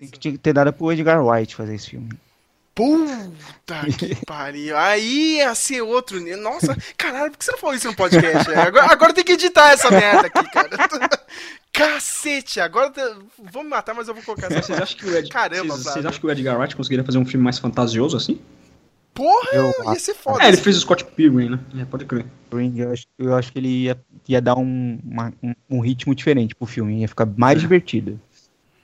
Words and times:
Tem 0.00 0.08
que, 0.08 0.18
tinha 0.18 0.32
que 0.32 0.38
ter 0.38 0.54
dado 0.54 0.72
pro 0.72 0.90
Edgar 0.90 1.22
Wright 1.22 1.54
fazer 1.54 1.74
esse 1.74 1.90
filme. 1.90 2.08
Puta 2.74 3.84
que 3.98 4.16
pariu. 4.24 4.74
Aí 4.76 5.36
ia 5.36 5.54
ser 5.54 5.82
outro. 5.82 6.18
Nossa, 6.38 6.74
caralho, 6.96 7.30
por 7.30 7.38
que 7.38 7.44
você 7.44 7.52
não 7.52 7.58
falou 7.58 7.76
isso 7.76 7.86
no 7.88 7.94
podcast? 7.94 8.50
Agora, 8.54 8.90
agora 8.90 9.12
tem 9.12 9.22
que 9.22 9.32
editar 9.32 9.72
essa 9.72 9.90
merda 9.90 10.28
aqui, 10.28 10.50
cara. 10.50 10.70
Cacete, 11.72 12.60
agora 12.60 12.92
vou 13.52 13.62
me 13.62 13.68
matar, 13.68 13.94
mas 13.94 14.08
eu 14.08 14.14
vou 14.14 14.22
colocar 14.22 14.46
essa. 14.50 14.62
Vocês 14.62 14.80
acham 14.80 14.98
que 14.98 15.06
o 15.06 15.16
Ed... 15.16 15.28
Caramba, 15.28 15.74
vocês, 15.76 15.92
vocês 15.92 16.06
acham 16.06 16.20
que 16.20 16.26
o 16.26 16.30
Edgar 16.30 16.58
Wright 16.58 16.74
conseguiria 16.74 17.04
fazer 17.04 17.18
um 17.18 17.24
filme 17.26 17.44
mais 17.44 17.58
fantasioso 17.58 18.16
assim? 18.16 18.40
Porra, 19.14 19.48
Eu 19.52 19.92
ia 19.92 19.98
ser 19.98 20.14
foda. 20.14 20.42
É, 20.42 20.48
ele 20.48 20.56
fez 20.56 20.76
o 20.76 20.80
Scott 20.80 21.04
Pilgrim, 21.04 21.50
né? 21.50 21.60
É, 21.78 21.84
pode 21.84 22.06
crer. 22.06 22.24
Eu 22.76 22.92
acho, 22.92 23.04
eu 23.18 23.34
acho 23.34 23.52
que 23.52 23.58
ele 23.58 23.68
ia, 23.84 24.00
ia 24.26 24.40
dar 24.40 24.56
um, 24.56 24.98
uma- 25.04 25.32
um, 25.42 25.52
um 25.68 25.80
ritmo 25.80 26.14
diferente 26.14 26.54
pro 26.54 26.66
filme. 26.66 27.00
Ia 27.00 27.08
ficar 27.08 27.26
mais 27.36 27.60
divertido. 27.60 28.18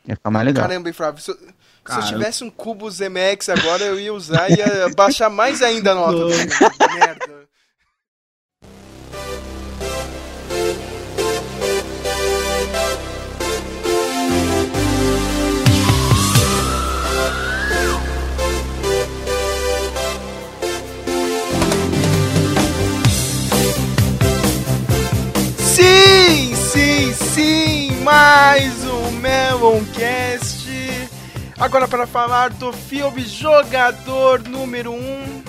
Ia 0.07 0.15
ficar 0.17 0.31
mais 0.31 0.47
legal. 0.47 0.67
Caramba, 0.69 0.93
Flávio? 0.93 1.21
Se, 1.23 1.31
eu- 1.31 1.37
se 1.37 1.99
eu 1.99 2.03
tivesse 2.07 2.45
um 2.45 2.51
cubo 2.51 2.91
ZMX 2.91 3.49
agora, 3.49 3.85
eu 3.85 3.99
ia 3.99 4.13
usar 4.15 4.51
e 4.51 4.55
ia 4.57 4.89
baixar 4.97 5.29
mais 5.31 5.63
ainda 5.63 5.93
a 5.93 5.95
nota. 5.95 6.27
Merda. 6.95 7.37
Sim, 25.59 26.55
sim, 26.55 27.13
sim, 27.35 27.86
mais 28.07 28.85
um 28.85 29.11
Meloncast. 29.19 30.69
Agora 31.59 31.89
para 31.89 32.07
falar 32.07 32.51
do 32.51 32.73
filme 32.73 33.23
Jogador 33.23 34.49
número 34.49 34.93
1. 34.93 34.95
Um, 34.95 35.43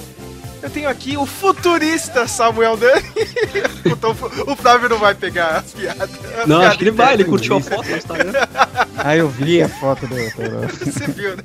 eu 0.63 0.69
tenho 0.71 0.89
aqui 0.89 1.15
o 1.15 1.27
futurista 1.27 2.27
Samuel 2.27 2.75
Dani. 2.75 3.03
O 4.47 4.55
Flávio 4.55 4.89
não 4.89 4.97
vai 4.97 5.13
pegar 5.13 5.57
as 5.57 5.71
piadas. 5.71 6.09
a 6.35 6.47
Não, 6.47 6.57
piada 6.57 6.67
acho 6.67 6.77
que 6.79 6.83
ele 6.83 6.91
vai, 6.91 7.13
ele 7.13 7.25
curtiu 7.25 7.57
a 7.57 7.61
foto 7.61 7.89
no 7.89 7.97
Instagram. 7.97 8.33
Ah, 8.97 9.15
eu 9.15 9.29
vi 9.29 9.61
a 9.61 9.69
foto 9.69 10.07
do. 10.07 10.15
Você 10.83 11.07
viu, 11.11 11.35
né? 11.35 11.43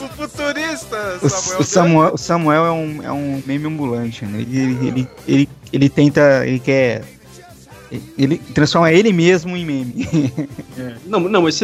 O 0.00 0.08
futurista 0.08 1.18
O, 1.22 1.28
Samuel 1.28 1.60
o 1.60 1.64
Samuel, 1.64 2.14
o 2.14 2.18
Samuel 2.18 2.66
é 2.66 2.72
um, 2.72 3.02
é 3.04 3.12
um 3.12 3.42
meme 3.46 3.66
ambulante, 3.66 4.24
né? 4.24 4.40
Ele, 4.40 4.58
ele, 4.58 4.88
ele, 4.88 5.08
ele, 5.28 5.48
ele 5.72 5.88
tenta. 5.88 6.44
Ele 6.44 6.58
quer. 6.58 7.04
Ele 8.18 8.38
transforma 8.38 8.92
ele 8.92 9.12
mesmo 9.12 9.56
em 9.56 9.64
meme. 9.64 9.94
Não, 11.06 11.20
não, 11.20 11.42
mas. 11.42 11.60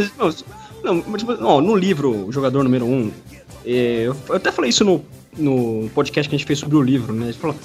Não, 0.83 1.03
mas, 1.07 1.21
tipo, 1.21 1.33
no 1.35 1.77
livro, 1.77 2.27
jogador 2.31 2.65
número 2.65 2.85
1, 2.85 2.89
um, 2.89 3.13
é, 3.65 4.05
eu 4.07 4.17
até 4.35 4.51
falei 4.51 4.71
isso 4.71 4.85
no, 4.85 5.05
no 5.37 5.89
podcast 5.95 6.29
que 6.29 6.35
a 6.35 6.39
gente 6.39 6.47
fez 6.47 6.59
sobre 6.59 6.77
o 6.77 6.83
livro, 6.83 7.13
né? 7.13 7.27
Ele 7.27 7.33
falou. 7.35 7.57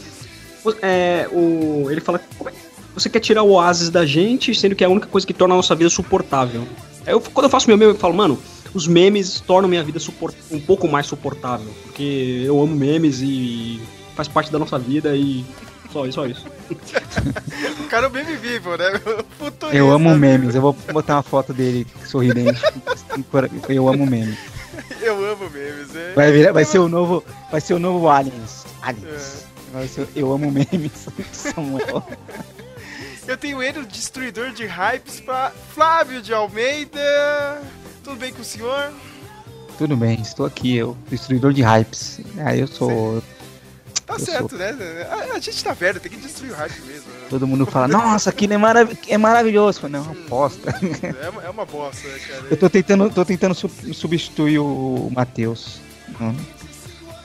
É, 0.81 1.27
o, 1.31 1.89
ele 1.89 2.01
fala. 2.01 2.19
"Como 2.37 2.49
é 2.49 2.53
Você 2.93 3.09
quer 3.09 3.19
tirar 3.19 3.43
o 3.43 3.51
oásis 3.51 3.89
da 3.89 4.05
gente, 4.05 4.53
sendo 4.53 4.75
que 4.75 4.83
é 4.83 4.87
a 4.87 4.89
única 4.89 5.07
coisa 5.07 5.25
que 5.25 5.33
torna 5.33 5.53
a 5.53 5.57
nossa 5.57 5.75
vida 5.75 5.89
suportável. 5.89 6.63
Aí 7.05 7.13
eu, 7.13 7.21
quando 7.21 7.45
eu 7.45 7.49
faço 7.49 7.67
meu 7.67 7.77
meme, 7.77 7.93
eu 7.93 7.97
falo, 7.97 8.13
mano, 8.13 8.37
os 8.73 8.87
memes 8.87 9.39
tornam 9.39 9.69
minha 9.69 9.83
vida 9.83 9.99
um 10.51 10.59
pouco 10.59 10.87
mais 10.87 11.05
suportável. 11.05 11.67
Porque 11.83 12.43
eu 12.45 12.61
amo 12.61 12.75
memes 12.75 13.21
e 13.21 13.79
faz 14.15 14.27
parte 14.27 14.51
da 14.51 14.59
nossa 14.59 14.77
vida 14.77 15.15
e. 15.15 15.45
Só 15.97 16.05
isso, 16.05 16.13
só 16.13 16.25
isso. 16.27 16.45
O 17.83 17.89
cara 17.89 18.05
é 18.05 18.09
um 18.09 18.11
meme 18.11 18.35
vivo, 18.35 18.75
né? 18.77 18.85
Futurista. 19.39 19.75
Eu 19.77 19.91
amo 19.91 20.15
memes. 20.15 20.53
Eu 20.53 20.61
vou 20.61 20.73
botar 20.73 21.15
uma 21.15 21.23
foto 21.23 21.53
dele 21.53 21.87
sorridente. 22.05 22.61
Eu 23.69 23.87
amo 23.89 24.05
memes. 24.05 24.37
Eu 25.01 25.25
amo 25.31 25.49
memes, 25.49 25.89
né? 25.93 26.11
Vai, 26.15 26.31
virar, 26.31 26.51
vai 26.51 26.65
ser 26.65 26.79
o 26.79 26.87
novo. 26.87 27.23
Vai 27.49 27.61
ser 27.61 27.73
o 27.73 27.79
novo 27.79 28.09
Aliens. 28.09 28.65
Aliens. 28.81 29.45
Vai 29.73 29.87
ser- 29.87 30.07
eu 30.15 30.31
amo 30.31 30.51
memes. 30.51 31.07
Samuel. 31.31 32.05
Eu 33.27 33.37
tenho 33.37 33.61
ele, 33.63 33.79
o 33.79 33.85
destruidor 33.85 34.51
de 34.51 34.65
hypes, 34.65 35.19
pra 35.19 35.51
Flávio 35.73 36.21
de 36.21 36.33
Almeida. 36.33 37.61
Tudo 38.03 38.17
bem 38.17 38.31
com 38.33 38.41
o 38.41 38.45
senhor? 38.45 38.91
Tudo 39.77 39.95
bem, 39.95 40.19
estou 40.21 40.45
aqui, 40.45 40.75
eu, 40.75 40.95
destruidor 41.09 41.53
de 41.53 41.61
hypes. 41.61 42.19
Ah, 42.37 42.55
eu 42.55 42.67
sou. 42.67 43.21
Tá 44.07 44.17
certo, 44.17 44.55
né? 44.55 44.73
A, 45.11 45.35
a 45.35 45.39
gente 45.39 45.61
tá 45.63 45.73
velho, 45.73 45.99
tem 45.99 46.09
que 46.09 46.17
destruir 46.17 46.51
o 46.53 46.55
hype 46.55 46.79
mesmo. 46.83 47.11
né? 47.11 47.27
Todo 47.29 47.45
mundo 47.45 47.65
fala, 47.65 47.89
nossa, 47.89 48.29
aquilo 48.29 48.53
é, 48.53 48.57
marav 48.57 48.89
é 49.07 49.17
maravilhoso. 49.17 49.81
Falo, 49.81 49.91
Não, 49.93 49.99
é 49.99 50.07
uma 50.07 50.15
bosta. 50.29 50.71
É 51.21 51.29
uma, 51.29 51.43
é 51.43 51.49
uma 51.49 51.65
bosta, 51.65 52.07
né, 52.07 52.17
cara? 52.19 52.43
Eu 52.49 52.55
tô 52.57 52.69
tentando, 52.69 53.09
tô 53.09 53.25
tentando 53.25 53.53
su- 53.53 53.69
substituir 53.93 54.59
o 54.59 55.11
Matheus. 55.13 55.79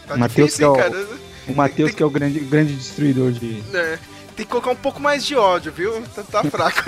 Tá 0.09 0.17
Matheus 0.17 0.57
que 0.57 0.65
é 0.65 0.69
o- 0.69 0.75
cara? 0.75 1.07
O 1.49 1.55
Matheus 1.55 1.93
que 1.93 2.03
é 2.03 2.07
o 2.07 2.11
grande, 2.11 2.41
grande 2.41 2.75
destruidor 2.75 3.31
de. 3.33 3.63
É, 3.73 3.99
tem 4.37 4.45
que 4.45 4.51
colocar 4.51 4.71
um 4.71 4.77
pouco 4.77 5.01
mais 5.01 5.25
de 5.25 5.37
ódio, 5.37 5.73
viu? 5.73 6.03
Tá, 6.15 6.23
tá 6.25 6.45
fraco. 6.45 6.83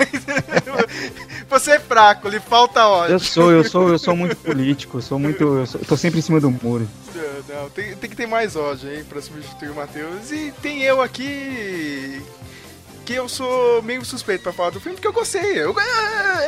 Você 1.49 1.71
é 1.71 1.79
fraco, 1.79 2.27
lhe 2.27 2.39
falta 2.39 2.85
ódio. 2.85 3.13
Eu 3.15 3.19
sou, 3.19 3.51
eu 3.51 3.63
sou, 3.63 3.89
eu 3.89 3.99
sou 3.99 4.15
muito 4.15 4.35
político, 4.35 4.97
eu 4.97 5.01
sou 5.01 5.17
muito. 5.19 5.41
Eu, 5.43 5.65
sou- 5.65 5.79
eu 5.81 5.85
tô 5.87 5.95
sempre 5.95 6.19
em 6.19 6.21
cima 6.21 6.39
do 6.41 6.51
muro. 6.51 6.87
Não, 7.15 7.55
não, 7.63 7.69
tem, 7.69 7.95
tem 7.95 8.09
que 8.09 8.15
ter 8.15 8.27
mais 8.27 8.55
ódio, 8.55 8.91
hein, 8.93 9.03
pra 9.07 9.21
substituir 9.21 9.69
o 9.69 9.75
Matheus. 9.75 10.31
E 10.31 10.53
tem 10.61 10.83
eu 10.83 11.01
aqui. 11.01 12.21
Que 13.05 13.13
eu 13.13 13.29
sou 13.29 13.83
meio 13.83 14.03
suspeito 14.03 14.41
pra 14.41 14.51
falar 14.51 14.71
do 14.71 14.79
filme, 14.79 14.95
porque 14.95 15.07
eu 15.07 15.13
gostei. 15.13 15.59
Eu, 15.59 15.75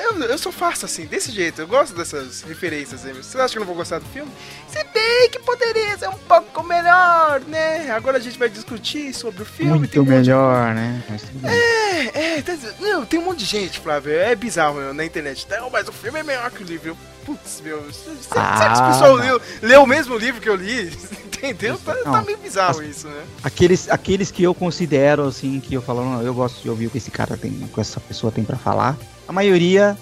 eu, 0.05 0.23
eu 0.23 0.37
sou 0.39 0.51
fácil 0.51 0.85
assim, 0.85 1.05
desse 1.05 1.31
jeito. 1.31 1.61
Eu 1.61 1.67
gosto 1.67 1.95
dessas 1.95 2.41
referências 2.41 3.05
aí. 3.05 3.13
Você 3.13 3.37
acha 3.39 3.51
que 3.53 3.57
eu 3.57 3.59
não 3.59 3.67
vou 3.67 3.75
gostar 3.75 3.99
do 3.99 4.05
filme? 4.07 4.31
Se 4.67 4.83
bem 4.85 5.29
que 5.29 5.37
poderia 5.37 5.95
ser 5.99 6.09
um 6.09 6.17
pouco 6.17 6.63
melhor, 6.63 7.41
né? 7.41 7.91
Agora 7.91 8.17
a 8.17 8.19
gente 8.19 8.39
vai 8.39 8.49
discutir 8.49 9.13
sobre 9.13 9.43
o 9.43 9.45
filme. 9.45 9.71
tem 9.87 9.99
Muito 9.99 10.01
um 10.01 10.03
monte 10.03 10.23
de 10.23 10.29
melhor, 10.31 10.73
né? 10.73 11.03
É, 11.43 12.37
é, 12.37 12.41
tá- 12.41 12.57
não, 12.79 13.05
tem 13.05 13.19
um 13.19 13.25
monte 13.25 13.37
de 13.39 13.45
gente, 13.45 13.79
Flávio, 13.79 14.13
é 14.13 14.35
bizarro 14.35 14.75
meu, 14.79 14.95
na 14.95 15.05
internet. 15.05 15.45
Não, 15.51 15.69
mas 15.69 15.87
o 15.87 15.91
filme 15.93 16.19
é 16.19 16.23
melhor 16.23 16.49
que 16.49 16.63
o 16.63 16.65
livro. 16.65 16.97
Putz, 17.27 17.61
meu, 17.61 17.83
será 17.91 18.15
que 18.15 18.21
esse 18.21 18.81
Ah, 18.81 18.87
pessoal 18.91 19.17
não. 19.17 19.23
leu, 19.23 19.41
leu 19.61 19.83
o 19.83 19.85
mesmo 19.85 20.17
livro 20.17 20.39
que 20.41 20.47
eu 20.49 20.55
li? 20.55 20.91
Entendeu? 21.37 21.77
Tá, 21.77 21.93
tá 21.93 22.21
meio 22.23 22.37
bizarro 22.39 22.81
isso, 22.81 23.07
né? 23.07 23.23
Aqueles, 23.43 23.87
aqueles 23.91 24.31
que 24.31 24.41
eu 24.41 24.55
considero, 24.55 25.25
assim, 25.27 25.59
que 25.59 25.73
eu 25.75 25.81
falo, 25.81 26.03
não, 26.03 26.21
eu 26.23 26.33
gosto 26.33 26.63
de 26.63 26.69
ouvir 26.69 26.87
o 26.87 26.89
que 26.89 26.97
esse 26.97 27.11
cara 27.11 27.35
tem, 27.37 27.51
o 27.51 27.67
que 27.67 27.79
essa 27.79 27.99
pessoa 27.99 28.31
tem 28.31 28.43
pra 28.45 28.55
falar. 28.57 28.97
A 29.27 29.31
maioria 29.33 29.95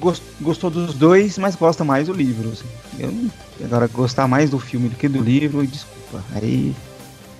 gos- 0.00 0.20
gostou 0.40 0.68
dos 0.68 0.94
dois, 0.94 1.38
mas 1.38 1.54
gosta 1.56 1.84
mais 1.84 2.08
do 2.08 2.12
livro. 2.12 2.50
assim. 2.50 2.66
Eu, 2.98 3.30
agora, 3.64 3.86
gostar 3.86 4.26
mais 4.28 4.50
do 4.50 4.58
filme 4.58 4.88
do 4.90 4.96
que 4.96 5.08
do 5.08 5.22
livro, 5.22 5.64
desculpa. 5.66 6.22
Aí, 6.34 6.74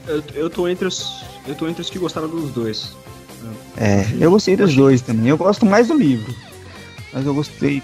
Eu, 0.06 0.22
eu 0.34 0.48
tô 0.48 0.68
entre 0.68 0.86
os. 0.86 1.22
Eu 1.46 1.54
tô 1.56 1.68
entre 1.68 1.82
os 1.82 1.90
que 1.90 1.98
gostaram 1.98 2.28
dos 2.28 2.50
dois. 2.52 2.92
é, 3.76 4.06
eu 4.20 4.30
gostei 4.30 4.56
dos 4.56 4.74
dois 4.74 5.02
também. 5.02 5.28
Eu 5.28 5.36
gosto 5.36 5.66
mais 5.66 5.88
do 5.88 5.94
livro. 5.94 6.32
Mas 7.12 7.26
eu 7.26 7.34
gostei. 7.34 7.82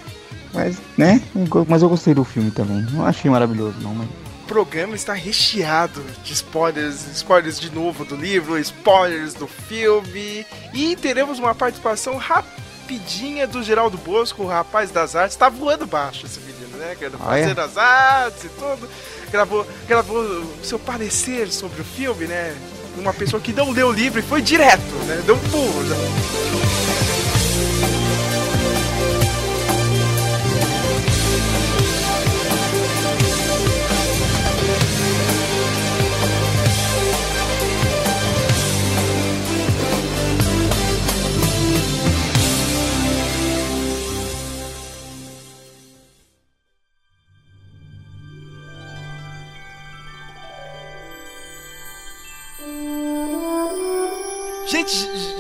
Mas, 0.59 0.79
né? 0.97 1.23
Mas 1.69 1.83
eu 1.83 1.89
gostei 1.89 2.13
do 2.13 2.25
filme 2.25 2.51
também. 2.51 2.83
Não 2.91 3.07
achei 3.07 3.31
maravilhoso, 3.31 3.77
não, 3.81 3.95
mas. 3.95 4.09
O 4.43 4.49
programa 4.49 4.97
está 4.97 5.13
recheado 5.13 6.03
de 6.25 6.33
spoilers, 6.33 7.07
spoilers 7.15 7.61
de 7.61 7.71
novo 7.71 8.05
do 8.05 8.17
livro, 8.17 8.59
spoilers 8.59 9.35
do 9.35 9.47
filme. 9.47 10.45
E 10.75 10.97
teremos 10.97 11.39
uma 11.39 11.55
participação 11.55 12.17
rapidinha 12.17 13.47
do 13.47 13.63
Geraldo 13.63 13.97
Bosco, 13.99 14.43
o 14.43 14.47
rapaz 14.47 14.91
das 14.91 15.15
artes. 15.15 15.37
Tá 15.37 15.49
voando 15.49 15.87
baixo 15.87 16.27
esse 16.27 16.41
menino, 16.41 16.77
né? 16.77 16.97
cara? 16.99 17.13
Ah, 17.21 17.39
é? 17.39 17.53
As 17.53 17.77
artes 17.77 18.45
e 18.45 18.49
tudo. 18.49 18.89
Gravou, 19.31 19.65
gravou 19.87 20.23
o 20.23 20.65
seu 20.65 20.79
parecer 20.79 21.53
sobre 21.53 21.83
o 21.83 21.85
filme, 21.85 22.27
né? 22.27 22.57
Uma 22.97 23.15
pessoa 23.15 23.41
que 23.41 23.53
não 23.53 23.71
leu 23.71 23.89
o 23.89 23.93
livro 23.93 24.19
e 24.19 24.23
foi 24.23 24.43
direto, 24.43 24.95
né? 25.07 25.23
Deu 25.25 25.37
um 25.37 25.51
pulo 25.51 25.87
já. 25.87 26.68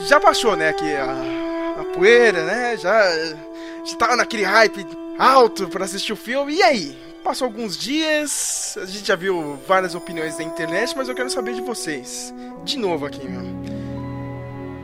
Já 0.08 0.19
baixou, 0.19 0.56
né, 0.56 0.70
aqui 0.70 0.94
a, 0.94 1.81
a 1.81 1.84
poeira, 1.94 2.44
né? 2.44 2.76
Já, 2.76 3.14
já 3.84 3.96
tava 3.99 4.16
naquele 4.16 4.44
hype 4.44 4.87
alto 5.19 5.69
pra 5.69 5.84
assistir 5.84 6.12
o 6.12 6.16
filme. 6.16 6.55
E 6.55 6.62
aí? 6.62 7.08
Passou 7.22 7.46
alguns 7.46 7.76
dias, 7.76 8.78
a 8.81 8.87
gente 8.87 9.06
já 9.06 9.16
viu 9.16 9.58
várias 9.66 9.94
opiniões 9.94 10.38
da 10.38 10.44
internet, 10.44 10.96
mas 10.96 11.08
eu 11.08 11.14
quero 11.14 11.28
saber 11.28 11.52
de 11.52 11.60
vocês. 11.60 12.32
De 12.64 12.78
novo 12.78 13.05
aqui, 13.05 13.28
meu. 13.28 13.43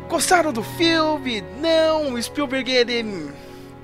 Gostaram 0.08 0.52
do 0.52 0.62
filme? 0.62 1.42
Não, 1.60 2.12
o 2.12 2.22
Spielberg 2.22 2.70
ele 2.70 3.32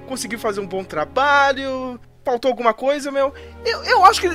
conseguiu 0.06 0.38
fazer 0.38 0.60
um 0.60 0.66
bom 0.66 0.84
trabalho. 0.84 1.98
faltou 2.25 2.50
alguma 2.50 2.75
coisa, 2.75 3.10
meu. 3.10 3.32
Eu, 3.64 3.82
eu 3.84 4.04
acho 4.04 4.20
que 4.20 4.28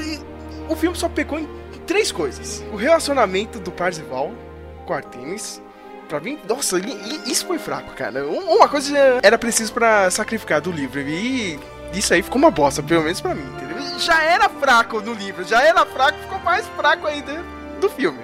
o 0.67 0.75
filme 0.75 0.97
só 0.97 1.07
pecou 1.07 1.37
em 1.37 1.47
três 1.85 2.11
coisas: 2.11 2.63
o 2.71 2.75
relacionamento 2.75 3.59
do 3.59 3.71
Parzival 3.71 4.31
com 4.87 4.93
Artemis. 4.93 5.61
Pra 6.07 6.19
mim, 6.19 6.37
nossa, 6.47 6.79
isso 7.25 7.45
foi 7.47 7.57
fraco, 7.57 7.93
cara. 7.95 8.25
Uma 8.25 8.67
coisa 8.67 8.95
era 9.23 9.37
preciso 9.37 9.73
para 9.73 10.09
sacrificar 10.11 10.61
do 10.61 10.71
livro. 10.71 10.99
E 11.01 11.59
isso 11.93 12.13
aí 12.13 12.21
ficou 12.21 12.37
uma 12.37 12.51
bosta, 12.51 12.83
pelo 12.83 13.03
menos 13.03 13.21
pra 13.21 13.33
mim, 13.33 13.43
entendeu? 13.55 13.99
Já 13.99 14.21
era 14.23 14.47
fraco 14.49 15.01
no 15.01 15.13
livro, 15.13 15.43
já 15.43 15.63
era 15.63 15.85
fraco, 15.85 16.17
ficou 16.19 16.39
mais 16.39 16.65
fraco 16.67 17.07
ainda 17.07 17.43
do 17.81 17.89
filme. 17.89 18.19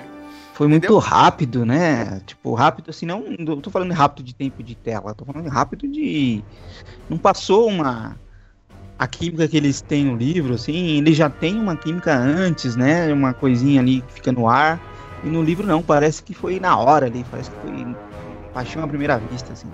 Foi 0.53 0.67
muito 0.67 0.83
entendeu? 0.85 0.99
rápido, 0.99 1.65
né? 1.65 2.21
Tipo, 2.25 2.53
rápido 2.53 2.89
assim, 2.89 3.05
não, 3.05 3.23
não 3.39 3.59
tô 3.59 3.71
falando 3.71 3.91
rápido 3.93 4.23
de 4.23 4.35
tempo 4.35 4.61
de 4.61 4.75
tela, 4.75 5.15
tô 5.15 5.25
falando 5.25 5.49
rápido 5.49 5.87
de. 5.87 6.43
Não 7.09 7.17
passou 7.17 7.67
uma 7.67 8.15
a 8.99 9.07
química 9.07 9.47
que 9.47 9.57
eles 9.57 9.81
têm 9.81 10.05
no 10.05 10.15
livro, 10.15 10.53
assim, 10.53 10.99
ele 10.99 11.11
já 11.11 11.27
tem 11.27 11.59
uma 11.59 11.75
química 11.75 12.15
antes, 12.15 12.75
né? 12.75 13.11
Uma 13.11 13.33
coisinha 13.33 13.81
ali 13.81 14.01
que 14.01 14.13
fica 14.13 14.31
no 14.31 14.47
ar. 14.47 14.79
E 15.23 15.27
no 15.27 15.41
livro 15.41 15.65
não, 15.65 15.81
parece 15.81 16.23
que 16.23 16.33
foi 16.33 16.59
na 16.59 16.77
hora 16.77 17.06
ali, 17.06 17.25
parece 17.29 17.51
que 17.51 17.57
foi 17.57 17.95
paixão 18.53 18.83
à 18.83 18.88
primeira 18.88 19.18
vista, 19.18 19.53
assim. 19.53 19.68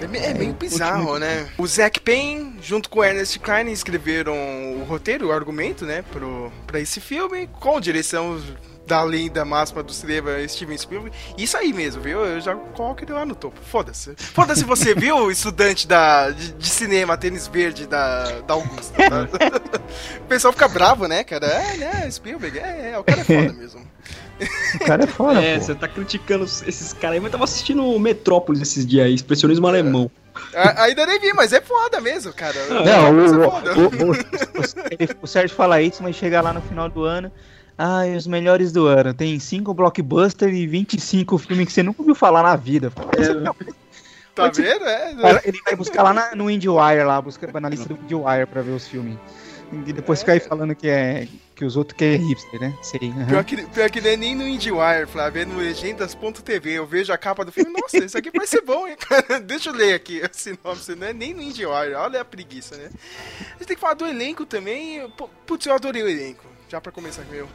É, 0.00 0.30
é 0.30 0.34
meio 0.34 0.52
bizarro, 0.54 1.18
né? 1.18 1.48
O 1.56 1.66
Zack 1.66 2.00
Payne, 2.00 2.56
junto 2.60 2.90
com 2.90 3.00
o 3.00 3.04
Ernest 3.04 3.38
Klein, 3.38 3.70
escreveram 3.70 4.34
o 4.34 4.84
roteiro, 4.84 5.28
o 5.28 5.32
argumento, 5.32 5.84
né, 5.84 6.02
pro, 6.10 6.52
pra 6.66 6.80
esse 6.80 7.00
filme, 7.00 7.48
com 7.60 7.80
direção 7.80 8.40
da 8.86 9.02
lenda 9.02 9.44
máxima 9.44 9.82
do 9.82 9.92
cinema 9.92 10.30
Steven 10.46 10.76
Spielberg. 10.76 11.16
Isso 11.38 11.56
aí 11.56 11.72
mesmo, 11.72 12.02
viu? 12.02 12.24
Eu 12.24 12.40
já 12.40 12.54
coloco 12.54 13.04
ele 13.04 13.12
lá 13.12 13.24
no 13.24 13.34
topo. 13.34 13.60
Foda-se. 13.64 14.14
Foda-se 14.16 14.64
você, 14.64 14.92
viu, 14.94 15.30
estudante 15.30 15.86
da, 15.86 16.30
de, 16.30 16.52
de, 16.52 16.68
cinema, 16.68 17.16
tênis 17.16 17.46
verde 17.46 17.86
da, 17.86 18.40
da 18.40 18.54
Augusta. 18.54 18.94
Tá? 18.96 19.28
o 20.18 20.24
pessoal 20.26 20.52
fica 20.52 20.68
bravo, 20.68 21.06
né, 21.06 21.22
cara? 21.22 21.46
É, 21.46 21.76
né, 21.76 22.10
Spielberg, 22.10 22.58
é, 22.58 22.90
é, 22.92 22.98
o 22.98 23.04
cara 23.04 23.20
é 23.20 23.24
foda 23.24 23.52
mesmo. 23.54 23.80
O 24.74 24.78
cara 24.84 25.04
é 25.04 25.06
foda, 25.06 25.42
É, 25.42 25.58
pô. 25.58 25.64
você 25.64 25.74
tá 25.74 25.88
criticando 25.88 26.44
esses 26.44 26.92
caras 26.92 27.14
aí, 27.14 27.20
mas 27.20 27.26
eu 27.26 27.32
tava 27.32 27.44
assistindo 27.44 27.98
Metrópolis 27.98 28.60
esses 28.60 28.86
dias 28.86 29.06
aí, 29.06 29.14
expressionismo 29.14 29.66
alemão. 29.66 30.10
A, 30.54 30.84
ainda 30.84 31.06
nem 31.06 31.20
vi, 31.20 31.32
mas 31.32 31.52
é 31.52 31.60
foda 31.60 32.00
mesmo, 32.00 32.32
cara. 32.32 32.56
Não, 32.68 33.10
o, 33.10 33.24
o, 33.78 34.10
o, 34.10 35.22
o, 35.22 35.26
Sérgio 35.26 35.56
fala 35.56 35.80
isso, 35.82 36.02
mas 36.02 36.16
chega 36.16 36.40
lá 36.40 36.52
no 36.52 36.62
final 36.62 36.88
do 36.88 37.04
ano, 37.04 37.30
Ai, 37.76 38.14
os 38.14 38.26
melhores 38.26 38.70
do 38.70 38.86
ano. 38.86 39.14
Tem 39.14 39.38
5 39.38 39.72
blockbusters 39.74 40.54
e 40.54 40.66
25 40.66 41.38
filmes 41.38 41.66
que 41.66 41.72
você 41.72 41.82
nunca 41.82 42.02
ouviu 42.02 42.14
falar 42.14 42.42
na 42.42 42.54
vida. 42.54 42.92
É. 43.18 43.72
Tá 44.34 44.48
vendo? 44.48 44.84
É, 44.86 45.42
Ele 45.44 45.60
vai 45.64 45.76
buscar 45.76 46.02
lá 46.02 46.14
na, 46.14 46.34
no 46.34 46.50
IndieWire, 46.50 47.04
lá, 47.04 47.20
busca 47.20 47.60
na 47.60 47.68
lista 47.68 47.88
do 47.88 47.94
IndieWire 47.94 48.46
pra 48.46 48.62
ver 48.62 48.70
os 48.70 48.88
filmes. 48.88 49.18
E 49.72 49.92
depois 49.92 50.18
é, 50.18 50.20
fica 50.20 50.32
aí 50.32 50.40
falando 50.40 50.74
que 50.74 50.88
é 50.88 51.26
que 51.54 51.64
os 51.64 51.76
outros 51.76 51.96
que 51.96 52.04
é 52.04 52.16
hipster, 52.16 52.60
né? 52.60 52.76
Sei. 52.82 52.98
Uhum. 53.02 53.26
Pior, 53.26 53.44
que, 53.44 53.66
pior 53.66 53.90
que 53.90 54.00
nem, 54.00 54.16
nem 54.16 54.34
no 54.34 54.46
IndieWire, 54.46 55.06
Flávio, 55.06 55.42
é 55.42 55.44
no 55.44 55.58
legendas.tv. 55.58 56.72
Eu 56.72 56.86
vejo 56.86 57.12
a 57.12 57.18
capa 57.18 57.44
do 57.44 57.52
filme, 57.52 57.72
nossa, 57.72 57.98
isso 57.98 58.18
aqui 58.18 58.30
vai 58.30 58.46
ser 58.46 58.62
bom, 58.62 58.86
hein, 58.86 58.96
cara? 58.98 59.38
Deixa 59.40 59.70
eu 59.70 59.74
ler 59.74 59.94
aqui 59.94 60.20
a 60.22 60.30
sinopse, 60.32 60.94
não 60.94 61.06
é 61.06 61.12
nem 61.12 61.32
no 61.32 61.42
IndieWire, 61.42 61.94
olha 61.94 62.20
a 62.20 62.24
preguiça, 62.24 62.76
né? 62.76 62.90
A 63.40 63.58
gente 63.58 63.66
tem 63.66 63.76
que 63.76 63.80
falar 63.80 63.94
do 63.94 64.06
elenco 64.06 64.44
também. 64.44 65.08
Putz, 65.46 65.66
eu 65.66 65.74
adorei 65.74 66.02
o 66.02 66.08
elenco, 66.08 66.44
já 66.68 66.80
pra 66.80 66.92
começar 66.92 67.22
com 67.22 67.32
meu. 67.32 67.48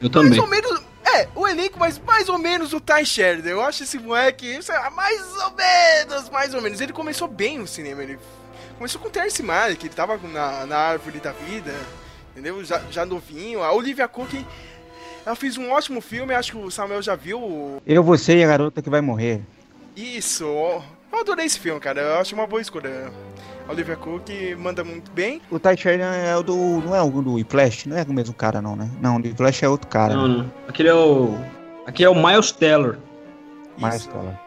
Eu 0.00 0.10
também. 0.10 0.30
Mais 0.30 0.42
ou 0.42 0.48
menos. 0.48 0.82
É, 1.04 1.28
o 1.34 1.46
elenco, 1.46 1.78
mas 1.78 1.98
mais 2.00 2.28
ou 2.28 2.36
menos 2.36 2.72
o 2.72 2.80
Ty 2.80 3.06
Sheridan. 3.06 3.50
Eu 3.50 3.62
acho 3.62 3.84
esse 3.84 3.98
moleque, 3.98 4.58
lá, 4.68 4.90
mais 4.90 5.22
ou 5.36 5.52
menos, 5.52 6.28
mais 6.30 6.52
ou 6.54 6.60
menos. 6.60 6.80
Ele 6.80 6.92
começou 6.92 7.28
bem 7.28 7.58
no 7.58 7.66
cinema. 7.66 8.02
Ele 8.02 8.18
começou 8.76 9.00
com 9.00 9.08
o 9.08 9.10
Terence 9.10 9.42
Malick, 9.42 9.86
ele 9.86 9.94
tava 9.94 10.18
na, 10.28 10.66
na 10.66 10.76
árvore 10.76 11.18
da 11.20 11.32
vida, 11.32 11.74
entendeu? 12.32 12.62
Já, 12.64 12.82
já 12.90 13.06
novinho. 13.06 13.62
A 13.62 13.72
Olivia 13.72 14.06
Cook, 14.08 14.34
ela 15.24 15.36
fez 15.36 15.56
um 15.56 15.70
ótimo 15.70 16.00
filme, 16.00 16.34
acho 16.34 16.52
que 16.52 16.58
o 16.58 16.70
Samuel 16.70 17.02
já 17.02 17.14
viu. 17.14 17.80
Eu, 17.86 18.02
você 18.02 18.38
e 18.38 18.44
a 18.44 18.48
garota 18.48 18.82
que 18.82 18.90
vai 18.90 19.00
morrer. 19.00 19.42
Isso, 19.96 20.44
eu 20.44 20.82
adorei 21.18 21.46
esse 21.46 21.58
filme, 21.58 21.80
cara. 21.80 22.00
Eu 22.00 22.18
acho 22.18 22.34
uma 22.34 22.46
boa 22.46 22.60
escolha. 22.60 23.10
Olivia 23.68 23.96
Cook 23.96 24.28
manda 24.58 24.84
muito 24.84 25.10
bem. 25.10 25.42
O 25.50 25.58
Ty 25.58 25.76
Sheridan 25.76 26.14
é 26.14 26.36
o 26.36 26.42
do. 26.42 26.56
Não 26.56 26.94
é 26.94 27.02
o 27.02 27.10
do 27.10 27.34
Whiplash? 27.34 27.88
Não 27.88 27.96
é 27.96 28.02
o 28.02 28.12
mesmo 28.12 28.34
cara, 28.34 28.62
não, 28.62 28.76
né? 28.76 28.88
Não, 29.00 29.16
o 29.16 29.18
Whiplash 29.18 29.64
é 29.64 29.68
outro 29.68 29.88
cara. 29.88 30.14
Não, 30.14 30.28
né? 30.28 30.36
não. 30.38 30.52
Aquele 30.68 30.88
é 30.88 30.94
o. 30.94 31.36
Aqui 31.84 32.04
é 32.04 32.08
o 32.08 32.14
Miles 32.14 32.52
Teller. 32.52 32.98
Miles 33.76 34.06
Teller. 34.06 34.38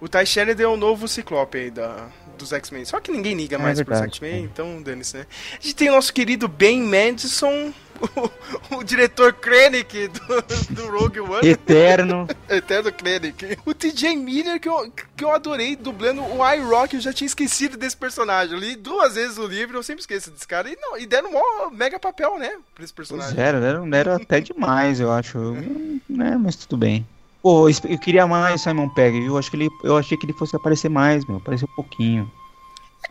O 0.00 0.08
Ty 0.08 0.26
Sheridan 0.26 0.64
é 0.64 0.68
o 0.68 0.76
novo 0.76 1.08
Ciclope 1.08 1.56
aí 1.56 1.70
da, 1.70 2.08
dos 2.36 2.52
X-Men. 2.52 2.84
Só 2.84 3.00
que 3.00 3.10
ninguém 3.10 3.34
liga 3.34 3.56
é 3.56 3.58
mais 3.58 3.78
verdade, 3.78 4.00
pros 4.02 4.12
X-Men, 4.14 4.34
é. 4.34 4.38
então 4.40 4.82
dane-se, 4.82 5.16
né? 5.16 5.26
A 5.52 5.62
gente 5.62 5.74
tem 5.74 5.88
o 5.88 5.92
nosso 5.92 6.12
querido 6.12 6.46
Ben 6.46 6.82
Madison, 6.82 7.72
o, 8.00 8.76
o 8.78 8.84
diretor 8.84 9.32
Krennic 9.32 10.08
do, 10.08 10.42
do 10.74 10.90
Rogue 10.90 11.20
One. 11.20 11.48
Eterno. 11.48 12.28
Eterno 12.48 12.92
Krennic. 12.92 13.58
O 13.64 13.74
TJ 13.74 14.16
Miller, 14.16 14.60
que 14.60 14.68
eu, 14.68 14.90
que 15.16 15.24
eu 15.24 15.30
adorei 15.30 15.76
dublando 15.76 16.22
o 16.22 16.52
iRock, 16.52 16.94
eu 16.94 17.00
já 17.00 17.12
tinha 17.12 17.26
esquecido 17.26 17.76
desse 17.76 17.96
personagem. 17.96 18.54
Eu 18.54 18.60
li 18.60 18.76
duas 18.76 19.14
vezes 19.14 19.38
o 19.38 19.46
livro, 19.46 19.78
eu 19.78 19.82
sempre 19.82 20.00
esqueço 20.00 20.30
desse 20.30 20.46
cara. 20.46 20.68
E, 20.68 20.76
não, 20.76 20.98
e 20.98 21.06
deram 21.06 21.30
um 21.30 21.70
mega 21.70 21.98
papel, 21.98 22.38
né, 22.38 22.52
pra 22.74 22.84
esse 22.84 22.92
personagem. 22.92 23.38
Era, 23.38 23.58
era, 23.58 23.96
era 23.96 24.16
até 24.16 24.40
demais, 24.40 25.00
eu 25.00 25.10
acho. 25.10 25.38
né, 26.08 26.36
mas 26.38 26.56
tudo 26.56 26.76
bem. 26.76 27.06
Pô, 27.42 27.68
eu 27.68 27.98
queria 28.00 28.26
mais 28.26 28.60
Simon 28.60 28.88
Pegg, 28.88 29.20
viu? 29.20 29.38
Acho 29.38 29.50
que 29.50 29.56
ele, 29.56 29.68
eu 29.84 29.96
achei 29.96 30.18
que 30.18 30.26
ele 30.26 30.32
fosse 30.32 30.56
aparecer 30.56 30.88
mais, 30.88 31.24
meu. 31.26 31.36
Apareceu 31.36 31.68
um 31.70 31.76
pouquinho. 31.76 32.28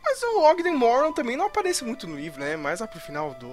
Mas 0.03 0.21
o 0.23 0.43
Ogden 0.43 0.75
Moran 0.75 1.11
também 1.13 1.37
não 1.37 1.45
aparece 1.45 1.85
muito 1.85 2.05
no 2.05 2.17
livro, 2.17 2.41
né? 2.41 2.57
Mais 2.57 2.79
lá 2.81 2.87
pro 2.87 2.99
final 2.99 3.33
do. 3.35 3.47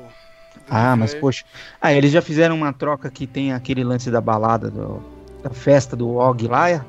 Ah, 0.68 0.96
mas 0.96 1.14
poxa. 1.14 1.44
Ah, 1.80 1.92
eles 1.92 2.10
já 2.10 2.22
fizeram 2.22 2.56
uma 2.56 2.72
troca 2.72 3.10
que 3.10 3.26
tem 3.26 3.52
aquele 3.52 3.84
lance 3.84 4.10
da 4.10 4.20
balada, 4.20 4.70
do, 4.70 5.02
da 5.42 5.50
festa 5.50 5.94
do 5.96 6.16
Og 6.16 6.46
lá. 6.48 6.84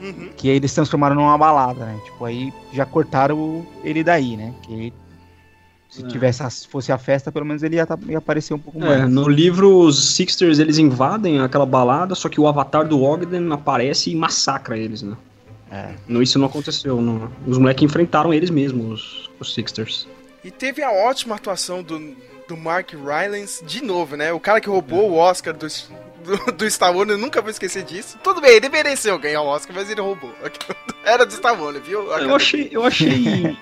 Uhum. 0.00 0.30
Que 0.36 0.50
aí 0.50 0.56
eles 0.56 0.72
transformaram 0.72 1.16
numa 1.16 1.36
balada, 1.36 1.84
né? 1.84 2.00
Tipo, 2.04 2.24
aí 2.24 2.52
já 2.72 2.86
cortaram 2.86 3.66
ele 3.82 4.04
daí, 4.04 4.36
né? 4.36 4.54
Que 4.62 4.92
se 5.88 6.04
é. 6.04 6.08
tivesse 6.08 6.68
fosse 6.68 6.92
a 6.92 6.98
festa, 6.98 7.32
pelo 7.32 7.46
menos 7.46 7.62
ele 7.62 7.76
ia, 7.76 7.86
tá, 7.86 7.98
ia 8.06 8.18
aparecer 8.18 8.54
um 8.54 8.58
pouco 8.58 8.78
mais. 8.78 9.00
É, 9.00 9.06
no 9.06 9.28
livro, 9.28 9.78
os 9.78 10.14
Sixters 10.14 10.58
eles 10.58 10.78
invadem 10.78 11.40
aquela 11.40 11.66
balada, 11.66 12.14
só 12.14 12.28
que 12.28 12.40
o 12.40 12.46
avatar 12.46 12.86
do 12.86 13.02
Ogden 13.02 13.52
aparece 13.52 14.10
e 14.10 14.14
massacra 14.14 14.76
eles, 14.76 15.02
né? 15.02 15.16
É. 15.70 15.94
No, 16.06 16.22
isso 16.22 16.38
não 16.38 16.46
aconteceu. 16.46 17.00
Não. 17.00 17.30
Os 17.46 17.58
moleques 17.58 17.84
enfrentaram 17.84 18.32
eles 18.32 18.50
mesmos, 18.50 19.00
os, 19.00 19.30
os 19.40 19.54
Sixters. 19.54 20.06
E 20.44 20.50
teve 20.50 20.82
a 20.82 20.90
ótima 20.90 21.34
atuação 21.34 21.82
do, 21.82 21.98
do 22.48 22.56
Mark 22.56 22.92
Rylance 22.92 23.64
de 23.64 23.84
novo, 23.84 24.16
né? 24.16 24.32
O 24.32 24.40
cara 24.40 24.60
que 24.60 24.68
roubou 24.68 25.04
é. 25.04 25.10
o 25.10 25.14
Oscar 25.14 25.54
do, 25.54 25.66
do, 25.66 26.52
do 26.52 26.70
Star 26.70 26.96
Wars, 26.96 27.10
eu 27.10 27.18
nunca 27.18 27.40
vou 27.40 27.50
esquecer 27.50 27.84
disso. 27.84 28.18
Tudo 28.24 28.40
bem, 28.40 28.52
ele 28.52 28.68
mereceu 28.68 29.18
ganhar 29.18 29.42
o 29.42 29.46
Oscar, 29.46 29.76
mas 29.76 29.88
ele 29.88 30.00
roubou. 30.00 30.32
Era 31.04 31.24
do 31.24 31.62
Wars, 31.62 31.86
viu? 31.86 32.10
Eu 32.10 32.34
achei, 32.34 32.68
eu 32.72 32.84
achei 32.84 33.56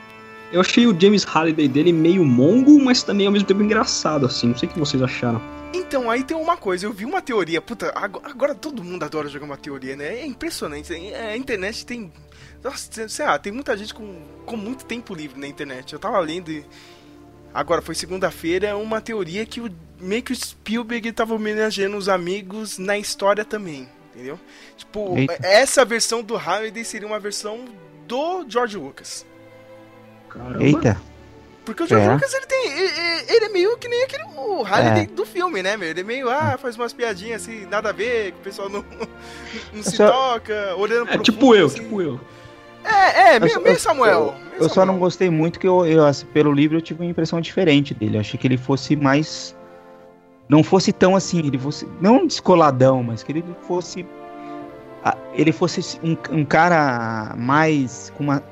Eu 0.52 0.60
achei 0.60 0.86
o 0.86 0.98
James 0.98 1.24
Halliday 1.24 1.66
dele 1.66 1.92
meio 1.92 2.24
mongo, 2.24 2.80
mas 2.82 3.02
também 3.02 3.26
ao 3.26 3.32
mesmo 3.32 3.48
tempo 3.48 3.62
engraçado, 3.62 4.26
assim. 4.26 4.48
Não 4.48 4.56
sei 4.56 4.68
o 4.68 4.72
que 4.72 4.78
vocês 4.78 5.02
acharam. 5.02 5.42
Então, 5.74 6.08
aí 6.08 6.22
tem 6.22 6.36
uma 6.36 6.56
coisa, 6.56 6.86
eu 6.86 6.92
vi 6.92 7.04
uma 7.04 7.20
teoria, 7.20 7.60
puta, 7.60 7.92
agora, 7.94 8.30
agora 8.30 8.54
todo 8.54 8.82
mundo 8.82 9.02
adora 9.02 9.28
jogar 9.28 9.44
uma 9.44 9.56
teoria, 9.56 9.96
né? 9.96 10.20
É 10.20 10.26
impressionante. 10.26 10.94
A 10.94 11.36
internet 11.36 11.84
tem. 11.84 12.12
Nossa, 12.62 13.08
sei 13.08 13.26
lá, 13.26 13.38
tem 13.38 13.52
muita 13.52 13.76
gente 13.76 13.92
com, 13.92 14.22
com 14.46 14.56
muito 14.56 14.84
tempo 14.84 15.14
livre 15.14 15.38
na 15.38 15.48
internet. 15.48 15.92
Eu 15.92 15.98
tava 15.98 16.18
lendo 16.20 16.50
e. 16.50 16.64
Agora, 17.56 17.80
foi 17.80 17.94
segunda-feira, 17.94 18.76
uma 18.76 19.00
teoria 19.00 19.46
que 19.46 19.62
o, 19.62 19.74
meio 19.98 20.22
que 20.22 20.30
o 20.30 20.36
Spielberg 20.36 21.10
tava 21.10 21.34
homenageando 21.34 21.96
os 21.96 22.06
amigos 22.06 22.76
na 22.76 22.98
história 22.98 23.46
também, 23.46 23.88
entendeu? 24.14 24.38
Tipo, 24.76 25.16
Eita. 25.16 25.38
essa 25.40 25.82
versão 25.82 26.22
do 26.22 26.36
Halliday 26.36 26.84
seria 26.84 27.08
uma 27.08 27.18
versão 27.18 27.64
do 28.06 28.44
George 28.46 28.76
Lucas. 28.76 29.24
Caramba. 30.28 30.62
Eita. 30.62 31.00
Porque 31.64 31.82
o 31.82 31.86
George 31.86 32.06
é. 32.06 32.12
Lucas, 32.12 32.34
ele 32.34 32.44
tem. 32.44 32.72
Ele, 32.72 32.92
ele, 33.26 33.44
é 33.46 33.48
meio 33.48 33.78
que 33.78 33.88
nem 33.88 34.02
aquele 34.02 34.24
o 34.36 34.62
Harley 34.62 35.04
é. 35.04 35.06
do 35.06 35.24
filme, 35.24 35.62
né, 35.62 35.78
meu? 35.78 35.88
Ele 35.88 36.00
é 36.00 36.04
meio, 36.04 36.28
ah, 36.28 36.58
faz 36.60 36.76
umas 36.76 36.92
piadinhas 36.92 37.40
assim, 37.40 37.64
nada 37.64 37.88
a 37.88 37.92
ver, 37.92 38.32
que 38.32 38.38
o 38.38 38.42
pessoal 38.42 38.68
não, 38.68 38.84
não 39.72 39.82
se 39.82 39.96
só... 39.96 40.10
toca, 40.10 40.74
olhando 40.76 41.08
é, 41.08 41.12
pro 41.14 41.22
Tipo 41.22 41.40
fundo, 41.40 41.56
eu, 41.56 41.66
assim. 41.66 41.76
tipo 41.76 42.02
eu. 42.02 42.20
É, 42.86 43.34
é, 43.34 43.40
meio, 43.40 43.60
meio 43.60 43.80
Samuel. 43.80 44.34
Eu, 44.54 44.62
eu 44.62 44.68
só 44.68 44.86
não 44.86 44.98
gostei 44.98 45.28
muito 45.28 45.58
que 45.58 45.66
eu, 45.66 45.84
eu 45.84 46.04
assim, 46.04 46.26
pelo 46.26 46.52
livro 46.52 46.76
eu 46.76 46.82
tive 46.82 47.02
uma 47.02 47.10
impressão 47.10 47.40
diferente 47.40 47.92
dele. 47.92 48.16
Eu 48.16 48.20
achei 48.20 48.38
que 48.38 48.46
ele 48.46 48.56
fosse 48.56 48.94
mais. 48.94 49.56
Não 50.48 50.62
fosse 50.62 50.92
tão 50.92 51.16
assim, 51.16 51.38
ele 51.38 51.58
fosse. 51.58 51.86
Não 52.00 52.26
descoladão, 52.26 53.02
mas 53.02 53.22
que 53.22 53.32
ele 53.32 53.44
fosse. 53.62 54.06
Ele 55.34 55.52
fosse 55.52 55.98
um, 56.02 56.16
um 56.30 56.44
cara 56.44 57.34
mais. 57.36 58.12
com 58.16 58.24
uma 58.24 58.42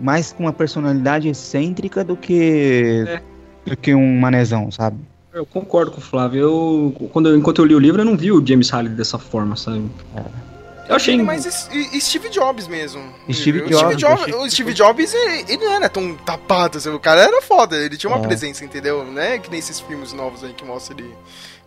mais 0.00 0.32
com 0.32 0.44
uma 0.44 0.52
personalidade 0.52 1.28
excêntrica 1.28 2.04
do 2.04 2.16
que 2.16 3.04
é. 3.06 3.22
do 3.66 3.76
que 3.76 3.94
um 3.94 4.20
manezão, 4.20 4.70
sabe? 4.70 4.96
Eu 5.32 5.44
concordo 5.44 5.90
com 5.90 5.98
o 5.98 6.00
Flávio. 6.00 6.40
Eu, 6.40 7.08
quando 7.12 7.36
enquanto 7.36 7.60
eu 7.60 7.64
li 7.64 7.74
o 7.74 7.78
livro, 7.78 8.00
eu 8.00 8.04
não 8.04 8.16
vi 8.16 8.32
o 8.32 8.44
James 8.44 8.70
Halliday 8.70 8.96
dessa 8.96 9.18
forma, 9.18 9.56
sabe? 9.56 9.84
É. 10.16 10.47
Eu 10.88 10.96
achei. 10.96 11.14
Ele 11.14 11.22
mais 11.22 11.44
es- 11.44 11.68
e- 11.70 12.00
Steve 12.00 12.28
Jobs 12.30 12.66
mesmo. 12.66 13.02
Steve 13.30 13.60
Jobs, 13.60 13.76
Steve 13.78 13.96
Jobs, 13.96 14.22
achei- 14.22 14.34
o 14.34 14.50
Steve 14.50 14.72
Jobs, 14.74 15.12
ele, 15.14 15.44
ele 15.52 15.64
não 15.64 15.72
era 15.74 15.88
tão 15.88 16.14
tapado, 16.16 16.78
assim, 16.78 16.88
o 16.88 16.98
cara 16.98 17.20
era 17.22 17.42
foda, 17.42 17.76
ele 17.76 17.96
tinha 17.96 18.10
uma 18.10 18.24
É. 18.24 18.26
presença, 18.26 18.64
entendeu? 18.64 19.04
Não 19.04 19.20
é 19.20 19.38
que 19.38 19.50
nem 19.50 19.58
esses 19.58 19.78
filmes 19.80 20.12
novos 20.12 20.42
aí 20.42 20.54
que 20.54 20.64
mostram 20.64 20.98
ele 20.98 21.14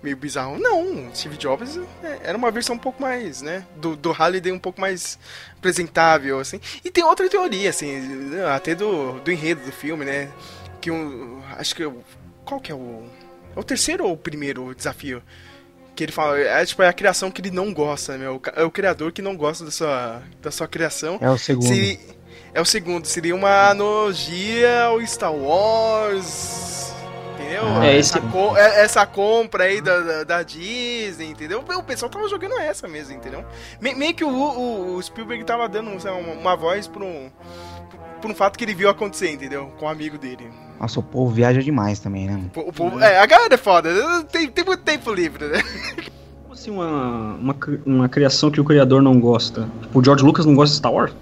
meio 0.01 0.17
bizarro. 0.17 0.57
Não, 0.57 1.09
Steve 1.13 1.37
Jobs 1.37 1.77
é, 2.03 2.19
era 2.23 2.37
uma 2.37 2.49
versão 2.49 2.75
um 2.75 2.79
pouco 2.79 2.99
mais, 2.99 3.41
né, 3.43 3.63
do, 3.75 3.95
do 3.95 4.11
Halliday 4.11 4.51
um 4.51 4.57
pouco 4.59 4.81
mais 4.81 5.19
apresentável, 5.57 6.39
assim. 6.39 6.59
E 6.83 6.89
tem 6.89 7.03
outra 7.03 7.29
teoria, 7.29 7.69
assim, 7.69 8.31
até 8.53 8.73
do, 8.73 9.19
do 9.19 9.31
enredo 9.31 9.61
do 9.63 9.71
filme, 9.71 10.03
né, 10.03 10.29
que 10.81 10.89
um, 10.89 11.39
acho 11.57 11.75
que, 11.75 11.85
o- 11.85 12.03
qual 12.43 12.59
que 12.59 12.71
é 12.71 12.75
o, 12.75 13.03
é 13.55 13.59
o 13.59 13.63
terceiro 13.63 14.05
ou 14.05 14.13
o 14.13 14.17
primeiro 14.17 14.73
desafio? 14.73 15.21
Que 15.95 16.03
ele 16.05 16.11
fala, 16.11 16.39
é 16.39 16.65
tipo 16.65 16.81
é 16.81 16.87
a 16.87 16.93
criação 16.93 17.29
que 17.29 17.41
ele 17.41 17.51
não 17.51 17.73
gosta, 17.73 18.17
né? 18.17 18.25
É 18.55 18.63
o 18.63 18.71
criador 18.71 19.11
que 19.11 19.21
não 19.21 19.35
gosta 19.35 19.65
da 19.65 19.71
sua, 19.71 20.21
da 20.41 20.49
sua 20.51 20.67
criação. 20.67 21.17
É 21.21 21.29
o 21.29 21.37
segundo. 21.37 21.67
Se- 21.67 21.99
é 22.53 22.61
o 22.61 22.65
segundo, 22.65 23.05
seria 23.05 23.35
uma 23.35 23.69
analogia 23.69 24.83
ao 24.83 25.05
Star 25.05 25.33
Wars. 25.33 26.93
Entendeu? 27.35 27.63
Ah, 27.65 27.85
É, 27.85 27.97
essa, 27.97 28.19
esse- 28.19 28.27
co- 28.27 28.55
é- 28.57 28.81
essa 28.83 29.05
compra 29.05 29.65
aí 29.65 29.81
da, 29.81 29.99
da, 29.99 30.23
da 30.23 30.43
Disney, 30.43 31.27
entendeu? 31.29 31.59
O 31.59 31.83
pessoal 31.83 32.09
tava 32.09 32.27
jogando 32.27 32.57
essa 32.59 32.87
mesmo, 32.87 33.13
entendeu? 33.15 33.43
Me- 33.79 33.95
meio 33.95 34.13
que 34.13 34.23
o, 34.23 34.29
o- 34.29 34.95
o 34.95 35.01
Spielberg 35.03 35.43
tava 35.43 35.67
dando 35.67 35.99
sei 35.99 36.11
lá, 36.11 36.17
uma, 36.17 36.33
uma 36.33 36.55
voz 36.55 36.87
pra 36.87 37.03
um, 37.03 37.31
por 38.21 38.31
um 38.31 38.35
fato 38.35 38.57
que 38.57 38.63
ele 38.63 38.73
viu 38.75 38.89
acontecer, 38.89 39.31
entendeu? 39.31 39.71
Com 39.79 39.85
um 39.85 39.89
amigo 39.89 40.17
dele. 40.17 40.49
Nossa, 40.79 40.99
o 40.99 41.03
povo 41.03 41.33
viaja 41.33 41.61
demais 41.61 41.99
também, 41.99 42.27
né? 42.27 42.41
O, 42.55 42.59
o 42.61 42.73
povo- 42.73 42.99
é, 42.99 43.19
a 43.19 43.25
galera 43.25 43.53
é 43.53 43.57
foda, 43.57 43.89
tem, 44.31 44.47
tem 44.49 44.63
muito 44.65 44.83
tempo 44.83 45.13
livre, 45.13 45.45
né? 45.47 45.61
Como 46.43 46.53
assim 46.53 46.71
uma, 46.71 47.35
uma, 47.35 47.55
uma 47.85 48.09
criação 48.09 48.49
que 48.51 48.59
o 48.61 48.63
criador 48.63 49.01
não 49.01 49.19
gosta? 49.19 49.69
Tipo, 49.81 49.99
o 49.99 50.03
George 50.03 50.23
Lucas 50.23 50.45
não 50.45 50.55
gosta 50.55 50.71
de 50.73 50.77
Star 50.77 50.91
Wars? 50.93 51.13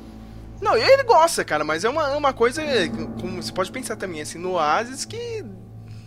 Não, 0.61 0.75
ele 0.75 1.03
gosta, 1.03 1.43
cara, 1.45 1.63
mas 1.63 1.83
é 1.85 1.89
uma, 1.89 2.15
uma 2.17 2.33
coisa, 2.33 2.61
como 3.19 3.41
você 3.41 3.51
pode 3.51 3.71
pensar 3.71 3.95
também, 3.95 4.21
assim, 4.21 4.37
no 4.37 4.51
Oasis 4.53 5.05
que, 5.05 5.43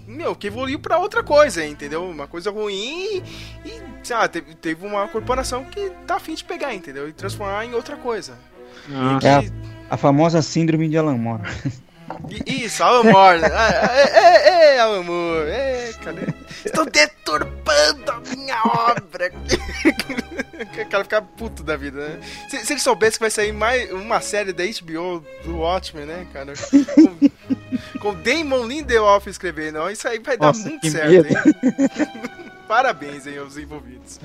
meu, 0.06 0.34
que 0.37 0.46
evoluiu 0.49 0.78
pra 0.78 0.99
outra 0.99 1.22
coisa, 1.22 1.64
entendeu? 1.66 2.04
Uma 2.04 2.26
coisa 2.26 2.50
ruim 2.50 3.22
e, 3.64 3.82
sei 4.02 4.14
lá, 4.16 4.28
teve, 4.28 4.54
teve 4.54 4.87
uma 4.87 5.08
corporação 5.08 5.64
que 5.64 5.90
tá 6.06 6.16
afim 6.16 6.34
de 6.34 6.44
pegar, 6.44 6.75
entendeu? 6.75 7.08
E 7.08 7.12
transformar 7.14 7.64
em 7.64 7.72
outra 7.75 7.96
coisa. 7.96 8.34
Ah, 8.92 9.18
Que- 9.20 9.26
É 9.26 9.42
a- 9.92 9.96
famosa 9.96 10.42
síndrome 10.42 10.88
de 10.88 10.96
Alan 10.99 11.16
Moore. 11.16 11.42
Isso, 12.46 12.82
Alan 12.82 13.04
Moore. 13.11 13.40
Ah, 13.52 13.90
É, 13.92 14.18
é, 14.18 14.75
é, 14.76 14.78
Alan 14.80 15.02
Moore. 15.02 15.49
É, 15.50 15.92
cara. 16.04 16.34
Estou 16.64 16.84
deturpando 16.87 18.11
a 18.12 18.20
minha 18.37 18.61
obra. 18.64 19.32
o 19.32 20.87
cara 20.90 21.04
fica 21.04 21.22
puto 21.22 21.62
da 21.62 21.76
vida, 21.76 22.08
né? 22.08 22.20
Se, 22.49 22.64
se 22.66 22.72
ele 22.72 22.80
soubesse 22.80 23.16
que 23.18 23.20
vai 23.25 23.30
sair 23.30 23.52
mais 23.52 23.90
uma 23.92 24.20
série 24.20 24.52
da 24.52 24.62
HBO 24.64 25.25
do 25.44 25.56
Watchmen, 25.58 26.06
né, 26.06 26.26
cara? 26.32 26.52
Com, 26.94 27.99
com 28.00 28.14
Damon 28.22 28.66
Lindelof 28.66 29.26
escrevendo. 29.28 29.78
ó, 29.80 29.90
Isso 29.90 30.06
aí 30.06 30.18
vai 30.20 30.37
dar 30.37 30.49
Nossa, 30.49 30.68
muito 30.68 30.80
que 30.82 30.90
certo, 30.90 31.11
medo. 31.11 31.28
hein? 31.28 32.18
Parabéns 32.68 33.26
aí 33.26 33.37
aos 33.38 33.56
envolvidos. 33.58 34.18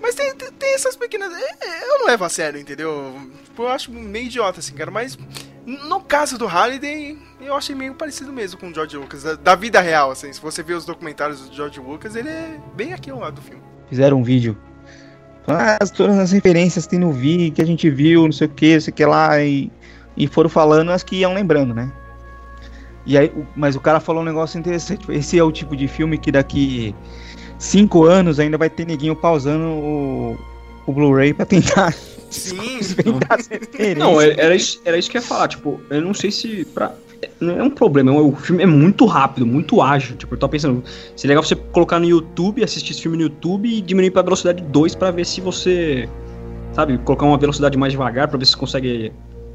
Mas 0.00 0.14
tem, 0.14 0.34
tem, 0.34 0.50
tem 0.52 0.74
essas 0.74 0.96
pequenas. 0.96 1.32
é, 1.32 1.56
é, 1.60 1.84
Eu 1.88 1.98
não 2.00 2.06
levo 2.06 2.24
a 2.24 2.28
sério, 2.28 2.60
entendeu? 2.60 3.14
Tipo, 3.44 3.64
eu 3.64 3.68
acho 3.68 3.92
meio 3.92 4.26
idiota, 4.26 4.60
assim, 4.60 4.74
cara. 4.74 4.90
Mas 4.90 5.18
no 5.66 6.00
caso 6.00 6.38
do 6.38 6.46
Halliday, 6.46 7.18
eu 7.40 7.54
achei 7.54 7.74
meio 7.74 7.94
parecido 7.94 8.32
mesmo 8.32 8.58
com 8.58 8.68
o 8.68 8.74
George 8.74 8.96
Lucas. 8.96 9.22
Da, 9.22 9.34
da 9.34 9.54
vida 9.54 9.80
real, 9.80 10.10
assim. 10.10 10.32
Se 10.32 10.40
você 10.40 10.62
ver 10.62 10.74
os 10.74 10.84
documentários 10.84 11.48
do 11.48 11.54
George 11.54 11.80
Lucas, 11.80 12.16
ele 12.16 12.28
é 12.28 12.58
bem 12.74 12.92
aqui 12.92 13.10
ao 13.10 13.18
lado 13.18 13.34
do 13.34 13.42
filme. 13.42 13.62
Fizeram 13.88 14.18
um 14.18 14.22
vídeo. 14.22 14.56
Ah, 15.46 15.78
todas 15.86 16.18
as 16.18 16.32
referências 16.32 16.86
que 16.86 16.96
no 16.96 17.12
vídeo, 17.12 17.52
que 17.52 17.62
a 17.62 17.66
gente 17.66 17.90
viu, 17.90 18.24
não 18.24 18.32
sei 18.32 18.46
o 18.46 18.50
que, 18.50 18.74
não 18.74 18.80
sei 18.80 18.92
o 18.92 18.94
que 18.94 19.04
lá. 19.04 19.42
E, 19.42 19.70
e 20.16 20.26
foram 20.26 20.48
falando 20.48 20.90
as 20.90 21.02
que 21.02 21.16
iam 21.16 21.34
lembrando, 21.34 21.74
né? 21.74 21.92
E 23.06 23.16
aí, 23.16 23.32
mas 23.56 23.74
o 23.74 23.80
cara 23.80 23.98
falou 23.98 24.22
um 24.22 24.24
negócio 24.24 24.58
interessante. 24.58 25.10
Esse 25.10 25.38
é 25.38 25.42
o 25.42 25.50
tipo 25.50 25.74
de 25.76 25.88
filme 25.88 26.18
que 26.18 26.30
daqui 26.30 26.94
cinco 27.60 28.04
anos 28.04 28.40
ainda 28.40 28.58
vai 28.58 28.68
ter 28.68 28.84
neguinho 28.86 29.14
pausando 29.14 29.64
o, 29.64 30.36
o 30.86 30.92
Blu-ray 30.92 31.32
pra 31.32 31.46
tentar 31.46 31.94
Sim. 32.30 32.80
Não, 33.96 34.20
é- 34.20 34.34
era 34.38 34.54
isso, 34.54 34.80
era 34.84 34.96
isso 34.96 35.10
que 35.10 35.16
eu 35.16 35.20
ia 35.20 35.26
falar. 35.26 35.48
Tipo, 35.48 35.80
eu 35.90 36.00
não 36.00 36.14
sei 36.14 36.30
se. 36.30 36.64
Pra, 36.64 36.94
não 37.40 37.58
é 37.58 37.62
um 37.62 37.70
problema, 37.70 38.12
o 38.12 38.34
filme 38.36 38.62
é 38.62 38.66
muito 38.66 39.04
rápido, 39.04 39.44
muito 39.44 39.82
ágil. 39.82 40.16
Tipo, 40.16 40.34
eu 40.34 40.38
tô 40.38 40.48
pensando, 40.48 40.82
seria 41.16 41.32
legal 41.32 41.42
você 41.42 41.56
colocar 41.56 41.98
no 41.98 42.06
YouTube, 42.06 42.62
assistir 42.62 42.92
esse 42.92 43.02
filme 43.02 43.16
no 43.16 43.24
YouTube 43.24 43.68
e 43.68 43.80
diminuir 43.80 44.12
pra 44.12 44.22
velocidade 44.22 44.62
2 44.62 44.94
pra 44.94 45.10
ver 45.10 45.26
se 45.26 45.40
você. 45.40 46.08
Sabe, 46.72 46.98
colocar 46.98 47.26
uma 47.26 47.36
velocidade 47.36 47.76
mais 47.76 47.92
devagar 47.92 48.28
pra 48.28 48.38
ver 48.38 48.44
se 48.46 48.52
você 48.52 48.58
consegue 48.58 49.12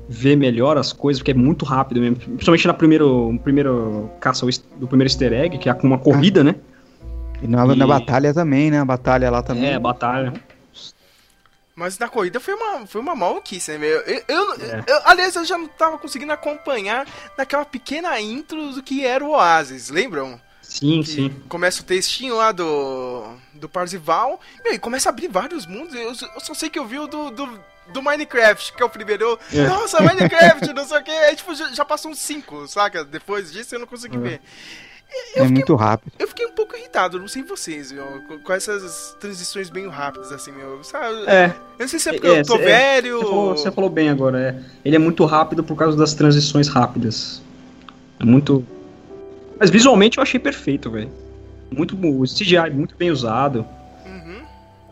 ver 0.10 0.36
melhor 0.36 0.78
as 0.78 0.92
coisas, 0.92 1.22
porque 1.22 1.32
é 1.32 1.34
muito 1.34 1.64
rápido 1.64 2.02
mesmo. 2.02 2.18
Principalmente 2.18 2.68
na 2.68 2.74
primeiro, 2.74 3.40
primeiro 3.42 4.10
caça 4.20 4.46
do 4.78 4.86
primeiro 4.86 5.10
easter 5.10 5.32
egg, 5.32 5.58
que 5.58 5.70
é 5.70 5.74
com 5.74 5.88
uma 5.88 5.98
corrida, 5.98 6.44
né? 6.44 6.56
E 7.42 7.48
na, 7.48 7.66
E- 7.66 7.76
na 7.76 7.88
batalha 7.88 8.34
também, 8.34 8.72
né? 8.72 8.80
A 8.80 8.86
batalha 8.86 9.30
lá 9.30 9.42
também. 9.44 9.74
É, 9.74 9.80
batalha. 9.80 10.34
mas 11.76 11.98
na 12.00 12.08
corrida 12.08 12.40
foi 12.40 12.54
uma, 12.54 12.88
foi 12.88 13.02
uma 13.02 13.16
maluquice, 13.16 13.72
né, 13.72 13.78
meu? 13.78 14.00
Eu, 14.02 14.24
eu, 14.28 14.54
É. 14.54 14.84
eu- 14.88 15.02
aliás, 15.06 15.36
eu 15.36 15.44
já 15.46 15.58
não 15.58 15.68
tava 15.68 15.98
conseguindo 15.98 16.32
acompanhar 16.32 17.06
naquela 17.38 17.66
pequena 17.66 18.20
intro 18.22 18.72
do 18.74 18.82
que 18.82 19.06
era 19.06 19.24
o 19.24 19.32
Oasis, 19.32 19.90
lembram? 19.90 20.40
Sim, 20.62 21.02
que 21.04 21.10
sim. 21.10 21.30
começa 21.48 21.82
o 21.82 21.86
textinho 21.86 22.36
lá 22.38 22.52
do, 22.52 23.24
do 23.54 23.70
Parzival, 23.70 24.40
meu, 24.64 24.74
e 24.74 24.80
começa 24.80 25.08
a 25.10 25.12
abrir 25.12 25.28
vários 25.28 25.66
mundos. 25.66 25.94
Eu, 25.94 26.10
eu 26.10 26.40
só 26.40 26.54
sei 26.54 26.70
que 26.70 26.80
eu 26.80 26.86
vi 26.88 26.98
o 26.98 27.08
do, 27.08 27.30
do, 27.30 27.60
do 27.94 28.02
Minecraft, 28.02 28.74
que 28.74 28.82
é 28.82 28.86
o 28.86 28.90
primeiro. 28.90 29.38
É. 29.54 29.68
Nossa, 29.68 30.02
Minecraft, 30.02 30.74
não 30.74 30.86
sei 30.86 30.98
o 30.98 31.04
que. 31.04 31.12
Aí, 31.12 31.36
tipo, 31.36 31.54
já, 31.54 31.72
já 31.72 31.86
passou 31.86 32.10
uns 32.12 32.20
5, 32.20 32.68
saca? 32.68 33.06
Depois 33.06 33.52
disso 33.52 33.76
eu 33.76 33.80
não 33.80 33.86
consegui 33.88 34.18
É. 34.18 34.20
ver. 34.20 34.42
É 35.36 35.44
muito 35.44 35.76
rápido. 35.76 36.14
Eu 36.18 36.28
fiquei 36.28 36.46
um 36.46 36.52
pouco 36.52 36.76
irritado, 36.76 37.20
não 37.20 37.28
sei 37.28 37.44
vocês, 37.44 37.94
com, 38.28 38.40
com 38.40 38.54
essas 38.54 39.16
transições 39.20 39.70
bem 39.70 39.88
rápidas, 39.88 40.32
assim, 40.32 40.52
meu. 40.52 40.84
Sabe? 40.84 41.26
É, 41.28 41.54
Eu 41.78 41.84
não 41.84 41.88
sei 41.88 42.00
se 42.00 42.10
é 42.10 42.14
porque 42.14 42.28
É, 42.28 42.40
eu 42.40 42.46
tô 42.46 42.56
é, 42.56 42.60
velho. 42.60 43.18
Você 43.20 43.24
falou, 43.26 43.58
você 43.58 43.72
falou 43.72 43.90
bem 43.90 44.10
agora, 44.10 44.40
é. 44.40 44.60
Ele 44.84 44.96
é 44.96 45.00
muito 45.00 45.24
rápido 45.26 45.64
por 45.64 45.76
causa 45.76 45.98
das 45.98 46.14
transições 46.14 46.68
rápidas. 46.68 47.42
É 48.20 48.26
muito. 48.26 48.66
Mas 49.60 49.70
visualmente 49.70 50.18
eu 50.18 50.24
achei 50.24 50.40
perfeito, 50.40 50.90
velho. 50.90 51.12
Muito 51.70 51.96
o 51.96 52.24
CGI 52.24 52.70
muito 52.72 52.96
bem 52.96 53.12
usado. 53.12 53.66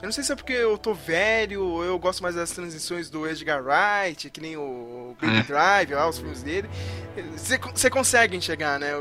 Eu 0.03 0.07
não 0.07 0.11
sei 0.11 0.21
se 0.21 0.33
é 0.33 0.35
porque 0.35 0.51
eu 0.51 0.77
tô 0.77 0.93
velho, 0.93 1.63
ou 1.63 1.81
eu 1.85 1.97
gosto 1.97 2.21
mais 2.21 2.35
das 2.35 2.51
transições 2.51 3.09
do 3.09 3.25
Edgar 3.25 3.63
Wright, 3.63 4.29
que 4.29 4.41
nem 4.41 4.57
o 4.57 5.15
Baby 5.21 5.37
É. 5.37 5.43
Drive, 5.43 5.93
lá, 5.93 6.09
os 6.09 6.17
filmes 6.19 6.43
dele. 6.43 6.69
Você 7.73 7.89
consegue 7.89 8.35
enxergar, 8.35 8.77
né? 8.77 8.91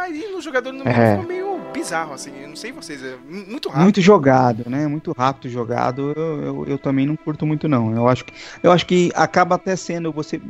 Aí 0.00 0.26
no 0.32 0.40
jogador 0.40 0.72
no 0.72 0.82
É. 0.88 1.12
ficou 1.12 1.28
meio 1.28 1.60
bizarro, 1.72 2.14
assim. 2.14 2.32
Eu 2.42 2.48
não 2.48 2.56
sei 2.56 2.72
vocês, 2.72 3.00
é 3.00 3.14
mu- 3.28 3.46
muito 3.46 3.68
rápido. 3.68 3.82
Muito 3.84 4.00
jogado, 4.00 4.68
né? 4.68 4.88
Muito 4.88 5.12
rápido 5.12 5.48
jogado. 5.48 6.12
Eu, 6.16 6.42
eu, 6.42 6.64
eu 6.66 6.78
também 6.78 7.06
não 7.06 7.14
curto 7.14 7.46
muito, 7.46 7.68
não. 7.68 7.94
Eu 7.94 8.08
acho 8.08 8.24
que, 8.24 8.32
eu 8.60 8.72
acho 8.72 8.84
que 8.86 9.12
acaba 9.14 9.54
até 9.54 9.76
sendo. 9.76 10.10
Você 10.10 10.40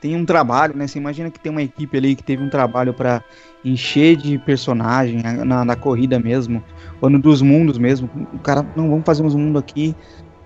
tem 0.00 0.16
um 0.16 0.24
trabalho, 0.24 0.76
né? 0.76 0.86
Você 0.86 0.98
imagina 0.98 1.30
que 1.30 1.38
tem 1.40 1.50
uma 1.52 1.62
equipe 1.62 1.96
ali 1.96 2.16
que 2.16 2.22
teve 2.22 2.42
um 2.42 2.48
trabalho 2.50 2.94
pra 2.94 3.22
encher 3.64 4.16
de 4.16 4.38
personagem 4.38 5.22
na, 5.22 5.64
na 5.64 5.76
corrida 5.76 6.18
mesmo, 6.18 6.62
ou 7.00 7.10
no 7.10 7.18
dos 7.18 7.42
mundos 7.42 7.78
mesmo. 7.78 8.10
O 8.32 8.38
cara, 8.40 8.66
não, 8.76 8.88
vamos 8.90 9.04
fazer 9.04 9.22
uns 9.22 9.34
mundos 9.34 9.60
aqui. 9.60 9.94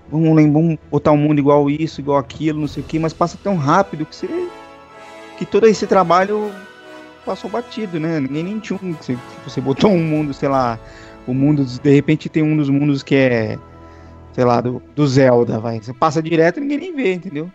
Vamos, 0.09 0.29
vamos 0.51 0.77
botar 0.91 1.11
um 1.11 1.17
mundo 1.17 1.39
igual 1.39 1.69
isso, 1.69 2.01
igual 2.01 2.17
aquilo, 2.19 2.59
não 2.61 2.67
sei 2.67 2.83
o 2.83 2.85
que, 2.85 2.99
mas 2.99 3.13
passa 3.13 3.37
tão 3.41 3.55
rápido 3.55 4.05
que 4.05 4.15
você. 4.15 4.27
que 5.37 5.45
todo 5.45 5.67
esse 5.67 5.87
trabalho 5.87 6.51
passou 7.25 7.49
batido, 7.49 7.99
né? 7.99 8.19
Ninguém 8.19 8.43
nem 8.43 8.59
tinha 8.59 8.79
um. 8.81 8.93
Você, 8.93 9.17
você 9.43 9.61
botou 9.61 9.91
um 9.91 10.03
mundo, 10.03 10.33
sei 10.33 10.49
lá, 10.49 10.79
o 11.27 11.33
mundo, 11.33 11.63
dos- 11.63 11.79
de 11.79 11.93
repente 11.93 12.29
tem 12.29 12.43
um 12.43 12.57
dos 12.57 12.69
mundos 12.69 13.03
que 13.03 13.15
é, 13.15 13.59
sei 14.33 14.45
lá, 14.45 14.61
do, 14.61 14.81
do 14.95 15.07
Zelda, 15.07 15.59
vai. 15.59 15.81
Você 15.81 15.93
passa 15.93 16.21
direto 16.23 16.57
e 16.59 16.61
ninguém 16.61 16.79
nem 16.79 16.95
vê, 16.95 17.13
entendeu? 17.15 17.51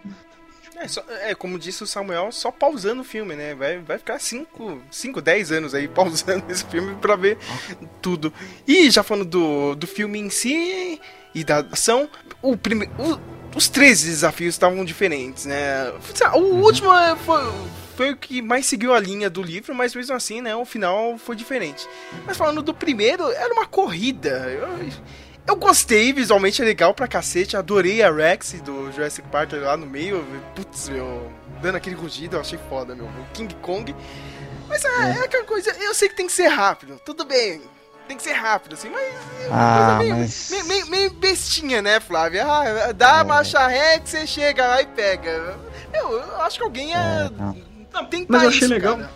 É, 0.82 0.88
só- 0.88 1.04
é, 1.20 1.34
como 1.34 1.58
disse 1.58 1.82
o 1.82 1.86
Samuel, 1.86 2.32
só 2.32 2.50
pausando 2.50 3.02
o 3.02 3.04
filme, 3.04 3.36
né? 3.36 3.54
Vai, 3.54 3.78
vai 3.78 3.98
ficar 3.98 4.18
5, 4.18 4.80
10 5.22 5.52
anos 5.52 5.74
aí 5.74 5.86
pausando 5.88 6.44
esse 6.50 6.64
filme 6.64 6.94
pra 6.96 7.16
ver 7.16 7.36
tudo. 8.00 8.32
E 8.66 8.90
já 8.90 9.02
falando 9.02 9.26
do, 9.28 9.74
do 9.74 9.86
filme 9.86 10.18
em 10.18 10.30
si 10.30 11.00
e 11.34 11.44
da 11.44 11.58
ação, 11.58 12.08
o 12.42 12.56
prime... 12.56 12.88
o- 12.98 13.40
os 13.54 13.68
três 13.68 14.02
desafios 14.04 14.54
estavam 14.54 14.84
diferentes, 14.84 15.44
né? 15.44 15.92
O 16.34 16.38
último 16.38 16.92
é, 16.94 17.16
foi, 17.16 17.40
foi 17.96 18.12
o 18.12 18.16
que 18.16 18.40
mais 18.40 18.64
seguiu 18.64 18.94
a 18.94 19.00
linha 19.00 19.28
do 19.28 19.42
livro, 19.42 19.74
mas 19.74 19.92
mesmo 19.92 20.14
assim, 20.14 20.40
né? 20.40 20.54
O 20.54 20.64
final 20.64 21.18
foi 21.18 21.34
diferente. 21.34 21.84
Mas 22.24 22.36
falando 22.36 22.62
do 22.62 22.72
primeiro, 22.72 23.28
era 23.32 23.52
uma 23.52 23.66
corrida. 23.66 24.30
Eu, 24.48 24.68
eu 25.46 25.56
gostei, 25.56 26.12
visualmente 26.12 26.62
é 26.62 26.64
legal 26.64 26.94
pra 26.94 27.08
cacete. 27.08 27.56
Adorei 27.56 28.02
a 28.02 28.10
Rex 28.12 28.52
do 28.62 28.90
Jurassic 28.92 29.26
Park 29.28 29.52
lá 29.54 29.76
no 29.76 29.86
meio. 29.86 30.24
Putz, 30.54 30.88
meu, 30.88 31.30
dando 31.60 31.76
aquele 31.76 31.96
rugido, 31.96 32.36
eu 32.36 32.40
achei 32.40 32.58
foda, 32.68 32.94
meu. 32.94 33.06
O 33.06 33.26
King 33.32 33.54
Kong. 33.56 33.94
Mas 34.68 34.84
é, 34.84 34.88
é 35.18 35.24
aquela 35.24 35.44
coisa, 35.44 35.70
eu 35.80 35.92
sei 35.94 36.08
que 36.08 36.14
tem 36.16 36.26
que 36.26 36.32
ser 36.32 36.46
rápido, 36.48 37.00
tudo 37.04 37.24
bem. 37.24 37.60
tem 38.06 38.16
que 38.16 38.22
ser 38.24 38.32
rápido, 38.32 38.74
assim, 38.74 38.88
mas. 38.90 39.04
Ah, 39.52 39.96
meio, 39.98 40.16
mas- 40.16 40.50
meio, 40.50 40.64
meio- 40.66 40.86
meio 40.88 41.10
bestinha, 41.10 41.80
né, 41.80 42.00
Flávia? 42.00 42.44
Ah, 42.44 42.90
dá 42.92 43.18
a 43.18 43.20
É. 43.20 43.24
marcha 43.24 43.64
ré 43.68 44.00
que 44.00 44.08
você 44.10 44.26
chega 44.26 44.66
lá 44.66 44.82
e 44.82 44.86
pega. 44.86 45.56
Eu, 45.94 46.12
eu 46.12 46.40
acho 46.42 46.58
que 46.58 46.64
alguém 46.64 46.90
ia. 46.90 46.96
É, 46.98 47.30
não. 47.92 48.04
tentar 48.06 48.26
Mas 48.32 48.42
eu 48.42 48.48
achei 48.48 48.60
isso, 48.62 48.68
legal. 48.74 48.96
cara. 48.96 49.10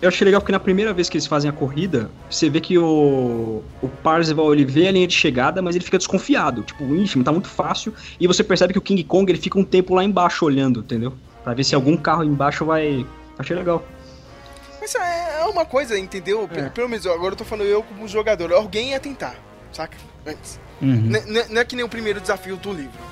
Eu 0.00 0.08
achei 0.08 0.24
legal 0.24 0.40
porque 0.40 0.52
na 0.52 0.60
primeira 0.60 0.92
vez 0.94 1.08
que 1.08 1.16
eles 1.16 1.26
fazem 1.26 1.50
a 1.50 1.52
corrida, 1.52 2.10
você 2.30 2.48
vê 2.48 2.60
que 2.60 2.78
o, 2.78 3.62
o 3.82 3.88
Parzival 4.02 4.52
ele 4.54 4.64
vê 4.64 4.88
a 4.88 4.92
linha 4.92 5.06
de 5.06 5.14
chegada, 5.14 5.60
mas 5.60 5.76
ele 5.76 5.84
fica 5.84 5.98
desconfiado. 5.98 6.62
Tipo, 6.62 6.94
ixi, 6.96 7.22
tá 7.22 7.32
muito 7.32 7.48
fácil. 7.48 7.92
E 8.18 8.26
você 8.26 8.42
percebe 8.42 8.72
que 8.72 8.78
o 8.78 8.82
King 8.82 9.04
Kong 9.04 9.30
ele 9.30 9.38
fica 9.38 9.58
um 9.58 9.64
tempo 9.64 9.94
lá 9.94 10.02
embaixo 10.02 10.44
olhando, 10.44 10.80
entendeu? 10.80 11.12
Pra 11.44 11.52
ver 11.52 11.64
se 11.64 11.74
algum 11.74 11.96
carro 11.96 12.24
embaixo 12.24 12.64
vai. 12.64 13.04
Achei 13.38 13.54
legal. 13.54 13.84
Mas 14.80 14.94
é 14.94 15.20
é 15.40 15.44
uma 15.44 15.64
coisa, 15.64 15.98
entendeu? 15.98 16.48
É. 16.52 16.68
Pelo 16.68 16.88
menos 16.88 17.06
agora 17.06 17.32
eu 17.32 17.36
tô 17.36 17.44
falando 17.44 17.66
eu 17.66 17.82
como 17.82 18.06
jogador. 18.06 18.52
Alguém 18.52 18.90
ia 18.90 19.00
tentar, 19.00 19.34
saca? 19.72 19.96
Antes. 20.26 20.60
Uhum. 20.80 21.10
Não 21.48 21.60
é 21.60 21.64
que 21.64 21.74
nem 21.74 21.84
o 21.84 21.88
primeiro 21.88 22.20
desafio 22.20 22.56
do 22.56 22.72
livro. 22.72 23.10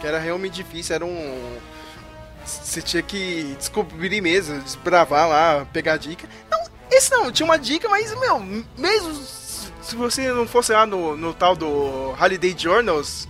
Que 0.00 0.06
era 0.06 0.18
realmente 0.18 0.54
difícil, 0.54 0.94
era 0.94 1.04
um. 1.04 1.58
Você 2.44 2.82
tinha 2.82 3.02
que 3.02 3.54
descobrir 3.58 4.20
mesmo, 4.20 4.60
desbravar 4.60 5.28
lá, 5.28 5.66
pegar 5.72 5.96
dica. 5.96 6.28
Não, 6.50 6.64
esse 6.90 7.10
não, 7.10 7.30
tinha 7.30 7.44
uma 7.44 7.58
dica, 7.58 7.88
mas, 7.88 8.12
meu, 8.18 8.40
mesmo 8.76 9.14
se 9.90 9.96
você 9.96 10.32
não 10.32 10.46
fosse 10.46 10.72
lá 10.72 10.86
no, 10.86 11.16
no 11.16 11.34
tal 11.34 11.56
do 11.56 12.14
Holiday 12.20 12.54
Journals 12.56 13.28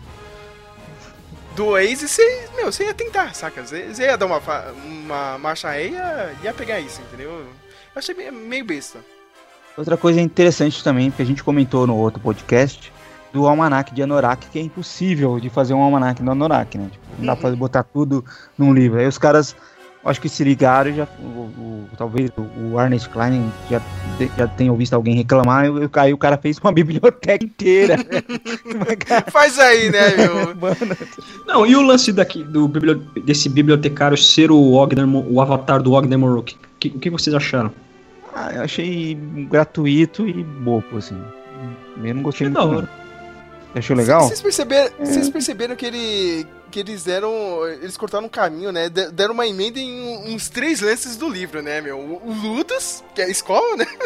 do 1.57 1.73
Waze, 1.73 2.09
você, 2.09 2.49
meu, 2.55 2.71
você 2.71 2.85
ia 2.85 2.95
tentar, 2.95 3.35
saca? 3.35 3.64
Você, 3.64 3.87
ia 3.99 4.17
dar 4.17 4.26
uma, 4.26 4.40
uma 4.85 5.38
marcha 5.38 5.71
ré 5.71 5.87
e 5.87 6.45
ia, 6.45 6.55
pegar 6.55 6.81
isso, 6.81 7.00
entendeu? 7.00 7.31
Eu 7.31 7.47
achei 7.95 8.14
meio 8.14 8.64
besta. 8.64 8.99
Outra 9.76 9.97
coisa 9.97 10.21
interessante 10.21 10.83
também, 10.85 11.11
que 11.11 11.23
a 11.23 11.25
gente 11.25 11.43
comentou 11.43 11.87
no 11.87 11.97
outro 11.97 12.21
podcast, 12.21 12.93
do 13.32 13.46
almanac 13.46 13.94
de 13.94 14.02
Anorak, 14.02 14.49
que 14.50 14.58
é 14.58 14.62
impossível 14.62 15.38
de 15.38 15.49
fazer 15.49 15.75
um 15.75 15.80
almanac 15.82 16.22
no 16.22 16.32
Anorak, 16.32 16.76
né? 16.76 16.88
Tipo, 16.90 17.04
não 17.18 17.26
dá 17.26 17.37
pra 17.37 17.50
botar 17.52 17.82
tudo 17.84 18.25
num 18.58 18.72
livro. 18.75 18.99
Aí 18.99 19.06
os 19.06 19.18
caras, 19.18 19.54
acho 20.04 20.20
que 20.20 20.28
se 20.28 20.42
ligaram 20.42 20.90
e 20.90 20.94
já. 20.94 21.06
O, 21.20 21.25
o- 21.25 21.88
talvez 21.96 22.30
o, 22.37 22.72
o 22.75 22.80
Ernest 22.80 23.08
Klein 23.10 23.52
já, 23.70 23.80
já 24.37 24.49
tenha 24.49 24.72
visto 24.72 24.94
alguém 24.94 25.14
reclamar, 25.14 25.66
e 25.66 25.68
o- 25.70 25.90
aí 25.94 26.12
o 26.12 26.18
cara 26.18 26.37
fez 26.38 26.58
uma 26.58 26.72
biblioteca 26.75 27.44
inteira. 27.44 27.96
Faz 29.30 29.58
aí, 29.58 29.90
né, 29.90 30.14
meu? 30.16 30.56
Mano, 30.56 30.96
Não, 31.46 31.66
e 31.66 31.76
o 31.76 31.82
lance 31.82 32.12
daqui 32.12 32.42
do 32.42 32.66
bibli- 32.68 33.00
desse 33.25 33.49
bibliotecário 33.49 34.16
ser 34.16 34.50
o 34.50 34.87
Mo- 35.06 35.26
o 35.28 35.40
avatar 35.40 35.82
do 35.82 35.92
Wagner 35.92 36.18
Moreau? 36.18 36.42
que- 36.42 36.56
que- 36.78 36.88
O 36.96 36.99
que 36.99 37.10
vocês 37.10 37.34
acharam? 37.34 37.70
ah, 38.34 38.52
eu 38.54 38.62
achei 38.62 39.14
gratuito 39.50 40.26
e 40.28 40.42
bobo, 40.44 40.96
assim. 40.99 41.16
Eu 42.02 42.14
não 42.14 42.22
gostei 42.22 42.46
Achei 42.46 42.54
muito. 42.56 42.66
da 42.68 42.72
não. 42.72 42.78
hora. 42.78 43.00
Achou 43.75 43.97
legal? 43.97 44.23
Vocês 44.23 44.43
perceberam, 44.43 44.91
vocês 44.99 45.31
perceberam 45.31 45.77
que, 45.77 45.87
ele, 45.87 46.47
que 46.71 46.81
eles 46.81 47.05
deram. 47.05 47.31
Eles 47.81 47.97
cortaram 47.97 48.27
um 48.27 48.29
caminho, 48.29 48.73
né? 48.73 48.89
De- 48.89 49.11
Deram 49.12 49.33
uma 49.33 49.47
emenda 49.47 49.79
em 49.79 50.35
uns 50.35 50.49
três 50.49 50.81
lances 50.81 51.17
do 51.17 51.29
livro, 51.29 51.62
né, 51.62 51.81
meu? 51.81 51.99
O, 51.99 52.33
Ludas, 52.33 53.05
que 53.15 53.23
é 53.23 53.27
a 53.27 53.29
escola, 53.29 53.77
né? 53.77 53.87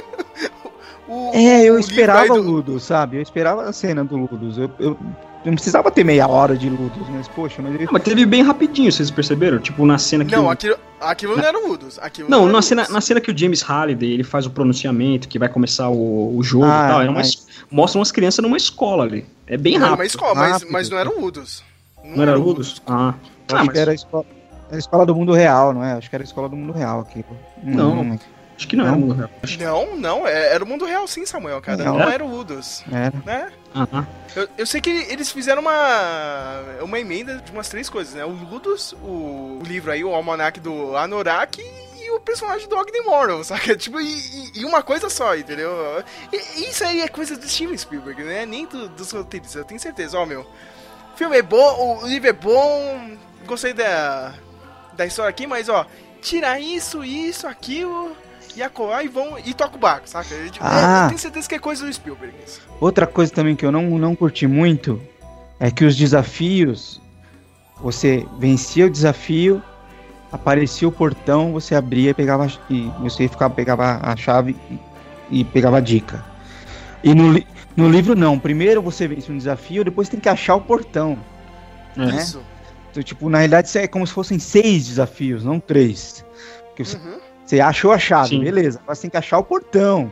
O- 1.06 1.33
É, 1.35 1.62
eu 1.64 1.78
esperava 1.78 2.23
aí 2.23 2.30
o 2.30 2.35
do- 2.35 2.40
Ludus, 2.50 2.85
sabe? 2.85 3.18
Eu 3.18 3.23
esperava 3.23 3.64
a 3.64 3.73
cena 3.75 4.02
do 4.02 4.16
Ludus. 4.16 4.56
Eu, 4.56 4.71
eu 4.78 4.99
não 5.44 5.54
precisava 5.54 5.90
ter 5.90 6.04
meia 6.04 6.26
hora 6.26 6.56
de 6.56 6.68
Ludus, 6.70 7.06
mas 7.10 7.28
poxa, 7.28 7.60
mas 7.62 7.74
ele... 7.74 7.84
Ah, 7.84 7.88
mas 7.92 8.02
teve 8.02 8.24
bem 8.26 8.42
rapidinho, 8.42 8.90
vocês 8.90 9.10
perceberam? 9.10 9.58
Tipo, 9.58 9.84
na 9.86 9.98
cena 9.98 10.24
que. 10.24 10.34
Não, 10.34 10.46
o... 10.46 10.50
aquilo, 10.50 10.76
aquilo 11.00 11.36
não 11.36 11.44
era 11.44 11.58
o 11.58 11.68
Ludas. 11.68 11.98
Aquilo 12.00 12.28
Não, 12.30 12.44
era 12.44 12.52
na 12.52 12.62
cena, 12.62 12.86
na 12.88 13.00
cena 13.00 13.20
que 13.20 13.30
o 13.30 13.36
James 13.36 13.60
Halliday 13.62 14.12
ele 14.12 14.24
faz 14.24 14.46
o 14.46 14.50
pronunciamento, 14.50 15.28
que 15.28 15.38
vai 15.38 15.48
começar 15.48 15.88
o, 15.90 16.36
o 16.36 16.42
jogo 16.42 16.64
Ah, 16.64 16.68
e 16.86 16.90
tal, 16.90 17.00
era 17.02 17.10
uma 17.10 17.18
mas- 17.18 17.28
es- 17.28 17.46
mostra 17.70 17.98
umas 17.98 18.10
crianças 18.12 18.42
numa 18.42 18.56
escola 18.56 19.04
ali. 19.04 19.26
É 19.46 19.56
bem 19.56 19.74
Era 19.76 19.84
rápido. 19.86 19.98
uma 20.00 20.06
escola, 20.06 20.34
mas, 20.34 20.52
rápido. 20.52 20.72
mas 20.72 20.88
não 20.90 20.98
era 20.98 21.10
o 21.10 21.20
Ludas. 21.20 21.62
Não 22.02 22.22
era 22.22 22.34
Ludus? 22.36 22.82
Ah. 22.86 23.14
Ah, 23.52 23.56
acho 23.56 23.64
mas 23.66 23.68
que 23.74 23.78
era 23.78 23.90
a, 23.90 23.94
escola, 23.94 24.24
era 24.68 24.76
a 24.76 24.78
escola 24.78 25.06
do 25.06 25.14
mundo 25.14 25.32
real, 25.32 25.72
não 25.74 25.84
é? 25.84 25.92
Acho 25.92 26.08
que 26.08 26.16
era 26.16 26.22
a 26.22 26.26
escola 26.26 26.48
do 26.48 26.56
mundo 26.56 26.72
real 26.72 27.00
aqui. 27.00 27.24
Não. 27.62 28.00
Hum, 28.00 28.18
acho 28.56 28.68
que 28.68 28.76
não, 28.76 28.84
Não. 28.84 28.90
era 28.92 28.99
mundo 29.00 29.14
real. 29.14 29.30
Acho- 29.42 29.58
Não, 29.58 29.96
não, 29.96 30.26
é- 30.28 30.54
era 30.54 30.64
o 30.64 30.66
mundo 30.66 30.84
real 30.84 31.06
sim, 31.08 31.25
Samuel, 31.26 31.61
cara. 31.61 31.84
Não. 31.84 31.99
Não, 31.99 32.08
era 32.11 32.25
o 32.25 32.28
Ludas, 32.30 32.84
era. 32.90 33.12
né? 33.25 33.52
Ah, 33.75 33.88
ah. 33.92 34.04
Eu, 34.37 34.49
eu 34.58 34.66
sei 34.66 34.80
que 34.80 34.90
eles 34.90 35.30
fizeram 35.30 35.62
uma, 35.62 36.61
uma 36.83 36.98
emenda 36.98 37.37
de 37.38 37.50
umas 37.52 37.68
três 37.68 37.88
coisas, 37.88 38.14
né? 38.14 38.24
O 38.24 38.31
Ludus, 38.31 38.92
o, 39.02 39.59
o 39.61 39.62
livro 39.64 39.90
aí, 39.90 40.05
o 40.05 40.14
almanac 40.14 40.59
do 40.61 40.96
Anorak 40.96 41.61
e 41.61 42.11
o 42.11 42.20
personagem 42.20 42.68
do 42.68 42.76
Ogden 42.76 43.05
Morrow, 43.05 43.42
saca? 43.44 43.76
Tipo, 43.76 44.00
e, 44.00 44.50
e- 44.55 44.64
uma 44.64 44.83
coisa 44.83 45.09
só, 45.11 45.37
entendeu? 45.37 45.70
E, 46.33 46.68
isso 46.68 46.85
aí 46.85 47.00
é 47.00 47.09
coisa 47.09 47.37
do 47.37 47.48
Steven 47.48 47.76
Spielberg, 47.76 48.22
né? 48.22 48.44
Nem 48.46 48.66
do- 48.66 48.88
dos 48.88 49.11
roteiristas, 49.12 49.57
eu 49.57 49.64
tenho 49.64 49.81
certeza. 49.81 50.18
Ó, 50.18 50.26
meu, 50.26 50.40
o 50.42 51.16
filme 51.16 51.37
é 51.37 51.42
bom, 51.42 52.00
o 52.02 52.07
livro 52.07 52.28
é 52.28 52.33
bom, 52.33 53.16
gostei 53.46 53.72
da, 53.72 54.35
da 54.94 55.07
história 55.07 55.31
aqui, 55.31 55.46
mas, 55.46 55.68
ó, 55.68 55.87
tira 56.20 56.59
isso, 56.61 57.05
isso, 57.05 57.46
aquilo... 57.46 58.16
E 58.56 58.62
acolá 58.62 59.02
e 59.02 59.08
vão 59.08 59.36
e 59.44 59.52
toca 59.52 59.76
o 59.76 59.78
barco, 59.78 60.08
saca? 60.08 60.32
Eu, 60.34 60.50
tipo, 60.50 60.64
Ah. 60.64 61.02
eu 61.04 61.08
tenho 61.08 61.18
certeza 61.18 61.48
que 61.48 61.54
é 61.54 61.58
coisa 61.58 61.84
do 61.84 61.92
Spielberg 61.92 62.34
isso. 62.46 62.60
Outra 62.80 63.06
coisa 63.06 63.32
também 63.32 63.56
que 63.56 63.64
eu 63.66 63.72
não, 63.72 63.98
não 63.98 64.14
curti 64.14 64.46
muito 64.46 65.00
é 65.58 65.70
que 65.70 65.84
os 65.84 65.96
desafios, 65.96 67.00
você 67.80 68.26
vencia 68.38 68.86
o 68.86 68.90
desafio, 68.90 69.62
aparecia 70.30 70.86
o 70.88 70.92
portão, 70.92 71.52
você 71.52 71.74
abria 71.74 72.10
e 72.10 72.14
pegava 72.14 72.46
e 72.70 72.90
você 73.00 73.28
ficava 73.28 73.52
pegava 73.54 74.00
a 74.02 74.16
chave 74.16 74.56
e, 75.30 75.40
e 75.40 75.44
pegava 75.44 75.78
a 75.78 75.80
dica. 75.80 76.24
E 77.02 77.14
no, 77.14 77.32
li- 77.32 77.46
no 77.76 77.88
livro 77.90 78.14
não, 78.14 78.38
primeiro 78.38 78.80
você 78.80 79.06
vence 79.08 79.30
um 79.30 79.36
desafio, 79.38 79.84
depois 79.84 80.08
tem 80.08 80.18
que 80.20 80.28
achar 80.28 80.54
o 80.54 80.60
portão. 80.60 81.18
Né? 81.96 82.16
Isso. 82.16 82.40
Então, 82.90 83.02
tipo, 83.02 83.28
na 83.28 83.38
realidade 83.38 83.68
isso 83.68 83.78
é 83.78 83.86
como 83.88 84.06
se 84.06 84.12
fossem 84.12 84.38
seis 84.38 84.86
desafios, 84.86 85.44
não 85.44 85.58
três. 85.60 86.24
Porque 86.68 86.84
você, 86.84 86.96
Uhum. 86.96 87.18
Você 87.54 87.60
achou 87.60 87.92
a 87.92 87.98
chave, 87.98 88.30
Sim. 88.30 88.40
beleza. 88.40 88.80
Você 88.86 89.02
tem 89.02 89.10
que 89.10 89.16
achar 89.16 89.38
o 89.38 89.44
portão 89.44 90.10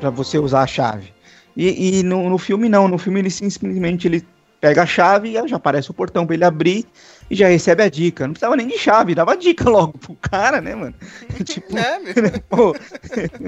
pra 0.00 0.10
você 0.10 0.38
usar 0.38 0.62
a 0.62 0.66
chave. 0.66 1.12
E, 1.56 2.00
e 2.00 2.02
no, 2.02 2.28
no 2.28 2.38
filme 2.38 2.68
não, 2.68 2.88
no 2.88 2.98
filme 2.98 3.20
ele 3.20 3.30
simplesmente 3.30 4.08
ele 4.08 4.24
pega 4.60 4.82
a 4.82 4.86
chave 4.86 5.36
e 5.36 5.48
já 5.48 5.56
aparece 5.56 5.90
o 5.90 5.94
portão 5.94 6.26
pra 6.26 6.34
ele 6.34 6.44
abrir 6.44 6.84
e 7.30 7.34
já 7.34 7.48
recebe 7.48 7.82
a 7.82 7.88
dica. 7.88 8.26
Não 8.26 8.32
precisava 8.32 8.56
nem 8.56 8.66
de 8.66 8.78
chave, 8.78 9.14
dava 9.14 9.36
dica 9.36 9.68
logo 9.68 9.96
pro 9.98 10.14
cara, 10.16 10.60
né, 10.60 10.74
mano? 10.74 10.94
tipo, 11.44 11.76
É, 11.78 12.38
pô, 12.48 12.74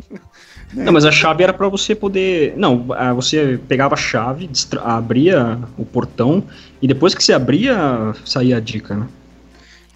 Não, 0.72 0.92
mas 0.92 1.04
a 1.04 1.12
chave 1.12 1.42
era 1.42 1.52
pra 1.52 1.68
você 1.68 1.94
poder. 1.94 2.54
Não, 2.56 2.86
você 3.14 3.58
pegava 3.68 3.94
a 3.94 3.98
chave, 3.98 4.48
abria 4.82 5.58
o 5.76 5.84
portão 5.84 6.42
e 6.82 6.88
depois 6.88 7.14
que 7.14 7.22
você 7.22 7.32
abria, 7.32 8.14
saía 8.24 8.56
a 8.56 8.60
dica, 8.60 8.94
né? 8.94 9.06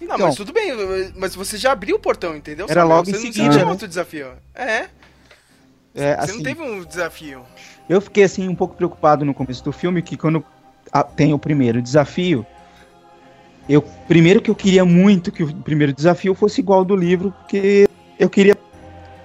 Não, 0.01 0.15
Então. 0.15 0.27
mas 0.27 0.35
tudo 0.35 0.51
bem, 0.51 0.71
mas 1.15 1.35
você 1.35 1.57
já 1.57 1.71
abriu 1.71 1.95
o 1.95 1.99
portão, 1.99 2.35
entendeu? 2.35 2.65
Era 2.69 2.81
Samuel? 2.81 2.97
logo 2.97 3.09
em 3.09 3.13
você 3.13 3.17
não- 3.17 3.21
seguida, 3.21 3.35
Você 3.37 3.43
não 3.43 3.51
tinha 3.51 3.65
né? 3.65 3.71
outro 3.71 3.87
desafio. 3.87 4.27
É, 4.55 4.65
é, 4.73 4.87
você 5.93 6.03
assim, 6.17 6.35
não 6.37 6.43
teve 6.43 6.61
um 6.61 6.83
desafio. 6.83 7.41
Eu 7.87 8.01
fiquei 8.01 8.23
assim 8.23 8.47
um 8.47 8.55
pouco 8.55 8.75
preocupado 8.75 9.23
no 9.23 9.33
começo 9.33 9.63
do 9.63 9.71
filme 9.71 10.01
que 10.01 10.17
quando 10.17 10.43
tem 11.15 11.33
o 11.33 11.39
primeiro 11.39 11.81
desafio, 11.81 12.45
eu 13.69 13.81
primeiro 14.07 14.41
que 14.41 14.49
eu 14.49 14.55
queria 14.55 14.83
muito 14.83 15.31
que 15.31 15.43
o 15.43 15.53
primeiro 15.55 15.93
desafio 15.93 16.33
fosse 16.33 16.61
igual 16.61 16.79
ao 16.79 16.85
do 16.85 16.95
livro, 16.95 17.31
porque 17.31 17.87
eu 18.19 18.29
queria 18.29 18.55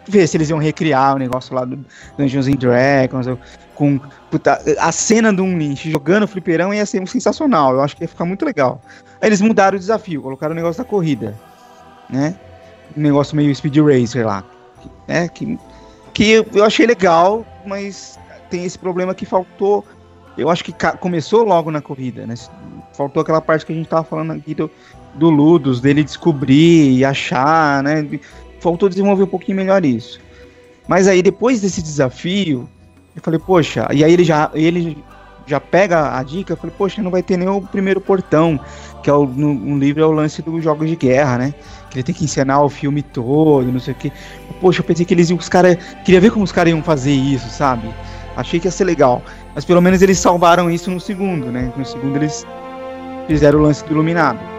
ver 0.08 0.26
se 0.28 0.36
eles 0.36 0.50
iam 0.50 0.58
recriar 0.58 1.16
o 1.16 1.18
negócio 1.18 1.54
lá 1.54 1.64
do 1.64 1.84
Dungeons 2.16 2.46
and 2.46 2.52
Dragons 2.56 3.26
com 3.74 3.98
puta, 4.30 4.60
a 4.78 4.92
cena 4.92 5.32
do 5.32 5.42
um 5.42 5.58
Lynch 5.58 5.90
jogando 5.90 6.28
fliperão 6.28 6.72
ia 6.72 6.86
ser 6.86 7.06
sensacional. 7.08 7.72
Eu 7.72 7.82
acho 7.82 7.96
que 7.96 8.04
ia 8.04 8.08
ficar 8.08 8.24
muito 8.24 8.44
legal. 8.44 8.80
Aí 9.20 9.28
eles 9.28 9.40
mudaram 9.40 9.76
o 9.76 9.80
desafio, 9.80 10.22
colocaram 10.22 10.52
o 10.52 10.56
negócio 10.56 10.82
da 10.82 10.88
corrida, 10.88 11.34
né? 12.08 12.34
Um 12.96 13.00
negócio 13.00 13.36
meio 13.36 13.54
speed 13.54 13.76
racer 13.78 14.26
lá, 14.26 14.44
né? 15.06 15.28
Que 15.28 15.58
que 16.16 16.46
eu 16.54 16.64
achei 16.64 16.86
legal, 16.86 17.44
mas 17.66 18.18
tem 18.48 18.64
esse 18.64 18.78
problema 18.78 19.14
que 19.14 19.26
faltou. 19.26 19.84
Eu 20.38 20.48
acho 20.48 20.64
que 20.64 20.72
começou 20.98 21.44
logo 21.44 21.70
na 21.70 21.82
corrida, 21.82 22.26
né? 22.26 22.34
Faltou 22.94 23.20
aquela 23.20 23.42
parte 23.42 23.66
que 23.66 23.72
a 23.74 23.76
gente 23.76 23.86
tava 23.86 24.02
falando 24.02 24.32
aqui 24.32 24.54
do, 24.54 24.70
do 25.14 25.28
Ludus, 25.28 25.78
dele 25.78 26.02
descobrir 26.02 26.90
e 26.90 27.04
achar, 27.04 27.82
né? 27.82 28.18
Faltou 28.60 28.88
desenvolver 28.88 29.24
um 29.24 29.28
pouquinho 29.28 29.58
melhor 29.58 29.84
isso. 29.84 30.18
Mas 30.88 31.06
aí 31.06 31.22
depois 31.22 31.60
desse 31.60 31.82
desafio, 31.82 32.66
eu 33.14 33.20
falei, 33.22 33.38
poxa, 33.38 33.86
e 33.92 34.02
aí 34.02 34.10
ele 34.10 34.24
já, 34.24 34.50
ele 34.54 34.96
já 35.46 35.60
pega 35.60 36.16
a 36.16 36.22
dica, 36.22 36.54
eu 36.54 36.56
falei, 36.56 36.74
poxa, 36.78 37.02
não 37.02 37.10
vai 37.10 37.22
ter 37.22 37.36
nem 37.36 37.46
o 37.46 37.60
primeiro 37.60 38.00
portão, 38.00 38.58
que 39.06 39.10
é 39.10 39.12
o, 39.12 39.24
no, 39.24 39.78
livro 39.78 40.02
é 40.02 40.06
o 40.06 40.10
lance 40.10 40.42
dos 40.42 40.64
jogos 40.64 40.90
de 40.90 40.96
guerra, 40.96 41.38
né? 41.38 41.54
Que 41.88 41.98
ele 41.98 42.02
tem 42.02 42.12
que 42.12 42.24
encenar 42.24 42.60
o 42.64 42.68
filme 42.68 43.02
todo, 43.02 43.70
não 43.70 43.78
sei 43.78 43.94
o 43.94 43.96
que. 43.96 44.12
Poxa, 44.60 44.80
eu 44.80 44.84
pensei 44.84 45.06
que 45.06 45.14
eles 45.14 45.30
iam, 45.30 45.38
os 45.38 45.48
caras, 45.48 45.76
queria 46.04 46.20
ver 46.20 46.32
como 46.32 46.44
os 46.44 46.50
caras 46.50 46.72
iam 46.72 46.82
fazer 46.82 47.12
isso, 47.12 47.48
sabe? 47.48 47.88
Achei 48.36 48.58
que 48.58 48.66
ia 48.66 48.70
ser 48.72 48.82
legal. 48.82 49.22
Mas 49.54 49.64
pelo 49.64 49.80
menos 49.80 50.02
eles 50.02 50.18
salvaram 50.18 50.68
isso 50.68 50.90
no 50.90 50.98
segundo, 50.98 51.52
né? 51.52 51.72
No 51.76 51.84
segundo 51.84 52.16
eles 52.16 52.44
fizeram 53.28 53.60
o 53.60 53.62
lance 53.62 53.84
do 53.84 53.92
iluminado. 53.92 54.55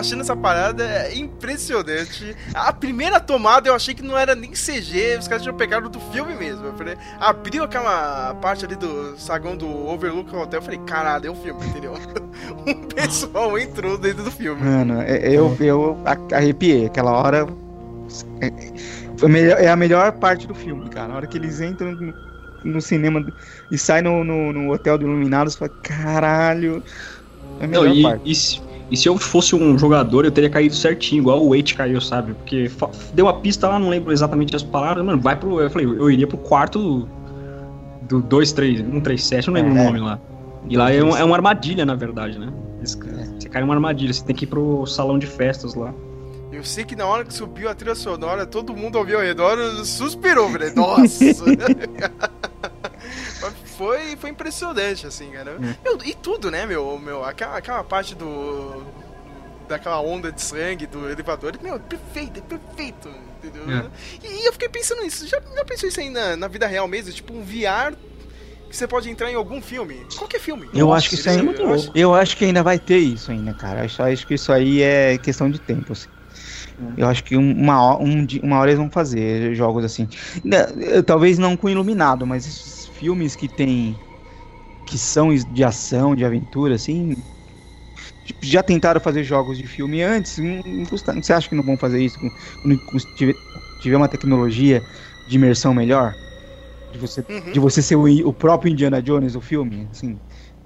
Achando 0.00 0.22
essa 0.22 0.34
parada 0.34 1.12
impressionante. 1.14 2.34
A 2.54 2.72
primeira 2.72 3.20
tomada 3.20 3.68
eu 3.68 3.74
achei 3.74 3.94
que 3.94 4.02
não 4.02 4.18
era 4.18 4.34
nem 4.34 4.50
CG, 4.50 5.18
os 5.18 5.28
caras 5.28 5.42
tinham 5.42 5.56
pegado 5.56 5.88
do 5.88 6.00
filme 6.00 6.34
mesmo. 6.34 6.66
Eu 6.66 6.74
falei, 6.74 6.96
abriu 7.20 7.62
aquela 7.62 8.34
parte 8.34 8.64
ali 8.64 8.74
do 8.74 9.18
sagão 9.18 9.56
do 9.56 9.68
Overlook 9.86 10.34
Hotel, 10.34 10.58
eu 10.58 10.64
falei, 10.64 10.80
caralho, 10.80 11.28
é 11.28 11.30
um 11.30 11.36
filme, 11.36 11.64
entendeu? 11.66 11.94
um 12.66 12.74
pessoal 12.88 13.58
entrou 13.58 13.96
dentro 13.96 14.24
do 14.24 14.30
filme. 14.30 14.60
Mano, 14.62 15.00
é, 15.02 15.28
eu, 15.30 15.56
eu 15.60 15.98
arrepiei. 16.32 16.86
Aquela 16.86 17.12
hora. 17.12 17.46
É, 18.40 18.50
foi 19.16 19.28
melhor, 19.28 19.60
é 19.60 19.68
a 19.68 19.76
melhor 19.76 20.12
parte 20.12 20.46
do 20.46 20.54
filme, 20.54 20.88
cara. 20.88 21.08
Na 21.08 21.16
hora 21.16 21.26
que 21.26 21.36
eles 21.36 21.60
entram 21.60 22.14
no, 22.64 22.80
cinema 22.80 23.24
e 23.70 23.78
saem 23.78 24.02
no, 24.02 24.24
no, 24.24 24.52
no, 24.52 24.72
hotel 24.72 24.98
do 24.98 25.06
Iluminados, 25.06 25.54
fala, 25.54 25.70
caralho. 25.82 26.82
É 27.60 27.64
a 27.64 27.68
melhor 27.68 27.86
Não, 27.86 27.94
e, 27.94 28.02
parte. 28.02 28.30
E 28.30 28.34
se, 28.34 28.60
e 28.90 28.96
se 28.96 29.08
eu 29.08 29.16
fosse 29.16 29.54
um 29.54 29.78
jogador, 29.78 30.24
eu 30.24 30.32
teria 30.32 30.50
caído 30.50 30.74
certinho, 30.74 31.20
igual 31.20 31.40
o 31.42 31.50
Wait 31.50 31.74
caiu, 31.74 32.00
sabe? 32.00 32.34
Porque 32.34 32.70
deu 33.14 33.26
uma 33.26 33.34
pista 33.34 33.68
lá, 33.68 33.78
não 33.78 33.88
lembro 33.88 34.12
exatamente 34.12 34.54
as 34.56 34.62
palavras, 34.62 35.04
mano, 35.04 35.20
vai 35.20 35.36
pro. 35.36 35.60
Eu 35.60 35.70
falei, 35.70 35.86
eu 35.86 36.10
iria 36.10 36.26
pro 36.26 36.36
quarto 36.36 37.08
do 38.02 38.20
2, 38.20 38.52
3, 38.52 38.78
137, 38.80 39.46
não 39.46 39.54
lembro 39.54 39.76
é. 39.76 39.80
o 39.80 39.84
nome 39.84 40.00
lá. 40.00 40.18
E 40.68 40.76
lá 40.76 40.92
é, 40.92 41.02
um, 41.02 41.16
é 41.16 41.24
uma 41.24 41.36
armadilha, 41.36 41.86
na 41.86 41.94
verdade, 41.94 42.38
né? 42.38 42.52
Você 42.82 43.48
cai 43.48 43.62
numa 43.62 43.74
armadilha, 43.74 44.12
você 44.12 44.24
tem 44.24 44.34
que 44.34 44.44
ir 44.44 44.48
pro 44.48 44.84
salão 44.86 45.18
de 45.18 45.26
festas 45.26 45.74
lá. 45.74 45.94
Eu 46.50 46.64
sei 46.64 46.84
que 46.84 46.96
na 46.96 47.06
hora 47.06 47.24
que 47.24 47.32
subiu 47.32 47.68
a 47.68 47.74
trilha 47.74 47.94
sonora, 47.94 48.44
todo 48.44 48.74
mundo 48.74 48.98
ouviu 48.98 49.18
ao 49.18 49.24
redor 49.24 49.56
suspirou, 49.84 50.48
velho. 50.48 50.74
Nossa! 50.74 51.24
foi, 53.80 54.14
foi 54.16 54.28
impressionante, 54.28 55.06
assim, 55.06 55.30
cara. 55.30 55.52
É. 55.52 55.76
Meu, 55.82 55.98
e 56.04 56.12
tudo, 56.12 56.50
né, 56.50 56.66
meu? 56.66 56.98
meu 56.98 57.24
aquela, 57.24 57.56
aquela 57.56 57.82
parte 57.82 58.14
do. 58.14 58.84
daquela 59.66 60.02
onda 60.02 60.30
de 60.30 60.42
sangue 60.42 60.86
do 60.86 61.08
elevador, 61.08 61.54
meu, 61.62 61.80
perfeito, 61.80 62.40
é 62.40 62.42
perfeito, 62.42 63.08
entendeu? 63.38 63.62
É. 63.70 63.86
E, 64.22 64.42
e, 64.42 64.46
eu 64.46 64.52
fiquei 64.52 64.68
pensando 64.68 65.00
nisso. 65.00 65.26
Já, 65.26 65.40
já 65.40 65.64
pensou 65.64 65.88
isso 65.88 65.98
aí 65.98 66.10
na, 66.10 66.36
na 66.36 66.46
vida 66.46 66.66
real 66.66 66.86
mesmo? 66.86 67.10
Tipo, 67.10 67.32
um 67.32 67.42
VR 67.42 67.96
que 68.68 68.76
você 68.76 68.86
pode 68.86 69.08
entrar 69.08 69.32
em 69.32 69.34
algum 69.34 69.62
filme. 69.62 70.06
Qualquer 70.14 70.40
filme. 70.40 70.68
Eu 70.74 70.88
Nossa, 70.88 70.98
acho 70.98 71.08
que 71.08 71.14
isso 71.14 71.30
aí 71.30 71.38
é 71.38 71.42
muito 71.42 71.62
louco. 71.62 71.86
Eu, 71.94 72.10
eu 72.10 72.14
acho 72.14 72.36
que 72.36 72.44
ainda 72.44 72.62
vai 72.62 72.78
ter 72.78 72.98
isso 72.98 73.30
ainda, 73.30 73.54
cara. 73.54 73.80
Eu 73.80 73.84
acho, 73.86 74.02
acho 74.02 74.26
que 74.26 74.34
isso 74.34 74.52
aí 74.52 74.82
é 74.82 75.16
questão 75.16 75.50
de 75.50 75.58
tempo, 75.58 75.94
assim. 75.94 76.08
Eu 76.96 77.08
acho 77.08 77.24
que 77.24 77.36
uma, 77.36 77.98
um, 77.98 78.26
uma 78.42 78.58
hora 78.58 78.70
eles 78.70 78.78
vão 78.78 78.90
fazer 78.90 79.54
jogos 79.54 79.84
assim. 79.84 80.06
Talvez 81.06 81.38
não 81.38 81.56
com 81.56 81.68
iluminado, 81.68 82.26
mas 82.26 82.79
filmes 83.00 83.34
que 83.36 83.48
tem. 83.48 84.02
que 84.86 84.98
são 84.98 85.34
de 85.34 85.64
ação, 85.64 86.14
de 86.16 86.24
aventura, 86.24 86.74
assim. 86.76 87.14
Já 88.42 88.62
tentaram 88.62 89.00
fazer 89.00 89.24
jogos 89.24 89.58
de 89.58 89.66
filme 89.66 90.02
antes. 90.02 90.38
Não, 90.38 90.60
não 90.64 90.86
custa, 90.86 91.14
você 91.14 91.32
acha 91.32 91.48
que 91.48 91.54
não 91.54 91.64
vão 91.64 91.76
fazer 91.78 92.02
isso 92.02 92.18
quando 92.60 92.80
tiver, 93.14 93.40
tiver 93.78 93.96
uma 93.96 94.08
tecnologia 94.08 94.84
de 95.26 95.36
imersão 95.36 95.74
melhor? 95.74 96.18
De 96.90 96.98
você, 96.98 97.26
uhum. 97.28 97.52
de 97.52 97.60
você 97.60 97.82
ser 97.82 97.96
o, 97.96 98.04
o 98.28 98.34
próprio 98.34 98.72
Indiana 98.72 99.02
Jones 99.02 99.34
do 99.34 99.42
filme? 99.42 99.88
Assim, 99.90 100.20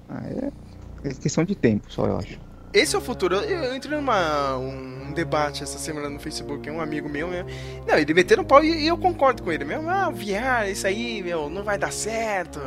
ah, 0.09 0.27
é, 0.29 1.11
é 1.11 1.15
questão 1.15 1.45
de 1.45 1.57
tempo, 1.57 1.93
só 1.93 2.07
eu 2.09 2.19
acho 2.19 2.41
esse 2.75 2.97
é 2.97 2.99
o 2.99 3.01
futuro. 3.01 3.37
Eu 3.37 3.75
entrei 3.75 3.97
numa 3.97 4.59
um 4.59 5.13
debate 5.13 5.63
essa 5.63 5.79
semana 5.79 6.11
no 6.11 6.19
Facebook, 6.19 6.69
um 6.69 6.81
amigo 6.81 7.09
meu, 7.09 7.29
né? 7.29 7.47
Não, 7.87 7.97
ele 7.97 8.13
meteu 8.13 8.37
no 8.37 8.45
pau 8.45 8.65
e, 8.65 8.87
eu 8.87 8.99
concordo 8.99 9.45
com 9.45 9.53
ele 9.53 9.65
mesmo. 9.65 9.89
Ah, 9.89 10.11
VR, 10.11 10.69
isso 10.69 10.85
aí, 10.85 11.23
meu, 11.23 11.49
não 11.49 11.63
vai 11.63 11.79
dar 11.79 11.93
certo. 11.93 12.61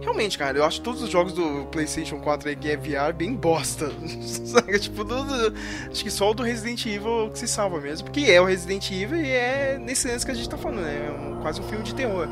Realmente, 0.00 0.38
cara, 0.38 0.56
eu 0.56 0.64
acho 0.64 0.80
todos 0.80 1.02
os 1.02 1.10
jogos 1.10 1.34
do 1.34 1.66
PlayStation 1.66 2.18
4 2.18 2.48
aí 2.48 2.56
que 2.56 2.70
é 2.70 2.76
VR 2.76 3.12
bem 3.14 3.34
bosta. 3.34 3.92
Sabe? 4.46 4.78
Tipo, 4.78 5.04
acho 5.90 6.02
que 6.02 6.10
só 6.10 6.30
o 6.30 6.34
do 6.34 6.42
Resident 6.42 6.86
Evil 6.86 7.30
que 7.30 7.38
se 7.38 7.46
salva 7.46 7.78
mesmo. 7.80 8.06
Porque 8.06 8.22
é 8.30 8.40
o 8.40 8.46
Resident 8.46 8.90
Evil 8.90 9.20
e 9.20 9.30
é 9.30 9.78
nesse 9.78 10.08
lance 10.08 10.24
que 10.24 10.32
a 10.32 10.34
gente 10.34 10.48
tá 10.48 10.56
falando, 10.56 10.80
né? 10.80 11.06
É 11.06 11.10
um, 11.10 11.42
quase 11.42 11.60
um 11.60 11.64
filme 11.64 11.84
de 11.84 11.94
terror. 11.94 12.28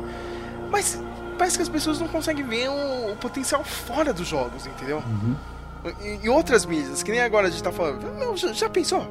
Mas 0.71 0.99
parece 1.37 1.57
que 1.57 1.61
as 1.61 1.69
pessoas 1.69 1.99
não 1.99 2.07
conseguem 2.07 2.43
ver 2.43 2.69
o, 2.69 3.11
o 3.11 3.15
potencial 3.17 3.63
fora 3.63 4.11
dos 4.11 4.27
jogos, 4.27 4.65
entendeu? 4.65 4.97
Uhum 4.97 5.58
em, 6.01 6.27
outras 6.29 6.65
mídias, 6.65 7.03
que 7.03 7.11
nem 7.11 7.21
agora 7.21 7.47
a 7.47 7.49
gente 7.49 7.63
tá 7.63 7.71
falando. 7.71 8.05
Não, 8.17 8.35
já, 8.35 8.51
já 8.53 8.69
pensou? 8.69 9.07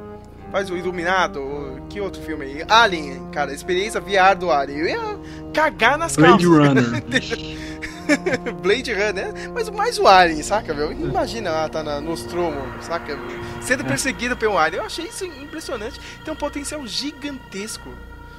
Faz 0.51 0.71
o 0.71 0.77
Iluminado, 0.77 1.83
que 1.91 2.01
outro 2.01 2.23
filme 2.23 2.45
aí? 2.45 2.65
Alien, 2.69 3.29
cara, 3.31 3.53
experiência 3.53 4.01
VR 4.01 4.37
do 4.39 4.51
Alien. 4.51 4.79
Eu 4.79 4.87
ia 4.87 5.19
cagar 5.53 5.99
nas 5.99 6.17
Blade 6.17 6.45
calças. 6.45 6.69
Runner. 6.69 7.79
Blade 8.63 8.93
Runner, 8.93 9.35
mas 9.53 9.69
mais 9.69 9.99
o 9.99 10.07
Alien, 10.07 10.43
saca, 10.43 10.73
meu? 10.73 10.91
Imagina 10.91 11.51
lá, 11.51 11.69
tá 11.69 11.83
na 11.83 12.01
Nostromo, 12.01 12.63
saca? 12.81 13.19
Sendo 13.61 13.83
é. 13.83 13.87
perseguido 13.87 14.37
pelo 14.37 14.57
Alien. 14.57 14.81
Eu 14.81 14.87
achei 14.87 15.07
isso 15.07 15.25
impressionante. 15.27 16.01
Tem 16.25 16.33
um 16.33 16.37
potencial 16.37 16.87
gigantesco. 16.87 17.91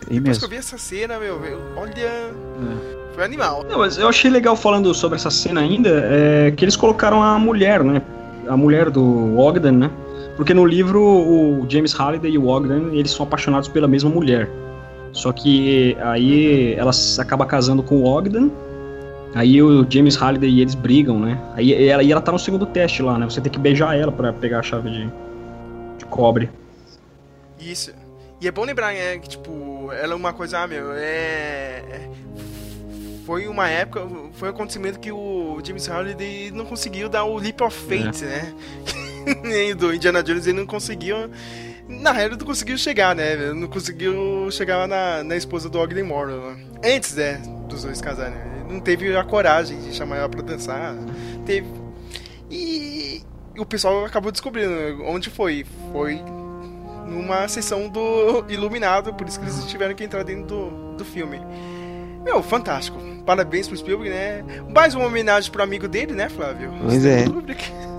E 0.10 0.16
Depois 0.16 0.24
mesmo. 0.24 0.40
que 0.40 0.46
eu 0.46 0.50
vi 0.50 0.56
essa 0.58 0.78
cena, 0.78 1.20
meu, 1.20 1.40
olha. 1.76 1.94
É. 1.96 2.32
Foi 3.14 3.24
animal. 3.24 3.66
Não, 3.70 3.80
mas 3.80 3.98
eu 3.98 4.08
achei 4.08 4.32
legal 4.32 4.56
falando 4.56 4.94
sobre 4.94 5.18
essa 5.18 5.30
cena 5.30 5.62
ainda, 5.62 5.90
é, 6.10 6.52
que 6.52 6.64
eles 6.64 6.76
colocaram 6.76 7.22
a 7.22 7.38
mulher, 7.38 7.84
né? 7.84 8.02
A 8.50 8.58
mulher 8.58 8.90
do 8.90 9.38
Ogden, 9.38 9.74
né? 9.74 9.92
Porque 10.36 10.54
no 10.54 10.66
livro 10.66 11.02
o 11.02 11.66
James 11.70 11.94
Halliday 11.94 12.32
e 12.32 12.38
o 12.38 12.48
Ogden, 12.48 12.98
eles 12.98 13.12
são 13.12 13.26
apaixonados 13.26 13.70
pela 13.70 13.88
mesma 13.88 14.10
mulher. 14.10 14.50
Só 15.12 15.32
que 15.32 15.96
aí 16.02 16.74
ela 16.74 16.92
acaba 17.20 17.46
casando 17.46 17.84
com 17.84 17.98
o 17.98 18.06
Ogden. 18.06 18.52
Aí 19.36 19.62
o 19.62 19.86
James 19.90 20.16
Halliday 20.16 20.50
e 20.50 20.62
eles 20.62 20.76
brigam, 20.76 21.20
né? 21.20 21.40
Aí 21.56 21.88
ela, 21.88 22.02
e 22.02 22.12
ela 22.12 22.22
tá 22.22 22.32
no 22.32 22.40
segundo 22.40 22.66
teste 22.66 23.04
lá, 23.04 23.18
né? 23.18 23.26
Você 23.30 23.40
tem 23.40 23.52
que 23.52 23.60
beijar 23.60 23.98
ela 23.98 24.12
para 24.12 24.34
pegar 24.34 24.60
a 24.60 24.64
chave 24.64 24.90
de, 24.90 25.12
de 26.00 26.06
cobre. 26.06 26.50
Isso. 27.60 27.94
E 28.42 28.48
é 28.48 28.52
bom 28.52 28.64
lembrar, 28.64 28.94
né, 28.94 29.18
que, 29.20 29.30
tipo, 29.30 29.92
ela 29.92 30.14
é 30.14 30.16
uma 30.16 30.32
coisa, 30.32 30.60
ah, 30.60 30.68
meu, 30.68 30.94
é 30.94 32.10
foi 33.30 33.48
uma 33.48 33.70
época, 33.70 34.08
foi 34.34 34.48
um 34.48 34.52
acontecimento 34.52 35.00
que 35.00 35.12
o 35.12 35.62
James 35.64 35.86
Halliday 35.86 36.50
não 36.50 36.66
conseguiu 36.66 37.08
dar 37.08 37.26
o 37.26 37.38
leap 37.38 37.62
of 37.62 37.78
faith, 37.78 38.24
é. 38.24 38.26
né? 38.26 38.56
Nem 39.44 39.76
do 39.78 39.94
Indiana 39.94 40.24
Jones 40.24 40.48
ele 40.48 40.58
não 40.58 40.66
conseguiu. 40.66 41.30
Na 41.88 42.12
real, 42.12 42.30
ele 42.30 42.38
não 42.38 42.46
conseguiu 42.48 42.76
chegar, 42.76 43.16
né? 43.16 43.34
Ele 43.34 43.54
não 43.54 43.68
conseguiu 43.68 44.50
chegar 44.50 44.88
na, 44.88 45.24
na 45.24 45.36
esposa 45.36 45.70
do 45.70 45.78
Ogden 45.78 46.06
Morrow. 46.06 46.56
Né? 46.56 46.66
Antes, 46.84 47.14
né? 47.14 47.40
Dos 47.68 47.84
dois 47.84 48.02
casarem. 48.02 48.34
Ele 48.34 48.74
não 48.74 48.80
teve 48.80 49.16
a 49.16 49.24
coragem 49.24 49.80
de 49.80 49.94
chamar 49.94 50.18
ela 50.18 50.30
pra 50.30 50.42
dançar. 50.42 50.96
Teve. 51.46 51.68
E, 52.50 53.22
e 53.56 53.60
o 53.60 53.66
pessoal 53.66 54.06
acabou 54.06 54.32
descobrindo 54.32 55.04
onde 55.04 55.30
foi. 55.30 55.68
Foi 55.92 56.20
numa 57.06 57.48
sessão 57.48 57.88
do 57.88 58.44
Iluminado, 58.50 59.14
por 59.14 59.28
isso 59.28 59.40
que 59.40 59.46
eles 59.46 59.66
tiveram 59.66 59.94
que 59.94 60.04
entrar 60.04 60.24
dentro 60.24 60.46
do, 60.46 60.96
do 60.98 61.06
filme. 61.06 61.40
Meu, 62.24 62.44
fantástico. 62.44 62.98
Parabéns 63.26 63.68
pro 63.68 63.78
Spielberg, 63.78 64.10
né? 64.10 64.44
Mais 64.74 64.96
uma 64.96 65.06
homenagem 65.06 65.52
pro 65.52 65.62
amigo 65.62 65.88
dele, 65.88 66.14
né, 66.14 66.30
Flávio? 66.30 66.72
Pois 66.82 67.06
é. 67.06 67.26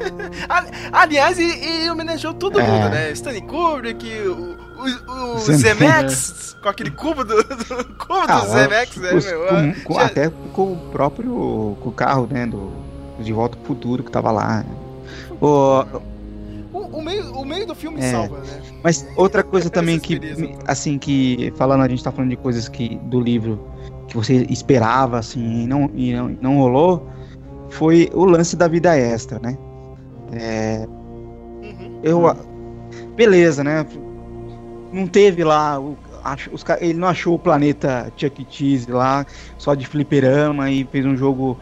Aliás, 0.93 1.39
ele, 1.39 1.91
homenageou 1.91 2.35
todo 2.35 2.59
é. 2.59 2.67
mundo, 2.67 2.89
né? 2.89 3.13
Stanley 3.13 3.43
Kubrick, 3.43 4.07
o, 4.27 4.57
o, 4.81 5.35
o 5.35 5.39
Zemex, 5.39 6.57
com 6.63 6.69
aquele 6.69 6.91
cubo 6.91 7.25
do, 7.25 7.43
do 7.45 7.85
cubo 7.97 8.25
ah, 8.27 8.41
do 8.41 8.49
Zemex, 8.49 8.97
né, 8.97 9.15
os, 9.15 9.25
meu? 9.25 9.47
Com, 9.47 9.75
com, 9.85 9.95
já... 9.95 10.07
Até 10.07 10.31
com 10.53 10.73
o 10.73 10.77
próprio 10.91 11.77
com 11.81 11.89
o 11.89 11.93
carro, 11.93 12.27
né, 12.31 12.47
do 12.47 12.73
De 13.21 13.33
Volta 13.33 13.57
pro 13.57 13.67
Futuro 13.67 14.03
que 14.03 14.11
tava 14.11 14.33
lá. 14.33 14.65
O, 15.41 15.85
o, 16.73 16.99
o, 16.99 17.03
meio, 17.03 17.33
o 17.33 17.45
meio 17.45 17.67
do 17.67 17.75
filme 17.75 18.01
é, 18.01 18.11
salva, 18.11 18.39
né? 18.39 18.61
Mas 18.83 19.07
outra 19.17 19.43
coisa 19.43 19.71
também 19.71 19.99
que, 19.99 20.19
assim, 20.67 20.99
que 20.99 21.53
falando, 21.57 21.83
a 21.83 21.89
gente 21.89 22.03
tá 22.03 22.11
falando 22.11 22.31
de 22.31 22.37
coisas 22.37 22.69
que 22.69 22.97
do 23.05 23.21
livro 23.21 23.71
que 24.11 24.17
você 24.17 24.47
esperava, 24.51 25.19
assim, 25.19 25.63
e 25.63 25.67
não, 25.67 25.91
e 25.95 26.13
não, 26.13 26.29
não 26.41 26.59
rolou, 26.59 27.09
foi 27.71 28.11
o 28.13 28.25
lance 28.25 28.57
da 28.57 28.69
vida 28.69 28.97
extra, 28.97 29.39
né? 29.39 29.57
É, 30.33 30.87
uhum. 31.63 32.01
Eu. 32.03 32.37
Beleza, 33.17 33.63
né? 33.63 33.87
Não 34.93 35.07
teve 35.07 35.45
lá. 35.45 35.81
O, 35.81 35.97
os, 36.53 36.65
ele 36.81 36.99
não 36.99 37.09
achou 37.09 37.35
o 37.35 37.39
planeta 37.39 38.13
Chuck 38.17 38.43
E. 38.43 38.47
Cheese 38.51 38.91
lá, 38.91 39.25
só 39.57 39.75
de 39.75 39.87
fliperama, 39.87 40.71
e 40.71 40.85
fez 40.91 41.07
um 41.07 41.17
jogo 41.17 41.57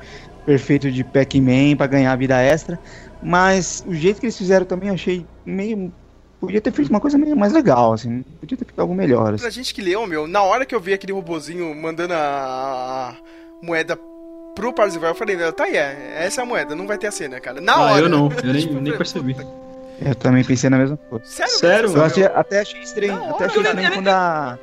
perfeito 0.46 0.90
de 0.90 1.04
Pac-Man 1.04 1.76
pra 1.76 1.86
ganhar 1.86 2.12
a 2.12 2.16
vida 2.16 2.40
extra. 2.40 2.78
Mas 3.22 3.84
o 3.86 3.94
jeito 3.94 4.20
que 4.20 4.26
eles 4.26 4.38
fizeram 4.38 4.64
também 4.64 4.90
achei 4.90 5.26
meio 5.44 5.92
Podia 6.40 6.60
ter 6.60 6.70
feito 6.70 6.88
uma 6.88 7.00
coisa 7.00 7.18
mais 7.18 7.52
legal, 7.52 7.92
assim. 7.92 8.22
Podia 8.40 8.56
ter 8.56 8.64
feito 8.64 8.80
algo 8.80 8.94
melhor. 8.94 9.34
Assim. 9.34 9.42
Pra 9.42 9.50
gente 9.50 9.74
que 9.74 9.82
leu, 9.82 10.06
meu, 10.06 10.28
na 10.28 10.42
hora 10.42 10.64
que 10.64 10.74
eu 10.74 10.80
vi 10.80 10.92
aquele 10.92 11.12
robozinho 11.12 11.74
mandando 11.74 12.14
a 12.14 13.16
moeda 13.60 13.98
pro 14.54 14.72
Parzival, 14.72 15.10
eu 15.10 15.14
falei, 15.14 15.36
tá 15.52 15.64
aí, 15.64 15.76
é, 15.76 16.14
essa 16.20 16.40
é 16.40 16.44
a 16.44 16.46
moeda, 16.46 16.76
não 16.76 16.86
vai 16.86 16.96
ter 16.96 17.08
a 17.08 17.10
cena, 17.10 17.40
cara. 17.40 17.60
Na 17.60 17.74
ah, 17.74 17.92
hora. 17.92 18.02
eu 18.02 18.08
não, 18.08 18.30
eu 18.44 18.52
nem, 18.52 18.62
tipo, 18.62 18.74
nem 18.74 18.96
percebi. 18.96 19.36
Eu 20.00 20.14
também 20.14 20.44
pensei 20.44 20.70
na 20.70 20.78
mesma 20.78 20.96
coisa. 20.96 21.24
Sério? 21.24 21.58
Sério? 21.58 21.96
Eu 21.96 22.04
achei, 22.04 22.24
até 22.24 22.60
achei 22.60 22.80
estranho, 22.82 23.30
até 23.30 23.46
achei 23.46 23.62
estranho 23.62 23.92
quando 23.94 24.08
a... 24.08 24.58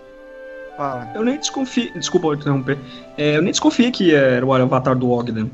Fala. 0.77 1.11
Eu 1.13 1.23
nem 1.23 1.37
desconfiei, 1.37 1.91
desculpa 1.91 2.33
interromper, 2.33 2.77
é, 3.17 3.37
eu 3.37 3.41
nem 3.41 3.51
desconfiei 3.51 3.91
que 3.91 4.13
era 4.13 4.45
o 4.45 4.53
avatar 4.53 4.95
do 4.95 5.09
Ogden. 5.11 5.51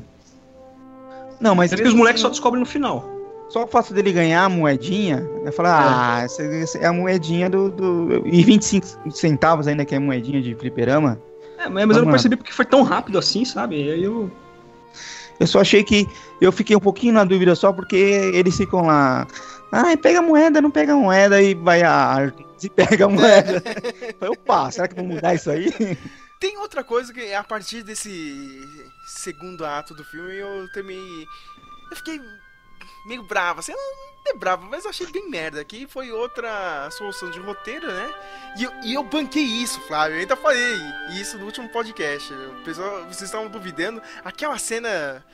Não, 1.40 1.56
mas... 1.56 1.72
É 1.72 1.76
que 1.76 1.82
os 1.82 1.94
moleques 1.94 2.22
só 2.22 2.28
descobrem 2.28 2.60
no 2.60 2.66
final. 2.66 3.21
Só 3.48 3.64
o 3.64 3.66
fato 3.66 3.92
dele 3.92 4.12
ganhar 4.12 4.44
a 4.44 4.48
moedinha, 4.48 5.28
eu 5.44 5.52
falei, 5.52 5.72
ah, 5.72 6.20
essa, 6.24 6.42
essa 6.42 6.78
é 6.78 6.86
a 6.86 6.92
moedinha 6.92 7.50
do, 7.50 7.70
do. 7.70 8.22
E 8.26 8.42
25 8.42 9.10
centavos 9.10 9.66
ainda 9.66 9.84
que 9.84 9.94
é 9.94 9.98
moedinha 9.98 10.40
de 10.40 10.54
fliperama. 10.54 11.20
É, 11.58 11.68
mas 11.68 11.96
eu 11.96 12.04
não 12.04 12.10
percebi 12.10 12.36
porque 12.36 12.52
foi 12.52 12.64
tão 12.64 12.82
rápido 12.82 13.18
assim, 13.18 13.44
sabe? 13.44 13.76
E 13.76 13.92
aí 13.92 14.02
eu. 14.02 14.30
Eu 15.38 15.46
só 15.46 15.60
achei 15.60 15.84
que. 15.84 16.08
Eu 16.40 16.50
fiquei 16.50 16.74
um 16.74 16.80
pouquinho 16.80 17.12
na 17.14 17.24
dúvida 17.24 17.54
só 17.54 17.72
porque 17.72 17.96
eles 17.96 18.56
ficam 18.56 18.86
lá. 18.86 19.26
Ai, 19.70 19.96
pega 19.96 20.18
a 20.18 20.22
moeda, 20.22 20.60
não 20.60 20.70
pega 20.70 20.92
a 20.92 20.96
moeda, 20.96 21.40
e 21.40 21.54
vai 21.54 21.82
a 21.82 21.92
arte 21.92 22.44
e 22.62 22.70
pega 22.70 23.06
a 23.06 23.08
moeda. 23.08 23.62
Falei, 24.18 24.34
opa, 24.34 24.70
será 24.70 24.88
que 24.88 24.94
vão 24.94 25.04
mudar 25.04 25.34
isso 25.34 25.50
aí? 25.50 25.96
Tem 26.40 26.58
outra 26.58 26.82
coisa 26.82 27.12
que 27.12 27.32
a 27.32 27.42
partir 27.44 27.82
desse 27.82 28.68
segundo 29.06 29.64
ato 29.64 29.94
do 29.94 30.04
filme 30.04 30.36
eu 30.36 30.68
também. 30.72 30.98
Eu 31.90 31.96
fiquei 31.96 32.20
meio 33.04 33.22
bravo, 33.22 33.60
assim, 33.60 33.72
não 33.72 34.32
é 34.32 34.34
bravo, 34.34 34.66
mas 34.70 34.84
eu 34.84 34.90
achei 34.90 35.06
bem 35.06 35.28
merda. 35.28 35.60
Aqui 35.60 35.86
foi 35.86 36.12
outra 36.12 36.88
solução 36.92 37.30
de 37.30 37.40
roteiro, 37.40 37.86
né? 37.86 38.14
E 38.56 38.64
eu, 38.64 38.72
e 38.84 38.94
eu 38.94 39.02
banquei 39.02 39.42
isso, 39.42 39.80
Flávio. 39.82 40.16
Eu 40.16 40.20
ainda 40.20 40.36
falei 40.36 40.76
isso 41.20 41.36
no 41.38 41.46
último 41.46 41.68
podcast. 41.68 42.32
O 42.32 42.64
pessoal, 42.64 43.02
vocês 43.04 43.22
estavam 43.22 43.48
duvidando. 43.48 44.00
Aquela 44.24 44.58
cena 44.58 45.24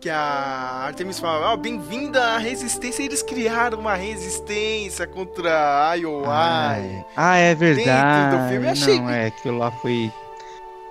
que 0.00 0.10
a 0.10 0.82
Artemis 0.86 1.20
fala, 1.20 1.52
oh, 1.52 1.56
bem-vinda 1.56 2.34
à 2.34 2.38
resistência. 2.38 3.04
Eles 3.04 3.22
criaram 3.22 3.78
uma 3.78 3.94
resistência 3.94 5.06
contra 5.06 5.90
a 5.90 5.94
IOI. 5.94 7.04
Ah, 7.16 7.36
é 7.36 7.54
verdade. 7.54 8.32
Dentro 8.32 8.38
do 8.38 8.48
filme. 8.48 8.66
Eu 8.66 8.72
achei... 8.72 9.00
Não, 9.00 9.10
é, 9.10 9.26
aquilo 9.26 9.58
lá 9.58 9.70
foi... 9.70 10.12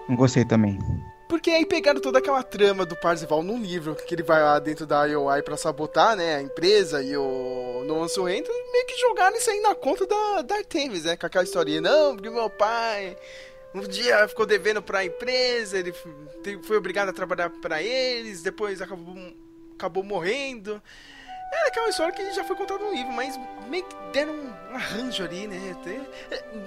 Não 0.08 0.16
gostei 0.16 0.46
também. 0.46 0.80
Porque 1.32 1.50
aí 1.50 1.66
pegaram 1.66 2.02
toda 2.02 2.20
aquela 2.20 2.44
trama 2.44 2.86
do 2.86 2.94
Parzival 2.94 3.42
num 3.42 3.58
livro, 3.58 3.96
que 3.96 4.14
ele 4.14 4.22
vai 4.22 4.44
lá 4.44 4.60
dentro 4.60 4.86
da 4.86 5.06
IOI 5.06 5.42
pra 5.42 5.56
sabotar, 5.56 6.14
né, 6.14 6.36
a 6.36 6.42
empresa 6.42 7.02
e 7.02 7.16
o 7.16 7.86
No 7.88 8.00
One 8.02 8.10
Surrender, 8.10 8.52
meio 8.74 8.86
que 8.86 9.00
jogaram 9.00 9.38
isso 9.38 9.50
aí 9.50 9.62
na 9.62 9.74
conta 9.74 10.06
da, 10.06 10.42
da 10.42 10.56
Artemis, 10.56 11.06
né, 11.06 11.16
com 11.16 11.26
aquela 11.26 11.46
historinha, 11.46 11.80
não, 11.80 12.18
porque 12.18 12.30
meu 12.30 12.50
pai 12.50 13.16
um 13.74 13.80
dia 13.80 14.28
ficou 14.28 14.46
devendo 14.46 14.82
pra 14.82 15.06
empresa, 15.06 15.80
ele 15.80 15.94
foi 16.64 16.76
obrigado 16.76 17.08
a 17.08 17.14
trabalhar 17.14 17.50
para 17.50 17.82
eles, 17.82 18.42
depois 18.42 18.82
acabou, 18.82 19.16
acabou 19.74 20.04
morrendo. 20.04 20.84
Era 21.54 21.68
aquela 21.70 21.88
história 21.88 22.14
que 22.14 22.34
já 22.34 22.44
foi 22.44 22.58
contada 22.58 22.84
no 22.84 22.92
livro, 22.92 23.14
mas 23.14 23.40
meio 23.70 23.86
que 23.86 23.96
deram 24.12 24.34
um 24.34 24.76
arranjo 24.76 25.24
ali, 25.24 25.48
né? 25.48 25.78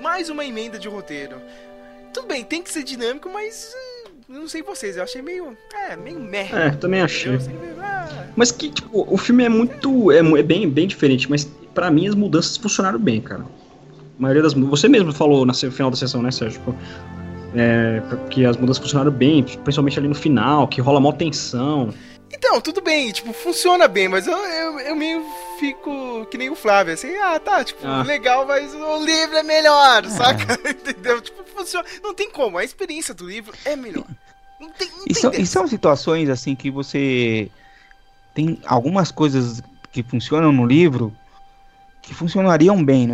Mais 0.00 0.30
uma 0.30 0.42
emenda 0.42 0.78
de 0.78 0.88
roteiro. 0.88 1.38
Tudo 2.14 2.28
bem, 2.28 2.42
tem 2.42 2.62
que 2.62 2.70
ser 2.70 2.82
dinâmico, 2.82 3.28
mas 3.28 3.74
não 4.28 4.48
sei 4.48 4.62
vocês, 4.62 4.96
eu 4.96 5.02
achei 5.02 5.22
meio. 5.22 5.56
É, 5.88 5.96
meio 5.96 6.18
merda. 6.18 6.58
É, 6.58 6.70
também 6.70 7.00
achei. 7.02 7.38
Ah. 7.80 8.26
Mas 8.36 8.50
que, 8.50 8.70
tipo, 8.70 9.06
o 9.08 9.16
filme 9.16 9.44
é 9.44 9.48
muito. 9.48 10.10
É, 10.10 10.18
é 10.18 10.42
bem, 10.42 10.68
bem 10.68 10.86
diferente, 10.86 11.28
mas 11.30 11.44
para 11.74 11.90
mim 11.90 12.08
as 12.08 12.14
mudanças 12.14 12.56
funcionaram 12.56 12.98
bem, 12.98 13.20
cara. 13.20 13.42
A 13.42 14.22
maioria 14.22 14.42
das 14.42 14.54
Você 14.54 14.88
mesmo 14.88 15.12
falou 15.12 15.44
no 15.44 15.52
final 15.54 15.90
da 15.90 15.96
sessão, 15.96 16.22
né, 16.22 16.30
Sérgio? 16.30 16.60
Tipo, 16.60 16.74
é, 17.54 18.02
que 18.30 18.44
as 18.44 18.56
mudanças 18.56 18.82
funcionaram 18.82 19.10
bem, 19.10 19.42
principalmente 19.42 19.98
ali 19.98 20.08
no 20.08 20.14
final, 20.14 20.66
que 20.68 20.80
rola 20.80 21.00
mó 21.00 21.12
tensão. 21.12 21.92
Então, 22.32 22.60
tudo 22.60 22.80
bem, 22.80 23.12
tipo, 23.12 23.32
funciona 23.32 23.86
bem, 23.86 24.08
mas 24.08 24.26
eu, 24.26 24.36
eu, 24.36 24.80
eu 24.80 24.96
meio 24.96 25.24
fico 25.64 26.26
que 26.26 26.36
nem 26.36 26.50
o 26.50 26.54
Flávio, 26.54 26.92
assim, 26.92 27.14
ah, 27.16 27.38
tá, 27.40 27.64
tipo, 27.64 27.86
ah. 27.86 28.02
legal, 28.02 28.46
mas 28.46 28.74
o 28.74 29.04
livro 29.04 29.36
é 29.36 29.42
melhor, 29.42 30.04
é. 30.04 30.10
saca? 30.10 30.58
Entendeu? 30.68 31.20
Tipo, 31.20 31.42
funciona. 31.44 31.86
Não 32.02 32.14
tem 32.14 32.30
como, 32.30 32.58
a 32.58 32.64
experiência 32.64 33.14
do 33.14 33.26
livro 33.26 33.54
é 33.64 33.74
melhor. 33.74 34.06
Não 34.60 34.70
tem, 34.70 34.88
não 34.88 35.04
e, 35.08 35.14
são, 35.14 35.32
e 35.32 35.46
são 35.46 35.66
situações, 35.66 36.28
assim, 36.28 36.54
que 36.54 36.70
você. 36.70 37.50
Tem 38.34 38.58
algumas 38.66 39.10
coisas 39.10 39.62
que 39.92 40.02
funcionam 40.02 40.52
no 40.52 40.66
livro 40.66 41.12
que 42.02 42.12
funcionariam 42.12 42.84
bem, 42.84 43.08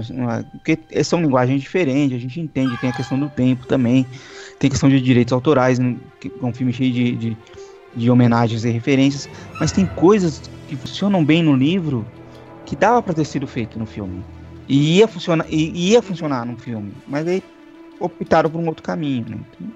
porque 0.51 0.77
são 1.05 1.21
linguagens 1.21 1.61
diferentes, 1.61 2.17
a 2.17 2.21
gente 2.21 2.41
entende, 2.41 2.77
tem 2.81 2.91
a 2.91 2.93
questão 2.93 3.17
do 3.17 3.29
tempo 3.29 3.65
também, 3.65 4.05
tem 4.59 4.67
a 4.67 4.71
questão 4.71 4.89
de 4.89 5.01
direitos 5.01 5.33
autorais, 5.33 5.79
que 6.19 6.33
é 6.43 6.45
um 6.45 6.53
filme 6.53 6.73
cheio 6.73 6.93
de, 6.93 7.13
de 7.13 7.37
de 7.95 8.11
homenagens 8.11 8.65
e 8.65 8.71
referências, 8.71 9.29
mas 9.59 9.73
tem 9.73 9.87
coisas 9.87 10.41
que 10.69 10.77
funcionam 10.77 11.25
bem 11.25 11.43
no 11.43 11.55
livro 11.55 12.07
que 12.71 12.77
dava 12.77 13.03
para 13.03 13.13
ter 13.13 13.25
sido 13.25 13.49
feito 13.49 13.81
no 13.81 13.85
filme. 13.85 14.25
E 14.69 14.99
ia 14.99 15.09
funcionar, 15.09 15.45
e 15.51 15.91
ia 15.91 16.01
funcionar 16.01 16.47
no 16.47 16.57
filme, 16.57 16.95
mas 17.09 17.27
aí 17.27 17.43
optaram 17.99 18.49
por 18.49 18.61
um 18.61 18.69
outro 18.69 18.85
caminho, 18.85 19.29
né? 19.29 19.39
Então... 19.51 19.69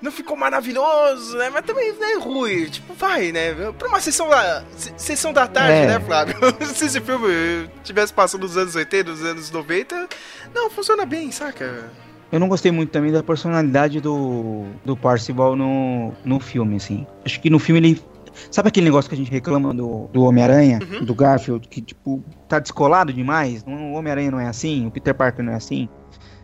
Não 0.00 0.12
ficou 0.12 0.36
maravilhoso, 0.36 1.36
né? 1.38 1.50
Mas 1.50 1.64
também 1.64 1.88
é 1.88 1.92
né, 1.92 2.14
ruim. 2.22 2.66
Tipo, 2.66 2.94
vai, 2.94 3.32
né? 3.32 3.52
Pra 3.76 3.88
uma 3.88 4.00
sessão 4.00 4.28
da, 4.28 4.62
sessão 4.96 5.32
da 5.32 5.48
tarde, 5.48 5.72
é. 5.72 5.86
né, 5.86 6.00
Flávio? 6.00 6.36
Se 6.72 6.84
esse 6.84 7.00
filme 7.00 7.68
tivesse 7.82 8.12
passado 8.12 8.42
nos 8.42 8.56
anos 8.56 8.76
80, 8.76 9.10
nos 9.10 9.24
anos 9.24 9.50
90, 9.50 10.08
não, 10.54 10.70
funciona 10.70 11.04
bem, 11.04 11.32
saca? 11.32 11.90
Eu 12.30 12.38
não 12.38 12.46
gostei 12.46 12.70
muito 12.70 12.90
também 12.90 13.10
da 13.10 13.24
personalidade 13.24 14.00
do, 14.00 14.66
do 14.84 14.96
Parcival 14.96 15.56
no, 15.56 16.12
no 16.24 16.38
filme, 16.38 16.76
assim. 16.76 17.04
Acho 17.24 17.40
que 17.40 17.50
no 17.50 17.58
filme 17.58 17.80
ele. 17.80 18.02
Sabe 18.50 18.68
aquele 18.68 18.86
negócio 18.86 19.08
que 19.08 19.14
a 19.14 19.18
gente 19.18 19.30
reclama 19.30 19.72
do, 19.72 20.08
do 20.12 20.22
Homem-Aranha, 20.24 20.78
uhum. 20.82 21.04
do 21.04 21.14
Garfield, 21.14 21.66
que, 21.68 21.80
tipo, 21.80 22.22
tá 22.48 22.58
descolado 22.58 23.12
demais? 23.12 23.64
O 23.66 23.92
Homem-Aranha 23.92 24.30
não 24.30 24.40
é 24.40 24.46
assim, 24.46 24.86
o 24.86 24.90
Peter 24.90 25.14
Parker 25.14 25.44
não 25.44 25.52
é 25.52 25.56
assim. 25.56 25.88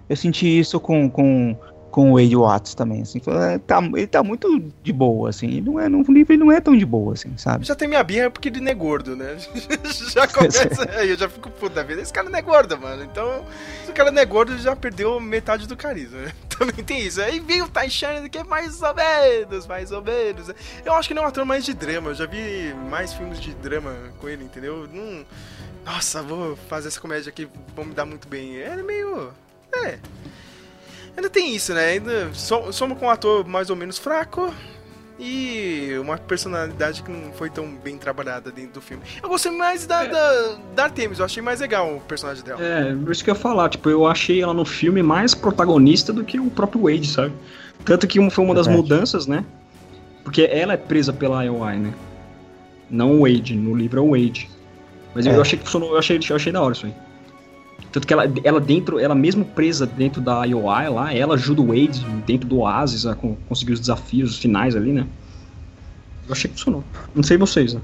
Eu 0.09 0.17
senti 0.17 0.47
isso 0.59 0.79
com, 0.81 1.09
com, 1.09 1.57
com 1.93 2.11
o 2.11 2.19
Wade 2.19 2.35
Watts 2.35 2.75
também, 2.75 3.03
assim. 3.03 3.21
É, 3.27 3.59
tá, 3.59 3.79
ele 3.83 4.07
tá 4.07 4.23
muito 4.23 4.73
de 4.83 4.93
boa, 4.93 5.29
assim. 5.29 5.47
Ele 5.47 5.61
não 5.61 5.79
é, 5.79 5.89
no 5.91 6.03
livro 6.03 6.33
ele 6.33 6.43
não 6.43 6.51
é 6.51 6.59
tão 6.59 6.77
de 6.77 6.87
boa, 6.87 7.13
assim, 7.13 7.37
sabe? 7.37 7.67
Já 7.67 7.75
tem 7.75 7.87
minha 7.87 8.03
birra 8.03 8.31
porque 8.31 8.49
ele 8.49 8.61
não 8.61 8.73
é 8.73 8.75
gordo, 8.75 9.15
né? 9.15 9.37
já 10.11 10.27
começa 10.27 10.91
aí, 10.99 11.11
eu 11.11 11.19
já 11.19 11.29
fico 11.29 11.51
puta 11.51 11.85
vida. 11.85 12.01
Esse 12.01 12.13
cara 12.13 12.31
não 12.31 12.39
é 12.39 12.41
gordo, 12.41 12.79
mano. 12.79 13.05
Então, 13.05 13.45
se 13.85 13.91
o 13.91 13.95
cara 13.95 14.11
não 14.11 14.23
é 14.23 14.25
gordo, 14.25 14.57
já 14.57 14.75
perdeu 14.75 15.21
metade 15.21 15.69
do 15.69 15.77
carisma. 15.77 16.19
Né? 16.19 16.33
Também 16.49 16.83
tem 16.83 17.03
isso. 17.03 17.21
Aí 17.21 17.39
vem 17.39 17.61
o 17.61 17.69
Taishan, 17.69 18.27
que 18.31 18.39
é 18.39 18.45
mais 18.45 18.81
ou 18.81 18.95
menos, 18.95 19.67
mais 19.67 19.93
ou 19.93 20.03
menos. 20.03 20.51
Eu 20.83 20.95
acho 20.95 21.07
que 21.07 21.13
ele 21.13 21.21
é 21.21 21.23
um 21.23 21.27
ator 21.27 21.45
mais 21.45 21.63
de 21.63 21.75
drama. 21.75 22.11
Eu 22.11 22.15
já 22.15 22.25
vi 22.25 22.75
mais 22.89 23.13
filmes 23.13 23.39
de 23.39 23.53
drama 23.55 23.95
com 24.19 24.29
ele, 24.29 24.45
entendeu? 24.45 24.89
Não... 24.91 25.27
Nossa, 25.85 26.23
vou 26.23 26.57
fazer 26.71 26.89
essa 26.89 27.01
comédia 27.01 27.29
aqui, 27.29 27.47
vão 27.77 27.85
me 27.85 27.93
dar 27.93 28.07
muito 28.07 28.27
bem. 28.29 28.55
Ele 28.55 28.81
é 28.81 28.83
meio. 28.83 29.31
É. 29.75 29.99
Ainda 31.17 31.29
tem 31.29 31.55
isso, 31.55 31.75
né? 31.75 31.85
Ainda 31.85 32.31
soma 32.35 32.95
com 32.95 33.07
um 33.07 33.11
ator 33.11 33.47
mais 33.47 33.71
ou 33.71 33.77
menos 33.77 33.99
fraco 33.99 34.53
e 35.19 35.97
uma 36.01 36.19
personalidade 36.19 37.03
que 37.03 37.11
não 37.11 37.33
foi 37.33 37.49
tão 37.49 37.69
bem 37.77 37.97
trabalhada 37.97 38.51
dentro 38.51 38.75
do 38.75 38.81
filme. 38.81 39.05
Eu 39.23 39.29
gostei 39.29 39.53
mais 39.53 39.87
da, 39.87 40.05
é. 40.05 40.09
da, 40.09 40.57
da 40.75 40.85
Artemis, 40.85 41.21
eu 41.21 41.25
achei 41.25 41.43
mais 41.43 41.61
legal 41.61 41.97
o 41.97 42.01
personagem 42.01 42.43
dela. 42.43 42.61
É, 42.61 42.93
isso 43.11 43.23
que 43.23 43.31
eu 43.31 43.35
ia 43.35 43.41
falar, 43.41 43.69
tipo, 43.69 43.89
eu 43.89 44.07
achei 44.07 44.43
ela 44.43 44.53
no 44.53 44.65
filme 44.65 45.03
mais 45.03 45.35
protagonista 45.35 46.13
do 46.13 46.25
que 46.25 46.41
o 46.41 46.51
próprio 46.51 46.83
Wade, 46.83 47.07
sabe? 47.07 47.33
Tanto 47.85 48.07
que 48.07 48.31
foi 48.31 48.45
uma 48.45 48.55
das 48.55 48.67
mudanças, 48.67 49.27
né? 49.27 49.45
Porque 50.25 50.43
ela 50.43 50.73
é 50.73 50.77
presa 50.77 51.13
pela 51.13 51.45
IOI, 51.45 51.79
né? 51.79 51.95
Não 52.91 53.21
o 53.21 53.23
Wade, 53.23 53.55
no 53.55 53.75
livro 53.75 54.01
é 54.01 54.03
o 54.03 54.11
Wade. 54.11 54.51
Mas 55.15 55.27
é. 55.27 55.35
eu 55.35 55.41
achei 55.41 55.59
que 55.59 55.65
funcionou, 55.65 55.93
eu 55.93 55.99
achei, 55.99 56.19
eu 56.29 56.37
achei 56.37 56.53
da 56.53 56.61
hora 56.61 56.73
isso 56.73 56.87
aí. 56.87 56.95
Tanto 57.93 58.07
que 58.07 58.13
ela, 58.13 58.25
ela 58.43 58.59
dentro, 58.59 58.99
ela 58.99 59.15
mesmo 59.15 59.45
presa 59.45 59.87
dentro 59.87 60.21
da 60.21 60.45
IOI 60.45 60.89
lá, 60.89 61.15
ela 61.15 61.35
ajuda 61.35 61.61
o 61.61 61.67
Wade 61.67 62.05
dentro 62.27 62.49
do 62.49 62.61
Oasis 62.61 63.05
a 63.05 63.15
conseguir 63.15 63.75
os 63.75 63.81
desafios 63.81 64.39
finais 64.39 64.75
ali, 64.75 64.93
né? 64.93 65.07
Eu 66.27 66.33
achei 66.33 66.51
que 66.51 66.57
funcionou. 66.57 66.83
Não 67.15 67.23
sei 67.23 67.37
vocês, 67.37 67.75
né? 67.75 67.81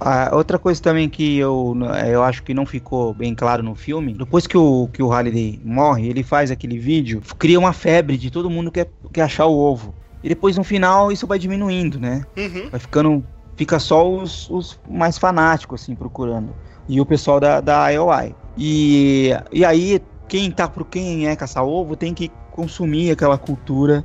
Ah, 0.00 0.30
outra 0.32 0.58
coisa 0.58 0.82
também 0.82 1.08
que 1.08 1.36
eu, 1.36 1.76
eu 2.10 2.22
acho 2.22 2.42
que 2.42 2.54
não 2.54 2.66
ficou 2.66 3.14
bem 3.14 3.34
claro 3.34 3.62
no 3.62 3.74
filme, 3.74 4.14
depois 4.14 4.46
que 4.46 4.56
o, 4.56 4.88
que 4.92 5.02
o 5.02 5.08
Halliday 5.08 5.60
morre, 5.64 6.08
ele 6.08 6.22
faz 6.22 6.50
aquele 6.50 6.78
vídeo, 6.78 7.22
cria 7.38 7.58
uma 7.58 7.72
febre 7.72 8.16
de 8.16 8.30
todo 8.30 8.50
mundo 8.50 8.70
que 8.70 8.84
quer, 8.84 8.90
quer 9.12 9.22
achar 9.22 9.46
o 9.46 9.56
ovo. 9.56 9.94
E 10.22 10.28
depois 10.28 10.56
no 10.56 10.64
final 10.64 11.12
isso 11.12 11.26
vai 11.26 11.38
diminuindo, 11.38 12.00
né? 12.00 12.24
Uhum. 12.36 12.70
Vai 12.70 12.80
ficando. 12.80 13.24
Fica 13.56 13.78
só 13.78 14.10
os, 14.10 14.48
os 14.50 14.80
mais 14.88 15.16
fanáticos, 15.16 15.82
assim, 15.82 15.94
procurando. 15.94 16.54
E 16.88 17.00
o 17.00 17.06
pessoal 17.06 17.38
da, 17.38 17.60
da 17.60 17.88
IOI. 17.90 18.34
E, 18.56 19.30
e 19.52 19.64
aí, 19.64 20.00
quem 20.28 20.50
tá 20.50 20.68
pro 20.68 20.84
quem 20.84 21.26
é 21.26 21.36
caçar 21.36 21.64
ovo 21.64 21.96
tem 21.96 22.14
que 22.14 22.30
consumir 22.50 23.10
aquela 23.10 23.36
cultura, 23.36 24.04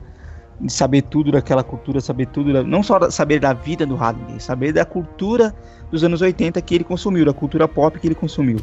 de 0.60 0.72
saber 0.72 1.04
tudo 1.04 1.32
daquela 1.32 1.64
cultura, 1.64 2.02
saber 2.02 2.28
tudo, 2.28 2.52
da, 2.52 2.64
não 2.64 2.84
só 2.84 3.10
saber 3.10 3.40
da 3.40 3.54
vida 3.54 3.86
do 3.86 3.96
Hadley, 3.96 4.40
saber 4.40 4.74
da 4.74 4.84
cultura 4.84 5.56
dos 5.92 6.04
anos 6.04 6.22
80 6.22 6.62
que 6.62 6.76
ele 6.76 6.84
consumiu, 6.84 7.26
da 7.26 7.34
cultura 7.34 7.68
pop 7.68 7.98
que 8.00 8.08
ele 8.08 8.16
consumiu. 8.16 8.60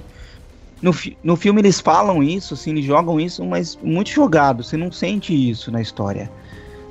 No, 0.82 0.94
no 1.22 1.36
filme 1.36 1.60
eles 1.60 1.80
falam 1.80 2.22
isso, 2.22 2.54
assim, 2.54 2.70
eles 2.70 2.84
jogam 2.84 3.18
isso, 3.18 3.44
mas 3.44 3.78
muito 3.82 4.10
jogado, 4.10 4.62
você 4.62 4.76
não 4.76 4.92
sente 4.92 5.32
isso 5.32 5.70
na 5.70 5.80
história, 5.80 6.30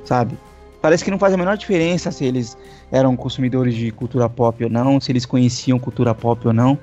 sabe? 0.04 0.36
Parece 0.86 1.02
que 1.02 1.10
não 1.10 1.18
faz 1.18 1.34
a 1.34 1.36
menor 1.36 1.56
diferença 1.56 2.12
se 2.12 2.24
eles 2.24 2.56
eram 2.92 3.16
consumidores 3.16 3.74
de 3.74 3.90
cultura 3.90 4.28
pop 4.28 4.62
ou 4.62 4.70
não, 4.70 5.00
se 5.00 5.10
eles 5.10 5.26
conheciam 5.26 5.80
cultura 5.80 6.14
pop 6.14 6.46
ou 6.46 6.52
não. 6.52 6.78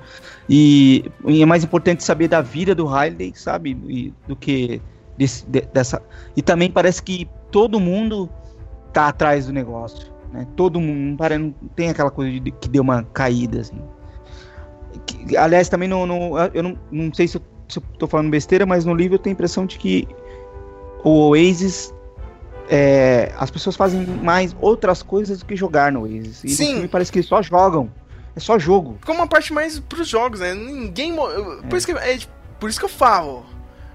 E, 0.46 1.10
e 1.26 1.40
é 1.42 1.46
mais 1.46 1.64
importante 1.64 2.04
saber 2.04 2.28
da 2.28 2.42
vida 2.42 2.74
do 2.74 2.84
Riley, 2.84 3.32
sabe? 3.34 3.70
E, 3.88 4.12
do 4.28 4.36
que 4.36 4.82
desse, 5.16 5.46
de, 5.46 5.62
dessa. 5.72 6.02
E 6.36 6.42
também 6.42 6.70
parece 6.70 7.02
que 7.02 7.26
todo 7.50 7.80
mundo 7.80 8.28
tá 8.92 9.08
atrás 9.08 9.46
do 9.46 9.54
negócio. 9.54 10.12
Né? 10.34 10.46
Todo 10.54 10.78
mundo. 10.78 11.16
Não 11.40 11.54
tem 11.74 11.88
aquela 11.88 12.10
coisa 12.10 12.38
de, 12.38 12.50
que 12.50 12.68
deu 12.68 12.82
uma 12.82 13.04
caída, 13.04 13.62
assim. 13.62 13.80
que- 15.06 15.34
aliás, 15.34 15.70
também 15.70 15.88
no, 15.88 16.04
no- 16.04 16.36
eu 16.52 16.62
não, 16.62 16.76
não 16.92 17.14
sei 17.14 17.26
se 17.26 17.38
eu, 17.38 17.42
se 17.70 17.78
eu 17.78 17.82
tô 17.98 18.06
falando 18.06 18.28
besteira, 18.28 18.66
mas 18.66 18.84
no 18.84 18.94
livro 18.94 19.14
eu 19.14 19.18
tenho 19.18 19.32
a 19.32 19.36
impressão 19.38 19.64
de 19.64 19.78
que 19.78 20.06
o 21.02 21.30
Oasis. 21.30 21.93
É, 22.68 23.32
as 23.38 23.50
pessoas 23.50 23.76
fazem 23.76 24.04
mais 24.06 24.54
outras 24.60 25.02
coisas 25.02 25.38
do 25.38 25.44
que 25.44 25.54
jogar 25.56 25.92
no 25.92 26.02
Oasis. 26.02 26.42
E 26.44 26.48
Sim. 26.50 26.64
no 26.66 26.72
filme 26.72 26.88
parece 26.88 27.12
que 27.12 27.18
eles 27.18 27.28
só 27.28 27.42
jogam. 27.42 27.90
É 28.36 28.40
só 28.40 28.58
jogo. 28.58 28.96
Ficou 29.00 29.14
uma 29.14 29.26
parte 29.28 29.52
mais 29.52 29.78
pros 29.78 30.08
jogos, 30.08 30.40
né? 30.40 30.54
Ninguém. 30.54 31.14
eu- 31.16 31.62
Por, 31.68 31.76
isso 31.76 31.86
que, 31.86 31.92
é, 31.92 32.18
por 32.58 32.68
isso 32.68 32.78
que 32.78 32.84
eu 32.84 32.88
falo. 32.90 33.44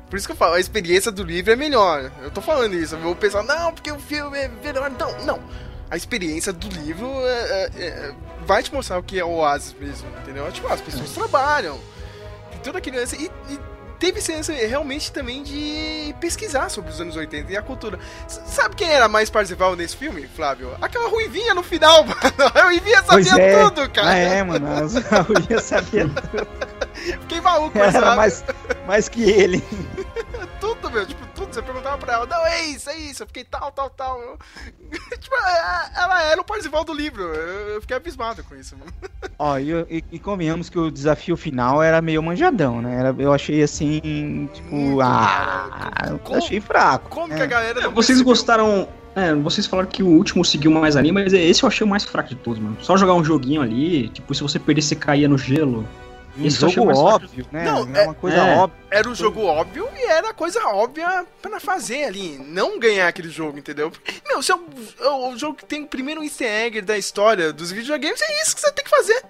Por 0.09 0.17
isso 0.17 0.25
que 0.27 0.31
eu 0.31 0.37
falo, 0.37 0.53
a 0.55 0.59
experiência 0.59 1.11
do 1.11 1.23
livro 1.23 1.51
é 1.51 1.55
melhor. 1.55 2.11
Eu 2.23 2.31
tô 2.31 2.41
falando 2.41 2.73
isso. 2.73 2.95
Eu 2.95 2.99
vou 2.99 3.15
pensar, 3.15 3.43
não, 3.43 3.71
porque 3.73 3.91
o 3.91 3.99
filme 3.99 4.37
é 4.37 4.47
melhor. 4.63 4.89
Não, 4.97 5.25
não. 5.25 5.39
A 5.91 5.97
experiência 5.97 6.53
do 6.53 6.67
livro 6.69 7.07
é- 7.25 7.69
é- 7.75 7.85
é- 7.85 8.11
vai 8.45 8.63
te 8.63 8.73
mostrar 8.73 8.97
o 8.97 9.03
que 9.03 9.19
é 9.19 9.25
o 9.25 9.29
Oasis 9.37 9.75
mesmo, 9.79 10.07
entendeu? 10.21 10.49
Tipo, 10.51 10.67
as 10.67 10.81
pessoas 10.81 11.11
trabalham. 11.11 11.77
Tem 12.51 12.59
toda 12.61 12.77
aquele. 12.77 12.97
E, 12.97 13.25
e 13.53 13.59
teve 13.99 14.19
lance 14.31 14.51
realmente 14.51 15.11
também 15.11 15.43
de 15.43 16.15
pesquisar 16.19 16.69
sobre 16.69 16.91
os 16.91 16.99
anos 17.01 17.15
80 17.15 17.51
e 17.51 17.57
a 17.57 17.61
cultura. 17.61 17.99
S- 18.27 18.41
Sabe 18.45 18.75
quem 18.75 18.89
era 18.89 19.07
mais 19.07 19.29
parcial 19.29 19.75
nesse 19.75 19.95
filme, 19.97 20.27
Flávio? 20.35 20.71
Aquela 20.81 21.09
ruivinha 21.09 21.53
no 21.53 21.61
final, 21.63 22.03
mano. 22.07 22.17
A 22.55 22.63
ruivinha 22.63 23.03
sabia 23.03 23.41
é. 23.43 23.63
tudo, 23.63 23.89
cara. 23.89 24.09
Ah, 24.09 24.15
é, 24.17 24.43
mano. 24.43 24.67
A 24.67 25.49
Uia 25.51 25.59
sabia 25.61 26.09
Fiquei 27.21 27.41
maluco 27.41 27.71
com 27.71 27.79
Era 27.79 27.87
essa 27.87 28.15
mais, 28.15 28.43
mais 28.87 29.09
que 29.09 29.23
ele. 29.23 29.63
tudo, 30.59 30.89
meu. 30.91 31.05
Tipo, 31.05 31.25
tudo. 31.35 31.53
Você 31.53 31.61
perguntava 31.61 31.97
pra 31.97 32.13
ela, 32.13 32.25
não, 32.25 32.45
é 32.45 32.65
isso, 32.65 32.89
é 32.89 32.97
isso. 32.97 33.23
Eu 33.23 33.27
fiquei 33.27 33.43
tal, 33.43 33.71
tal, 33.71 33.89
tal. 33.89 34.21
Eu- 34.21 34.37
tipo, 35.19 35.35
é- 35.35 35.89
ela 35.95 36.23
era 36.23 36.39
o 36.39 36.43
parcival 36.43 36.83
do 36.83 36.93
livro. 36.93 37.23
Eu, 37.23 37.69
eu 37.75 37.81
fiquei 37.81 37.95
abismado 37.97 38.43
com 38.43 38.55
isso, 38.55 38.75
mano. 38.77 38.91
Ó, 39.37 39.57
e, 39.57 39.71
e, 39.89 40.03
e 40.11 40.19
convenhamos 40.19 40.69
que 40.69 40.77
o 40.77 40.91
desafio 40.91 41.35
final 41.37 41.81
era 41.81 42.01
meio 42.01 42.21
manjadão, 42.21 42.81
né? 42.81 42.95
Era, 42.99 43.15
eu 43.17 43.33
achei 43.33 43.63
assim, 43.63 44.49
tipo, 44.53 44.75
Muito, 44.75 45.01
ah, 45.01 45.91
cara. 45.95 46.17
Como- 46.19 46.37
achei 46.37 46.59
fraco. 46.61 47.09
Como 47.09 47.27
né? 47.27 47.35
que 47.37 47.41
a 47.41 47.45
galera. 47.47 47.81
não 47.81 47.91
Vocês 47.91 48.19
percebeu? 48.19 48.25
gostaram. 48.25 48.87
É, 49.15 49.33
vocês 49.33 49.65
falaram 49.65 49.89
que 49.89 50.03
o 50.03 50.07
último 50.07 50.45
seguiu 50.45 50.69
mais 50.71 50.95
ali, 50.95 51.11
mas 51.11 51.33
esse 51.33 51.63
eu 51.63 51.67
achei 51.67 51.85
o 51.85 51.89
mais 51.89 52.03
fraco 52.05 52.29
de 52.29 52.35
todos, 52.35 52.59
mano. 52.61 52.77
Só 52.79 52.95
jogar 52.95 53.15
um 53.15 53.23
joguinho 53.23 53.61
ali, 53.61 54.07
tipo, 54.09 54.33
se 54.35 54.41
você 54.43 54.59
perder, 54.59 54.81
você 54.83 54.95
caía 54.95 55.27
no 55.27 55.37
gelo. 55.37 55.85
Um 56.43 56.47
achei 56.47 56.69
jogo 56.69 56.97
óbvio, 56.97 57.45
né? 57.51 57.63
Não, 57.63 57.95
é 57.95 58.01
é- 58.01 58.03
uma 58.05 58.13
coisa 58.13 58.37
é. 58.37 58.57
óbvia. 58.57 58.79
Era 58.91 59.09
o 59.09 59.15
jogo 59.15 59.41
óbvio 59.43 59.87
e 59.95 60.05
era 60.05 60.29
a 60.29 60.33
coisa 60.33 60.65
óbvia 60.67 61.25
pra 61.41 61.59
fazer 61.59 62.05
ali. 62.05 62.37
Não 62.37 62.79
ganhar 62.79 63.07
aquele 63.07 63.29
jogo, 63.29 63.57
entendeu? 63.57 63.91
Meu, 64.27 64.41
se 64.41 64.51
é 64.51 64.55
o, 64.55 64.63
é 64.99 65.09
o 65.09 65.37
jogo 65.37 65.55
que 65.55 65.65
tem 65.65 65.83
o 65.83 65.87
primeiro 65.87 66.23
easter 66.23 66.47
egg 66.47 66.81
da 66.81 66.97
história 66.97 67.53
dos 67.53 67.71
videogames, 67.71 68.21
é 68.21 68.41
isso 68.41 68.55
que 68.55 68.61
você 68.61 68.71
tem 68.71 68.83
que 68.83 68.89
fazer. 68.89 69.23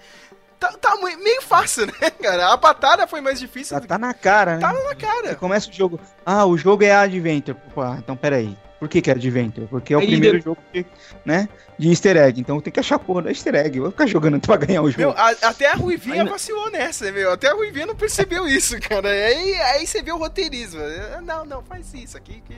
Tá, 0.60 0.74
tá 0.74 0.96
meio 0.98 1.42
fácil, 1.42 1.86
né, 2.02 2.10
cara? 2.22 2.52
A 2.52 2.58
batalha 2.58 3.08
foi 3.08 3.22
mais 3.22 3.40
difícil 3.40 3.76
Já 3.76 3.80
do 3.80 3.88
tá 3.88 3.98
na 3.98 4.14
cara, 4.14 4.56
né? 4.56 4.60
Tá 4.62 4.74
na 4.74 4.80
Você 4.90 4.96
cara. 4.96 5.36
começa 5.36 5.70
o 5.70 5.74
jogo. 5.74 6.00
Ah, 6.26 6.46
o 6.46 6.58
jogo 6.58 6.84
é 6.84 6.92
Adventure. 6.92 7.58
Pô, 7.74 7.82
ah, 7.82 7.96
então 7.98 8.16
peraí. 8.16 8.58
Por 8.80 8.88
que, 8.88 9.02
que 9.02 9.10
é 9.10 9.14
Adventure? 9.14 9.68
Porque 9.68 9.94
é 9.94 9.98
o 9.98 10.00
Aí 10.00 10.08
primeiro 10.08 10.38
deu- 10.38 10.44
jogo 10.44 10.62
de, 10.74 10.86
né, 11.26 11.50
de 11.78 11.90
easter 11.90 12.16
egg. 12.16 12.40
Então 12.40 12.62
tem 12.62 12.72
que 12.72 12.80
achar 12.80 12.96
a 12.96 13.00
porra 13.00 13.24
do 13.24 13.30
easter 13.30 13.54
egg. 13.56 13.76
Eu 13.78 13.84
vou 13.84 13.92
ficar 13.92 14.08
jogando 14.08 14.40
pra 14.46 14.56
ganhar 14.56 14.82
o 14.82 14.90
jogo. 14.90 15.02
Meu, 15.02 15.12
a- 15.12 15.36
até 15.44 15.68
a 15.70 15.76
Ruivinha 15.76 16.22
Ainda- 16.22 16.32
vacilou 16.32 16.72
nessa, 16.72 17.12
meu. 17.12 17.34
Até 17.34 17.50
a 17.50 17.54
Ruivinha 17.54 17.86
não 17.86 17.96
percebeu 17.96 18.48
isso, 18.50 18.80
cara. 18.80 19.10
Aí, 19.10 19.54
aí 19.56 19.86
você 19.86 20.02
vê 20.02 20.12
o 20.14 20.18
roteirismo. 20.18 20.80
Não, 21.26 21.44
não, 21.46 21.62
faz 21.64 21.94
isso 21.94 22.16
aqui 22.18 22.42
que. 22.46 22.54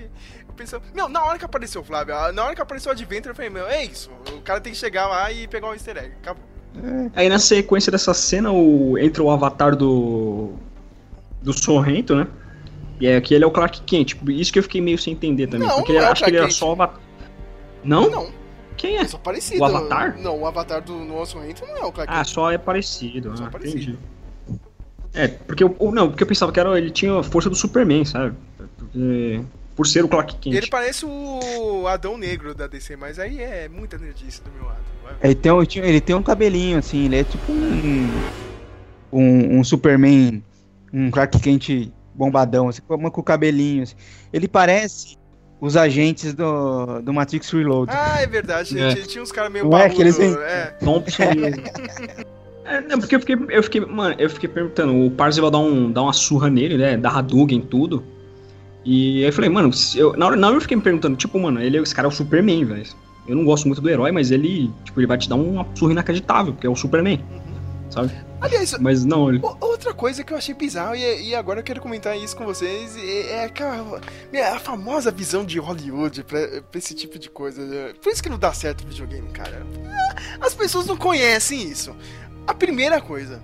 Eu 0.71 0.81
meu, 0.93 1.09
na 1.09 1.23
hora 1.23 1.39
que 1.39 1.45
apareceu 1.45 1.81
o 1.81 1.83
Flávio, 1.83 2.13
na 2.33 2.43
hora 2.45 2.53
que 2.53 2.61
apareceu 2.61 2.89
o 2.89 2.93
Adventure, 2.93 3.29
eu 3.29 3.35
falei, 3.35 3.49
meu, 3.49 3.65
é 3.67 3.83
isso. 3.83 4.11
O 4.31 4.41
cara 4.41 4.61
tem 4.61 4.71
que 4.73 4.77
chegar 4.77 5.07
lá 5.07 5.31
e 5.31 5.47
pegar 5.47 5.67
o 5.69 5.73
easter 5.73 5.97
egg. 5.97 6.11
Acabou. 6.21 6.43
Aí 7.15 7.27
na 7.29 7.39
sequência 7.39 7.91
dessa 7.91 8.13
cena, 8.13 8.51
o, 8.51 8.95
entra 8.99 9.23
o 9.23 9.31
avatar 9.31 9.75
do. 9.75 10.53
do 11.41 11.51
Sorrento, 11.51 12.15
né? 12.15 12.27
E 13.01 13.07
é 13.07 13.19
que 13.19 13.33
ele 13.33 13.43
é 13.43 13.47
o 13.47 13.51
Clark 13.51 13.81
Kent. 13.81 14.09
Tipo, 14.09 14.29
isso 14.31 14.53
que 14.53 14.59
eu 14.59 14.63
fiquei 14.63 14.79
meio 14.79 14.97
sem 14.97 15.13
entender 15.13 15.47
também. 15.47 15.67
Não, 15.67 15.77
porque 15.77 15.91
não 15.93 15.99
ele, 15.99 16.07
é 16.07 16.11
acho 16.11 16.23
que 16.23 16.29
ele 16.29 16.37
era 16.37 16.49
só 16.49 16.69
o 16.69 16.71
avatar. 16.73 16.99
Não? 17.83 18.09
Não, 18.09 18.29
Quem 18.77 18.97
é? 18.97 19.01
é 19.01 19.07
só 19.07 19.17
parecido. 19.17 19.59
O 19.61 19.65
Avatar? 19.65 20.17
Não, 20.19 20.39
o 20.39 20.45
avatar 20.45 20.81
do 20.83 20.93
nosso 20.99 21.39
Rento 21.39 21.65
não 21.65 21.77
é 21.77 21.85
o 21.85 21.91
Clark 21.91 22.13
Ah, 22.13 22.17
Kent. 22.17 22.27
só 22.27 22.51
é 22.51 22.57
parecido. 22.59 23.35
Só 23.35 23.45
ah, 23.45 23.49
parecido. 23.49 23.77
entendi. 23.79 23.99
É, 25.13 25.27
porque 25.27 25.63
eu. 25.63 25.75
ou 25.79 25.91
Não, 25.91 26.09
porque 26.09 26.23
eu 26.23 26.27
pensava 26.27 26.51
que 26.51 26.59
era, 26.59 26.77
ele 26.77 26.91
tinha 26.91 27.19
a 27.19 27.23
força 27.23 27.49
do 27.49 27.55
Superman, 27.55 28.05
sabe? 28.05 28.35
Porque, 28.77 29.41
por 29.75 29.87
ser 29.87 30.05
o 30.05 30.07
Clark 30.07 30.35
Kent. 30.37 30.53
Ele 30.55 30.67
parece 30.67 31.05
o 31.05 31.87
Adão 31.87 32.17
Negro 32.17 32.53
da 32.53 32.67
DC, 32.67 32.95
mas 32.95 33.17
aí 33.19 33.39
é 33.41 33.67
muita 33.67 33.97
nerdice 33.97 34.41
do 34.43 34.51
meu 34.51 34.65
lado. 34.65 34.77
Ele 35.21 35.35
tem, 35.35 35.51
um- 35.51 35.61
ele 35.61 35.99
tem 36.01 36.15
um 36.15 36.23
cabelinho, 36.23 36.77
assim, 36.77 37.05
ele 37.05 37.17
é 37.17 37.23
tipo 37.23 37.51
um. 37.51 38.09
Um, 39.11 39.59
um 39.59 39.63
Superman, 39.63 40.41
um 40.93 41.11
Clark 41.11 41.37
Kent 41.41 41.91
bombadão, 42.25 42.69
assim, 42.69 42.81
com 42.87 43.09
com 43.09 43.21
o 43.21 43.23
cabelinho. 43.23 43.83
Assim. 43.83 43.95
Ele 44.31 44.47
parece 44.47 45.17
os 45.59 45.77
agentes 45.77 46.33
do, 46.33 47.01
do 47.01 47.13
Matrix 47.13 47.49
Reload. 47.51 47.91
Ah, 47.93 48.21
é 48.21 48.27
verdade. 48.27 48.77
É. 48.77 48.93
Tinha, 48.93 49.05
tinha 49.05 49.23
uns 49.23 49.31
caras 49.31 49.51
meio 49.51 49.65
é 49.65 49.69
barbudo, 49.69 49.95
que 49.95 50.01
eles 50.01 50.19
é. 50.19 50.65
Thompson 50.79 51.23
mesmo. 51.35 51.63
É, 52.63 52.79
não, 52.79 52.99
porque 52.99 53.15
eu 53.15 53.19
fiquei, 53.19 53.35
eu 53.49 53.63
fiquei, 53.63 53.81
mano, 53.81 54.15
eu 54.19 54.29
fiquei 54.29 54.47
perguntando, 54.47 55.05
o 55.05 55.09
Parzival 55.09 55.49
dá, 55.49 55.57
um, 55.57 55.91
dá 55.91 56.03
uma 56.03 56.13
surra 56.13 56.47
nele, 56.47 56.77
né, 56.77 56.95
dá 56.95 57.09
Hadouken 57.09 57.57
em 57.57 57.61
tudo, 57.61 58.03
e 58.85 59.23
aí 59.23 59.29
eu 59.29 59.33
falei, 59.33 59.49
mano, 59.49 59.71
eu, 59.95 60.15
na, 60.15 60.27
hora, 60.27 60.35
na 60.35 60.47
hora 60.47 60.55
eu 60.55 60.61
fiquei 60.61 60.77
me 60.77 60.83
perguntando, 60.83 61.17
tipo, 61.17 61.39
mano, 61.39 61.59
ele, 61.59 61.79
esse 61.79 61.93
cara 61.93 62.07
é 62.07 62.09
o 62.09 62.11
Superman, 62.11 62.63
velho, 62.63 62.85
eu 63.27 63.35
não 63.35 63.43
gosto 63.43 63.67
muito 63.67 63.81
do 63.81 63.89
herói, 63.89 64.11
mas 64.11 64.29
ele, 64.29 64.71
tipo, 64.85 64.99
ele 64.99 65.07
vai 65.07 65.17
te 65.17 65.27
dar 65.27 65.35
uma 65.35 65.67
surra 65.75 65.91
inacreditável, 65.91 66.53
porque 66.53 66.67
é 66.67 66.69
o 66.69 66.75
Superman, 66.75 67.19
sabe, 67.89 68.11
Aliás, 68.41 68.75
mas 68.79 69.05
não, 69.05 69.29
ele... 69.29 69.39
Outra 69.59 69.93
coisa 69.93 70.23
que 70.23 70.33
eu 70.33 70.37
achei 70.37 70.55
bizarro, 70.55 70.95
e, 70.95 71.29
e 71.29 71.35
agora 71.35 71.59
eu 71.59 71.63
quero 71.63 71.79
comentar 71.79 72.17
isso 72.17 72.35
com 72.35 72.43
vocês, 72.43 72.97
é, 72.97 73.45
aquela, 73.45 74.01
a 74.53 74.59
famosa 74.59 75.11
visão 75.11 75.45
de 75.45 75.59
Hollywood 75.59 76.23
pra, 76.23 76.39
pra 76.63 76.77
esse 76.77 76.95
tipo 76.95 77.19
de 77.19 77.29
coisa. 77.29 77.61
Por 78.01 78.11
isso 78.11 78.23
que 78.23 78.29
não 78.29 78.39
dá 78.39 78.51
certo 78.51 78.81
o 78.81 78.87
videogame, 78.87 79.29
cara. 79.29 79.65
As 80.39 80.55
pessoas 80.55 80.87
não 80.87 80.97
conhecem 80.97 81.61
isso. 81.61 81.95
A 82.47 82.53
primeira 82.53 82.99
coisa, 82.99 83.43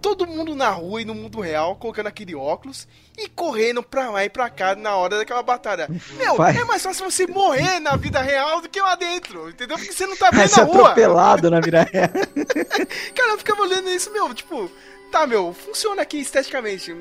todo 0.00 0.26
mundo 0.26 0.54
na 0.54 0.70
rua 0.70 1.02
e 1.02 1.04
no 1.04 1.14
mundo 1.14 1.40
real 1.40 1.76
colocando 1.76 2.06
aquele 2.06 2.34
óculos 2.34 2.88
e 3.16 3.28
correndo 3.28 3.82
pra 3.82 4.10
lá 4.10 4.24
e 4.24 4.30
pra 4.30 4.48
cá 4.50 4.74
na 4.74 4.96
hora 4.96 5.18
daquela 5.18 5.42
batalha. 5.42 5.88
Meu, 6.16 6.36
Vai. 6.36 6.56
é 6.56 6.64
mais 6.64 6.82
fácil 6.82 7.10
você 7.10 7.26
morrer 7.26 7.78
na 7.80 7.96
vida 7.96 8.20
real 8.20 8.60
do 8.60 8.68
que 8.68 8.80
lá 8.80 8.94
dentro, 8.94 9.48
entendeu? 9.50 9.76
Porque 9.76 9.92
você 9.92 10.06
não 10.06 10.16
tá 10.16 10.30
Vai 10.30 10.48
ser 10.48 10.60
na 10.60 10.66
rua. 10.66 10.80
atropelado 10.82 11.50
na 11.50 11.60
vida 11.60 11.82
real. 11.82 12.08
Cara, 13.14 13.32
eu 13.32 13.38
ficava 13.38 13.62
olhando 13.62 13.90
isso, 13.90 14.10
meu, 14.12 14.32
tipo, 14.34 14.70
tá, 15.12 15.26
meu, 15.26 15.52
funciona 15.52 16.02
aqui 16.02 16.18
esteticamente. 16.20 16.94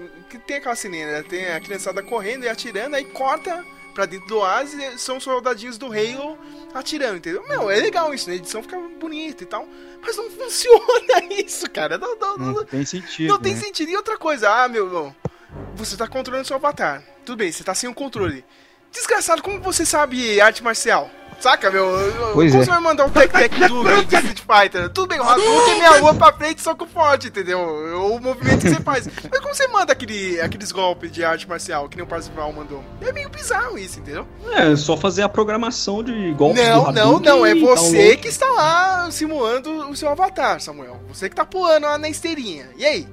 Tem 0.45 0.57
aquela 0.57 0.75
cena, 0.75 0.95
né? 0.97 1.23
Tem 1.23 1.51
a 1.51 1.59
criançada 1.59 2.03
correndo 2.03 2.43
e 2.45 2.49
atirando, 2.49 2.95
aí 2.95 3.05
corta 3.05 3.63
pra 3.99 4.05
dentro 4.05 4.27
do 4.29 4.37
oásis 4.37 4.81
e 4.81 4.97
são 4.97 5.17
os 5.17 5.23
soldadinhos 5.25 5.77
do 5.77 5.87
Halo 5.87 6.37
atirando, 6.73 7.17
entendeu? 7.17 7.45
Meu, 7.49 7.69
é 7.69 7.75
legal 7.75 8.13
isso, 8.13 8.29
né? 8.29 8.35
A 8.35 8.37
edição 8.37 8.61
fica 8.63 8.79
bonita 8.97 9.43
e 9.43 9.45
tal. 9.45 9.67
Mas 10.01 10.15
não 10.15 10.31
funciona 10.31 11.21
isso, 11.29 11.69
cara. 11.69 11.97
Não, 11.97 12.15
não, 12.15 12.37
não, 12.37 12.53
Não 12.53 12.65
tem 12.65 12.85
sentido. 12.85 13.27
não 13.27 13.37
tem 13.37 13.53
né? 13.53 13.59
sentido. 13.59 13.89
E 13.91 13.97
outra 13.97 14.17
coisa, 14.17 14.49
ah, 14.49 14.69
meu 14.69 14.85
irmão, 14.85 15.13
você 15.75 15.97
tá 15.97 16.07
controlando 16.07 16.47
seu 16.47 16.55
avatar. 16.55 17.03
Tudo 17.25 17.39
bem, 17.39 17.51
você 17.51 17.61
tá 17.61 17.75
sem 17.75 17.89
o 17.89 17.93
controle. 17.93 18.45
Desgraçado, 18.89 19.43
como 19.43 19.59
você 19.59 19.85
sabe 19.85 20.39
arte 20.39 20.63
marcial? 20.63 21.11
Saca, 21.39 21.71
meu? 21.71 21.87
Pois 22.33 22.51
como 22.51 22.63
é. 22.63 22.65
você 22.65 22.71
vai 22.71 22.81
mandar 22.81 23.05
um 23.05 23.09
tec-tec 23.09 23.67
do 23.67 23.83
do 23.83 24.15
Street 24.15 24.41
Fighter? 24.41 24.89
Tudo 24.89 25.07
bem, 25.07 25.19
o 25.19 25.23
Hadouken 25.23 25.73
é 25.73 25.79
meia 25.79 26.01
lua 26.01 26.13
pra 26.13 26.33
frente, 26.33 26.61
soco 26.61 26.85
forte, 26.85 27.27
entendeu? 27.27 27.59
O 27.59 28.19
movimento 28.19 28.61
que 28.61 28.69
você 28.69 28.81
faz. 28.81 29.07
Mas 29.07 29.39
como 29.39 29.55
você 29.55 29.67
manda 29.67 29.93
aquele, 29.93 30.39
aqueles 30.41 30.71
golpes 30.71 31.11
de 31.11 31.23
arte 31.23 31.47
marcial, 31.47 31.87
que 31.87 31.95
nem 31.95 32.03
o 32.03 32.07
Parzival 32.07 32.51
mandou? 32.51 32.83
É 33.01 33.11
meio 33.13 33.29
bizarro 33.29 33.77
isso, 33.77 33.99
entendeu? 33.99 34.27
É, 34.51 34.75
só 34.75 34.97
fazer 34.97 35.21
a 35.21 35.29
programação 35.29 36.03
de 36.03 36.33
golpes 36.33 36.61
do 36.61 36.69
Não, 36.69 36.81
não, 36.81 36.87
Hadouken 36.89 37.29
não. 37.29 37.45
É 37.45 37.51
e 37.51 37.59
você 37.59 37.91
download. 37.91 38.17
que 38.17 38.27
está 38.27 38.45
lá 38.47 39.11
simulando 39.11 39.89
o 39.89 39.95
seu 39.95 40.09
avatar, 40.09 40.59
Samuel. 40.59 40.99
Você 41.07 41.29
que 41.29 41.35
tá 41.35 41.45
pulando 41.45 41.83
lá 41.83 41.97
na 41.97 42.09
esteirinha. 42.09 42.69
E 42.75 42.85
aí? 42.85 43.07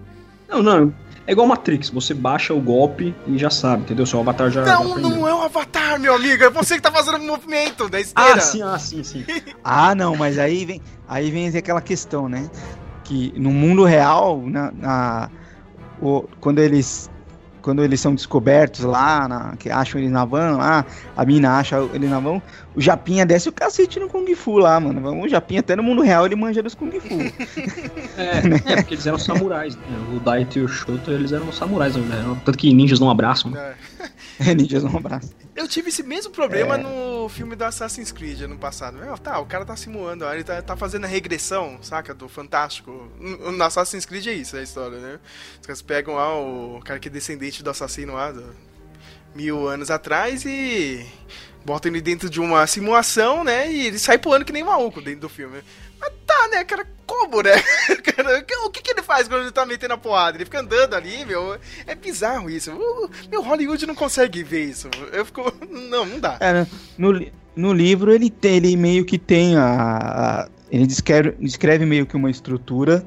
Não, 0.49 0.63
não, 0.63 0.93
é 1.27 1.33
igual 1.33 1.47
Matrix, 1.47 1.91
você 1.91 2.15
baixa 2.15 2.55
o 2.55 2.61
golpe 2.61 3.15
e 3.27 3.37
já 3.39 3.51
sabe, 3.51 3.83
entendeu? 3.83 4.07
Seu 4.07 4.21
avatar 4.21 4.51
já... 4.51 4.65
já 4.65 4.75
Não, 4.75 4.91
aprendeu. 4.93 5.11
não 5.11 5.29
é 5.29 5.35
o 5.35 5.43
avatar, 5.43 5.99
meu 5.99 6.15
amigo. 6.15 6.45
É 6.45 6.51
você 6.51 6.77
que 6.77 6.83
tá 6.83 6.93
fazendo 6.93 7.19
o 7.19 7.27
movimento 7.27 7.89
da 7.89 8.01
esteira. 8.01 8.35
Ah, 8.35 8.41
sim, 8.41 8.63
ah, 8.63 8.79
sim, 8.79 9.03
sim. 9.03 9.25
Ah, 9.65 9.95
não, 9.95 10.15
mas 10.17 10.39
aí 10.39 10.65
vem, 10.65 10.81
aí 11.09 11.31
vem 11.31 11.49
aquela 11.57 11.81
questão, 11.81 12.29
né? 12.29 12.49
Que 13.05 13.33
no 13.37 13.51
mundo 13.51 13.85
real, 13.85 14.41
na, 14.47 14.71
na- 14.73 15.31
o- 16.01 16.25
quando 16.41 16.59
eles 16.61 17.11
quando 17.67 17.83
eles 17.83 18.01
são 18.01 18.15
descobertos 18.15 18.85
lá, 18.85 19.27
na- 19.27 19.57
que 19.59 19.69
acham 19.69 20.01
eles 20.01 20.13
na 20.13 20.25
van 20.25 20.57
lá, 20.57 20.87
a 21.17 21.25
mina 21.27 21.59
acha 21.59 21.77
ele 21.93 22.07
na 22.07 22.21
van, 22.21 22.41
o 22.77 22.81
Japinha 22.81 23.27
desce 23.27 23.49
o 23.49 23.53
cacete 23.53 23.99
no 23.99 24.09
Kung 24.09 24.33
Fu 24.37 24.57
lá, 24.59 24.79
mano. 24.79 25.21
O 25.21 25.29
Japinha 25.29 25.59
até 25.59 25.75
no 25.75 25.83
mundo 25.83 26.01
real 26.01 26.25
ele 26.27 26.37
manja 26.37 26.63
dos 26.63 26.77
Kung 26.77 26.93
Fu. 26.93 27.09
É, 28.17 28.73
é, 28.73 28.77
porque 28.77 28.95
eles 28.95 29.07
eram 29.07 29.19
samurais, 29.19 29.77
né? 29.77 29.83
O 30.15 30.21
Daito 30.21 30.59
e 30.59 30.63
o 30.63 30.69
Shoto, 30.69 31.11
eles 31.11 31.33
eram 31.33 31.53
samurais, 31.53 31.97
né? 31.97 32.37
Tanto 32.45 32.57
que 32.57 32.73
ninjas 32.73 32.99
não 32.99 33.11
abraçam, 33.11 33.51
né? 33.51 33.75
É. 34.01 34.07
É, 34.47 34.55
ninjas 34.55 34.85
no 34.85 35.01
braço. 35.01 35.35
Eu 35.55 35.67
tive 35.67 35.89
esse 35.89 36.03
mesmo 36.03 36.31
problema 36.31 36.75
É. 36.75 36.79
no 36.79 37.29
filme 37.29 37.57
do 37.57 37.65
Assassin's 37.65 38.13
Creed 38.13 38.43
ano 38.43 38.59
passado. 38.59 38.99
Meu, 38.99 39.17
tá, 39.17 39.39
o 39.41 39.47
cara 39.47 39.65
tá 39.65 39.75
simulando, 39.77 40.27
ele 40.27 40.45
tá, 40.45 40.61
tá 40.61 40.77
fazendo 40.77 41.05
a 41.05 41.09
regressão, 41.09 41.79
saca? 41.81 42.13
Do 42.13 42.29
Fantástico. 42.29 43.11
No 43.19 43.53
no 43.53 43.65
Assassin's 43.65 44.05
Creed 44.05 44.27
é 44.27 44.33
isso 44.35 44.57
a 44.57 44.63
história, 44.63 44.99
né? 44.99 45.19
Os 45.61 45.67
caras 45.67 45.81
pegam 45.83 46.15
lá 46.15 46.39
o 46.39 46.81
cara 46.85 47.01
que 47.01 47.09
é 47.09 47.11
descendente 47.11 47.63
do 47.63 47.71
assassino 47.71 48.13
lá, 48.13 48.31
do 48.33 48.45
mil 49.35 49.67
anos 49.69 49.91
atrás 49.91 50.45
e 50.45 51.07
botam 51.65 51.91
ele 51.91 52.01
dentro 52.01 52.29
de 52.31 52.41
uma 52.41 52.67
simulação, 52.67 53.43
né? 53.43 53.71
E 53.73 53.87
ele 53.87 53.99
sai 53.99 54.19
pulando 54.19 54.45
que 54.45 54.53
nem 54.53 54.63
maluco 54.65 55.01
dentro 55.01 55.21
do 55.23 55.29
filme. 55.29 55.63
Mas 56.01 56.13
tá, 56.27 56.49
né, 56.51 56.65
cara? 56.65 56.87
Como, 57.07 57.43
né? 57.43 57.53
O 58.67 58.71
que, 58.71 58.83
que 58.83 58.91
ele 58.91 59.03
faz 59.03 59.29
quando 59.29 59.43
ele 59.43 59.53
tá 59.53 59.65
metendo 59.65 59.95
a 59.95 59.99
porrada? 59.99 60.37
Ele 60.37 60.45
fica 60.45 60.61
andando 60.61 60.95
ali, 60.95 61.25
meu. 61.25 61.57
É 61.87 61.95
bizarro 61.95 62.51
isso. 62.51 62.73
O- 62.73 63.09
Meu, 63.31 63.43
Hollywood 63.43 63.87
não 63.87 63.95
consegue 63.95 64.43
ver 64.43 64.65
isso. 64.65 64.89
Eu 65.13 65.25
fico. 65.25 65.53
Não, 65.71 66.05
não 66.05 66.19
dá. 66.19 66.37
É, 66.41 66.67
no, 66.99 67.25
no 67.55 67.73
livro 67.73 68.13
ele, 68.13 68.29
tem, 68.31 68.57
ele 68.57 68.77
meio 68.77 69.05
que 69.05 69.19
tem 69.19 69.57
a. 69.57 69.65
a- 69.65 70.49
ele 70.71 70.87
descreve, 70.87 71.37
descreve 71.41 71.87
meio 71.87 72.07
que 72.07 72.17
uma 72.17 72.31
estrutura 72.31 73.05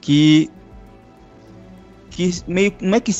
que. 0.00 0.50
que 2.10 2.30
meio, 2.46 2.74
não 2.80 2.96
é 2.96 3.00
que 3.00 3.12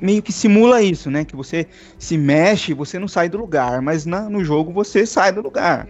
meio 0.00 0.22
que 0.22 0.32
simula 0.32 0.80
isso, 0.82 1.10
né? 1.10 1.24
Que 1.24 1.36
você 1.36 1.66
se 1.98 2.16
mexe, 2.16 2.72
você 2.72 2.98
não 2.98 3.08
sai 3.08 3.28
do 3.28 3.36
lugar, 3.38 3.82
mas 3.82 4.06
na- 4.06 4.28
no 4.30 4.42
jogo 4.44 4.72
você 4.72 5.04
sai 5.04 5.32
do 5.32 5.42
lugar. 5.42 5.86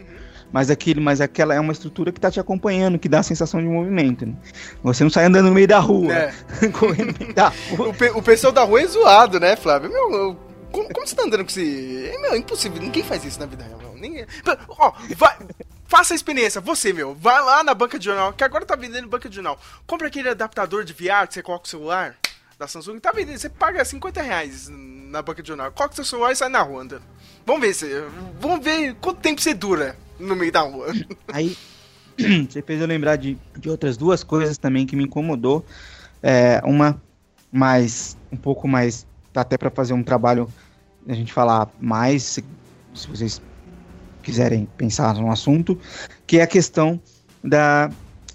Mas 0.52 0.70
aquilo, 0.70 1.00
mas 1.00 1.20
aquela 1.20 1.54
é 1.54 1.60
uma 1.60 1.72
estrutura 1.72 2.10
que 2.10 2.18
tá 2.20 2.30
te 2.30 2.40
acompanhando, 2.40 2.98
que 2.98 3.08
dá 3.08 3.18
a 3.18 3.22
sensação 3.22 3.60
de 3.60 3.66
movimento. 3.66 4.24
né? 4.24 4.34
Você 4.82 5.04
não 5.04 5.10
sai 5.10 5.26
andando 5.26 5.46
no 5.48 5.54
meio 5.54 5.68
da 5.68 5.78
rua, 5.78 6.12
É. 6.14 6.32
correndo 6.72 7.12
no 7.12 7.18
meio 7.18 7.34
da 7.34 7.48
rua. 7.48 7.88
O, 7.88 7.94
pe- 7.94 8.10
o 8.10 8.22
pessoal 8.22 8.52
da 8.52 8.62
rua 8.64 8.80
é 8.80 8.86
zoado, 8.86 9.38
né, 9.38 9.56
Flávio? 9.56 9.90
Meu, 9.90 10.12
eu- 10.14 10.36
como, 10.72 10.88
como 10.92 11.06
você 11.06 11.14
tá 11.14 11.22
andando 11.24 11.44
com 11.44 11.50
esse. 11.50 12.10
É, 12.14 12.18
meu, 12.20 12.36
impossível. 12.36 12.80
Ninguém 12.80 13.02
faz 13.02 13.24
isso 13.24 13.38
na 13.40 13.46
vida 13.46 13.64
real. 13.64 13.78
Ninguém... 13.94 14.26
Ó, 14.68 14.92
vai. 15.16 15.36
Faça 15.86 16.12
a 16.12 16.16
experiência, 16.16 16.60
você, 16.60 16.92
meu. 16.92 17.14
Vai 17.14 17.40
lá 17.42 17.64
na 17.64 17.72
banca 17.74 17.98
de 17.98 18.04
jornal, 18.04 18.32
que 18.34 18.44
agora 18.44 18.64
tá 18.66 18.76
vendendo 18.76 19.08
banca 19.08 19.28
de 19.28 19.34
jornal. 19.36 19.58
Compra 19.86 20.08
aquele 20.08 20.28
adaptador 20.28 20.84
de 20.84 20.92
VR 20.92 21.26
que 21.26 21.34
você 21.34 21.42
coloca 21.42 21.64
o 21.64 21.68
celular 21.68 22.14
da 22.58 22.66
Samsung. 22.68 22.98
Tá 23.00 23.10
vendendo, 23.12 23.38
você 23.38 23.48
paga 23.48 23.82
50 23.84 24.20
reais 24.20 24.68
na 24.70 25.22
banca 25.22 25.42
de 25.42 25.48
jornal. 25.48 25.72
Coloca 25.72 25.92
o 25.94 25.96
seu 25.96 26.04
celular 26.04 26.32
e 26.32 26.36
sai 26.36 26.50
na 26.50 26.60
rua 26.60 26.82
andando. 26.82 27.02
Vamos 27.46 27.62
ver 27.62 27.72
se. 27.74 27.86
Vamos 28.38 28.62
ver 28.62 28.94
quanto 29.00 29.20
tempo 29.20 29.40
você 29.40 29.54
dura 29.54 29.96
no 30.18 30.36
meio 30.36 30.52
da 30.52 30.60
rua. 30.60 30.88
Aí 31.32 31.56
você 32.48 32.62
fez 32.62 32.80
eu 32.80 32.86
lembrar 32.86 33.16
de, 33.16 33.38
de 33.58 33.70
outras 33.70 33.96
duas 33.96 34.22
coisas 34.24 34.58
também 34.58 34.86
que 34.86 34.96
me 34.96 35.04
incomodou. 35.04 35.64
É, 36.22 36.60
uma 36.64 37.00
mais, 37.50 38.16
um 38.30 38.36
pouco 38.36 38.68
mais, 38.68 39.06
tá 39.32 39.40
até 39.40 39.56
para 39.56 39.70
fazer 39.70 39.94
um 39.94 40.02
trabalho, 40.02 40.48
a 41.08 41.14
gente 41.14 41.32
falar 41.32 41.70
mais, 41.80 42.22
se, 42.22 42.44
se 42.94 43.08
vocês 43.08 43.40
quiserem 44.22 44.68
pensar 44.76 45.14
no 45.14 45.30
assunto, 45.30 45.78
que 46.26 46.38
é 46.38 46.42
a 46.42 46.46
questão 46.46 47.00
da, 47.42 47.90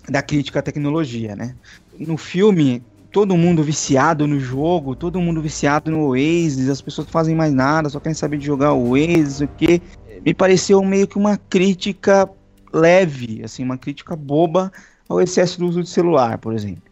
da 0.10 0.22
crítica 0.22 0.60
à 0.60 0.62
tecnologia, 0.62 1.36
né? 1.36 1.56
No 2.00 2.18
filme, 2.18 2.82
todo 3.12 3.38
mundo 3.38 3.62
viciado 3.62 4.26
no 4.26 4.40
jogo, 4.40 4.96
todo 4.96 5.22
mundo 5.22 5.40
viciado 5.42 5.92
no 5.92 6.08
Oasis, 6.08 6.68
as 6.68 6.82
pessoas 6.82 7.06
não 7.06 7.12
fazem 7.12 7.36
mais 7.36 7.54
nada, 7.54 7.90
só 7.90 8.00
querem 8.00 8.16
saber 8.16 8.38
de 8.38 8.46
jogar 8.46 8.74
o 8.74 8.90
Oasis, 8.90 9.42
o 9.42 9.48
que 9.48 9.80
me 10.26 10.34
pareceu 10.34 10.84
meio 10.84 11.08
que 11.08 11.18
uma 11.18 11.38
crítica 11.38 12.30
leve, 12.72 13.42
assim, 13.44 13.64
uma 13.64 13.78
crítica 13.78 14.16
boba 14.16 14.72
ao 15.08 15.22
excesso 15.22 15.60
do 15.60 15.68
uso 15.68 15.84
de 15.84 15.90
celular, 15.90 16.38
por 16.38 16.54
exemplo. 16.54 16.84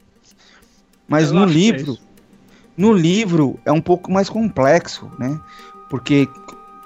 Mas 1.08 1.30
Eu 1.30 1.36
no 1.36 1.44
é 1.44 1.48
livro, 1.48 1.94
isso. 1.94 2.02
no 2.78 2.94
livro 2.94 3.60
é 3.66 3.72
um 3.72 3.82
pouco 3.82 4.12
mais 4.12 4.30
complexo, 4.30 5.12
né? 5.20 5.40
Porque 5.90 6.28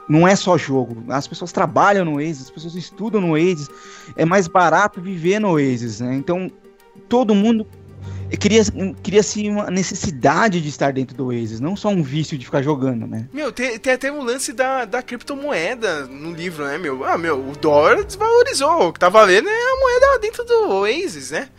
não 0.09 0.27
é 0.27 0.35
só 0.35 0.57
jogo. 0.57 1.03
As 1.09 1.27
pessoas 1.27 1.51
trabalham 1.51 2.05
no 2.05 2.15
Oasis, 2.15 2.43
as 2.43 2.51
pessoas 2.51 2.75
estudam 2.75 3.21
no 3.21 3.31
Oasis. 3.31 3.69
É 4.15 4.25
mais 4.25 4.47
barato 4.47 5.01
viver 5.01 5.39
no 5.39 5.49
Oasis, 5.49 5.99
né? 5.99 6.15
Então, 6.15 6.49
todo 7.09 7.35
mundo 7.35 7.67
cria, 8.39 8.61
cria-se 9.03 9.47
uma 9.49 9.69
necessidade 9.69 10.59
de 10.61 10.69
estar 10.69 10.91
dentro 10.93 11.15
do 11.15 11.27
Oasis, 11.27 11.59
não 11.59 11.75
só 11.75 11.89
um 11.89 12.01
vício 12.03 12.37
de 12.37 12.45
ficar 12.45 12.61
jogando, 12.61 13.05
né? 13.07 13.27
Meu, 13.33 13.51
tem, 13.51 13.77
tem 13.77 13.93
até 13.93 14.11
um 14.11 14.23
lance 14.23 14.51
da, 14.53 14.85
da 14.85 15.01
criptomoeda 15.01 16.05
no 16.07 16.31
livro, 16.31 16.65
né, 16.65 16.77
meu? 16.77 17.03
Ah, 17.05 17.17
meu, 17.17 17.39
o 17.39 17.53
dólar 17.55 18.03
desvalorizou. 18.03 18.87
O 18.89 18.93
que 18.93 18.99
tá 18.99 19.09
valendo 19.09 19.47
é 19.47 19.51
a 19.51 19.79
moeda 19.79 20.19
dentro 20.19 20.43
do 20.43 20.69
Oasis, 20.71 21.31
né? 21.31 21.49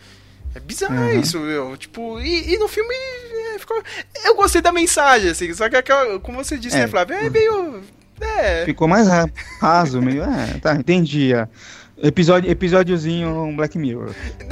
É 0.55 0.59
bizarro 0.59 0.95
Uhum. 0.95 1.19
isso, 1.19 1.39
meu. 1.39 1.77
Tipo, 1.77 2.19
e, 2.19 2.53
e 2.53 2.57
no 2.57 2.67
filme 2.67 2.93
é, 2.93 3.59
ficou... 3.59 3.81
Eu 4.25 4.35
gostei 4.35 4.61
da 4.61 4.71
mensagem, 4.71 5.29
assim, 5.31 5.53
só 5.53 5.69
que 5.69 5.75
aquela, 5.75 6.19
como 6.19 6.43
você 6.43 6.57
disse, 6.57 6.75
É. 6.75 6.81
né, 6.81 6.87
Flávio? 6.87 7.15
É 7.15 7.29
meio. 7.29 7.81
É. 8.19 8.65
Ficou 8.65 8.87
mais 8.87 9.07
ra- 9.07 9.29
raso, 9.61 10.01
meio. 10.01 10.23
É, 10.23 10.57
tá, 10.59 10.73
entendi. 10.75 11.31
É. 12.01 12.07
Episódio, 12.07 12.49
episódiozinho 12.49 13.53
Black 13.55 13.77
Mirror. 13.77 14.11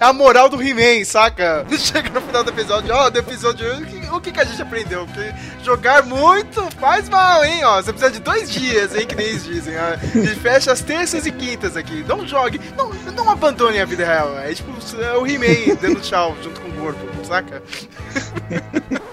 É 0.00 0.04
a 0.04 0.12
moral 0.12 0.48
do 0.48 0.62
He-Man, 0.62 1.04
saca? 1.04 1.66
Chega 1.76 2.10
no 2.10 2.20
final 2.20 2.44
do 2.44 2.50
episódio, 2.50 2.94
ó, 2.94 3.10
do 3.10 3.18
episódio 3.18 3.66
1, 3.74 3.78
o 3.78 3.86
que, 3.86 4.10
o 4.16 4.20
que 4.20 4.32
que 4.32 4.40
a 4.40 4.44
gente 4.44 4.62
aprendeu? 4.62 5.06
Que 5.06 5.64
jogar 5.64 6.04
muito 6.04 6.62
faz 6.78 7.08
mal, 7.08 7.44
hein, 7.44 7.64
ó. 7.64 7.80
Você 7.80 7.92
precisa 7.92 8.12
de 8.12 8.20
dois 8.20 8.50
dias, 8.50 8.94
hein, 8.94 9.06
que 9.06 9.14
nem 9.14 9.26
eles 9.26 9.44
dizem. 9.44 9.74
ó. 9.76 9.94
A 9.94 9.96
gente 9.96 10.34
fecha 10.36 10.72
as 10.72 10.80
terças 10.80 11.26
e 11.26 11.32
quintas 11.32 11.76
aqui. 11.76 12.04
Não 12.06 12.26
jogue, 12.26 12.60
não, 12.76 12.90
não 13.12 13.30
abandone 13.30 13.78
a 13.80 13.84
vida 13.84 14.04
real. 14.04 14.38
É 14.38 14.52
tipo 14.54 14.70
é 15.00 15.16
o 15.16 15.26
He-Man 15.26 15.76
dando 15.80 16.00
tchau 16.00 16.36
junto 16.42 16.60
com 16.60 16.68
o 16.68 16.72
corpo, 16.72 17.24
saca? 17.24 17.62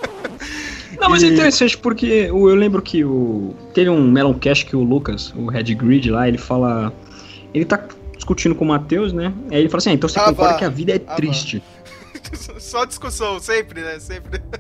Não, 1.00 1.10
mas 1.10 1.24
é 1.24 1.28
interessante 1.28 1.78
porque 1.78 2.26
eu 2.28 2.56
lembro 2.56 2.82
que 2.82 3.04
o 3.04 3.56
teve 3.74 3.90
um 3.90 4.10
Meloncast 4.10 4.66
que 4.66 4.76
o 4.76 4.84
Lucas, 4.84 5.32
o 5.36 5.48
Red 5.48 5.76
Grid 5.76 6.10
lá, 6.10 6.28
ele 6.28 6.38
fala. 6.38 6.92
Ele 7.58 7.66
tá 7.66 7.84
discutindo 8.16 8.56
com 8.56 8.66
o 8.66 8.68
Matheus, 8.68 9.12
né? 9.14 9.34
Aí 9.52 9.60
ele 9.60 9.70
fala 9.70 9.80
assim: 9.80 9.90
ah, 9.92 9.94
então 9.94 10.08
você 10.10 10.20
Ah, 10.20 10.26
concorda 10.26 10.54
vá. 10.54 10.60
que 10.60 10.66
a 10.66 10.70
vida 10.70 10.94
é 10.94 11.02
Ah, 11.08 11.16
triste. 11.16 11.62
Só 12.60 12.86
discussão, 12.86 13.40
sempre, 13.40 13.82
né? 13.82 14.00
Sempre. 14.00 14.42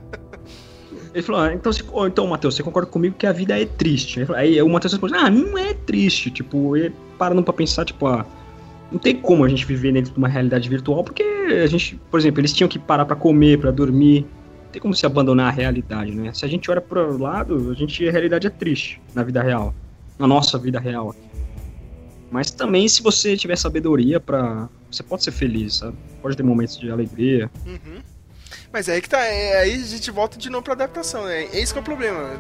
Ele 1.14 1.24
falou: 1.24 1.42
ah, 1.42 1.54
então, 1.54 1.72
você, 1.72 1.84
então 2.08 2.28
Matheus, 2.28 2.56
você 2.56 2.62
concorda 2.64 2.90
comigo 2.90 3.16
que 3.18 3.26
a 3.26 3.32
vida 3.32 3.60
é 3.60 3.66
triste? 3.66 4.26
Falou- 4.26 4.40
Aí 4.42 4.62
o 4.62 4.70
Matheus 4.70 4.94
responde: 4.94 5.16
ah, 5.16 5.30
não 5.30 5.58
é 5.58 5.74
triste. 5.74 6.30
Tipo, 6.30 6.76
ele 6.78 6.94
parando 7.18 7.42
pra 7.44 7.54
pensar, 7.54 7.86
tipo, 7.86 8.06
ah. 8.08 8.26
Não 8.92 9.00
tem 9.00 9.16
como 9.16 9.44
a 9.44 9.50
gente 9.50 9.66
viver 9.66 9.92
dentro 9.92 10.12
de 10.14 10.18
uma 10.18 10.30
realidade 10.30 10.70
virtual, 10.70 11.04
porque 11.04 11.22
a 11.22 11.68
gente, 11.68 12.00
por 12.10 12.18
exemplo, 12.20 12.40
eles 12.40 12.54
tinham 12.54 12.70
que 12.70 12.80
parar 12.80 13.04
pra 13.06 13.18
comer, 13.18 13.60
pra 13.60 13.70
dormir. 13.70 14.22
Não 14.66 14.72
tem 14.72 14.82
como 14.82 14.94
se 14.94 15.06
abandonar 15.06 15.48
a 15.48 15.52
realidade, 15.52 16.12
né? 16.12 16.32
Se 16.34 16.46
a 16.46 16.48
gente 16.48 16.70
olha 16.72 16.80
pro 16.80 17.18
lado, 17.22 17.70
a 17.70 17.74
gente 17.74 18.08
a 18.08 18.12
realidade 18.12 18.48
é 18.48 18.50
triste 18.50 19.02
na 19.14 19.24
vida 19.24 19.42
real, 19.42 19.74
na 20.18 20.26
nossa 20.26 20.58
vida 20.58 20.80
real. 20.80 21.14
Mas 22.30 22.52
também 22.52 22.88
se 22.88 23.02
você 23.02 23.38
tiver 23.38 23.58
sabedoria 23.58 24.20
pra. 24.20 24.68
você 24.92 25.02
pode 25.04 25.24
ser 25.24 25.32
feliz, 25.32 25.76
sabe? 25.76 25.96
Pode 26.22 26.36
ter 26.36 26.44
momentos 26.44 26.78
de 26.80 26.92
alegria. 26.92 27.50
Uhum. 27.66 28.02
Mas 28.72 28.90
é 28.90 28.94
aí 28.94 29.02
que 29.02 29.10
tá, 29.10 29.20
é, 29.24 29.62
aí 29.62 29.74
a 29.74 29.86
gente 29.86 30.12
volta 30.12 30.38
de 30.38 30.50
novo 30.50 30.64
pra 30.64 30.74
adaptação, 30.74 31.26
né? 31.26 31.46
É 31.54 31.60
isso 31.62 31.72
que 31.74 31.80
é 31.80 31.82
o 31.82 31.86
problema. 31.86 32.40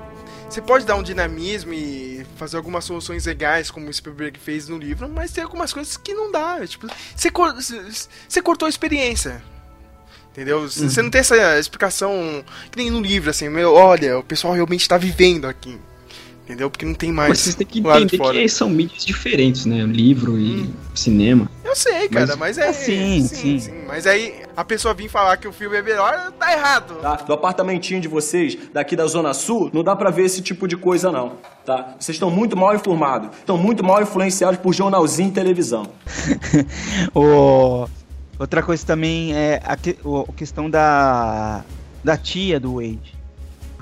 Você 0.50 0.62
pode 0.62 0.86
dar 0.86 0.96
um 0.96 1.04
dinamismo 1.04 1.74
e 1.74 2.26
fazer 2.38 2.58
algumas 2.58 2.84
soluções 2.86 3.26
legais, 3.26 3.70
como 3.72 3.90
o 3.90 3.94
Spielberg 3.94 4.40
fez 4.40 4.68
no 4.70 4.78
livro, 4.78 5.08
mas 5.10 5.32
tem 5.32 5.44
algumas 5.44 5.74
coisas 5.74 5.96
que 5.98 6.14
não 6.14 6.32
dá. 6.32 6.66
Tipo, 6.66 6.88
você, 7.16 7.30
cor- 7.30 7.56
você 7.56 8.42
cortou 8.42 8.66
a 8.66 8.70
experiência. 8.70 9.42
Entendeu? 10.32 10.62
Você 10.70 11.02
não 11.02 11.10
tem 11.10 11.20
essa 11.20 11.58
explicação 11.60 12.44
que 12.72 12.78
nem 12.78 12.92
no 12.92 13.02
livro, 13.02 13.30
assim, 13.30 13.50
meu, 13.50 13.74
olha, 13.74 14.20
o 14.20 14.24
pessoal 14.24 14.54
realmente 14.54 14.88
tá 14.88 14.98
vivendo 14.98 15.46
aqui. 15.46 15.78
Entendeu? 16.48 16.72
Porque 16.72 16.86
não 16.86 16.94
tem 16.94 17.12
mais. 17.12 17.28
Mas 17.28 17.40
vocês 17.40 17.56
têm 17.56 17.68
que 17.68 17.80
entender 17.80 18.18
fora. 18.18 18.34
que 18.40 18.48
são 18.48 18.70
mídias 18.70 19.04
diferentes, 19.04 19.66
né? 19.66 19.84
Livro 19.84 20.40
e 20.40 20.62
Hum. 20.62 20.74
cinema. 20.96 21.52
Eu 21.62 21.76
sei, 21.76 22.08
cara, 22.08 22.38
mas, 22.38 22.58
é. 22.58 22.70
é, 22.70 22.72
sim, 22.74 23.28
sim. 23.28 23.60
Mas 23.86 24.08
aí 24.08 24.34
a 24.56 24.64
pessoa 24.64 24.94
vir 24.94 25.10
falar 25.10 25.36
que 25.36 25.46
o 25.46 25.52
filme 25.52 25.76
é 25.76 25.82
melhor, 25.82 26.32
tá 26.40 26.54
errado. 26.54 26.96
tá? 27.02 27.16
Do 27.16 27.34
apartamentinho 27.34 28.00
de 28.00 28.08
vocês, 28.08 28.58
daqui 28.74 28.96
da 28.96 29.06
Zona 29.08 29.34
Sul, 29.34 29.70
não 29.74 29.84
dá 29.84 29.94
pra 29.94 30.10
ver 30.10 30.24
esse 30.24 30.42
tipo 30.42 30.70
de 30.70 30.78
coisa, 30.78 31.12
não, 31.12 31.34
tá? 31.66 31.96
Vocês 32.00 32.16
estão 32.16 32.32
muito 32.32 32.56
mal 32.56 32.74
informados, 32.74 33.30
estão 33.38 33.58
muito 33.58 33.84
mal 33.84 34.02
influenciados 34.02 34.58
por 34.62 34.74
jornalzinho 34.74 35.28
e 35.28 35.32
televisão. 35.34 35.86
O- 37.14 37.88
Outra 38.40 38.62
coisa 38.62 38.86
também 38.86 39.34
é 39.36 39.60
a, 39.66 39.76
que- 39.76 39.98
a 40.30 40.34
questão 40.34 40.70
da, 40.70 41.66
da 42.04 42.16
tia 42.16 42.60
do 42.60 42.76
Wade. 42.76 43.17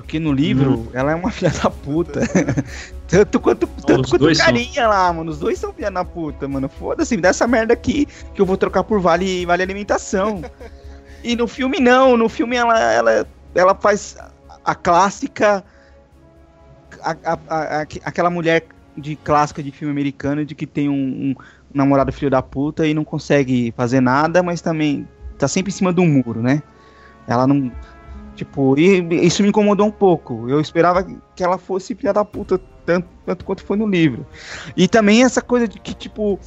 Porque 0.06 0.20
no 0.20 0.32
livro 0.32 0.88
ela 0.94 1.12
é 1.12 1.16
uma 1.16 1.32
filha 1.34 1.50
da 1.52 1.68
puta. 1.70 2.22
tanto 3.10 3.40
quanto, 3.40 3.66
tanto 3.68 4.10
quanto 4.10 4.14
o 4.16 4.18
dois 4.20 4.38
são. 4.38 4.46
carinha 4.46 4.88
lá, 4.88 5.12
mano. 5.12 5.32
Os 5.32 5.40
dois 5.40 5.58
são 5.58 5.74
filha 5.74 5.90
da 5.90 6.06
puta, 6.06 6.48
mano. 6.48 6.70
Foda-se, 6.70 7.16
me 7.16 7.22
dá 7.24 7.30
essa 7.30 7.48
merda 7.48 7.74
aqui 7.74 8.06
que 8.34 8.40
eu 8.40 8.46
vou 8.46 8.56
trocar 8.56 8.84
por 8.84 9.00
vale, 9.00 9.46
vale 9.48 9.64
alimentação. 9.64 10.44
e 11.24 11.36
no 11.36 11.48
filme 11.48 11.80
não, 11.80 12.16
no 12.16 12.30
filme 12.30 12.56
ela, 12.56 12.80
ela, 12.80 13.28
ela 13.56 13.74
faz 13.76 14.16
a 14.64 14.76
clássica. 14.76 15.64
a- 17.02 17.18
a- 17.26 17.40
a- 17.50 17.82
aquela 18.04 18.30
mulher 18.30 18.66
de 18.96 19.16
clássica 19.16 19.62
de 19.64 19.72
filme 19.72 19.92
americano 19.92 20.46
de 20.46 20.54
que 20.54 20.68
tem 20.68 20.88
um, 20.88 20.94
um 20.94 21.36
namorado 21.74 22.12
filho 22.14 22.30
da 22.30 22.42
puta 22.44 22.86
e 22.88 22.94
não 22.94 23.04
consegue 23.04 23.74
fazer 23.76 24.02
nada, 24.02 24.44
mas 24.44 24.62
também 24.62 25.08
tá 25.38 25.48
sempre 25.48 25.72
em 25.72 25.76
cima 25.76 25.92
do 25.92 26.06
muro, 26.06 26.42
né? 26.44 26.62
Ela 27.28 27.48
não 27.48 27.72
Tipo, 28.36 28.78
e 28.78 29.26
isso 29.26 29.42
me 29.42 29.50
incomodou 29.50 29.88
um 29.88 29.92
pouco. 29.92 30.50
Eu 30.50 30.60
esperava 30.60 31.06
que 31.36 31.44
ela 31.44 31.58
fosse 31.58 31.96
filha 31.96 32.12
da 32.12 32.26
puta, 32.26 32.60
tanto, 32.86 33.08
tanto 33.26 33.46
quanto 33.46 33.64
foi 33.64 33.78
no 33.78 33.88
livro. 33.88 34.26
E 34.76 34.88
também 34.88 35.24
essa 35.24 35.42
coisa 35.42 35.68
de 35.68 35.80
que, 35.80 35.94
tipo, 35.94 36.38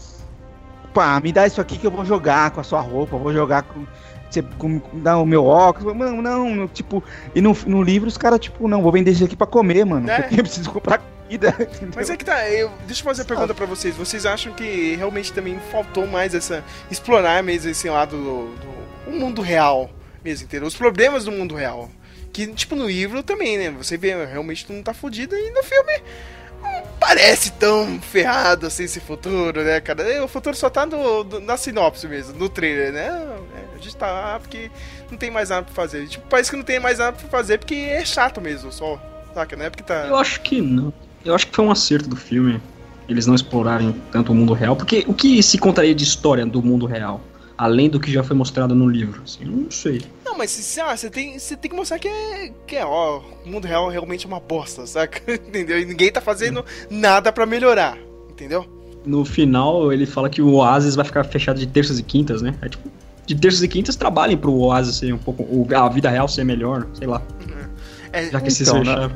pá, 0.93 1.19
me 1.21 1.33
dá 1.33 1.47
isso 1.47 1.61
aqui 1.61 1.79
que 1.79 1.87
eu 1.87 1.91
vou 1.91 2.05
jogar 2.05 2.51
com 2.51 2.61
a 2.61 2.65
sua 2.65 2.81
roupa, 2.81 3.17
vou 3.17 3.33
jogar 3.33 3.63
com. 3.63 3.87
Você 4.31 4.43
com, 4.59 4.83
dá 4.93 5.17
o 5.17 5.25
meu 5.25 5.47
óculos, 5.47 5.97
não, 5.97 6.55
não, 6.55 6.69
tipo, 6.69 7.03
e 7.35 7.41
no, 7.41 7.57
no 7.67 7.83
livro 7.83 8.07
os 8.07 8.19
caras, 8.19 8.39
tipo, 8.39 8.69
não, 8.69 8.83
vou 8.83 8.93
vender 8.93 9.13
isso 9.13 9.25
aqui 9.25 9.35
pra 9.35 9.47
comer, 9.47 9.87
mano. 9.87 10.11
É. 10.11 10.21
Porque 10.21 10.39
eu 10.39 10.45
preciso 10.45 10.71
comprar 10.71 10.99
comida. 10.99 11.49
entendeu? 11.59 11.93
Mas 11.97 12.11
é 12.11 12.17
que 12.17 12.27
tá, 12.27 12.47
eu, 12.51 12.71
deixa 12.87 13.01
eu 13.01 13.05
fazer 13.07 13.23
a 13.23 13.25
pergunta 13.25 13.55
pra 13.55 13.65
vocês. 13.65 13.97
Vocês 13.97 14.27
acham 14.27 14.53
que 14.53 14.97
realmente 14.97 15.33
também 15.33 15.59
faltou 15.73 16.07
mais 16.07 16.35
essa. 16.35 16.63
explorar 16.91 17.43
mesmo 17.43 17.71
esse 17.71 17.89
lado 17.89 18.19
do, 18.19 18.55
do 18.57 18.79
o 19.09 19.19
mundo 19.19 19.41
real 19.41 19.89
mesmo, 20.29 20.45
entendeu? 20.47 20.69
Os 20.69 20.75
problemas 20.77 21.25
do 21.25 21.33
mundo 21.33 21.55
real. 21.55 21.91
Que, 22.33 22.47
tipo, 22.49 22.77
no 22.77 22.87
livro 22.87 23.23
também, 23.23 23.57
né? 23.57 23.71
Você 23.71 23.97
vê, 23.97 24.15
realmente 24.27 24.65
tu 24.67 24.73
não 24.73 24.83
tá 24.83 24.93
fudido 24.93 25.35
e 25.35 25.51
no 25.51 25.63
filme 25.63 26.03
não 26.63 26.83
parece 27.01 27.53
tão 27.53 28.01
ferrado 28.01 28.67
assim 28.67 28.85
esse 28.85 29.01
futuro, 29.01 29.63
né, 29.65 29.81
cara? 29.81 30.23
O 30.23 30.29
futuro 30.29 30.55
só 30.57 30.69
tá 30.69 30.85
no, 30.85 31.25
no- 31.25 31.41
na 31.41 31.57
sinopse 31.57 32.07
mesmo, 32.07 32.35
no 32.39 32.49
trailer, 32.49 32.93
né? 32.93 33.07
É, 33.07 33.75
A 33.79 33.83
gente 33.83 33.97
tá 33.97 34.07
lá 34.11 34.39
porque 34.41 34.71
não 35.11 35.17
tem 35.17 35.31
mais 35.31 35.49
nada 35.49 35.63
pra 35.65 35.75
fazer. 35.75 36.07
Tipo, 36.07 36.27
parece 36.29 36.51
que 36.51 36.57
não 36.57 36.65
tem 36.65 36.79
mais 36.79 36.99
nada 36.99 37.17
pra 37.17 37.29
fazer 37.29 37.59
porque 37.59 37.75
é 37.75 38.05
chato 38.05 38.41
mesmo, 38.41 38.71
só. 38.73 39.01
Saca, 39.35 39.57
né? 39.57 39.71
Porque 39.71 39.83
tá. 39.83 40.07
Eu 40.07 40.17
acho 40.17 40.41
que 40.43 40.61
não. 40.61 40.93
Eu 41.25 41.35
acho 41.35 41.47
que 41.47 41.55
foi 41.57 41.65
um 41.65 41.71
acerto 41.71 42.09
do 42.09 42.17
filme 42.17 42.61
eles 43.09 43.27
não 43.27 43.35
explorarem 43.35 43.95
tanto 44.13 44.33
o 44.33 44.35
mundo 44.35 44.53
real, 44.53 44.77
porque 44.77 45.03
o 45.09 45.15
que 45.15 45.43
se 45.43 45.57
contaria 45.57 45.95
de 45.95 46.05
história 46.05 46.45
do 46.45 46.63
mundo 46.63 46.85
real? 46.85 47.23
Além 47.59 47.91
do 47.91 47.99
que 47.99 48.11
já 48.13 48.23
foi 48.23 48.37
mostrado 48.37 48.73
no 48.73 48.89
livro, 48.89 49.21
assim, 49.25 49.45
não 49.45 49.69
sei. 49.69 50.01
Não, 50.25 50.39
mas 50.39 50.51
se- 50.53 50.81
ah, 50.81 50.97
você 50.97 51.11
tem, 51.11 51.37
você 51.39 51.57
tem 51.57 51.69
que 51.69 51.77
mostrar 51.77 51.99
que 51.99 52.07
é, 52.07 52.53
que 52.65 52.77
é, 52.77 52.87
ó, 52.87 53.21
o 53.45 53.49
mundo 53.51 53.67
real 53.67 53.89
realmente 53.89 54.25
é 54.25 54.29
uma 54.29 54.39
bosta, 54.39 54.87
saca? 54.87 55.21
Entendeu? 55.35 55.81
E 55.81 55.85
ninguém 55.85 56.13
tá 56.13 56.21
fazendo 56.21 56.65
nada 56.89 57.33
pra 57.33 57.45
melhorar, 57.45 57.99
entendeu? 58.31 58.65
No 59.05 59.25
final, 59.25 59.93
ele 59.93 60.07
fala 60.07 60.31
que 60.31 60.41
o 60.41 60.53
Oasis 60.55 60.95
vai 60.95 61.05
ficar 61.05 61.25
fechado 61.25 61.59
de 61.59 61.67
terças 61.67 61.99
e 61.99 62.03
quintas, 62.05 62.43
né? 62.43 62.55
É 62.63 62.69
tipo, 62.69 62.89
de 63.27 63.35
terças 63.35 63.63
e 63.63 63.69
quintas 63.69 63.97
trabalhem 63.97 64.37
pro 64.37 64.53
Oasis 64.55 64.95
ser 64.97 65.13
um 65.13 65.19
pouco. 65.19 65.45
a 65.75 65.89
vida 65.89 66.09
real 66.09 66.29
ser 66.29 66.45
melhor, 66.45 66.87
sei 66.95 67.09
lá. 67.09 67.21
É, 68.13 68.27
Já 68.31 68.41
que 68.41 68.49
esses 68.49 68.69
Então, 68.69 68.79
fecharam. 68.85 69.09
né? 69.09 69.15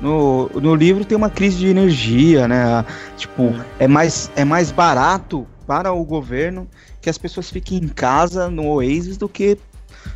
No, 0.00 0.48
no 0.54 0.74
livro 0.74 1.04
tem 1.04 1.16
uma 1.16 1.28
crise 1.28 1.58
de 1.58 1.66
energia, 1.66 2.48
né? 2.48 2.84
Tipo, 3.16 3.52
é 3.78 3.86
mais, 3.86 4.30
é 4.36 4.44
mais 4.44 4.70
barato 4.70 5.46
para 5.66 5.92
o 5.92 6.02
governo 6.04 6.66
que 7.00 7.08
as 7.08 7.18
pessoas 7.18 7.50
fiquem 7.50 7.78
em 7.78 7.88
casa 7.88 8.48
no 8.50 8.66
Oasis 8.66 9.16
do 9.16 9.28
que 9.28 9.58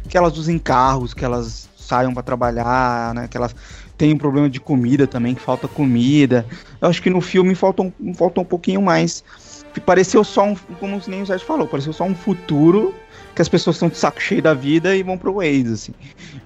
que 0.08 0.16
elas 0.16 0.36
usem 0.38 0.58
carros, 0.58 1.12
que 1.12 1.24
elas 1.24 1.68
saiam 1.76 2.14
para 2.14 2.22
trabalhar, 2.22 3.14
né? 3.14 3.28
Que 3.28 3.36
elas 3.36 3.54
têm 3.96 4.14
um 4.14 4.18
problema 4.18 4.48
de 4.48 4.60
comida 4.60 5.06
também, 5.06 5.34
que 5.34 5.40
falta 5.40 5.68
comida. 5.68 6.46
Eu 6.80 6.88
acho 6.88 7.02
que 7.02 7.10
no 7.10 7.20
filme 7.20 7.54
falta 7.54 7.82
um, 7.82 8.14
falta 8.14 8.40
um 8.40 8.44
pouquinho 8.44 8.80
mais. 8.82 9.22
Pareceu 9.84 10.22
só 10.22 10.44
um, 10.44 10.54
como 10.78 11.00
nem 11.06 11.22
o 11.22 11.26
Sérgio 11.26 11.46
falou, 11.46 11.66
pareceu 11.66 11.92
só 11.92 12.04
um 12.04 12.14
futuro 12.14 12.94
que 13.34 13.42
as 13.42 13.48
pessoas 13.48 13.76
estão 13.76 13.88
de 13.88 13.96
saco 13.96 14.22
cheio 14.22 14.40
da 14.40 14.54
vida 14.54 14.94
e 14.94 15.02
vão 15.02 15.18
pro 15.18 15.34
Oasis, 15.34 15.72
assim. 15.72 15.94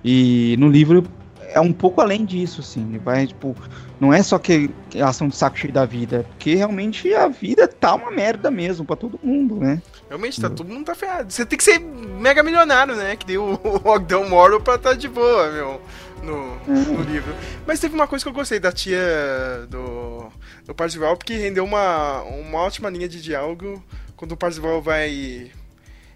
E 0.02 0.56
no 0.58 0.68
livro 0.68 1.04
é 1.48 1.60
um 1.60 1.72
pouco 1.72 2.00
além 2.00 2.24
disso, 2.24 2.60
assim. 2.60 2.98
Vai, 2.98 3.26
tipo, 3.26 3.56
não 4.00 4.12
é 4.12 4.22
só 4.22 4.38
que, 4.38 4.70
elas 4.94 5.16
estão 5.16 5.28
de 5.28 5.36
saco 5.36 5.58
cheio 5.58 5.72
da 5.72 5.84
vida, 5.84 6.18
é 6.18 6.22
porque 6.22 6.54
realmente 6.54 7.12
a 7.14 7.28
vida 7.28 7.66
tá 7.66 7.94
uma 7.94 8.10
merda 8.10 8.50
mesmo 8.50 8.84
pra 8.84 8.96
todo 8.96 9.18
mundo, 9.22 9.56
né? 9.56 9.82
Realmente, 10.08 10.40
tá, 10.40 10.48
todo 10.48 10.68
mundo 10.68 10.86
tá 10.86 10.94
ferrado. 10.94 11.32
Você 11.32 11.44
tem 11.44 11.56
que 11.56 11.64
ser 11.64 11.78
mega 11.78 12.42
milionário, 12.42 12.94
né? 12.94 13.16
Que 13.16 13.26
deu 13.26 13.44
o 13.44 13.80
Ogdão 13.88 14.28
Moro 14.28 14.60
pra 14.60 14.78
tá 14.78 14.94
de 14.94 15.08
boa, 15.08 15.50
meu, 15.50 15.80
no, 16.22 16.56
no 16.66 17.02
livro. 17.02 17.34
Mas 17.66 17.80
teve 17.80 17.94
uma 17.94 18.06
coisa 18.06 18.24
que 18.24 18.28
eu 18.28 18.34
gostei 18.34 18.60
da 18.60 18.72
tia 18.72 18.98
do, 19.68 20.28
do 20.66 20.74
Parzival, 20.74 21.16
porque 21.16 21.34
rendeu 21.34 21.64
uma, 21.64 22.22
uma 22.22 22.60
ótima 22.60 22.90
linha 22.90 23.08
de 23.08 23.22
diálogo 23.22 23.82
quando 24.18 24.32
o 24.32 24.36
Parzival 24.36 24.82
vai 24.82 25.50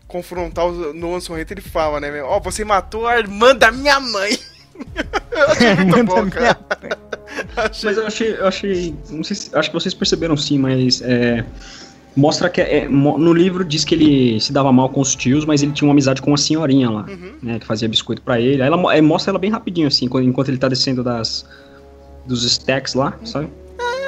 confrontar 0.08 0.66
o 0.66 0.92
Nolan 0.92 1.20
Sorrento, 1.20 1.52
ele 1.52 1.62
fala, 1.62 1.98
né, 1.98 2.22
ó, 2.22 2.38
você 2.38 2.64
matou 2.64 3.06
a 3.06 3.18
irmã 3.18 3.54
da 3.54 3.70
minha 3.70 3.98
mãe. 3.98 4.38
eu 5.32 5.48
achei 5.48 5.74
muito 5.76 5.96
Irmã 5.98 6.04
bom, 6.04 6.30
cara. 6.30 6.58
Achei- 7.56 7.88
Mas 7.88 7.96
eu 7.98 8.06
achei, 8.06 8.34
eu 8.36 8.46
achei. 8.46 8.94
Não 9.10 9.24
sei 9.24 9.36
se, 9.36 9.56
acho 9.56 9.70
que 9.70 9.74
vocês 9.74 9.94
perceberam 9.94 10.36
sim, 10.36 10.58
mas 10.58 11.00
é, 11.02 11.44
mostra 12.16 12.48
que 12.50 12.60
é, 12.60 12.88
mo- 12.88 13.16
no 13.18 13.32
livro 13.32 13.64
diz 13.64 13.84
que 13.84 13.94
ele 13.94 14.40
se 14.40 14.52
dava 14.52 14.70
mal 14.72 14.88
com 14.90 15.00
os 15.00 15.14
tios, 15.14 15.44
mas 15.44 15.62
ele 15.62 15.72
tinha 15.72 15.86
uma 15.88 15.92
amizade 15.92 16.20
com 16.22 16.30
uma 16.30 16.36
senhorinha 16.36 16.90
lá, 16.90 17.06
Uhum. 17.08 17.32
né? 17.42 17.58
Que 17.58 17.66
fazia 17.66 17.88
biscoito 17.88 18.20
pra 18.22 18.40
ele. 18.40 18.60
Aí 18.62 18.68
ela 18.68 18.76
mo- 18.76 18.90
é, 18.90 19.00
mostra 19.00 19.30
ela 19.32 19.38
bem 19.38 19.50
rapidinho, 19.50 19.88
assim, 19.88 20.06
enquanto 20.06 20.48
ele 20.48 20.58
tá 20.58 20.68
descendo 20.68 21.02
das. 21.02 21.44
Dos 22.24 22.44
stacks 22.44 22.94
lá, 22.94 23.14
sabe? 23.24 23.48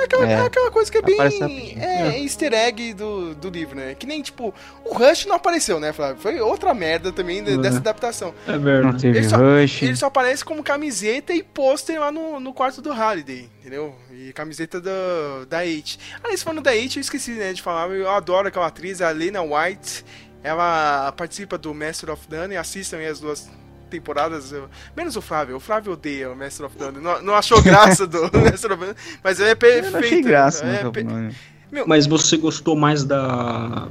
Aquela, 0.04 0.28
É. 0.28 0.40
aquela 0.46 0.70
coisa 0.70 0.90
que 0.90 0.98
é 0.98 1.02
bem. 1.02 1.14
Aparece 1.14 1.40
rapidinho. 1.40 1.82
É, 1.82 2.18
easter 2.20 2.52
egg 2.52 2.94
do, 2.94 3.34
do 3.34 3.48
livro, 3.50 3.74
né? 3.76 3.94
Que 3.94 4.06
nem, 4.06 4.22
tipo, 4.22 4.54
o 4.84 4.94
Rush 4.96 5.26
não 5.26 5.36
apareceu, 5.36 5.78
né, 5.80 5.92
Flávio? 5.92 6.16
Foi 6.20 6.40
outra 6.40 6.72
merda 6.74 7.12
também 7.12 7.42
de- 7.42 7.54
É. 7.54 7.56
dessa 7.58 7.78
adaptação. 7.78 8.34
É 8.46 8.52
Não 8.52 8.60
verdade. 8.60 9.00
teve 9.02 9.18
Ele 9.18 9.28
só- 9.28 9.36
rush. 9.36 9.82
Ele 9.82 9.96
só 9.96 10.06
aparece 10.06 10.44
como 10.44 10.62
camiseta 10.62 11.32
e 11.32 11.42
pôster 11.42 11.98
lá 12.00 12.10
no, 12.12 12.38
no 12.40 12.52
quarto 12.54 12.80
do 12.82 12.92
Halliday, 12.92 13.48
entendeu? 13.60 13.94
E 14.12 14.32
camiseta 14.32 14.80
do, 14.80 15.46
da 15.48 15.64
Eight. 15.66 15.98
Aliás, 16.22 16.42
falando 16.42 16.62
da 16.62 16.74
Eight, 16.74 16.96
eu 16.96 17.00
esqueci, 17.00 17.32
né, 17.32 17.52
de 17.52 17.60
falar, 17.62 17.88
eu 17.90 18.08
adoro 18.10 18.48
aquela 18.48 18.66
atriz, 18.66 19.00
a 19.02 19.10
Lena 19.10 19.42
White. 19.42 20.04
Ela 20.42 21.10
participa 21.12 21.56
do 21.56 21.72
Master 21.72 22.10
of 22.10 22.22
None, 22.30 22.54
assistam 22.56 22.98
aí 22.98 23.06
as 23.06 23.18
duas 23.18 23.48
temporadas, 23.90 24.52
eu- 24.52 24.68
menos 24.96 25.16
o 25.16 25.22
Flávio, 25.22 25.56
o 25.56 25.60
Flávio 25.60 25.92
odeia 25.92 26.30
o 26.30 26.36
Master 26.36 26.66
of 26.66 26.76
None, 26.78 26.98
não, 27.00 27.22
não 27.22 27.34
achou 27.34 27.62
graça 27.62 28.06
do 28.06 28.22
Master 28.38 28.72
of 28.72 28.80
None, 28.84 28.94
mas 29.22 29.40
é 29.40 29.52
Eu 29.52 29.56
perfeito. 29.56 29.90
não 29.92 29.98
achei 30.00 30.22
graça, 30.22 30.64
é 30.64 30.82
né? 30.84 30.90
pe- 30.90 31.84
Mas 31.86 32.06
você 32.06 32.36
gostou 32.36 32.76
mais 32.76 33.04
da. 33.04 33.88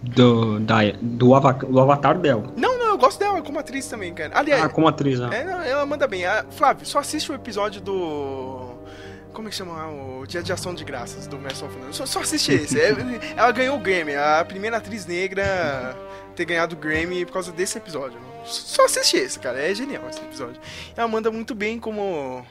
Do, 0.00 0.60
da, 0.60 0.76
do, 1.02 1.34
ava- 1.34 1.52
do 1.52 1.80
avatar 1.80 2.16
dela. 2.18 2.52
Não, 2.56 2.78
não, 2.78 2.86
eu 2.90 2.98
gosto 2.98 3.18
dela 3.18 3.42
como 3.42 3.58
atriz 3.58 3.86
também, 3.88 4.14
cara. 4.14 4.30
Aliás, 4.38 4.62
Ah, 4.62 4.68
como 4.68 4.86
atriz, 4.86 5.18
né? 5.18 5.28
É, 5.32 5.44
não, 5.44 5.60
ela 5.60 5.84
manda 5.84 6.06
bem. 6.06 6.24
Ah, 6.24 6.44
Flávio, 6.50 6.86
só 6.86 7.00
assiste 7.00 7.30
o 7.32 7.34
episódio 7.34 7.80
do. 7.80 8.74
Como 9.32 9.48
é 9.48 9.50
que 9.50 9.56
chama? 9.56 9.72
lá? 9.72 9.88
O 9.90 10.24
Dia 10.26 10.42
de 10.42 10.52
Ação 10.52 10.72
de 10.72 10.84
Graças 10.84 11.26
do 11.26 11.36
Master 11.38 11.68
of 11.68 11.78
None. 11.78 11.92
Só, 11.92 12.06
só 12.06 12.20
assiste 12.20 12.52
esse. 12.52 12.80
É, 12.80 12.94
ela 13.36 13.50
ganhou 13.52 13.76
o 13.76 13.80
Grammy, 13.80 14.14
a 14.14 14.44
primeira 14.46 14.76
atriz 14.76 15.04
negra 15.04 15.96
a 16.30 16.32
ter 16.34 16.44
ganhado 16.44 16.76
o 16.76 16.78
Grammy 16.78 17.26
por 17.26 17.32
causa 17.32 17.50
desse 17.52 17.76
episódio. 17.76 18.18
Só 18.48 18.84
assiste 18.86 19.16
esse, 19.16 19.38
cara. 19.38 19.60
É 19.60 19.74
genial 19.74 20.08
esse 20.08 20.20
episódio. 20.20 20.60
Ela 20.96 21.06
manda 21.08 21.30
muito 21.30 21.54
bem 21.54 21.78
como. 21.78 22.44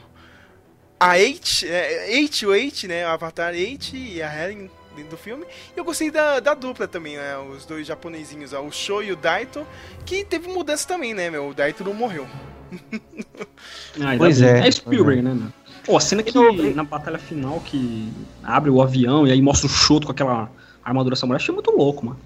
A 1.00 1.18
Eight, 1.18 1.66
é, 1.68 2.12
Eight, 2.12 2.44
o 2.46 2.54
Eight, 2.54 2.88
né? 2.88 3.06
O 3.06 3.10
Avatar 3.10 3.54
Eight 3.54 3.96
e 3.96 4.20
a 4.22 4.32
Helen 4.44 4.70
dentro 4.96 5.10
do 5.12 5.16
filme. 5.16 5.44
E 5.76 5.78
eu 5.78 5.84
gostei 5.84 6.10
da, 6.10 6.40
da 6.40 6.54
dupla 6.54 6.88
também, 6.88 7.16
né? 7.16 7.38
Os 7.38 7.64
dois 7.64 7.86
japonesinhos, 7.86 8.52
ó, 8.52 8.62
o 8.62 8.72
Sho 8.72 9.02
e 9.02 9.12
o 9.12 9.16
Daito, 9.16 9.64
que 10.04 10.24
teve 10.24 10.48
mudança 10.48 10.88
também, 10.88 11.14
né, 11.14 11.30
meu? 11.30 11.48
O 11.50 11.54
Daito 11.54 11.84
não 11.84 11.94
morreu. 11.94 12.26
Ah, 14.00 14.14
Pois 14.16 14.40
é, 14.42 14.66
É 14.66 14.70
Spielberg, 14.70 15.22
né? 15.22 15.34
meu? 15.34 15.48
Pô, 15.84 15.96
a 15.96 16.00
cena 16.00 16.22
que 16.22 16.32
na 16.74 16.84
batalha 16.84 17.18
final 17.18 17.60
que 17.60 18.12
abre 18.42 18.70
o 18.70 18.82
avião 18.82 19.26
e 19.26 19.32
aí 19.32 19.40
mostra 19.40 19.66
o 19.66 19.70
Shoto 19.70 20.06
com 20.06 20.12
aquela 20.12 20.50
armadura 20.84 21.16
samurai, 21.16 21.40
achei 21.40 21.52
muito 21.54 21.70
louco, 21.70 22.04
mano. 22.04 22.20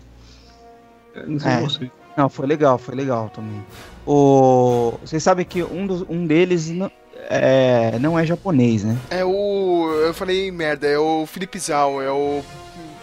Eu 1.15 1.29
não 1.29 1.39
sei 1.39 1.53
É. 1.53 1.61
você. 1.61 1.91
Não, 2.17 2.29
foi 2.29 2.47
legal, 2.47 2.79
foi 2.79 2.95
legal 2.95 3.31
também. 3.35 3.65
O... 4.07 4.95
Vocês 5.01 5.23
sabem 5.23 5.45
que 5.45 5.63
um, 5.63 5.87
dos, 5.87 6.05
um 6.09 6.27
deles 6.27 6.69
não 6.69 6.91
é, 7.29 7.99
não 7.99 8.19
é 8.19 8.27
japonês, 8.27 8.85
né? 8.85 8.97
É 9.11 9.25
o. 9.25 9.91
Eu 10.05 10.13
falei 10.13 10.51
merda, 10.51 10.87
é 10.87 10.99
o 10.99 11.25
Felipe 11.27 11.59
Zhao, 11.59 12.03
é 12.03 12.11
o. 12.11 12.43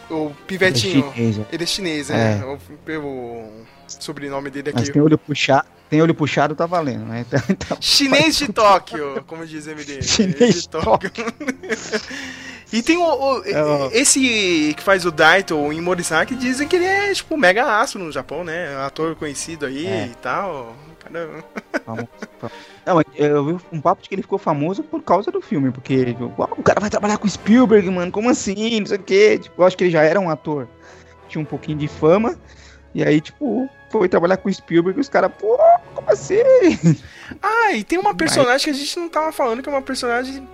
O 0.10 0.32
Pivetinho. 0.47 1.07
É 1.10 1.14
chinês, 1.14 1.38
é. 1.39 1.45
Ele 1.51 1.64
é 1.64 1.68
chinês, 1.68 2.10
né? 2.10 2.41
É. 2.41 2.45
O, 2.45 2.57
o 2.99 3.66
sobrenome 3.88 4.49
dele 4.49 4.72
Mas 4.74 4.84
aqui. 4.84 4.93
tem 4.93 5.01
olho 5.01 5.18
puxado, 5.20 5.68
tem 5.88 6.01
olho 6.01 6.16
puxado, 6.16 6.55
tá 6.55 6.66
valendo, 6.66 7.05
né? 7.05 7.26
Então- 7.49 7.78
Chinês 7.80 8.36
de 8.38 8.51
Tóquio, 8.51 9.24
como 9.28 9.45
diz 9.45 9.68
MD. 9.68 10.01
Chinês 10.03 10.64
de 10.64 10.70
e 12.72 12.82
tem 12.82 12.97
o, 12.97 13.03
o- 13.03 13.43
É, 13.45 13.97
esse 13.99 14.74
que 14.78 14.84
faz 14.84 15.05
o 15.05 15.11
Daito, 15.11 15.55
o 15.55 15.74
Imorisaki, 15.74 16.36
dizem 16.36 16.67
que 16.67 16.76
ele 16.76 16.86
é, 16.86 17.13
tipo, 17.13 17.36
mega 17.38 17.80
astro 17.80 18.03
no 18.03 18.11
Japão, 18.11 18.43
né? 18.43 18.76
Ator 18.86 19.15
conhecido 19.15 19.65
aí 19.65 19.88
É. 19.88 20.05
e 20.07 20.15
tal. 20.15 20.76
Cara, 21.03 21.30
Famoso. 21.86 22.07
Não, 22.86 22.95
mas 22.95 23.05
eu 23.15 23.45
vi 23.45 23.57
um 23.72 23.82
papo 23.82 24.01
de 24.03 24.09
que 24.09 24.15
ele 24.15 24.22
ficou 24.22 24.38
famoso 24.38 24.84
por 24.84 25.01
causa 25.01 25.32
do 25.32 25.41
filme, 25.41 25.72
porque 25.72 26.15
uau, 26.38 26.49
o 26.57 26.63
cara 26.63 26.80
vai 26.80 26.89
trabalhar 26.89 27.17
com 27.17 27.28
Spielberg, 27.28 27.89
mano, 27.89 28.11
como 28.11 28.30
assim? 28.30 28.80
Não 28.80 28.86
sei 28.88 28.97
o 28.97 29.03
quê. 29.03 29.39
Tipo, 29.41 29.61
eu 29.61 29.65
acho 29.65 29.78
que 29.78 29.84
ele 29.86 29.91
já 29.91 30.03
era 30.03 30.20
um 30.20 30.30
ator, 30.30 30.67
tinha 31.28 31.41
um 31.41 31.45
pouquinho 31.45 31.78
de 31.78 31.88
fama, 31.88 32.38
e 32.93 33.03
aí, 33.03 33.22
tipo, 33.22 33.70
foi 33.91 34.07
trabalhar 34.09 34.38
com 34.38 34.51
Spielberg 34.51 34.97
e 34.99 35.01
os 35.01 35.09
caras, 35.09 35.32
pô, 35.39 35.57
como 35.95 36.11
assim? 36.11 36.36
Ah, 37.41 37.72
e 37.74 37.84
tem 37.84 37.97
uma 37.99 38.13
personagem 38.15 38.65
que 38.65 38.70
a 38.72 38.74
gente 38.74 38.99
não 38.99 39.07
tava 39.09 39.32
falando, 39.32 39.61
que 39.63 39.70
é 39.70 39.72
uma 39.72 39.82
personagem 39.82 40.47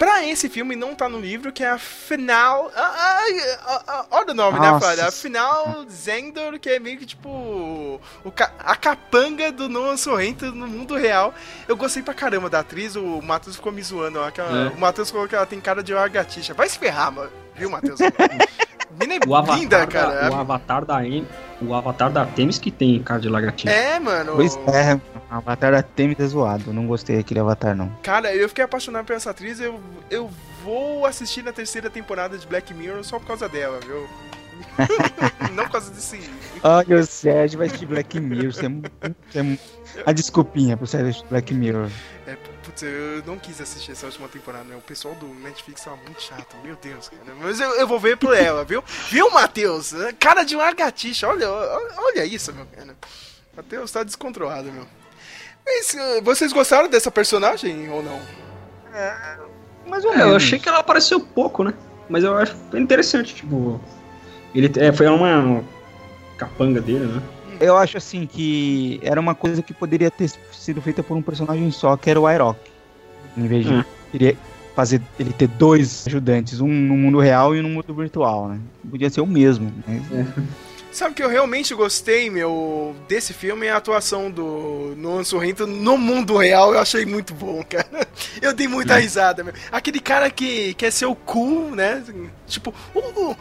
pra 0.00 0.24
esse 0.26 0.48
filme 0.48 0.74
não 0.74 0.94
tá 0.94 1.08
no 1.10 1.20
livro, 1.20 1.52
que 1.52 1.62
é 1.62 1.68
a 1.68 1.78
final. 1.78 2.72
ah, 2.74 2.80
ah, 2.96 3.58
ah, 3.66 3.82
ah, 3.86 4.06
Olha 4.10 4.30
o 4.30 4.34
nome, 4.34 4.58
né, 4.58 4.66
Nossa. 4.70 4.80
Flávia? 4.86 5.06
A 5.06 5.12
final 5.12 5.84
Zendor, 5.90 6.58
que 6.58 6.70
é 6.70 6.78
meio 6.80 6.98
que 6.98 7.04
tipo. 7.04 8.00
o 8.24 8.30
ca- 8.34 8.50
a 8.58 8.74
capanga 8.74 9.52
do 9.52 9.68
Noah 9.68 9.96
Sorrento 9.98 10.46
no 10.46 10.66
mundo 10.66 10.96
real. 10.96 11.34
Eu 11.68 11.76
gostei 11.76 12.02
pra 12.02 12.14
caramba 12.14 12.48
da 12.48 12.60
atriz, 12.60 12.96
o 12.96 13.20
Matheus 13.22 13.56
ficou 13.56 13.70
me 13.70 13.82
zoando. 13.82 14.18
ó, 14.18 14.30
que 14.30 14.40
ela- 14.40 14.66
É. 14.72 14.76
O 14.76 14.80
Matheus 14.80 15.10
falou 15.10 15.28
que 15.28 15.34
ela 15.34 15.44
tem 15.46 15.60
cara 15.60 15.82
de 15.82 15.92
lagartixa. 15.92 16.54
Vai 16.54 16.68
se 16.68 16.78
ferrar, 16.78 17.12
mano. 17.12 17.30
Viu, 17.54 17.68
Matheus? 17.70 18.00
Mina 18.98 19.14
é 19.14 19.18
O 19.26 19.54
linda, 19.54 19.86
cara. 19.86 20.28
da, 20.28 20.30
o 20.30 20.40
avatar 20.40 20.84
da 20.84 21.04
Em- 21.06 21.26
o 21.62 21.74
avatar 21.74 22.10
da 22.10 22.24
Temis 22.26 22.58
que 22.58 22.70
tem 22.70 23.00
cara 23.02 23.20
de 23.20 23.28
lagartixa. 23.28 23.70
É, 23.70 24.00
mano. 24.00 24.32
Pois 24.34 24.56
é, 24.66 24.98
o 25.30 25.34
Avatar 25.34 25.72
da 25.72 25.82
Temis 25.82 26.18
é 26.18 26.26
zoado. 26.26 26.72
Não 26.72 26.86
gostei 26.86 27.16
daquele 27.16 27.40
Avatar, 27.40 27.76
não. 27.76 27.90
Cara, 28.02 28.34
eu 28.34 28.48
fiquei 28.48 28.64
apaixonado 28.64 29.06
por 29.06 29.14
essa 29.14 29.30
atriz. 29.30 29.60
Eu, 29.60 29.80
eu 30.10 30.30
vou 30.64 31.06
assistir 31.06 31.42
na 31.42 31.52
terceira 31.52 31.88
temporada 31.88 32.36
de 32.36 32.46
Black 32.46 32.74
Mirror 32.74 33.04
só 33.04 33.18
por 33.18 33.26
causa 33.26 33.48
dela, 33.48 33.78
viu? 33.80 34.08
Não 35.52 35.64
por 35.64 35.72
causa 35.72 35.90
desse. 35.90 36.20
Olha, 36.62 36.98
o 36.98 37.04
Sérgio 37.04 37.58
vai 37.58 37.66
assistir 37.66 37.86
Black 37.86 38.20
Mirror. 38.20 38.52
Você 38.52 38.66
é 38.66 39.40
é 39.40 40.02
A 40.04 40.12
desculpinha 40.12 40.76
pro 40.76 40.86
Sérgio 40.86 41.10
assistir 41.10 41.28
Black 41.28 41.54
Mirror. 41.54 41.90
É, 42.26 42.36
putz, 42.62 42.82
eu 42.82 43.22
não 43.26 43.38
quis 43.38 43.60
assistir 43.60 43.92
essa 43.92 44.06
última 44.06 44.28
temporada, 44.28 44.64
né? 44.64 44.76
O 44.76 44.80
pessoal 44.80 45.14
do 45.14 45.26
Netflix 45.26 45.82
tava 45.82 45.96
muito 45.96 46.22
chato, 46.22 46.56
meu 46.62 46.76
Deus, 46.76 47.08
cara. 47.08 47.34
Mas 47.40 47.58
eu, 47.58 47.70
eu 47.72 47.88
vou 47.88 47.98
ver 47.98 48.16
por 48.16 48.36
ela, 48.36 48.64
viu? 48.64 48.84
Viu, 49.10 49.30
Matheus? 49.30 49.92
Cara 50.18 50.44
de 50.44 50.54
largatixa, 50.54 51.26
olha, 51.26 51.50
olha, 51.50 51.94
olha 51.96 52.24
isso, 52.24 52.52
meu 52.52 52.66
cara. 52.66 52.94
Matheus 53.56 53.90
tá 53.90 54.02
descontrolado, 54.04 54.70
meu. 54.70 54.86
Mas, 55.64 55.94
uh, 55.94 56.22
vocês 56.22 56.52
gostaram 56.52 56.88
dessa 56.88 57.10
personagem 57.10 57.88
ou 57.90 58.02
não? 58.02 58.20
Mais 59.86 60.04
ou 60.04 60.12
É, 60.12 60.22
eu 60.22 60.36
achei 60.36 60.58
que 60.58 60.68
ela 60.68 60.78
apareceu 60.78 61.20
pouco, 61.20 61.64
né? 61.64 61.74
Mas 62.08 62.24
eu 62.24 62.36
acho 62.36 62.56
interessante, 62.74 63.34
tipo. 63.34 63.80
Ele 64.54 64.70
é, 64.76 64.92
foi 64.92 65.06
uma 65.06 65.62
capanga 66.36 66.80
dele, 66.80 67.06
né? 67.06 67.22
Eu 67.60 67.76
acho 67.76 67.98
assim 67.98 68.26
que 68.26 68.98
era 69.02 69.20
uma 69.20 69.34
coisa 69.34 69.62
que 69.62 69.74
poderia 69.74 70.10
ter 70.10 70.30
sido 70.52 70.80
feita 70.80 71.02
por 71.02 71.16
um 71.16 71.22
personagem 71.22 71.70
só, 71.70 71.96
que 71.96 72.10
era 72.10 72.18
o 72.18 72.26
Airok. 72.26 72.58
Em 73.36 73.46
vez 73.46 73.66
de 73.66 73.74
Hum. 73.74 73.84
queria 74.10 74.36
fazer 74.74 75.00
ele 75.18 75.32
ter 75.32 75.46
dois 75.46 76.06
ajudantes, 76.06 76.60
um 76.60 76.68
no 76.68 76.96
mundo 76.96 77.18
real 77.18 77.54
e 77.54 77.60
um 77.60 77.62
no 77.62 77.68
mundo 77.68 77.94
virtual, 77.94 78.48
né? 78.48 78.58
Podia 78.90 79.10
ser 79.10 79.20
o 79.20 79.26
mesmo. 79.26 79.72
Mas... 79.86 80.02
Sabe 80.92 81.14
que 81.14 81.22
eu 81.22 81.28
realmente 81.28 81.72
gostei, 81.72 82.28
meu, 82.28 82.96
desse 83.06 83.32
filme 83.32 83.66
é 83.66 83.70
a 83.70 83.76
atuação 83.76 84.28
do 84.30 84.92
Nolan 84.96 85.22
Sorrento 85.22 85.64
no 85.66 85.96
mundo 85.96 86.36
real, 86.36 86.74
eu 86.74 86.80
achei 86.80 87.06
muito 87.06 87.32
bom, 87.32 87.62
cara. 87.68 88.08
Eu 88.42 88.52
dei 88.52 88.66
muita 88.66 88.96
risada, 88.96 89.44
meu. 89.44 89.54
Aquele 89.70 90.00
cara 90.00 90.28
que 90.30 90.74
quer 90.74 90.90
ser 90.90 91.06
o 91.06 91.14
cool, 91.14 91.70
né? 91.76 92.02
Tipo, 92.46 92.74
o. 92.94 92.98
o- 93.30 93.36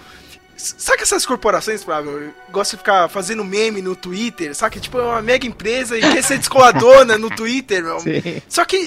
Sabe 0.62 1.01
essas 1.03 1.26
corporações, 1.26 1.84
Flávio, 1.84 2.34
gostam 2.51 2.76
de 2.76 2.82
ficar 2.82 3.07
fazendo 3.07 3.45
meme 3.45 3.82
no 3.82 3.95
Twitter, 3.95 4.53
sabe? 4.53 4.80
Tipo, 4.82 4.99
é 4.99 5.03
uma 5.03 5.22
mega 5.22 5.47
empresa 5.47 5.97
e 5.97 6.01
quer 6.01 6.22
ser 6.22 6.38
descoladona 6.38 7.18
no 7.18 7.30
Twitter, 7.30 7.82
meu. 7.82 7.99
Sim. 8.01 8.41
Só 8.49 8.66
que 8.66 8.78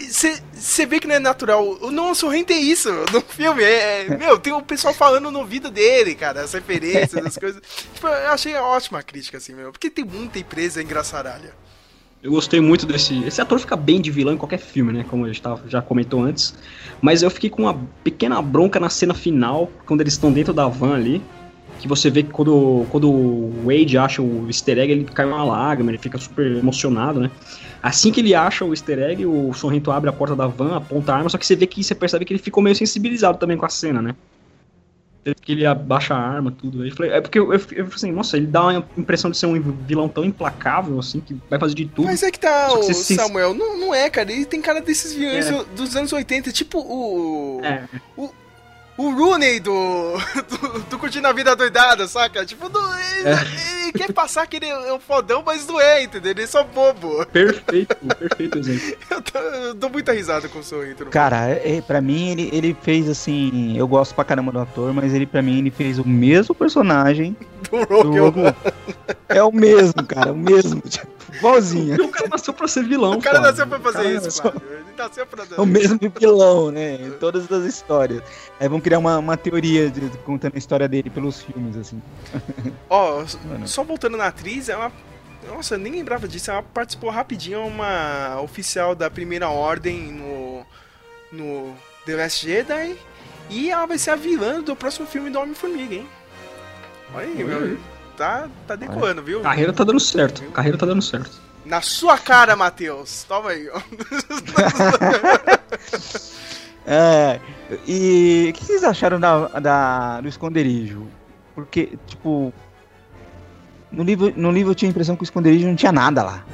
você 0.53 0.85
vê 0.85 1.01
que 1.01 1.07
não 1.09 1.15
é 1.15 1.19
natural. 1.19 1.67
O 1.81 1.91
Nolan 1.91 2.13
Sorrento 2.15 2.51
é 2.53 2.57
isso 2.59 2.93
no 3.11 3.23
filme. 3.23 3.63
É, 3.63 4.05
é- 4.07 4.17
meu, 4.19 4.39
tem 4.39 4.53
o 4.53 4.61
pessoal 4.61 4.93
falando 4.93 5.31
no 5.31 5.39
ouvido 5.39 5.71
dele, 5.71 6.15
cara, 6.15 6.43
as 6.43 6.53
referências, 6.53 7.25
as 7.25 7.39
coisas. 7.39 7.63
Tipo, 7.95 8.07
eu 8.07 8.31
achei 8.31 8.55
ótima 8.57 8.99
a 8.99 9.03
crítica, 9.03 9.39
assim, 9.39 9.55
meu. 9.55 9.73
Porque 9.73 9.89
tem 9.89 10.05
muita 10.05 10.39
empresa 10.39 10.83
engraçaralha. 10.83 11.55
Eu 12.23 12.31
gostei 12.33 12.61
muito 12.61 12.85
desse. 12.87 13.21
Esse 13.25 13.41
ator 13.41 13.59
fica 13.59 13.75
bem 13.77 14.01
de 14.01 14.11
vilão 14.11 14.35
em 14.35 14.37
qualquer 14.37 14.59
filme, 14.59 14.93
né? 14.93 15.05
Como 15.09 15.25
a 15.25 15.29
gente 15.29 15.41
tava- 15.43 15.63
já 15.67 15.81
comentou 15.81 16.23
antes. 16.23 16.55
Mas 17.01 17.23
eu 17.23 17.31
fiquei 17.31 17.49
com 17.51 17.63
uma 17.63 17.81
pequena 18.05 18.41
bronca 18.43 18.79
na 18.79 18.89
cena 18.91 19.13
final, 19.15 19.69
quando 19.87 20.03
eles 20.03 20.13
estão 20.13 20.31
dentro 20.31 20.53
da 20.53 20.69
van 20.69 20.95
ali. 20.95 21.23
Que 21.83 21.89
você 21.89 22.09
vê 22.11 22.23
que 22.23 22.31
quando, 22.31 22.87
quando 22.91 23.11
o 23.11 23.53
Wade 23.67 23.99
acha 23.99 24.23
o 24.23 24.47
easter 24.47 24.79
egg, 24.79 24.93
ele 24.93 25.05
cai 25.05 25.27
uma 25.27 25.43
lágrima, 25.43 25.91
ele 25.91 25.99
fica 25.99 26.17
super 26.17 26.47
emocionado, 26.47 27.19
né? 27.21 27.29
Assim 27.83 28.13
que 28.13 28.21
ele 28.21 28.35
acha 28.37 28.65
o 28.65 28.73
easter 28.73 29.01
egg, 29.01 29.27
o 29.27 29.53
Sorrento 29.53 29.91
abre 29.91 30.09
a 30.09 30.13
porta 30.13 30.37
da 30.37 30.47
van, 30.47 30.77
aponta 30.77 31.13
a 31.13 31.17
arma, 31.17 31.29
só 31.29 31.37
que 31.37 31.45
você 31.45 31.57
vê 31.57 31.67
que 31.67 31.83
você 31.83 31.93
percebe 31.95 32.25
que 32.25 32.33
ele 32.33 32.39
ficou 32.43 32.63
meio 32.63 32.77
sensibilizado 32.77 33.37
também 33.37 33.57
com 33.57 33.67
a 33.67 33.69
cena, 33.69 34.01
né? 34.01 34.15
Que 35.41 35.53
ele 35.53 35.65
abaixa 35.67 36.15
a 36.15 36.19
arma, 36.19 36.51
tudo. 36.53 36.85
Eu 36.85 36.95
falei- 36.97 37.13
É 37.13 37.21
porque 37.21 37.39
eu, 37.39 37.47
eu, 37.47 37.53
eu 37.53 37.59
falei 37.59 37.89
assim, 37.95 38.11
nossa, 38.13 38.37
ele 38.37 38.47
dá 38.47 38.63
uma 38.63 38.85
impressão 38.99 39.31
de 39.31 39.37
ser 39.37 39.47
um 39.47 39.61
vilão 39.87 40.09
tão 40.09 40.25
implacável, 40.25 40.99
assim, 40.99 41.21
que 41.21 41.37
vai 41.49 41.59
fazer 41.61 41.75
de 41.75 41.87
tudo. 41.87 42.07
Mas 42.07 42.23
é 42.25 42.31
que 42.33 42.41
tá, 42.41 42.69
que 42.69 42.75
o 42.77 42.83
você 42.83 42.93
se- 42.95 43.15
Samuel. 43.15 43.55
Não, 43.55 43.79
não 43.79 43.95
é, 43.95 44.11
cara. 44.11 44.33
Ele 44.33 44.45
tem 44.45 44.61
cara 44.61 44.81
desses 44.81 45.13
vilões 45.15 45.47
É. 45.47 45.53
do- 45.53 45.65
dos 45.77 45.95
anos 45.95 46.13
80. 46.13 46.51
Tipo 46.51 46.79
o. 46.81 47.61
É, 47.63 47.85
O 48.17 48.31
Rooney 48.99 49.59
do, 49.61 50.15
do, 50.49 50.79
do 50.81 50.99
Curtindo 50.99 51.27
a 51.27 51.33
Vida 51.33 51.57
Doidada, 51.57 52.07
saca? 52.07 52.45
Tipo, 52.45 52.69
do, 52.69 52.79
ele, 52.79 53.29
É. 53.29 53.83
ele 53.85 53.93
quer 53.93 54.13
passar 54.13 54.47
que 54.47 54.57
ele 54.57 54.67
é 54.67 54.93
um 54.93 55.01
fodão, 55.01 55.43
mas 55.45 55.67
não 55.67 55.81
é, 55.81 56.03
entendeu? 56.03 56.31
Ele 56.33 56.43
é 56.43 56.47
só 56.47 56.63
bobo. 56.63 57.25
perfeito, 57.27 57.97
perfeito 58.19 58.59
exemplo. 58.59 58.97
Eu, 59.11 59.23
tô- 59.23 59.39
eu 59.39 59.75
dou 59.75 59.91
muita 59.91 60.13
risada 60.13 60.49
com 60.49 60.59
o 60.59 60.63
Sorrento. 60.63 61.05
no 61.05 61.11
Cara, 61.11 61.51
é, 61.51 61.77
é, 61.77 61.81
pra 61.83 62.01
mim 62.01 62.31
ele, 62.31 62.51
ele 62.53 62.77
fez 62.83 63.09
assim. 63.09 63.77
Eu 63.79 63.87
gosto 63.89 64.15
pra 64.15 64.25
caramba 64.25 64.53
do 64.53 64.59
ator, 64.61 64.93
mas 64.93 65.13
ele 65.15 65.27
pra 65.27 65.43
mim 65.43 65.59
ele 65.59 65.71
fez 65.71 65.99
o 65.99 66.07
mesmo 66.07 66.55
personagem 66.55 67.37
Do 67.71 67.85
do 67.87 67.95
Rogue 67.95 68.21
One. 68.41 68.55
É 69.29 69.43
o 69.43 69.53
mesmo, 69.53 70.05
cara, 70.07 70.33
o 70.33 70.37
mesmo. 70.37 70.81
Tipo, 70.89 71.07
igualzinho. 71.35 72.05
O 72.05 72.09
cara 72.09 72.29
nasceu 72.29 72.53
pra 72.53 72.69
ser 72.69 72.85
vilão, 72.85 73.13
O 73.15 73.23
cara 73.23 73.37
Flávio. 73.41 73.51
nasceu 73.51 73.67
pra 73.67 73.81
fazer 73.81 74.03
Cara, 74.03 74.11
isso, 74.15 74.31
só- 74.31 74.43
Flávio. 74.43 74.63
Ele 74.71 74.85
nasceu 74.99 75.27
pra... 75.27 75.45
É 75.57 75.61
o 75.61 75.67
mesmo 75.67 75.99
vilão, 76.21 76.71
né? 76.71 76.95
Em 76.97 77.11
todas 77.13 77.51
as 77.51 77.65
histórias. 77.65 78.23
Aí 78.61 78.69
vão 78.69 78.81
criar 78.83 78.99
uma, 78.99 79.19
uma 79.19 79.37
teoria 79.37 79.91
de, 79.91 80.09
de- 80.11 80.19
contando 80.19 80.55
a 80.55 80.59
história 80.59 80.87
dele 80.89 81.09
pelos 81.09 81.41
filmes, 81.43 81.77
assim. 81.77 82.03
Ó, 82.91 83.25
Mano. 83.47 83.67
só 83.69 83.83
voltando 83.83 84.17
na 84.19 84.27
atriz, 84.27 84.69
é 84.69 84.77
uma. 84.77 84.93
Nossa, 85.49 85.75
eu 85.75 85.79
nem 85.79 85.93
lembrava 85.93 86.29
disso. 86.29 86.51
Ela 86.51 86.63
participou 86.63 87.09
rapidinho, 87.11 87.67
uma 87.67 88.39
oficial 88.43 88.95
da 88.95 89.11
primeira 89.11 89.49
ordem 89.49 90.13
no. 90.13 90.67
no 91.33 91.75
The 92.05 92.17
Last 92.17 92.47
Jedi. 92.47 92.97
E 93.51 93.71
ela 93.71 93.87
vai 93.87 93.99
ser 93.99 94.11
a 94.11 94.17
vilã 94.17 94.61
do 94.63 94.77
próximo 94.77 95.07
filme 95.07 95.29
do 95.31 95.39
Homem-Formiga, 95.41 95.95
hein? 95.97 96.09
Olha 97.15 97.27
aí, 97.27 97.45
meu. 97.45 97.79
Tá, 98.17 98.49
tá 98.67 98.77
decoando, 98.77 99.23
viu? 99.23 99.41
Carreira 99.41 99.73
tá 99.73 99.85
dando 99.85 100.01
certo. 100.01 100.43
Carreira 100.53 100.79
tá 100.79 100.87
dando 100.87 101.03
certo. 101.03 101.31
Na 101.65 101.81
sua 101.81 102.19
cara, 102.19 102.55
Matheus. 102.57 103.25
Toma 103.25 103.51
aí, 103.51 103.69
ó. 103.69 103.81
É, 106.87 107.41
e 107.87 108.49
o 108.51 108.53
que 108.53 108.65
vocês 108.65 108.83
acharam 108.85 109.21
da, 109.21 109.47
da, 109.61 110.21
do 110.21 110.29
esconderijo? 110.29 111.07
Porque, 111.55 111.99
tipo. 112.07 112.53
No 113.91 114.03
livro, 114.03 114.33
no 114.37 114.51
livro 114.51 114.71
eu 114.71 114.75
tinha 114.75 114.89
a 114.89 114.91
impressão 114.91 115.15
que 115.15 115.23
o 115.23 115.25
esconderijo 115.25 115.67
não 115.67 115.77
tinha 115.77 115.93
nada 115.93 116.23
lá. 116.23 116.45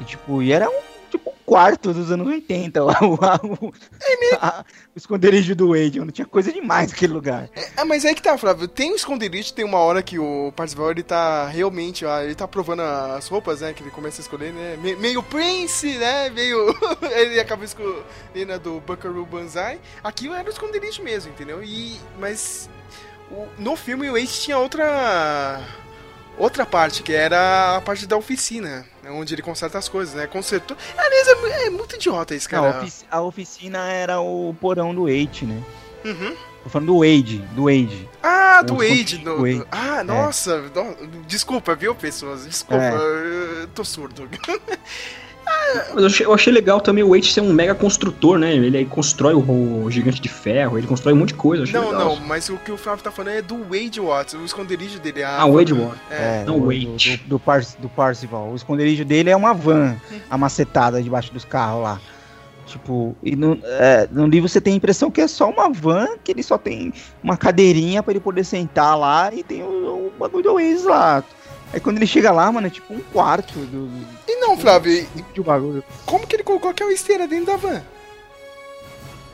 E, 0.00 0.04
tipo, 0.04 0.40
e 0.40 0.52
era 0.52 0.68
um, 0.68 0.80
quarto 1.52 1.92
dos 1.92 2.10
anos 2.10 2.26
80 2.26 2.82
lá, 2.82 2.98
o, 3.04 3.12
o, 3.66 3.72
a- 4.40 4.64
o 4.94 4.96
esconderijo 4.98 5.54
do 5.54 5.68
Wade, 5.68 6.00
não 6.00 6.06
tinha 6.10 6.26
coisa 6.26 6.50
demais 6.50 6.90
naquele 6.90 7.12
lugar. 7.12 7.50
Ah, 7.76 7.84
mas 7.84 8.06
é 8.06 8.14
que 8.14 8.22
tá, 8.22 8.38
Flávio. 8.38 8.66
Tem 8.66 8.90
um 8.90 8.94
esconderijo, 8.94 9.52
tem 9.52 9.62
uma 9.64 9.76
hora 9.78 10.02
que 10.02 10.18
o 10.18 10.50
Parzival, 10.56 10.90
ele 10.92 11.02
tá 11.02 11.46
realmente, 11.48 12.06
ó, 12.06 12.20
ele 12.20 12.34
tá 12.34 12.48
provando 12.48 12.80
as 12.80 13.28
roupas, 13.28 13.60
né, 13.60 13.74
que 13.74 13.82
ele 13.82 13.90
começa 13.90 14.20
a 14.20 14.22
escolher, 14.22 14.50
né, 14.52 14.78
me- 14.80 14.96
meio 14.96 15.22
Prince, 15.22 15.98
né, 15.98 16.30
meio... 16.30 16.74
ele 17.14 17.38
acaba 17.38 17.64
escolhendo 17.66 18.52
a 18.54 18.56
do 18.56 18.80
Buckaroo 18.80 19.26
Banzai. 19.26 19.78
Aqui 20.02 20.28
era 20.32 20.48
o 20.48 20.52
esconderijo 20.52 21.02
mesmo, 21.02 21.32
entendeu? 21.32 21.62
E, 21.62 22.00
mas 22.18 22.70
o- 23.30 23.46
no 23.58 23.76
filme 23.76 24.08
o 24.08 24.16
Ace 24.16 24.40
tinha 24.40 24.56
outra... 24.56 25.60
Outra 26.38 26.64
parte, 26.66 27.02
que 27.02 27.12
era 27.12 27.76
a 27.76 27.80
parte 27.80 28.06
da 28.06 28.16
oficina, 28.16 28.84
né, 29.02 29.10
onde 29.10 29.34
ele 29.34 29.42
conserta 29.42 29.78
as 29.78 29.88
coisas, 29.88 30.14
né? 30.14 30.26
Consertou. 30.26 30.76
Aliás, 30.96 31.28
é, 31.28 31.66
é 31.66 31.70
muito 31.70 31.94
idiota 31.96 32.34
esse 32.34 32.50
Não, 32.52 32.62
cara. 32.62 32.76
a, 32.78 32.80
ofici- 32.80 33.04
a 33.10 33.20
oficina 33.20 33.78
era 33.92 34.20
o 34.20 34.54
porão 34.60 34.94
do 34.94 35.02
Wade, 35.04 35.44
né? 35.46 35.62
Uhum. 36.04 36.34
Tô 36.64 36.70
falando 36.70 36.86
do 36.88 36.98
Wade, 37.00 37.38
do 37.54 37.64
Wade. 37.64 38.08
Ah, 38.22 38.62
do 38.62 38.76
Wade. 38.76 39.18
do- 39.18 39.40
Wade. 39.42 39.64
Ah, 39.70 40.02
nossa. 40.02 40.58
no- 40.62 41.22
Desculpa, 41.26 41.74
viu, 41.74 41.94
pessoas? 41.94 42.44
Desculpa, 42.46 42.82
É. 42.82 43.62
eu 43.62 43.68
tô 43.68 43.84
surdo. 43.84 44.28
Mas 45.94 46.20
eu 46.20 46.32
achei, 46.34 46.52
legal 46.52 46.80
também 46.80 47.02
o 47.02 47.10
Wade 47.10 47.32
ser 47.32 47.40
um 47.40 47.52
mega 47.52 47.74
construtor, 47.74 48.38
né? 48.38 48.54
Ele 48.54 48.76
aí 48.76 48.84
constrói 48.84 49.34
o, 49.34 49.84
o 49.84 49.90
gigante 49.90 50.20
de 50.20 50.28
ferro, 50.28 50.76
ele 50.78 50.86
constrói 50.86 51.14
um 51.14 51.16
monte 51.16 51.28
de 51.28 51.34
coisa. 51.34 51.64
Não, 51.72 51.90
legal. 51.90 52.16
não, 52.16 52.16
mas 52.26 52.48
o 52.48 52.56
que 52.58 52.70
o 52.70 52.76
Flávio 52.76 53.02
tá 53.02 53.10
falando 53.10 53.34
é 53.34 53.42
do 53.42 53.58
Wade 53.64 54.00
Watts, 54.00 54.34
o 54.34 54.44
esconderijo 54.44 54.98
dele. 54.98 55.22
a- 55.22 55.40
Ah, 55.40 55.46
o 55.46 55.54
Wade 55.54 55.72
Watts. 55.72 55.98
É. 56.10 56.44
Não, 56.46 56.58
do, 56.60 56.66
Wade. 56.66 57.16
Do, 57.24 57.28
do, 57.30 57.38
Par- 57.38 57.64
do 57.78 57.88
Parcival. 57.88 58.50
O 58.50 58.56
esconderijo 58.56 59.04
dele 59.04 59.30
é 59.30 59.36
uma 59.36 59.54
van 59.54 59.96
amacetada 60.30 61.02
debaixo 61.02 61.32
dos 61.32 61.44
carros 61.44 61.82
lá. 61.82 62.00
Tipo, 62.66 63.14
e 63.22 63.34
no, 63.36 63.58
é, 63.64 64.08
no 64.10 64.26
livro 64.26 64.48
você 64.48 64.60
tem 64.60 64.72
a 64.72 64.76
impressão 64.76 65.10
que 65.10 65.20
é 65.20 65.26
só 65.26 65.50
uma 65.50 65.68
van, 65.70 66.06
que 66.22 66.30
ele 66.32 66.42
só 66.42 66.56
tem 66.56 66.92
uma 67.22 67.36
cadeirinha 67.36 68.02
pra 68.02 68.12
ele 68.12 68.20
poder 68.20 68.44
sentar 68.44 68.96
lá 68.96 69.30
e 69.34 69.42
tem 69.42 69.62
o, 69.62 69.66
o 69.66 70.12
bagulho 70.18 70.42
do 70.44 70.54
Waze 70.54 70.86
lá. 70.86 71.22
Aí 71.72 71.80
quando 71.80 71.96
ele 71.96 72.06
chega 72.06 72.30
lá, 72.30 72.50
mano, 72.52 72.66
é 72.66 72.70
tipo 72.70 72.92
um 72.92 73.00
quarto 73.00 73.54
do, 73.54 73.88
E 74.28 74.36
não, 74.36 74.58
Flávio, 74.58 75.06
de 75.32 75.40
bagulho. 75.40 75.82
como 76.04 76.26
que 76.26 76.36
ele 76.36 76.42
colocou 76.42 76.70
aquela 76.70 76.92
esteira 76.92 77.26
dentro 77.26 77.46
da 77.46 77.56
van? 77.56 77.82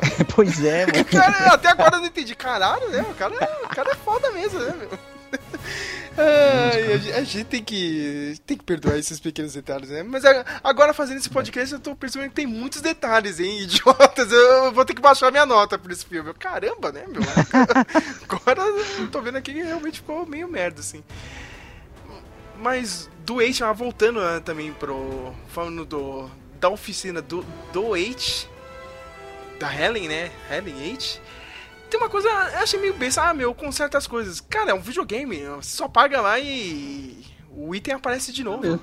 pois 0.34 0.64
é, 0.64 0.86
mano. 0.86 1.04
Cara, 1.10 1.54
até 1.54 1.68
agora 1.68 1.96
eu 1.96 2.00
não 2.00 2.06
entendi. 2.06 2.34
Caralho, 2.34 2.88
né? 2.90 3.04
O 3.10 3.14
cara, 3.14 3.34
o 3.64 3.68
cara 3.68 3.90
é 3.90 3.94
foda 3.96 4.30
mesmo, 4.30 4.60
né, 4.60 4.74
meu? 4.78 4.90
Ai, 6.20 6.92
a, 6.94 6.96
gente, 6.98 7.12
a 7.12 7.20
gente 7.22 7.44
tem 7.44 7.62
que 7.62 8.36
tem 8.44 8.56
que 8.56 8.64
perdoar 8.64 8.98
esses 8.98 9.20
pequenos 9.20 9.52
detalhes, 9.52 9.88
né? 9.88 10.02
Mas 10.02 10.24
agora 10.64 10.92
fazendo 10.92 11.18
esse 11.18 11.30
podcast 11.30 11.72
eu 11.72 11.78
tô 11.80 11.94
percebendo 11.94 12.30
que 12.30 12.34
tem 12.34 12.46
muitos 12.46 12.80
detalhes, 12.80 13.38
hein, 13.38 13.60
idiotas. 13.62 14.32
Eu 14.32 14.72
vou 14.72 14.84
ter 14.84 14.94
que 14.94 15.02
baixar 15.02 15.30
minha 15.30 15.46
nota 15.46 15.78
por 15.78 15.92
esse 15.92 16.04
filme. 16.04 16.32
Caramba, 16.34 16.90
né, 16.90 17.04
meu? 17.06 17.22
Agora 18.28 18.62
eu 18.98 19.08
tô 19.08 19.20
vendo 19.20 19.36
aqui 19.38 19.52
que 19.52 19.62
realmente 19.62 20.00
ficou 20.00 20.26
meio 20.26 20.48
merda, 20.48 20.80
assim. 20.80 21.04
Mas 22.60 23.08
do 23.24 23.40
H, 23.40 23.68
ah, 23.68 23.72
voltando 23.72 24.20
ah, 24.20 24.40
também 24.44 24.72
pro. 24.72 25.32
Falando 25.48 25.84
do. 25.84 26.30
Da 26.60 26.68
oficina 26.68 27.22
do, 27.22 27.44
do 27.72 27.94
H. 27.94 28.46
Da 29.60 29.72
Helen, 29.74 30.08
né? 30.08 30.30
Helen 30.50 30.92
H. 30.92 31.20
Tem 31.90 31.98
uma 31.98 32.08
coisa, 32.08 32.28
eu 32.28 32.58
achei 32.58 32.78
meio 32.80 32.94
besta. 32.94 33.22
Ah, 33.22 33.34
meu, 33.34 33.54
conserta 33.54 33.96
as 33.96 34.06
coisas. 34.06 34.40
Cara, 34.40 34.70
é 34.72 34.74
um 34.74 34.80
videogame. 34.80 35.38
Você 35.56 35.76
só 35.76 35.88
paga 35.88 36.20
lá 36.20 36.38
e. 36.38 37.24
O 37.50 37.74
item 37.74 37.94
aparece 37.94 38.32
de 38.32 38.44
novo. 38.44 38.78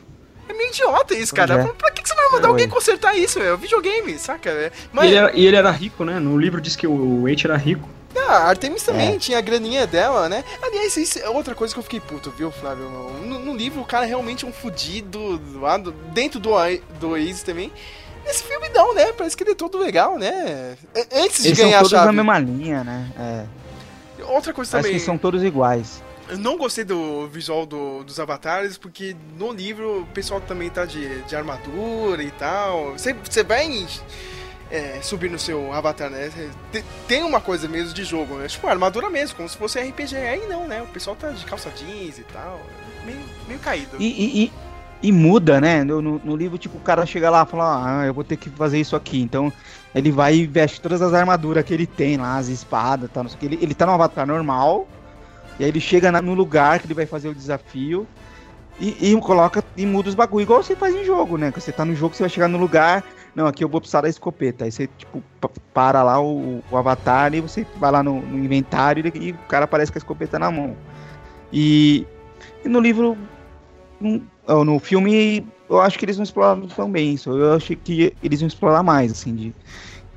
É 0.47 0.53
meio 0.53 0.69
idiota 0.69 1.15
isso, 1.15 1.33
cara. 1.33 1.55
é. 1.55 1.67
Pra 1.73 1.91
que 1.91 2.01
que 2.03 2.09
você 2.09 2.15
vai 2.15 2.29
mandar 2.31 2.47
É, 2.47 2.51
alguém 2.51 2.65
ué. 2.67 2.71
consertar 2.71 3.15
isso? 3.17 3.39
É 3.39 3.53
um 3.53 3.57
videogame, 3.57 4.17
saca? 4.19 4.49
É- 4.49 4.67
E 4.67 4.89
Mas 4.91 5.05
ele, 5.07 5.15
era, 5.15 5.35
e 5.35 5.45
ele 5.45 5.55
era 5.55 5.71
rico, 5.71 6.03
né? 6.05 6.19
No 6.19 6.37
livro 6.37 6.59
diz 6.61 6.75
que 6.75 6.85
o 6.85 7.23
Wade 7.23 7.45
era 7.45 7.57
rico. 7.57 7.87
Ah, 8.17 8.31
a 8.37 8.47
Artemis 8.49 8.83
também 8.83 9.15
É. 9.15 9.17
tinha 9.17 9.37
a 9.37 9.41
graninha 9.41 9.85
dela, 9.87 10.27
né? 10.29 10.43
Aliás, 10.61 10.95
isso 10.97 11.19
é 11.19 11.29
outra 11.29 11.53
coisa 11.55 11.73
que 11.73 11.79
eu 11.79 11.83
fiquei 11.83 11.99
puto, 11.99 12.31
viu, 12.31 12.51
Flávio? 12.51 12.85
No, 13.25 13.39
no 13.39 13.55
livro, 13.55 13.81
o 13.81 13.85
cara 13.85 14.05
é 14.05 14.07
realmente 14.07 14.45
um 14.45 14.51
fudido 14.53 15.41
lá 15.59 15.77
do- 15.77 15.91
dentro 15.91 16.39
do, 16.39 16.51
do 16.99 17.09
Oasis 17.09 17.43
também. 17.43 17.71
Nesse 18.25 18.43
filme 18.43 18.69
não, 18.69 18.93
né? 18.95 19.11
Parece 19.13 19.37
que 19.37 19.43
ele 19.43 19.51
é 19.51 19.55
todo 19.55 19.77
legal, 19.77 20.17
né? 20.17 20.75
A- 20.95 21.19
Antes 21.23 21.41
de 21.43 21.49
Eles 21.49 21.57
são 21.59 21.65
ganhar 21.67 21.77
a 21.77 21.81
todos 21.81 21.91
chave. 21.91 22.05
na 22.07 22.13
mesma 22.13 22.39
linha, 22.39 22.83
né? 22.83 23.11
É. 23.19 24.23
Outra 24.23 24.51
coisa 24.53 24.71
Parece 24.71 24.87
também. 24.89 24.99
que 24.99 25.05
são 25.05 25.17
todos 25.17 25.43
iguais. 25.43 26.01
Eu 26.27 26.39
não 26.39 26.57
gostei 26.57 26.83
do 26.83 27.27
visual 27.27 27.67
do- 27.67 28.03
dos 28.03 28.19
avatares, 28.19 28.79
porque 28.79 29.15
no 29.37 29.51
livro 29.53 30.01
o 30.01 30.05
pessoal 30.07 30.41
também 30.41 30.71
tá 30.71 30.83
de, 30.85 31.21
de 31.21 31.35
armadura 31.35 32.23
e 32.23 32.31
tal. 32.31 32.93
Você, 32.93 33.13
você 33.13 33.43
vai 33.43 33.85
é, 34.69 34.99
subir 35.01 35.29
no 35.29 35.37
seu 35.39 35.71
avatar, 35.73 36.09
né? 36.09 36.29
Te- 36.71 36.83
Tem 37.07 37.23
uma 37.23 37.39
coisa 37.39 37.67
mesmo 37.67 37.93
de 37.93 38.03
jogo, 38.03 38.35
né? 38.35 38.47
Tipo, 38.47 38.67
armadura 38.67 39.09
mesmo, 39.09 39.35
como 39.35 39.47
se 39.49 39.57
fosse 39.57 39.79
RPG. 39.79 40.15
Aí 40.15 40.47
não, 40.47 40.67
né? 40.67 40.81
O 40.81 40.87
pessoal 40.87 41.15
tá 41.15 41.29
de 41.29 41.45
calça 41.45 41.69
jeans 41.71 42.17
e 42.19 42.23
tal. 42.23 42.59
Meio, 43.05 43.19
meio 43.47 43.59
caído. 43.59 43.97
E, 43.99 44.05
e, 44.05 44.43
e, 44.45 44.51
e 45.03 45.11
muda, 45.11 45.61
né? 45.61 45.83
No, 45.83 46.01
no, 46.01 46.35
livro, 46.35 46.57
tipo, 46.57 46.77
o 46.77 46.81
cara 46.81 47.05
chega 47.05 47.29
lá 47.29 47.43
e 47.43 47.51
fala, 47.51 48.01
ah, 48.01 48.05
eu 48.05 48.13
vou 48.13 48.23
ter 48.23 48.37
que 48.37 48.49
fazer 48.49 48.79
isso 48.79 48.95
aqui. 48.95 49.21
Então, 49.21 49.53
ele 49.93 50.11
vai 50.11 50.35
e 50.35 50.47
veste 50.47 50.81
todas 50.81 51.01
as 51.01 51.13
armaduras 51.13 51.63
que 51.63 51.73
ele 51.73 51.85
tem 51.85 52.17
lá, 52.17 52.37
as 52.37 52.47
espadas, 52.47 53.09
tá, 53.11 53.21
não 53.21 53.29
sei 53.29 53.37
o 53.37 53.39
que. 53.39 53.45
Ele, 53.45 53.59
ele 53.61 53.75
tá 53.75 53.85
no 53.85 53.91
avatar 53.93 54.25
normal, 54.25 54.87
e 55.59 55.63
aí 55.63 55.69
ele 55.69 55.79
chega 55.79 56.11
na- 56.11 56.21
no 56.21 56.33
lugar 56.33 56.79
que 56.79 56.87
ele 56.87 56.93
vai 56.93 57.05
fazer 57.05 57.29
o 57.29 57.35
desafio 57.35 58.07
e, 58.79 59.11
e 59.13 59.21
coloca 59.21 59.63
e 59.77 59.85
muda 59.85 60.09
os 60.09 60.15
bagulho, 60.15 60.43
igual 60.43 60.61
você 60.63 60.75
faz 60.75 60.93
em 60.95 61.05
jogo, 61.05 61.37
né? 61.37 61.51
Você 61.55 61.71
tá 61.71 61.85
no 61.85 61.95
jogo, 61.95 62.13
você 62.15 62.23
vai 62.23 62.29
chegar 62.29 62.47
no 62.47 62.57
lugar, 62.57 63.03
não, 63.35 63.47
aqui 63.47 63.63
eu 63.63 63.69
vou 63.69 63.81
precisar 63.81 64.01
da 64.01 64.09
escopeta. 64.09 64.63
Aí 64.65 64.71
você, 64.71 64.87
tipo, 64.97 65.21
pa- 65.41 65.49
para 65.73 66.01
lá 66.01 66.21
o, 66.21 66.63
o 66.71 66.77
avatar 66.77 67.33
e 67.33 67.41
você 67.41 67.65
vai 67.77 67.91
lá 67.91 68.01
no, 68.01 68.21
no 68.21 68.43
inventário 68.43 69.11
e, 69.13 69.27
e 69.27 69.31
o 69.31 69.37
cara 69.49 69.65
aparece 69.65 69.91
com 69.91 69.97
a 69.97 69.99
escopeta 69.99 70.39
na 70.39 70.49
mão. 70.49 70.75
E, 71.51 72.05
e 72.63 72.69
no 72.69 72.79
livro 72.79 73.17
não- 73.99 74.21
ó, 74.47 74.63
no 74.63 74.79
filme, 74.79 75.45
eu 75.69 75.81
acho 75.81 75.99
que 75.99 76.05
eles 76.05 76.17
não 76.17 76.23
exploraram 76.23 76.67
tão 76.67 76.89
bem 76.91 77.13
isso. 77.13 77.29
Eu 77.29 77.53
achei 77.55 77.75
que 77.75 78.15
eles 78.23 78.39
vão 78.39 78.47
explorar 78.47 78.83
mais, 78.83 79.11
assim, 79.11 79.35
de. 79.35 79.55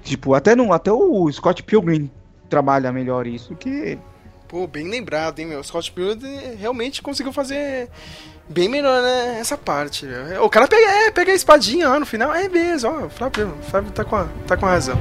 Tipo, 0.02 0.32
até, 0.34 0.54
no, 0.56 0.72
até 0.72 0.90
o 0.92 1.30
Scott 1.30 1.62
Pilgrim 1.62 2.10
trabalha 2.48 2.92
melhor 2.92 3.26
isso 3.26 3.54
que. 3.56 3.98
Pô, 4.46 4.66
bem 4.66 4.88
lembrado, 4.88 5.40
hein, 5.40 5.46
meu? 5.46 5.62
Scott 5.62 5.92
Pilgrim 5.92 6.54
realmente 6.58 7.02
conseguiu 7.02 7.32
fazer 7.32 7.90
bem 8.48 8.68
melhor, 8.68 9.02
né? 9.02 9.38
Essa 9.40 9.56
parte. 9.56 10.06
meu. 10.06 10.44
O 10.44 10.50
cara 10.50 10.66
pega, 10.66 10.86
é, 10.86 11.10
pega 11.10 11.32
a 11.32 11.34
espadinha 11.34 11.88
lá 11.88 12.00
no 12.00 12.06
final. 12.06 12.34
É 12.34 12.48
mesmo, 12.48 12.90
ó. 12.90 13.06
O 13.06 13.10
Flávio, 13.10 13.54
Flávio 13.70 13.90
tá 13.92 14.04
com, 14.04 14.16
a, 14.16 14.26
tá 14.46 14.56
com 14.56 14.66
a 14.66 14.70
razão. 14.70 14.98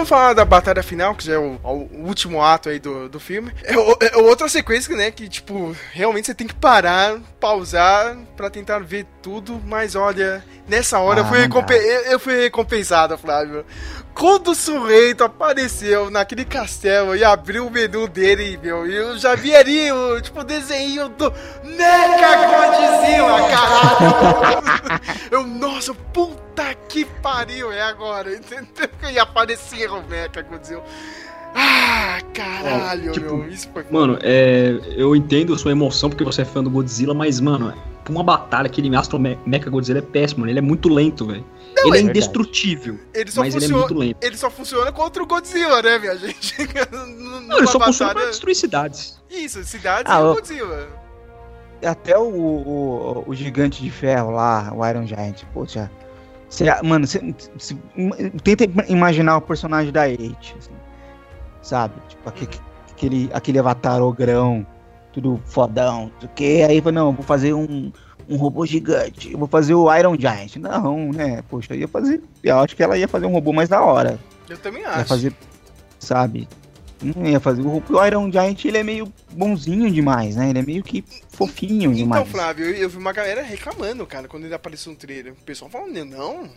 Vamos 0.00 0.08
falar 0.08 0.32
da 0.32 0.44
batalha 0.44 0.82
final, 0.82 1.14
que 1.14 1.24
já 1.26 1.34
é 1.34 1.38
o, 1.38 1.58
o 1.62 2.06
último 2.06 2.42
ato 2.42 2.68
aí 2.70 2.78
do, 2.78 3.08
do 3.08 3.20
filme. 3.20 3.52
É, 3.64 3.76
o- 3.76 3.96
é 4.00 4.16
outra 4.16 4.48
sequência, 4.48 4.96
né, 4.96 5.10
que, 5.10 5.28
tipo, 5.28 5.76
realmente 5.92 6.26
você 6.26 6.34
tem 6.34 6.46
que 6.46 6.54
parar, 6.54 7.18
pausar 7.38 8.16
pra 8.36 8.48
tentar 8.48 8.78
ver 8.80 9.06
tudo, 9.22 9.60
mas 9.66 9.94
olha, 9.94 10.42
nessa 10.70 10.98
hora 11.00 11.20
eu, 11.20 11.24
Ah, 11.24 11.28
fui 11.28 11.36
não 11.38 11.44
recompe- 11.44 11.74
eu, 11.74 12.00
eu 12.12 12.18
fui 12.18 12.40
recompensado, 12.42 13.18
Flávio. 13.18 13.64
Quando 14.14 14.48
o 14.50 14.54
Surreito 14.54 15.22
apareceu 15.24 16.10
naquele 16.10 16.44
castelo 16.44 17.14
e 17.16 17.22
abriu 17.24 17.66
o 17.66 17.70
menu 17.70 18.08
dele, 18.08 18.58
meu, 18.62 18.86
eu 18.86 19.16
já 19.18 19.34
vi 19.34 19.54
ali 19.54 19.90
o, 19.92 20.20
tipo, 20.20 20.42
desenho 20.44 21.08
do 21.10 21.32
Mecha 21.64 22.36
Godzilla, 22.46 23.48
caralho! 23.50 25.00
Eu, 25.30 25.46
nossa, 25.46 25.94
puta 25.94 26.74
que 26.88 27.04
pariu, 27.04 27.70
é 27.72 27.80
agora, 27.82 28.32
entendeu? 28.34 28.88
E 29.10 29.18
apareceu 29.18 29.94
o 29.94 30.02
Mecha 30.08 30.42
Godzilla. 30.42 30.82
Ah, 31.54 32.18
caralho, 32.34 33.10
Ó, 33.10 33.12
tipo, 33.12 33.36
meu, 33.36 33.48
isso 33.48 33.68
foi 33.72 33.84
Mano, 33.90 34.18
é, 34.22 34.74
eu 34.96 35.14
entendo 35.16 35.52
a 35.54 35.58
sua 35.58 35.72
emoção 35.72 36.08
porque 36.10 36.24
você 36.24 36.42
é 36.42 36.44
fã 36.44 36.62
do 36.62 36.70
Godzilla, 36.70 37.14
mas, 37.14 37.40
mano, 37.40 37.72
pra 38.10 38.18
uma 38.18 38.24
batalha, 38.24 38.66
aquele 38.66 38.94
Astro 38.96 39.18
Me- 39.18 39.38
Mecha 39.46 39.70
Godzilla 39.70 39.98
é 40.00 40.02
péssimo, 40.02 40.40
mano. 40.40 40.50
Ele 40.52 40.58
é 40.58 40.62
muito 40.62 40.88
lento, 40.88 41.26
velho. 41.26 41.44
Ele 41.76 41.78
é 41.78 41.82
verdade. 41.92 42.08
indestrutível, 42.10 42.98
Ele 43.14 43.30
só, 43.30 43.40
mas 43.40 43.54
ele 43.54 43.64
é 43.64 43.68
funciona, 43.68 43.86
muito 43.86 43.98
lento. 43.98 44.16
ele 44.22 44.36
só 44.36 44.50
funciona 44.50 44.92
contra 44.92 45.22
o 45.22 45.26
Godzilla, 45.26 45.80
né, 45.82 45.98
minha 45.98 46.16
gente? 46.16 46.54
Não, 47.46 47.58
ele 47.58 47.66
só 47.66 47.74
numa 47.78 47.86
funciona 47.86 48.10
pra 48.12 48.20
batalha- 48.20 48.30
destruir 48.30 48.54
cidades. 48.54 49.20
Isso, 49.30 49.62
cidades 49.64 50.12
Ah, 50.12 50.20
e 50.20 50.24
o. 50.24 50.34
Godzilla. 50.34 50.88
Até 51.84 52.18
o, 52.18 52.22
o, 52.24 53.24
o 53.26 53.34
gigante 53.34 53.82
de 53.82 53.90
ferro 53.90 54.32
lá, 54.32 54.70
o 54.74 54.86
Iron 54.86 55.06
Giant, 55.06 55.44
poxa. 55.54 55.90
Cê, 56.50 56.64
mano, 56.82 57.06
cê, 57.06 57.34
cê- 57.58 57.76
tenta 58.42 58.64
imaginar 58.88 59.36
o 59.36 59.40
personagem 59.40 59.90
da 59.92 60.08
Eight, 60.08 60.54
assim, 60.58 60.72
sabe? 61.62 61.94
Tipo, 62.08 62.28
aquele, 62.28 62.50
aquele, 62.90 63.30
aquele 63.32 63.58
avatar 63.60 64.02
ogrão, 64.02 64.66
tudo 65.12 65.40
fodão, 65.46 66.10
que. 66.34 66.62
Aí 66.62 66.80
fala, 66.80 66.92
não, 66.92 67.12
vou 67.12 67.24
fazer 67.24 67.52
um, 67.54 67.92
um 68.28 68.36
robô 68.36 68.64
gigante, 68.66 69.32
eu 69.32 69.38
vou 69.38 69.48
fazer 69.48 69.74
o 69.74 69.94
Iron 69.94 70.16
Giant. 70.18 70.56
Não, 70.56 71.12
né? 71.12 71.42
Poxa, 71.48 71.74
eu 71.74 71.80
ia 71.80 71.88
fazer. 71.88 72.22
Eu 72.42 72.58
acho 72.60 72.74
que 72.76 72.82
ela 72.82 72.96
ia 72.98 73.08
fazer 73.08 73.26
um 73.26 73.32
robô 73.32 73.52
mais 73.52 73.68
da 73.68 73.82
hora. 73.82 74.18
Eu 74.48 74.58
também 74.58 74.82
Ia 74.82 74.88
acho. 74.90 75.08
fazer, 75.08 75.32
sabe? 75.98 76.48
Não 77.02 77.24
ia 77.26 77.40
fazer. 77.40 77.62
O, 77.62 77.82
o 77.88 78.04
Iron 78.06 78.30
Giant, 78.30 78.64
ele 78.64 78.76
é 78.78 78.82
meio 78.82 79.10
bonzinho 79.32 79.90
demais, 79.90 80.36
né? 80.36 80.50
Ele 80.50 80.58
é 80.58 80.62
meio 80.62 80.82
que 80.82 81.02
fofinho 81.30 81.84
Então, 81.84 81.94
demais. 81.94 82.28
Flávio, 82.28 82.66
eu, 82.66 82.74
eu 82.74 82.88
vi 82.90 82.98
uma 82.98 83.12
galera 83.12 83.42
reclamando, 83.42 84.04
cara, 84.06 84.28
quando 84.28 84.44
ele 84.44 84.54
apareceu 84.54 84.92
no 84.92 84.98
trailer. 84.98 85.32
O 85.32 85.36
pessoal 85.44 85.70
falando, 85.70 86.04
não, 86.04 86.50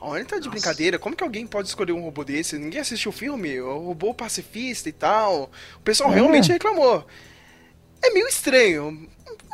olha, 0.00 0.24
tá 0.24 0.38
de 0.38 0.48
brincadeira, 0.48 0.98
como 0.98 1.14
que 1.14 1.22
alguém 1.22 1.46
pode 1.46 1.68
escolher 1.68 1.92
um 1.92 2.00
robô 2.00 2.24
desse? 2.24 2.56
Ninguém 2.58 2.80
assistiu 2.80 3.10
o 3.10 3.12
filme, 3.14 3.60
o 3.60 3.78
robô 3.88 4.14
pacifista 4.14 4.88
e 4.88 4.92
tal. 4.92 5.50
O 5.76 5.82
pessoal 5.82 6.10
É. 6.10 6.14
realmente 6.14 6.50
reclamou. 6.50 7.04
É 8.02 8.10
meio 8.10 8.26
estranho. 8.28 9.08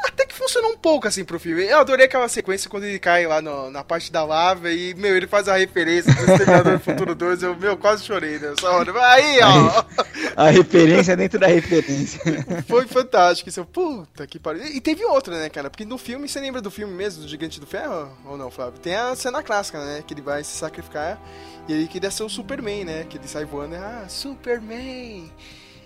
Até 0.05 0.24
que 0.24 0.34
funcionou 0.34 0.70
um 0.72 0.76
pouco 0.78 1.09
assim 1.09 1.24
pro 1.24 1.40
filme. 1.40 1.64
Eu 1.66 1.78
adorei 1.80 2.07
aquela 2.07 2.28
sequência 2.28 2.70
quando 2.70 2.84
ele 2.84 3.01
cai 3.01 3.26
lá 3.26 3.42
no- 3.42 3.68
na 3.68 3.82
parte 3.82 4.12
da 4.12 4.24
lava 4.24 4.70
e, 4.70 4.94
meu, 4.94 5.16
ele 5.16 5.26
faz 5.26 5.49
a 5.49 5.57
referência 5.57 6.14
do 6.14 6.20
Exterminador 6.20 6.78
do 6.78 6.84
Futuro 6.84 7.14
2. 7.16 7.42
Eu, 7.42 7.57
meu, 7.57 7.76
quase 7.76 8.05
chorei 8.05 8.38
nessa 8.38 8.70
hora. 8.70 8.92
Aí, 9.11 9.40
ó. 9.42 9.84
A 10.36 10.51
referência 10.51 11.16
dentro 11.16 11.40
da 11.40 11.49
referência. 11.49 12.20
Foi 12.68 12.86
fantástico. 12.86 13.49
Isso, 13.49 13.64
puta 13.64 14.24
que 14.24 14.38
pariu. 14.38 14.64
E 14.66 14.80
teve 14.80 15.05
outra, 15.05 15.36
né, 15.36 15.49
cara? 15.49 15.68
Porque 15.68 15.84
no 15.84 15.99
filme, 15.99 16.28
você 16.28 16.38
lembra 16.40 16.61
do 16.62 16.70
filme 16.70 16.94
mesmo, 16.94 17.24
do 17.24 17.28
Gigante 17.28 17.59
do 17.59 17.66
Ferro? 17.66 18.09
Ou 18.24 18.36
não, 18.38 18.53
Flávio? 18.53 18.78
Tem 18.78 18.94
a 18.94 19.16
cena 19.16 19.42
clássica, 19.42 19.84
né? 19.84 20.05
Que 20.07 20.14
ele 20.14 20.22
vai 20.22 20.44
se 20.44 20.57
sacrificar 20.57 21.20
e 21.68 21.72
ele 21.72 21.88
queria 21.88 22.11
ser 22.12 22.22
o 22.22 22.28
Superman, 22.28 22.84
né? 22.84 23.05
Que 23.11 23.18
ele 23.18 23.26
sai 23.26 23.44
voando 23.44 23.74
e, 23.74 23.78
ah, 23.78 24.05
Superman. 24.09 25.28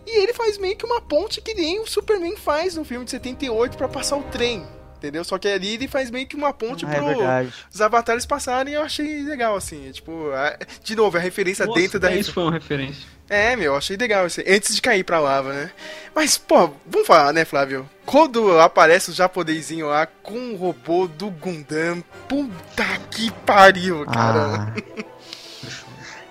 E 0.06 0.22
ele 0.22 0.32
faz 0.34 0.58
meio 0.58 0.76
que 0.76 0.84
uma 0.84 1.00
ponte 1.00 1.40
que 1.40 1.54
nem 1.54 1.80
o 1.80 1.86
Superman 1.86 2.36
faz 2.36 2.74
no 2.74 2.84
filme 2.84 3.04
de 3.04 3.10
78 3.12 3.76
pra 3.76 3.88
passar 3.88 4.16
o 4.16 4.22
trem. 4.24 4.64
entendeu? 4.96 5.24
Só 5.24 5.36
que 5.36 5.48
ali 5.48 5.74
ele 5.74 5.88
faz 5.88 6.12
meio 6.12 6.26
que 6.28 6.36
uma 6.36 6.52
ponte 6.52 6.86
Ah, 6.86 6.90
é 6.92 6.94
pro 6.96 7.06
verdade. 7.06 7.52
os 7.74 7.80
avatares 7.80 8.24
passarem 8.24 8.72
e 8.72 8.76
eu 8.76 8.82
achei 8.82 9.24
legal, 9.24 9.56
assim. 9.56 9.90
Tipo, 9.90 10.30
a- 10.30 10.56
de 10.84 10.94
novo, 10.94 11.16
a 11.16 11.20
referência 11.20 11.66
Nossa, 11.66 11.80
dentro 11.80 11.98
da. 11.98 12.12
isso 12.14 12.32
foi 12.32 12.44
uma 12.44 12.52
referência. 12.52 13.02
É, 13.28 13.56
meu, 13.56 13.74
achei 13.74 13.96
legal 13.96 14.26
assim, 14.26 14.42
antes 14.46 14.72
de 14.76 14.80
cair 14.80 15.02
pra 15.02 15.18
lava, 15.18 15.52
né? 15.52 15.72
Mas, 16.14 16.38
pô, 16.38 16.70
vamos 16.86 17.06
falar, 17.06 17.32
né, 17.32 17.44
Flávio? 17.44 17.88
Quando 18.06 18.60
aparece 18.60 19.10
o 19.10 19.14
japonesinho 19.14 19.88
lá 19.88 20.06
com 20.06 20.52
o 20.52 20.56
robô 20.56 21.08
do 21.08 21.30
Gundam, 21.30 22.00
puta 22.28 22.84
que 23.10 23.28
pariu, 23.44 24.04
cara. 24.06 24.72
Ah. 24.72 25.02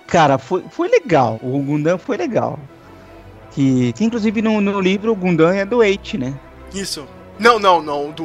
Cara, 0.06 0.38
foi, 0.38 0.64
foi 0.70 0.88
legal. 0.88 1.38
O 1.42 1.58
Gundam 1.58 1.98
foi 1.98 2.16
legal. 2.16 2.58
Que, 3.54 3.92
que 3.92 4.04
inclusive 4.04 4.40
no, 4.42 4.60
no 4.60 4.80
livro 4.80 5.12
o 5.12 5.16
Gundam 5.16 5.50
é 5.50 5.64
doente, 5.64 6.16
né? 6.16 6.34
Isso. 6.74 7.06
Não, 7.38 7.58
não, 7.58 7.82
não, 7.82 8.10
do. 8.10 8.24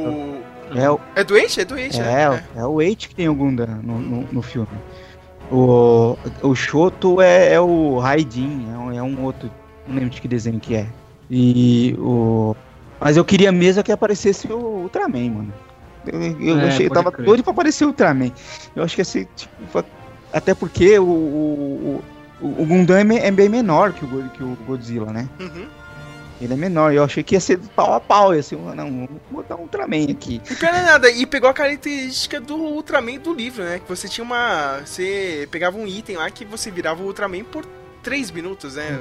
É, 0.76 0.90
o- 0.90 1.00
É 1.16 1.24
doente? 1.24 1.60
É 1.62 1.66
doente, 1.66 2.00
é, 2.00 2.04
né? 2.30 2.44
é 2.56 2.66
o 2.66 2.82
Eight 2.82 3.08
que 3.10 3.16
tem 3.16 3.28
o 3.30 3.36
Gundam 3.36 3.68
no, 3.84 4.00
no, 4.00 4.28
no 4.32 4.42
filme. 4.42 4.68
O, 5.52 6.18
o 6.42 6.54
Shoto 6.56 7.22
é, 7.22 7.54
é 7.54 7.60
o 7.60 7.98
Raidin, 8.00 8.68
é 8.74 8.78
um, 8.78 8.92
é 8.94 9.02
um 9.04 9.24
outro. 9.24 9.50
Não 9.88 9.96
lembro 9.96 10.10
de 10.10 10.22
que 10.22 10.28
desenho 10.28 10.60
que 10.60 10.76
é. 10.76 10.88
E 11.32 11.96
o. 12.00 12.56
Mas 13.00 13.16
eu 13.16 13.24
queria 13.24 13.52
mesmo 13.52 13.84
que 13.84 13.92
aparecesse 13.92 14.52
o 14.52 14.58
Ultraman, 14.84 15.30
mano. 15.30 15.54
Eu, 16.06 16.22
eu, 16.42 16.60
É, 16.60 16.68
achei, 16.68 16.86
eu 16.88 16.92
tava 16.92 17.12
crer. 17.12 17.26
doido 17.26 17.44
pra 17.44 17.52
aparecer 17.52 17.86
o 17.86 17.90
Ultraman. 17.90 18.32
Eu 18.76 18.84
acho 18.84 18.96
que 18.96 19.04
ser, 19.04 19.28
tipo, 19.36 19.84
até 20.34 20.54
porque 20.54 20.98
o, 21.00 21.04
o, 21.06 22.02
o, 22.42 22.62
o 22.62 22.66
Gundam 22.66 22.98
é, 22.98 23.28
é 23.28 23.32
bem 23.32 23.50
menor 23.50 23.94
que 23.94 24.06
o, 24.06 24.08
Go- 24.08 24.30
que 24.30 24.44
o 24.44 24.58
Godzilla, 24.68 25.12
né? 25.12 25.28
Uhum. 25.40 25.68
Ele 26.40 26.54
é 26.54 26.56
menor. 26.56 26.94
Eu 26.94 27.04
achei 27.04 27.24
que 27.24 27.34
ia 27.34 27.40
ser 27.40 27.58
pau 27.76 27.94
a 27.94 28.00
pau. 28.00 28.36
Ia 28.36 28.44
ser, 28.44 28.56
um- 28.56 28.76
não, 28.76 28.86
vamos 28.86 29.10
botar 29.32 29.56
um 29.56 29.62
Ultraman 29.62 30.04
aqui. 30.12 30.40
E 30.50 30.66
é 30.66 30.72
nada, 30.84 31.10
e 31.10 31.26
pegou 31.26 31.50
a 31.50 31.54
característica 31.54 32.40
do 32.40 32.56
Ultraman 32.56 33.18
do 33.18 33.34
livro, 33.34 33.64
né? 33.64 33.80
Que 33.80 33.90
você 33.90 34.08
tinha 34.08 34.24
uma. 34.24 34.80
Você 34.86 35.48
pegava 35.50 35.78
um 35.78 35.88
item 35.88 36.18
lá 36.18 36.30
que 36.30 36.46
você 36.46 36.70
virava 36.70 37.02
o 37.02 37.08
Ultraman 37.08 37.44
por 37.44 37.66
3 38.04 38.30
minutos, 38.32 38.76
né? 38.76 39.00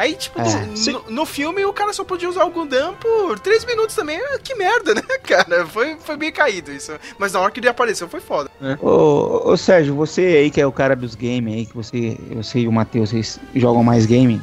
Aí, 0.00 0.14
tipo, 0.14 0.40
É. 0.40 0.90
no- 0.92 1.10
no, 1.10 1.26
filme 1.26 1.62
o 1.66 1.74
cara 1.74 1.92
só 1.92 2.02
podia 2.04 2.26
usar 2.26 2.44
o 2.44 2.50
Gundam 2.50 2.94
por 2.94 3.38
3 3.38 3.66
minutos 3.66 3.94
também. 3.94 4.18
Ah, 4.18 4.38
Que 4.42 4.54
merda, 4.54 4.94
né, 4.96 5.02
cara? 5.22 5.66
Foi, 5.66 5.96
foi 6.00 6.16
bem 6.16 6.32
caído 6.32 6.72
isso. 6.72 6.92
Mas 7.18 7.34
na 7.34 7.40
hora 7.40 7.50
que 7.52 7.60
ele 7.60 7.68
apareceu 7.68 8.08
foi 8.08 8.20
foda. 8.20 8.50
Ô, 8.80 9.50
ô, 9.50 9.56
Sérgio, 9.58 9.94
você 9.94 10.22
aí 10.22 10.50
que 10.50 10.58
é 10.58 10.66
o 10.66 10.72
cara 10.72 10.96
dos 10.96 11.14
games 11.14 11.54
aí, 11.54 11.66
que 11.66 11.74
você, 11.76 12.16
você 12.34 12.60
e 12.60 12.66
o 12.68 12.72
Matheus, 12.72 13.10
vocês 13.10 13.38
jogam 13.54 13.84
mais 13.84 14.06
gaming. 14.06 14.40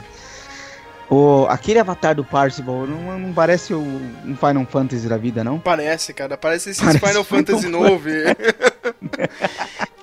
O, 1.10 1.48
aquele 1.50 1.80
avatar 1.80 2.14
do 2.14 2.24
Parzival 2.24 2.86
não, 2.86 3.18
não 3.18 3.34
parece 3.34 3.74
o, 3.74 3.80
um 3.80 4.36
Final 4.40 4.66
Fantasy 4.70 5.08
da 5.08 5.18
vida, 5.18 5.44
não? 5.44 5.58
Parece, 5.58 6.14
cara. 6.14 6.38
Parece 6.38 6.70
esses 6.70 6.84
Parece 6.84 7.00
Final 7.00 7.24
Final 7.26 7.46
Fantasy 7.46 7.68
novo. 7.68 8.04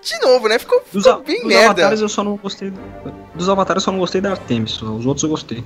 De 0.03 0.19
novo, 0.21 0.49
né? 0.49 0.59
Ficou, 0.59 0.83
Dos, 0.93 1.05
ficou 1.05 1.21
a- 1.21 1.23
bem 1.25 1.37
dos 1.41 1.47
merda. 1.47 1.65
avatares 1.83 2.01
eu 2.01 2.09
só 2.09 2.23
não 2.25 2.37
gostei. 2.37 2.73
Dos 3.35 3.49
avatares 3.49 3.83
eu 3.83 3.85
só 3.85 3.93
não 3.93 3.99
gostei 3.99 4.21
da 4.21 4.31
Artemis, 4.31 4.73
só. 4.73 4.87
os 4.87 5.07
outros 5.07 5.25
eu 5.25 5.31
gostei. 5.31 5.65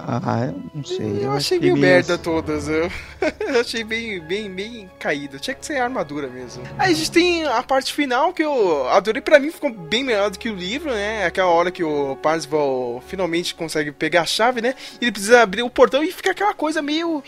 Ah, 0.00 0.46
eu 0.46 0.62
não 0.72 0.84
sei. 0.84 1.24
Eu 1.24 1.30
acho 1.32 1.38
achei 1.38 1.58
meio 1.58 1.76
merda 1.76 2.16
todas. 2.16 2.68
Eu, 2.68 2.88
eu 3.40 3.60
achei 3.60 3.82
bem, 3.82 4.20
bem, 4.20 4.48
bem 4.48 4.90
caído. 4.98 5.40
Tinha 5.40 5.54
que 5.54 5.66
ser 5.66 5.78
armadura 5.78 6.28
mesmo. 6.28 6.62
Aí 6.78 6.92
a 6.92 6.94
gente 6.94 7.10
tem 7.10 7.44
a 7.44 7.62
parte 7.64 7.92
final 7.92 8.32
que 8.32 8.42
eu 8.42 8.88
adorei. 8.88 9.20
Pra 9.20 9.40
mim 9.40 9.50
ficou 9.50 9.72
bem 9.72 10.04
melhor 10.04 10.30
do 10.30 10.38
que 10.38 10.48
o 10.48 10.54
livro, 10.54 10.90
né? 10.90 11.26
Aquela 11.26 11.50
hora 11.50 11.72
que 11.72 11.82
o 11.82 12.16
Parzival 12.22 13.02
finalmente 13.08 13.56
consegue 13.56 13.90
pegar 13.90 14.22
a 14.22 14.26
chave, 14.26 14.60
né? 14.60 14.74
E 15.00 15.06
ele 15.06 15.12
precisa 15.12 15.42
abrir 15.42 15.62
o 15.62 15.70
portão 15.70 16.02
e 16.02 16.12
fica 16.12 16.30
aquela 16.30 16.54
coisa 16.54 16.80
meio. 16.80 17.22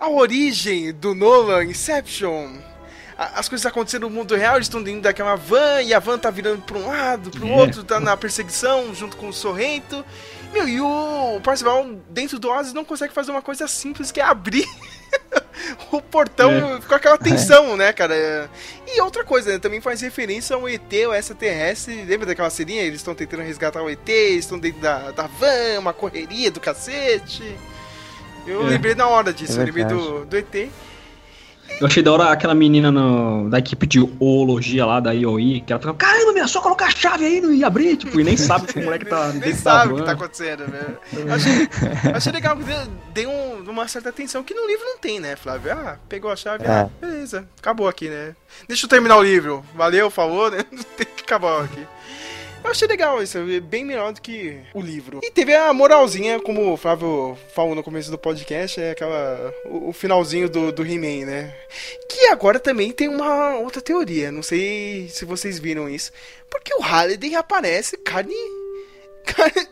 A 0.00 0.08
origem 0.08 0.92
do 0.92 1.14
Nolan, 1.14 1.64
Inception. 1.64 2.48
As 3.16 3.48
coisas 3.48 3.64
acontecendo 3.64 4.02
no 4.02 4.10
mundo 4.10 4.34
real, 4.34 4.56
eles 4.56 4.66
estão 4.66 4.82
dentro 4.82 5.02
daquela 5.02 5.36
van 5.36 5.80
e 5.82 5.94
a 5.94 5.98
van 6.00 6.18
tá 6.18 6.30
virando 6.30 6.62
pra 6.62 6.76
um 6.78 6.86
lado, 6.88 7.30
pro 7.30 7.46
É. 7.46 7.52
outro, 7.52 7.84
tá 7.84 8.00
na 8.00 8.16
perseguição 8.16 8.92
junto 8.94 9.16
com 9.16 9.28
o 9.28 9.32
Sorrento. 9.32 10.04
Meu, 10.52 10.68
e 10.68 10.80
o 10.80 11.40
Parzival 11.42 11.84
dentro 12.10 12.38
do 12.38 12.48
Oasis 12.48 12.72
não 12.72 12.84
consegue 12.84 13.12
fazer 13.14 13.30
uma 13.30 13.42
coisa 13.42 13.66
simples 13.68 14.10
que 14.12 14.20
é 14.20 14.24
abrir 14.24 14.66
o 15.92 16.00
portão 16.00 16.50
É. 16.50 16.80
com 16.80 16.94
aquela 16.94 17.16
tensão, 17.18 17.76
né, 17.76 17.92
cara? 17.92 18.50
E 18.86 19.00
outra 19.00 19.24
coisa, 19.24 19.52
né, 19.52 19.58
também 19.58 19.80
faz 19.80 20.00
referência 20.00 20.54
ao 20.56 20.68
ET, 20.68 20.92
ao 21.06 21.14
extraterrestre. 21.14 22.02
Lembra 22.04 22.26
daquela 22.26 22.50
serinha? 22.50 22.82
Eles 22.82 23.00
estão 23.00 23.14
tentando 23.14 23.42
resgatar 23.42 23.82
o 23.82 23.88
ET, 23.90 24.08
estão 24.08 24.58
dentro 24.58 24.80
da, 24.80 25.10
da 25.12 25.26
van, 25.28 25.78
uma 25.78 25.92
correria 25.92 26.50
do 26.50 26.60
cacete. 26.60 27.56
Eu 28.46 28.66
É. 28.66 28.70
lembrei 28.70 28.94
na 28.94 29.06
hora 29.08 29.32
disso, 29.32 29.58
É 29.58 29.62
eu 29.62 29.66
lembrei 29.66 29.84
do, 29.84 30.24
do 30.24 30.36
ET. 30.36 30.68
Eu 31.80 31.86
achei 31.88 32.02
da 32.02 32.12
hora 32.12 32.30
aquela 32.30 32.54
menina 32.54 32.90
no- 32.90 33.50
da 33.50 33.58
equipe 33.58 33.86
de 33.86 34.00
oologia 34.20 34.86
lá, 34.86 35.00
da 35.00 35.12
IOI, 35.12 35.60
que 35.66 35.72
ela 35.72 35.80
fica, 35.80 35.92
caramba, 35.94 36.32
meu, 36.32 36.44
é 36.44 36.46
só 36.46 36.60
colocar 36.60 36.86
a 36.86 36.90
chave 36.90 37.24
aí 37.24 37.40
e 37.56 37.64
abrir, 37.64 37.96
tipo, 37.96 38.18
e 38.20 38.24
nem 38.24 38.36
sabe 38.36 38.66
que 38.72 38.78
o 38.78 38.84
moleque 38.84 39.04
tá 39.06 39.28
Nem 39.34 39.54
sabe 39.54 39.92
o 39.92 39.96
que 39.96 40.02
tá 40.02 40.12
acontecendo, 40.12 40.64
né? 40.68 40.82
Achei, 41.34 41.68
achei 42.14 42.32
legal, 42.32 42.56
que 42.56 42.62
deu- 42.64 42.86
deu 43.12 43.30
um- 43.30 43.70
uma 43.70 43.88
certa 43.88 44.08
atenção 44.10 44.42
que 44.44 44.54
no 44.54 44.66
livro 44.66 44.84
não 44.84 44.98
tem, 44.98 45.18
né, 45.18 45.34
Flávio? 45.36 45.72
Ah, 45.72 45.96
pegou 46.08 46.30
a 46.30 46.36
chave, 46.36 46.64
É. 46.64 46.68
ah, 46.70 46.88
beleza, 47.00 47.46
acabou 47.58 47.88
aqui, 47.88 48.08
né? 48.08 48.34
Deixa 48.68 48.86
eu 48.86 48.88
terminar 48.90 49.16
o 49.16 49.22
livro. 49.22 49.64
Valeu, 49.74 50.08
falou, 50.10 50.50
né? 50.50 50.58
Tem 50.96 51.06
que 51.16 51.22
acabar 51.24 51.64
aqui. 51.64 51.80
Eu 52.64 52.70
achei 52.70 52.88
legal 52.88 53.22
isso, 53.22 53.36
é 53.36 53.60
bem 53.60 53.84
melhor 53.84 54.12
do 54.12 54.22
que 54.22 54.58
o 54.72 54.80
livro. 54.80 55.20
E 55.22 55.30
teve 55.30 55.54
a 55.54 55.70
moralzinha, 55.74 56.40
como 56.40 56.72
o 56.72 56.76
Flávio 56.78 57.36
falou 57.54 57.74
no 57.74 57.82
começo 57.82 58.10
do 58.10 58.16
podcast, 58.18 58.80
é 58.80 58.92
aquela. 58.92 59.52
o, 59.66 59.90
o 59.90 59.92
finalzinho 59.92 60.48
do, 60.48 60.72
do 60.72 60.82
He-Man, 60.82 61.26
né? 61.26 61.54
Que 62.08 62.26
agora 62.28 62.58
também 62.58 62.90
tem 62.90 63.08
uma 63.08 63.56
outra 63.58 63.82
teoria, 63.82 64.32
não 64.32 64.42
sei 64.42 65.08
se 65.10 65.24
vocês 65.26 65.58
viram 65.58 65.88
isso. 65.88 66.10
Porque 66.50 66.74
o 66.74 66.80
Halliday 66.80 67.34
aparece 67.34 67.98
carne. 67.98 68.34
carne 69.26 69.68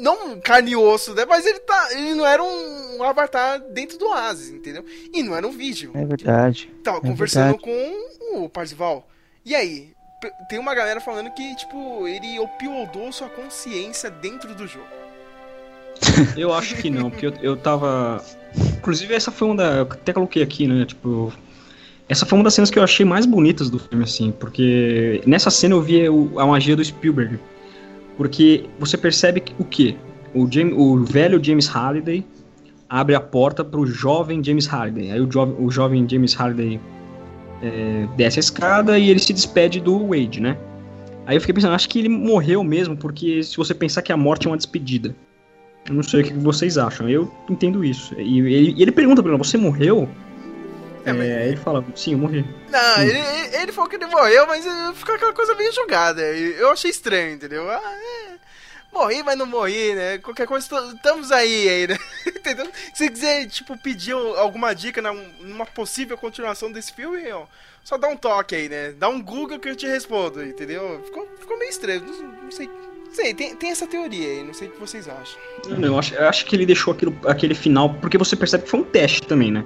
não 0.00 0.40
carne 0.40 0.72
e 0.72 0.76
osso, 0.76 1.14
né? 1.14 1.24
Mas 1.26 1.46
ele, 1.46 1.60
tá, 1.60 1.88
ele 1.92 2.14
não 2.14 2.26
era 2.26 2.42
um 2.42 3.02
avatar 3.02 3.60
dentro 3.60 3.98
do 3.98 4.06
Oasis, 4.08 4.48
entendeu? 4.48 4.84
E 5.12 5.22
não 5.22 5.36
era 5.36 5.46
um 5.46 5.52
vídeo. 5.52 5.92
É 5.94 6.04
verdade. 6.04 6.72
Tava 6.82 6.98
É 6.98 7.00
conversando 7.02 7.56
verdade. 7.58 7.62
com 8.32 8.44
o 8.44 8.48
Parzival. 8.48 9.06
E 9.44 9.54
aí? 9.54 9.92
Tem 10.48 10.58
uma 10.58 10.74
galera 10.74 11.00
falando 11.00 11.30
que, 11.30 11.54
tipo, 11.56 12.06
ele 12.06 12.38
opiodou 12.38 13.10
sua 13.12 13.28
consciência 13.28 14.10
dentro 14.10 14.54
do 14.54 14.66
jogo. 14.66 14.86
Eu 16.36 16.52
acho 16.52 16.76
que 16.76 16.90
não, 16.90 17.10
porque 17.10 17.26
eu, 17.26 17.34
eu 17.42 17.56
tava. 17.56 18.22
Inclusive, 18.78 19.14
essa 19.14 19.30
foi 19.30 19.48
uma 19.48 19.56
da. 19.56 19.64
Eu 19.76 19.82
até 19.82 20.12
coloquei 20.12 20.42
aqui, 20.42 20.66
né? 20.66 20.84
Tipo. 20.84 21.32
Essa 22.08 22.26
foi 22.26 22.36
uma 22.38 22.44
das 22.44 22.54
cenas 22.54 22.70
que 22.70 22.78
eu 22.78 22.82
achei 22.82 23.06
mais 23.06 23.24
bonitas 23.24 23.70
do 23.70 23.78
filme, 23.78 24.02
assim, 24.02 24.32
porque 24.32 25.22
nessa 25.24 25.48
cena 25.48 25.76
eu 25.76 25.80
vi 25.80 26.08
o- 26.08 26.40
a 26.40 26.46
magia 26.46 26.74
do 26.74 26.84
Spielberg. 26.84 27.38
Porque 28.16 28.68
você 28.80 28.98
percebe 28.98 29.38
que, 29.40 29.54
o 29.58 29.64
quê? 29.64 29.94
O, 30.34 30.50
James, 30.50 30.74
o 30.76 31.04
velho 31.04 31.42
James 31.42 31.68
Halliday 31.68 32.26
abre 32.88 33.14
a 33.14 33.20
porta 33.20 33.64
pro 33.64 33.86
jovem 33.86 34.42
James 34.42 34.66
Halliday. 34.66 35.12
Aí 35.12 35.20
o, 35.20 35.26
jo 35.26 35.44
o 35.58 35.70
jovem 35.70 36.04
James 36.08 36.34
Halliday 36.34 36.80
é, 37.62 38.06
desce 38.16 38.38
a 38.38 38.40
escada 38.40 38.98
e 38.98 39.08
ele 39.10 39.20
se 39.20 39.32
despede 39.32 39.80
do 39.80 40.08
Wade, 40.08 40.40
né? 40.40 40.56
Aí 41.26 41.36
eu 41.36 41.40
fiquei 41.40 41.54
pensando, 41.54 41.74
acho 41.74 41.88
que 41.88 41.98
ele 41.98 42.08
morreu 42.08 42.64
mesmo, 42.64 42.96
porque 42.96 43.42
se 43.42 43.56
você 43.56 43.74
pensar 43.74 44.02
que 44.02 44.12
a 44.12 44.16
morte 44.16 44.46
é 44.46 44.50
uma 44.50 44.56
despedida. 44.56 45.14
Eu 45.86 45.94
não 45.94 46.02
sei 46.02 46.20
o 46.20 46.24
que 46.24 46.32
vocês 46.34 46.76
acham, 46.76 47.08
eu 47.08 47.32
entendo 47.48 47.84
isso. 47.84 48.14
E 48.18 48.38
ele, 48.40 48.74
ele 48.82 48.92
pergunta 48.92 49.22
pra 49.22 49.32
ele, 49.32 49.38
você 49.38 49.56
morreu? 49.56 50.08
É, 51.04 51.12
mas- 51.12 51.28
É, 51.28 51.48
ele 51.48 51.56
fala, 51.56 51.84
sim, 51.94 52.12
eu 52.12 52.18
morri. 52.18 52.44
Não, 52.70 52.98
Hum. 52.98 53.02
ele, 53.02 53.18
ele- 53.62 53.72
falou 53.72 53.88
que 53.88 53.96
ele 53.96 54.06
morreu, 54.06 54.46
mas 54.46 54.64
ficou 54.94 55.14
aquela 55.14 55.32
coisa 55.32 55.54
meio 55.54 55.72
jogada. 55.72 56.20
Eu 56.20 56.70
achei 56.72 56.90
estranho, 56.90 57.34
entendeu? 57.34 57.68
Ah, 57.70 57.80
é. 58.26 58.29
Morri, 58.92 59.22
mas 59.22 59.38
não 59.38 59.46
morri, 59.46 59.94
né? 59.94 60.18
Qualquer 60.18 60.46
coisa, 60.46 60.66
estamos 60.94 61.30
aí, 61.30 61.68
aí, 61.68 61.86
né? 61.86 61.96
Entendeu? 62.26 62.66
Se 62.92 63.08
quiser, 63.08 63.46
tipo, 63.46 63.76
pedir 63.78 64.14
um- 64.14 64.34
alguma 64.36 64.74
dica 64.74 65.00
numa 65.40 65.64
possível 65.64 66.18
continuação 66.18 66.72
desse 66.72 66.92
filme, 66.92 67.30
ó, 67.30 67.44
só 67.84 67.96
dá 67.96 68.08
um 68.08 68.16
toque 68.16 68.54
aí, 68.54 68.68
né? 68.68 68.92
Dá 68.98 69.08
um 69.08 69.22
Google 69.22 69.58
que 69.58 69.68
eu 69.68 69.76
te 69.76 69.86
respondo, 69.86 70.42
entendeu? 70.44 71.00
Ficou, 71.04 71.26
ficou 71.38 71.58
meio 71.58 71.70
estranho, 71.70 72.02
não, 72.04 72.42
não 72.44 72.50
sei. 72.50 72.68
Não 73.06 73.14
sei, 73.16 73.34
tem, 73.34 73.56
tem 73.56 73.70
essa 73.72 73.88
teoria 73.88 74.28
aí, 74.28 74.44
não 74.44 74.54
sei 74.54 74.68
o 74.68 74.70
que 74.70 74.78
vocês 74.78 75.08
acham. 75.08 75.36
Eu 75.82 75.98
acho, 75.98 76.14
eu 76.14 76.28
acho 76.28 76.46
que 76.46 76.54
ele 76.54 76.64
deixou 76.64 76.92
aquilo, 76.94 77.12
aquele 77.26 77.56
final, 77.56 77.92
porque 77.94 78.16
você 78.16 78.36
percebe 78.36 78.62
que 78.62 78.70
foi 78.70 78.78
um 78.80 78.84
teste 78.84 79.22
também, 79.22 79.50
né? 79.50 79.64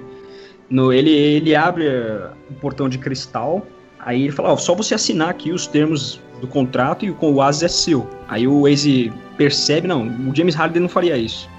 No, 0.67 0.91
ele, 0.91 1.11
ele 1.11 1.55
abre 1.55 1.87
o 2.49 2.53
portão 2.59 2.89
de 2.89 2.97
cristal, 2.97 3.63
aí 4.05 4.23
ele 4.23 4.31
fala, 4.31 4.53
ó, 4.53 4.57
só 4.57 4.73
você 4.73 4.95
assinar 4.95 5.29
aqui 5.29 5.51
os 5.51 5.67
termos 5.67 6.21
do 6.39 6.47
contrato 6.47 7.03
e 7.03 7.11
o 7.11 7.17
Oasis 7.21 7.63
é 7.63 7.67
seu. 7.67 8.09
Aí 8.27 8.47
o 8.47 8.61
Waze 8.61 9.11
percebe, 9.37 9.87
não, 9.87 10.07
o 10.07 10.35
James 10.35 10.55
Harden 10.55 10.83
não 10.83 10.89
faria 10.89 11.17
isso. 11.17 11.49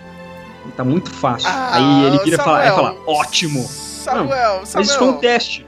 Tá 0.76 0.84
muito 0.84 1.11
fácil. 1.11 1.49
aí 1.51 2.05
ele 2.07 2.18
vira 2.24 2.36
e 2.36 2.44
fala, 2.44 2.61
aí 2.61 2.70
fala, 2.70 2.97
ótimo. 3.07 3.62
Samuel, 3.62 4.26
Samuel. 4.30 4.66
Mas 4.74 4.88
isso 4.88 4.99
foi 4.99 5.09
um 5.09 5.18
teste. 5.18 5.66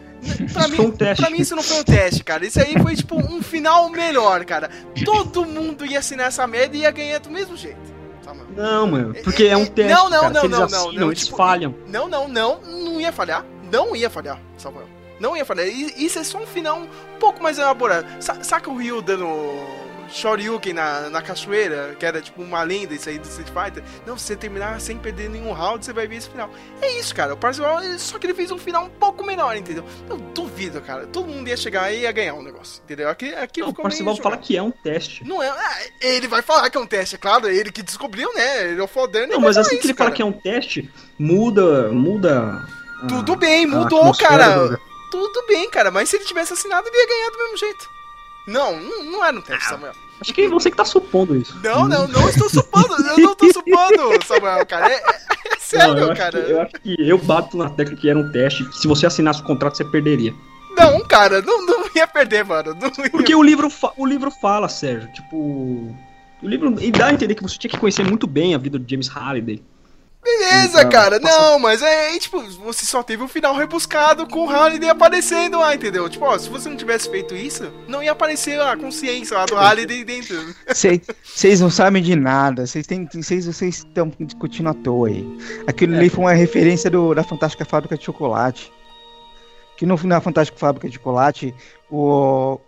Pra 0.53 0.67
Isso 0.67 0.71
mim, 0.71 0.81
um 0.81 0.91
teste. 0.91 1.23
pra 1.23 1.31
mim 1.31 1.39
isso 1.39 1.55
não 1.55 1.63
foi 1.63 1.79
um 1.79 1.85
teste, 1.85 2.25
cara. 2.25 2.45
Isso 2.45 2.61
aí 2.61 2.77
foi 2.83 2.97
tipo 2.97 3.17
um 3.17 3.41
final 3.41 3.89
melhor, 3.89 4.45
cara. 4.45 4.69
Todo 5.05 5.45
mundo 5.45 5.87
ia 5.87 6.01
assinar 6.01 6.27
essa 6.27 6.45
merda 6.47 6.77
e 6.77 6.81
ia 6.81 6.91
ganhar 6.91 7.21
do 7.21 7.31
mesmo 7.31 7.57
jeito. 7.57 7.79
Samuel. 8.25 8.47
Não, 8.57 8.87
mano, 8.89 9.15
porque 9.23 9.45
é 9.45 9.57
um 9.57 9.65
teste, 9.65 9.93
Não, 9.95 10.11
não, 10.11 10.21
cara. 10.21 10.35
não, 10.35 10.43
não, 10.43 10.59
não, 10.59 10.65
assinam, 10.65 10.93
não, 10.93 11.07
eles 11.11 11.25
tipo, 11.25 11.37
falham. 11.37 11.75
Não, 11.87 12.09
não, 12.09 12.27
não, 12.29 12.61
não 12.61 13.01
ia 13.01 13.13
falhar. 13.13 13.45
Não 13.71 13.95
ia 13.95 14.11
falhar, 14.11 14.41
Samuel. 14.57 14.89
Não 15.21 15.37
ia 15.37 15.45
fazer. 15.45 15.67
Isso 15.69 16.19
é 16.19 16.25
só 16.25 16.39
um 16.39 16.47
final 16.47 16.81
um 16.81 17.19
pouco 17.19 17.43
mais 17.43 17.59
elaborado. 17.59 18.07
Sa 18.23 18.43
saca 18.43 18.71
o 18.71 18.77
Ryu 18.77 19.03
dando 19.03 19.27
Shoryuken 20.11 20.73
na, 20.73 21.11
na 21.11 21.23
cachoeira, 21.23 21.95
que 21.99 22.05
era 22.05 22.21
tipo 22.21 22.43
uma 22.43 22.63
lenda 22.63 22.95
isso 22.95 23.09
aí 23.09 23.19
do 23.19 23.29
Street 23.29 23.49
Fighter. 23.49 23.83
Não, 24.07 24.17
se 24.17 24.25
você 24.25 24.37
terminar 24.37 24.81
sem 24.81 24.97
perder 24.99 25.29
nenhum 25.29 25.53
round, 25.53 25.85
você 25.85 25.93
vai 25.93 26.07
ver 26.07 26.17
esse 26.17 26.29
final. 26.29 26.51
É 26.81 26.99
isso, 26.99 27.15
cara. 27.15 27.35
O 27.35 27.37
Parzival, 27.37 27.81
só 27.99 28.19
que 28.19 28.27
ele 28.27 28.35
fez 28.35 28.51
um 28.51 28.59
final 28.59 28.85
um 28.85 28.91
pouco 28.91 29.25
menor, 29.25 29.57
entendeu? 29.57 29.85
Eu 30.09 30.17
duvido, 30.17 30.81
cara. 30.81 31.07
Todo 31.07 31.29
mundo 31.29 31.49
ia 31.49 31.57
chegar 31.57 31.93
e 31.93 32.01
ia 32.01 32.13
ganhar 32.13 32.35
um 32.35 32.43
negócio, 32.43 32.83
entendeu? 32.85 33.09
Aqui, 33.09 33.35
aqui 33.35 33.61
não, 33.61 33.69
o 33.69 33.75
Parzival 33.75 34.17
fala 34.17 34.37
que 34.37 34.57
é 34.57 34.63
um 34.63 34.71
teste. 34.71 35.25
Não 35.25 35.43
é. 35.43 35.49
Ah, 35.49 35.79
ele 36.01 36.27
vai 36.27 36.43
falar 36.43 36.71
que 36.71 36.77
é 36.77 36.81
um 36.81 36.87
teste, 36.87 37.17
é 37.17 37.19
claro. 37.19 37.49
Ele 37.49 37.71
que 37.71 37.83
descobriu, 37.83 38.33
né? 38.35 38.71
Ele 38.71 38.81
é 38.81 38.85
o 38.85 38.89
fodão. 38.89 39.27
Não, 39.27 39.41
mas 39.41 39.57
assim 39.57 39.75
isso, 39.75 39.81
que 39.83 39.87
ele 39.89 39.95
cara. 39.95 40.09
fala 40.09 40.17
que 40.17 40.23
é 40.23 40.25
um 40.25 40.33
teste, 40.33 40.91
muda. 41.19 41.89
muda. 41.93 42.67
Tudo 43.09 43.37
bem, 43.37 43.65
mudou, 43.67 44.13
cara. 44.17 44.69
Do... 44.69 44.88
Tudo 45.11 45.47
bem, 45.47 45.69
cara. 45.71 45.91
Mas 45.91 46.09
se 46.09 46.17
ele 46.17 46.25
tivesse 46.25 46.53
assinado, 46.53 46.87
ele 46.89 46.97
ia 46.97 47.09
ganhar 47.09 47.31
do 47.31 47.39
mesmo 47.39 47.57
jeito. 47.57 47.89
Não, 48.47 48.81
não, 48.81 49.05
não 49.05 49.25
era 49.25 49.37
um 49.37 49.43
teste, 49.43 49.67
ah, 49.67 49.71
Samuel. 49.71 49.93
Acho 50.21 50.35
que 50.35 50.43
é 50.43 50.49
você 50.49 50.71
que 50.71 50.77
tá 50.77 50.85
supondo 50.85 51.37
isso. 51.37 51.57
Não, 51.63 51.87
não, 51.87 52.09
não 52.09 52.29
estou 52.29 52.49
supondo. 52.49 52.95
Eu 52.95 53.19
não 53.19 53.33
estou 53.33 53.53
supondo, 53.53 54.27
Samuel, 54.27 54.67
cara. 54.67 54.91
É, 54.91 54.95
é, 54.95 55.05
é 55.53 55.59
sério, 55.59 55.95
não, 55.95 56.09
eu 56.09 56.17
cara. 56.17 56.43
Que, 56.43 56.51
eu 56.51 56.61
acho 56.63 56.73
que 56.73 57.09
eu 57.09 57.19
bato 57.19 57.57
na 57.57 57.69
tecla 57.71 57.95
que 57.95 58.09
era 58.09 58.19
um 58.19 58.33
teste, 58.33 58.65
que 58.65 58.79
se 58.79 58.89
você 58.89 59.07
assinasse 59.07 59.41
o 59.43 59.45
contrato, 59.45 59.77
você 59.77 59.85
perderia. 59.85 60.35
Não, 60.77 61.01
cara, 61.01 61.43
não, 61.43 61.65
não 61.67 61.85
ia 61.95 62.07
perder, 62.07 62.45
mano. 62.45 62.77
Ia... 62.81 63.11
Porque 63.11 63.35
o 63.35 63.43
livro, 63.43 63.69
o 63.97 64.07
livro 64.07 64.31
fala, 64.31 64.69
Sérgio, 64.69 65.13
tipo. 65.13 65.37
O 65.37 66.49
livro. 66.49 66.75
E 66.81 66.91
dá 66.91 67.07
a 67.07 67.13
entender 67.13 67.35
que 67.35 67.43
você 67.43 67.59
tinha 67.59 67.71
que 67.71 67.79
conhecer 67.79 68.05
muito 68.05 68.27
bem 68.27 68.55
a 68.55 68.59
vida 68.59 68.79
do 68.79 68.89
James 68.89 69.09
Halliday. 69.09 69.63
Beleza, 70.23 70.81
então, 70.81 70.91
cara. 70.91 71.19
Não, 71.19 71.59
mas 71.59 71.81
é, 71.81 72.19
tipo, 72.19 72.43
você 72.43 72.85
só 72.85 73.03
teve 73.03 73.23
um 73.23 73.29
final 73.29 73.55
rebuscado 73.55 74.27
com 74.27 74.41
o 74.41 74.47
Halliday 74.47 74.91
aparecendo 74.91 75.59
lá, 75.59 75.75
entendeu? 75.75 76.09
Tipo, 76.09 76.27
ó, 76.27 76.39
se 76.39 76.49
você 76.49 76.69
não 76.69 76.77
tivesse 76.77 77.09
feito 77.09 77.35
isso, 77.35 77.73
não 77.87 78.03
ia 78.03 78.13
aparecer 78.13 78.61
a 78.61 78.77
consciência 78.77 79.37
lá 79.37 79.47
do 79.47 79.55
Halliday 79.55 80.05
dentro. 80.05 80.55
Vocês 81.25 81.61
não 81.61 81.71
sabem 81.71 82.03
de 82.03 82.17
nada. 82.17 82.67
Vocês 82.67 82.87
estão 83.63 84.13
discutindo 84.21 84.69
à 84.69 84.75
toa 84.75 85.09
aí. 85.09 85.27
Aquilo 85.67 85.95
é. 85.95 85.99
ali 85.99 86.09
foi 86.09 86.25
uma 86.25 86.33
referência 86.33 86.91
do, 86.91 87.15
da 87.15 87.23
Fantástica 87.23 87.65
Fábrica 87.65 87.97
de 87.97 88.05
Chocolate. 88.05 88.73
Que 89.77 89.87
no, 89.87 89.97
na 90.05 90.21
Fantástica 90.21 90.59
Fábrica 90.59 90.89
de 90.89 90.97
Chocolate, 90.97 91.55
o, 91.91 92.61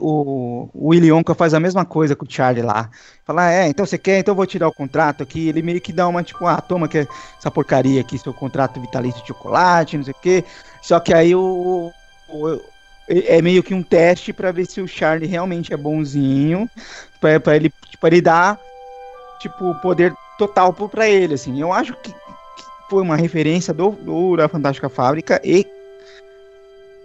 o, 0.00 0.68
o 0.74 0.90
Wonka 1.14 1.34
faz 1.34 1.54
a 1.54 1.60
mesma 1.60 1.84
coisa 1.84 2.16
com 2.16 2.24
o 2.24 2.30
Charlie 2.30 2.62
lá. 2.62 2.90
Fala, 3.24 3.52
é, 3.52 3.68
então 3.68 3.86
você 3.86 3.96
quer, 3.96 4.18
então 4.18 4.32
eu 4.32 4.36
vou 4.36 4.46
tirar 4.46 4.68
o 4.68 4.72
contrato 4.72 5.22
aqui. 5.22 5.48
Ele 5.48 5.62
meio 5.62 5.80
que 5.80 5.92
dá 5.92 6.08
uma, 6.08 6.22
tipo, 6.22 6.46
ah, 6.46 6.60
toma 6.60 6.88
que 6.88 7.06
essa 7.38 7.50
porcaria 7.50 8.00
aqui, 8.00 8.18
seu 8.18 8.34
contrato 8.34 8.80
vitalício 8.80 9.20
de 9.20 9.28
chocolate, 9.28 9.96
não 9.96 10.04
sei 10.04 10.12
o 10.12 10.20
quê. 10.20 10.44
Só 10.82 10.98
que 10.98 11.14
aí 11.14 11.34
o, 11.34 11.92
o 12.28 12.60
é 13.08 13.40
meio 13.40 13.62
que 13.62 13.72
um 13.72 13.82
teste 13.82 14.32
para 14.32 14.52
ver 14.52 14.66
se 14.66 14.80
o 14.80 14.88
Charlie 14.88 15.28
realmente 15.28 15.72
é 15.72 15.76
bonzinho, 15.76 16.68
para 17.20 17.56
ele, 17.56 17.72
tipo, 17.90 18.06
ele 18.06 18.20
dar, 18.20 18.60
tipo, 19.40 19.74
poder 19.76 20.12
total 20.38 20.72
para 20.72 21.08
ele, 21.08 21.34
assim. 21.34 21.58
Eu 21.60 21.72
acho 21.72 21.94
que, 21.94 22.12
que, 22.12 22.64
foi 22.90 23.02
uma 23.02 23.16
referência 23.16 23.72
do, 23.72 23.90
do 23.90 24.36
da 24.36 24.48
Fantástica 24.48 24.90
Fábrica 24.90 25.40
e 25.42 25.66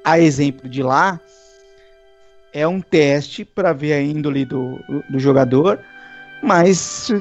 a 0.03 0.19
exemplo 0.19 0.67
de 0.69 0.83
lá, 0.83 1.19
é 2.53 2.67
um 2.67 2.79
teste 2.79 3.43
para 3.43 3.73
ver 3.73 3.93
a 3.93 4.01
índole 4.01 4.45
do, 4.45 4.79
do 5.09 5.19
jogador, 5.19 5.79
mas 6.41 7.11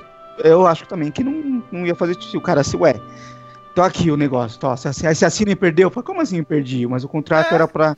eu 0.44 0.66
acho 0.66 0.86
também 0.86 1.10
que 1.10 1.24
não, 1.24 1.62
não 1.72 1.86
ia 1.86 1.94
fazer 1.94 2.14
se 2.20 2.36
o 2.36 2.40
cara 2.40 2.62
se 2.62 2.76
ué. 2.76 2.94
Tô 3.74 3.80
aqui 3.80 4.10
o 4.10 4.16
negócio, 4.16 4.60
tô, 4.60 4.76
se, 4.76 4.92
se 4.92 5.24
assina 5.24 5.52
e 5.52 5.56
perdeu, 5.56 5.86
eu 5.86 5.90
falei, 5.90 6.06
como 6.06 6.20
assim 6.20 6.42
perdi? 6.42 6.86
Mas 6.86 7.04
o 7.04 7.08
contrato 7.08 7.52
é. 7.52 7.54
era 7.54 7.66
pra, 7.66 7.96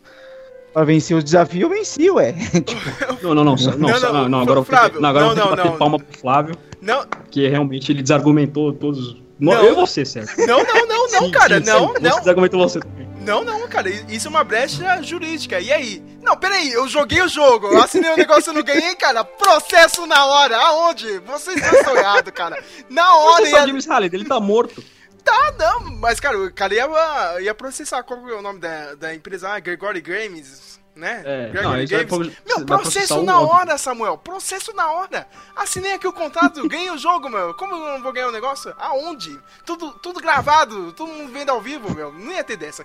pra 0.73 0.85
vencer 0.85 1.17
os 1.17 1.25
desafios, 1.25 1.63
eu 1.63 1.69
venci, 1.69 2.09
ué. 2.11 2.33
tipo... 2.33 2.81
Não, 3.25 3.35
não, 3.35 3.45
não, 3.45 3.57
não, 3.57 3.79
não, 3.79 4.01
não, 4.01 4.13
não, 4.13 4.29
não 4.29 4.41
agora 4.41 4.61
eu 4.61 4.65
vou 4.65 4.91
ter, 4.91 5.01
não, 5.01 5.09
agora 5.09 5.25
não, 5.25 5.31
eu 5.31 5.37
vou 5.37 5.57
ter 5.57 5.63
que 5.63 5.69
bater 5.69 5.79
palma 5.79 5.99
pro 5.99 6.19
Flávio, 6.19 6.55
não. 6.81 7.05
que 7.31 7.49
realmente 7.49 7.91
ele 7.91 8.03
desargumentou 8.03 8.73
todos 8.73 9.17
não, 9.39 9.53
eu 9.53 9.73
e 9.73 9.75
você, 9.75 10.05
certo? 10.05 10.37
Não, 10.39 10.59
não, 10.59 10.87
não, 10.87 11.09
não, 11.09 11.23
sim, 11.23 11.31
cara, 11.31 11.59
sim, 11.59 11.67
não, 11.67 11.89
sim. 11.89 12.03
não. 12.03 12.23
Você 12.23 12.29
argumentou 12.29 12.61
você 12.61 12.81
também. 12.81 13.09
Não, 13.25 13.43
não, 13.43 13.67
cara, 13.67 13.89
isso 13.89 14.27
é 14.27 14.31
uma 14.31 14.45
brecha 14.45 15.03
jurídica. 15.03 15.59
E 15.59 15.73
aí? 15.73 16.03
Não, 16.23 16.37
peraí, 16.37 16.73
eu 16.73 16.87
joguei 16.87 17.23
o 17.23 17.29
jogo, 17.29 17.69
eu 17.69 17.83
assinei 17.83 18.11
o 18.11 18.17
negócio 18.17 18.53
e 18.53 18.55
não 18.55 18.63
ganhei, 18.63 18.95
cara. 18.97 19.25
Processo 19.25 20.07
na 20.07 20.27
hora. 20.27 20.59
Aonde? 20.59 21.19
Vocês 21.21 21.57
estão 21.57 21.85
sonhados, 21.85 22.33
cara. 22.33 22.63
Na 22.91 23.15
hora. 23.17 23.47
Você 23.47 23.51
ia... 23.51 23.95
Halliday, 23.95 24.21
ele 24.21 24.29
tá 24.29 24.39
morto. 24.39 24.85
Tá, 25.25 25.55
não, 25.59 25.91
mas, 25.97 26.21
cara, 26.21 26.39
o 26.39 26.53
cara 26.53 26.75
ia, 26.75 27.41
ia 27.41 27.55
processar. 27.55 28.03
Qual 28.03 28.29
é 28.29 28.35
o 28.35 28.43
nome 28.43 28.61
da, 28.61 28.95
da 28.95 29.15
empresa? 29.15 29.49
Ah, 29.49 29.59
Gregory 29.59 30.03
Games 30.03 30.74
né? 30.95 31.23
É, 31.25 31.53
não, 31.63 31.73
Games. 31.73 31.91
Vai, 31.91 32.33
meu, 32.47 32.67
processo 32.67 33.23
na 33.23 33.41
hora, 33.41 33.77
Samuel. 33.77 34.17
Processo 34.19 34.73
na 34.75 34.91
hora. 34.93 35.27
Assinei 35.57 35.93
aqui 35.93 36.07
o 36.07 36.13
contrato, 36.13 36.67
ganhei 36.69 36.91
o 36.91 36.99
jogo, 36.99 37.29
meu. 37.29 37.55
Como 37.55 37.75
eu 37.75 37.95
não 37.95 38.03
vou 38.03 38.13
ganhar 38.13 38.29
o 38.29 38.33
negócio? 38.33 38.75
Aonde? 38.79 39.39
Tudo, 39.65 39.93
tudo 39.93 40.21
gravado, 40.21 40.93
todo 40.93 41.13
mundo 41.13 41.33
vendo 41.33 41.51
ao 41.51 41.61
vivo, 41.61 41.95
meu. 41.95 42.13
Não 42.13 42.33
ia 42.33 42.45
ter 42.45 42.57
dessa. 42.57 42.85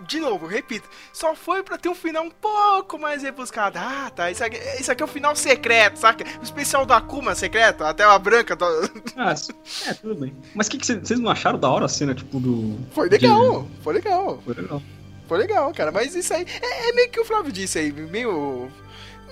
De 0.00 0.20
novo, 0.20 0.46
repito, 0.46 0.88
só 1.12 1.34
foi 1.34 1.60
pra 1.64 1.76
ter 1.76 1.88
um 1.88 1.94
final 1.94 2.22
um 2.22 2.30
pouco 2.30 2.96
mais 2.96 3.24
rebuscado. 3.24 3.78
Ah, 3.80 4.08
tá. 4.14 4.30
Isso 4.30 4.44
aqui, 4.44 4.56
isso 4.78 4.92
aqui 4.92 5.02
é 5.02 5.04
o 5.04 5.08
final 5.08 5.34
secreto, 5.34 5.98
saca? 5.98 6.24
O 6.38 6.44
especial 6.44 6.86
da 6.86 6.98
Akuma 6.98 7.34
secreto, 7.34 7.82
a 7.82 7.92
tela 7.92 8.16
branca. 8.16 8.54
Do... 8.54 8.64
Ah, 9.16 9.34
é, 9.88 9.94
tudo 9.94 10.14
bem. 10.14 10.36
Mas 10.54 10.68
o 10.68 10.70
que, 10.70 10.78
que 10.78 10.86
vocês 10.86 11.18
não 11.18 11.28
acharam 11.28 11.58
da 11.58 11.68
hora 11.68 11.86
a 11.86 11.88
cena, 11.88 12.14
tipo, 12.14 12.38
do. 12.38 12.78
Foi 12.92 13.08
legal, 13.08 13.62
de... 13.64 13.82
foi 13.82 13.94
legal. 13.94 14.40
Foi 14.44 14.54
legal. 14.54 14.80
Foi 15.28 15.38
legal, 15.38 15.72
cara. 15.74 15.92
Mas 15.92 16.14
isso 16.14 16.32
aí 16.32 16.46
é, 16.60 16.88
é 16.88 16.92
meio 16.92 17.10
que 17.10 17.20
o 17.20 17.24
Flávio 17.24 17.52
disse 17.52 17.78
aí, 17.78 17.92
meio. 17.92 18.70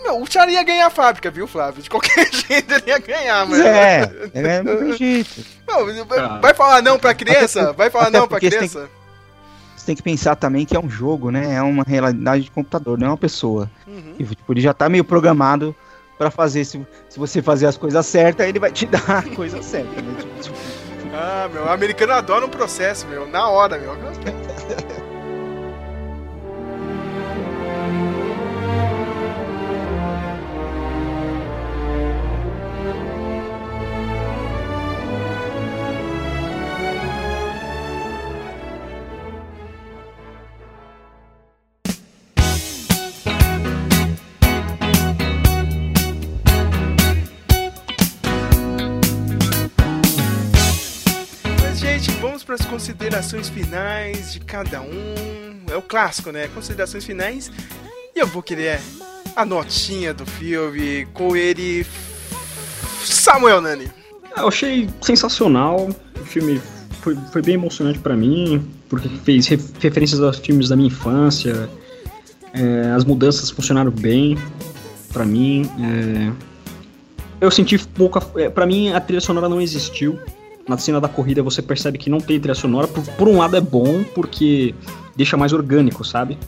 Não, 0.05 0.23
o 0.23 0.31
Charlie 0.31 0.55
ia 0.55 0.63
ganhar 0.63 0.87
a 0.87 0.91
fábrica, 0.91 1.31
viu, 1.31 1.47
Flávio? 1.47 1.83
De 1.83 1.89
qualquer 1.89 2.29
jeito 2.31 2.75
ele 2.75 2.83
ia 2.87 2.99
ganhar, 2.99 3.47
mas. 3.47 3.61
É, 3.61 4.13
é 4.35 4.63
do 4.63 4.97
jeito. 4.97 5.45
Não, 5.67 5.87
ah. 6.19 6.39
vai 6.41 6.53
falar 6.53 6.83
não 6.83 6.99
pra 6.99 7.15
criança? 7.15 7.73
Vai 7.73 7.89
falar 7.89 8.11
não 8.11 8.29
pra 8.29 8.39
criança? 8.39 8.81
Tem, 8.81 8.89
você 9.77 9.87
tem 9.87 9.97
que 9.97 10.03
pensar 10.03 10.37
também 10.37 10.67
que 10.67 10.77
é 10.77 10.81
um 10.81 10.91
jogo, 10.91 11.31
né? 11.31 11.55
É 11.55 11.63
uma 11.63 11.83
realidade 11.83 12.45
de 12.45 12.51
computador, 12.51 12.99
não 12.99 13.07
é 13.07 13.11
uma 13.11 13.17
pessoa. 13.17 13.71
Uhum. 13.87 14.15
E 14.19 14.25
tipo, 14.25 14.53
ele 14.53 14.61
já 14.61 14.75
tá 14.75 14.89
meio 14.89 15.03
programado 15.03 15.75
para 16.19 16.31
fazer. 16.31 16.65
Se, 16.67 16.87
se 17.09 17.19
você 17.19 17.41
fazer 17.41 17.67
as 17.67 17.79
coisas 17.79 18.05
certas, 18.05 18.47
ele 18.47 18.59
vai 18.59 18.71
te 18.71 18.85
dar 18.87 19.03
a 19.09 19.23
coisa 19.23 19.63
certa, 19.63 20.03
né? 20.03 20.15
Tipo, 20.19 20.41
tipo... 20.43 20.57
Ah, 21.15 21.49
meu, 21.51 21.65
o 21.65 21.69
americano 21.71 22.13
adora 22.13 22.45
um 22.45 22.49
processo, 22.49 23.07
meu, 23.07 23.27
na 23.27 23.49
hora, 23.49 23.79
meu. 23.79 23.97
Para 52.47 52.55
as 52.55 52.65
considerações 52.65 53.49
finais 53.49 54.33
de 54.33 54.39
cada 54.41 54.81
um. 54.81 55.15
É 55.69 55.77
o 55.77 55.83
clássico, 55.83 56.31
né? 56.31 56.49
Considerações 56.55 57.05
finais. 57.05 57.51
E 58.15 58.21
eu 58.21 58.27
vou 58.27 58.41
querer 58.41 58.81
a 59.35 59.45
notinha 59.45 60.15
do 60.15 60.25
filme 60.25 61.07
com 61.13 61.37
ele. 61.37 61.85
Samuel 63.05 63.61
Nani. 63.61 63.91
Ah, 64.35 64.43
eu 64.43 64.49
achei 64.49 64.89
sensacional. 65.01 65.89
O 66.21 66.25
filme 66.25 66.63
foi, 67.03 67.17
foi 67.33 67.43
bem 67.43 67.55
emocionante 67.55 67.99
para 67.99 68.17
mim, 68.17 68.65
porque 68.89 69.09
fez 69.09 69.49
referências 69.49 70.21
aos 70.21 70.39
filmes 70.39 70.69
da 70.69 70.77
minha 70.77 70.87
infância. 70.87 71.69
É, 72.55 72.93
as 72.93 73.05
mudanças 73.05 73.51
funcionaram 73.51 73.91
bem 73.91 74.39
para 75.13 75.25
mim. 75.25 75.69
É, 75.81 76.33
eu 77.41 77.51
senti 77.51 77.77
pouca. 77.89 78.21
É, 78.41 78.49
para 78.49 78.65
mim, 78.67 78.93
a 78.93 79.01
trilha 79.01 79.21
sonora 79.21 79.49
não 79.49 79.61
existiu 79.61 80.17
na 80.69 80.77
cena 80.77 81.01
da 81.01 81.09
corrida 81.09 81.43
você 81.43 81.63
percebe 81.63 81.99
que 81.99 82.11
não 82.11 82.19
tem 82.19 82.41
trilha 82.41 82.55
sonora. 82.55 82.89
Por, 82.89 83.05
por 83.05 83.29
um 83.29 83.39
lado 83.39 83.57
é 83.57 83.61
bom, 83.61 84.05
porque 84.15 84.75
deixa 85.15 85.37
mais 85.37 85.53
orgânico, 85.53 86.05
sabe? 86.05 86.39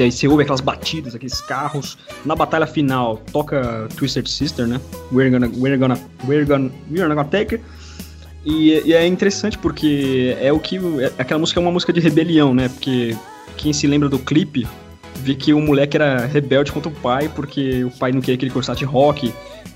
Aí 0.00 0.10
você 0.10 0.26
ouve 0.26 0.42
aquelas 0.42 0.60
batidas, 0.60 1.14
aqueles 1.14 1.40
carros. 1.40 1.98
Na 2.24 2.34
batalha 2.34 2.66
final, 2.66 3.18
toca 3.30 3.88
Twisted 3.96 4.26
Sister, 4.26 4.66
né? 4.66 4.80
We're 5.12 5.30
gonna, 5.30 5.50
we're 5.54 5.76
gonna, 5.76 5.98
we're 6.26 6.46
gonna, 6.46 6.70
we're 6.90 7.08
gonna 7.08 7.24
take 7.24 7.56
it. 7.56 7.64
E, 8.44 8.82
e, 8.86 8.94
é 8.94 9.06
interessante 9.06 9.58
porque 9.58 10.36
é 10.40 10.52
o 10.52 10.58
que. 10.58 10.76
É, 11.00 11.12
aquela 11.18 11.38
música 11.38 11.60
é 11.60 11.62
uma 11.62 11.70
música 11.70 11.92
de 11.92 12.00
rebelião, 12.00 12.54
né? 12.54 12.68
Porque 12.70 13.16
quem 13.56 13.72
se 13.72 13.86
lembra 13.86 14.08
do 14.08 14.18
clipe 14.18 14.66
vê 15.22 15.34
que 15.34 15.54
o 15.54 15.60
moleque 15.60 15.96
era 15.96 16.26
rebelde 16.26 16.72
contra 16.72 16.90
o 16.90 16.94
pai, 16.94 17.30
porque 17.34 17.84
o 17.84 17.90
pai 17.90 18.12
não 18.12 18.20
queria 18.20 18.36
que 18.36 18.44
ele 18.44 18.52
gostasse 18.52 18.80
de 18.80 18.84
rock. 18.84 19.32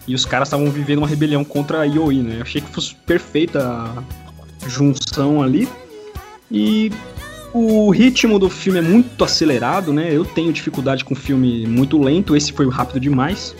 E 0.07 0.15
os 0.15 0.25
caras 0.25 0.49
estavam 0.49 0.71
vivendo 0.71 0.99
uma 0.99 1.09
rebelião 1.09 1.45
contra 1.45 1.81
a 1.81 1.85
IOI, 1.85 2.23
né? 2.23 2.37
Eu 2.39 2.43
achei 2.43 2.61
que 2.61 2.69
fosse 2.69 2.95
perfeita 2.95 3.61
a 3.61 4.69
junção 4.69 5.43
ali. 5.43 5.69
E 6.51 6.93
o 7.53 7.91
ritmo 7.91 8.39
do 8.39 8.51
filme 8.51 8.79
é 8.79 8.83
muito 8.83 9.25
acelerado, 9.25 9.93
né? 9.93 10.09
Eu 10.13 10.25
tenho 10.25 10.53
dificuldade 10.53 11.05
com 11.05 11.15
filme 11.15 11.67
muito 11.67 12.01
lento, 12.01 12.37
esse 12.37 12.53
foi 12.53 12.69
rápido 12.69 13.01
demais. 13.01 13.55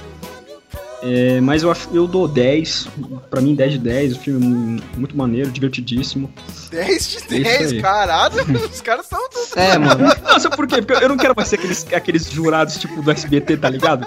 É, 1.07 1.41
mas 1.41 1.63
eu 1.63 1.75
eu 1.93 2.07
dou 2.07 2.27
10. 2.27 2.89
Pra 3.31 3.41
mim, 3.41 3.55
10 3.55 3.73
de 3.73 3.79
10. 3.79 4.17
O 4.17 4.21
filme 4.21 4.83
é 4.95 4.99
muito 4.99 5.17
maneiro, 5.17 5.51
divertidíssimo. 5.51 6.31
10 6.71 7.09
de 7.09 7.43
10, 7.43 7.73
é 7.73 7.81
caralho, 7.81 8.37
os 8.71 8.81
caras 8.81 9.07
são 9.07 9.29
tudo. 9.31 9.59
É, 9.59 9.79
mano. 9.79 10.07
Não, 10.25 10.41
sabe 10.41 10.57
por 10.57 10.67
quê? 10.67 10.83
Porque 10.83 11.05
eu 11.05 11.09
não 11.09 11.17
quero 11.17 11.35
mais 11.37 11.49
ser 11.49 11.57
aqueles, 11.57 11.87
aqueles 11.93 12.31
jurados 12.31 12.77
tipo 12.77 13.01
do 13.03 13.11
SBT, 13.11 13.57
tá 13.57 13.69
ligado? 13.69 14.07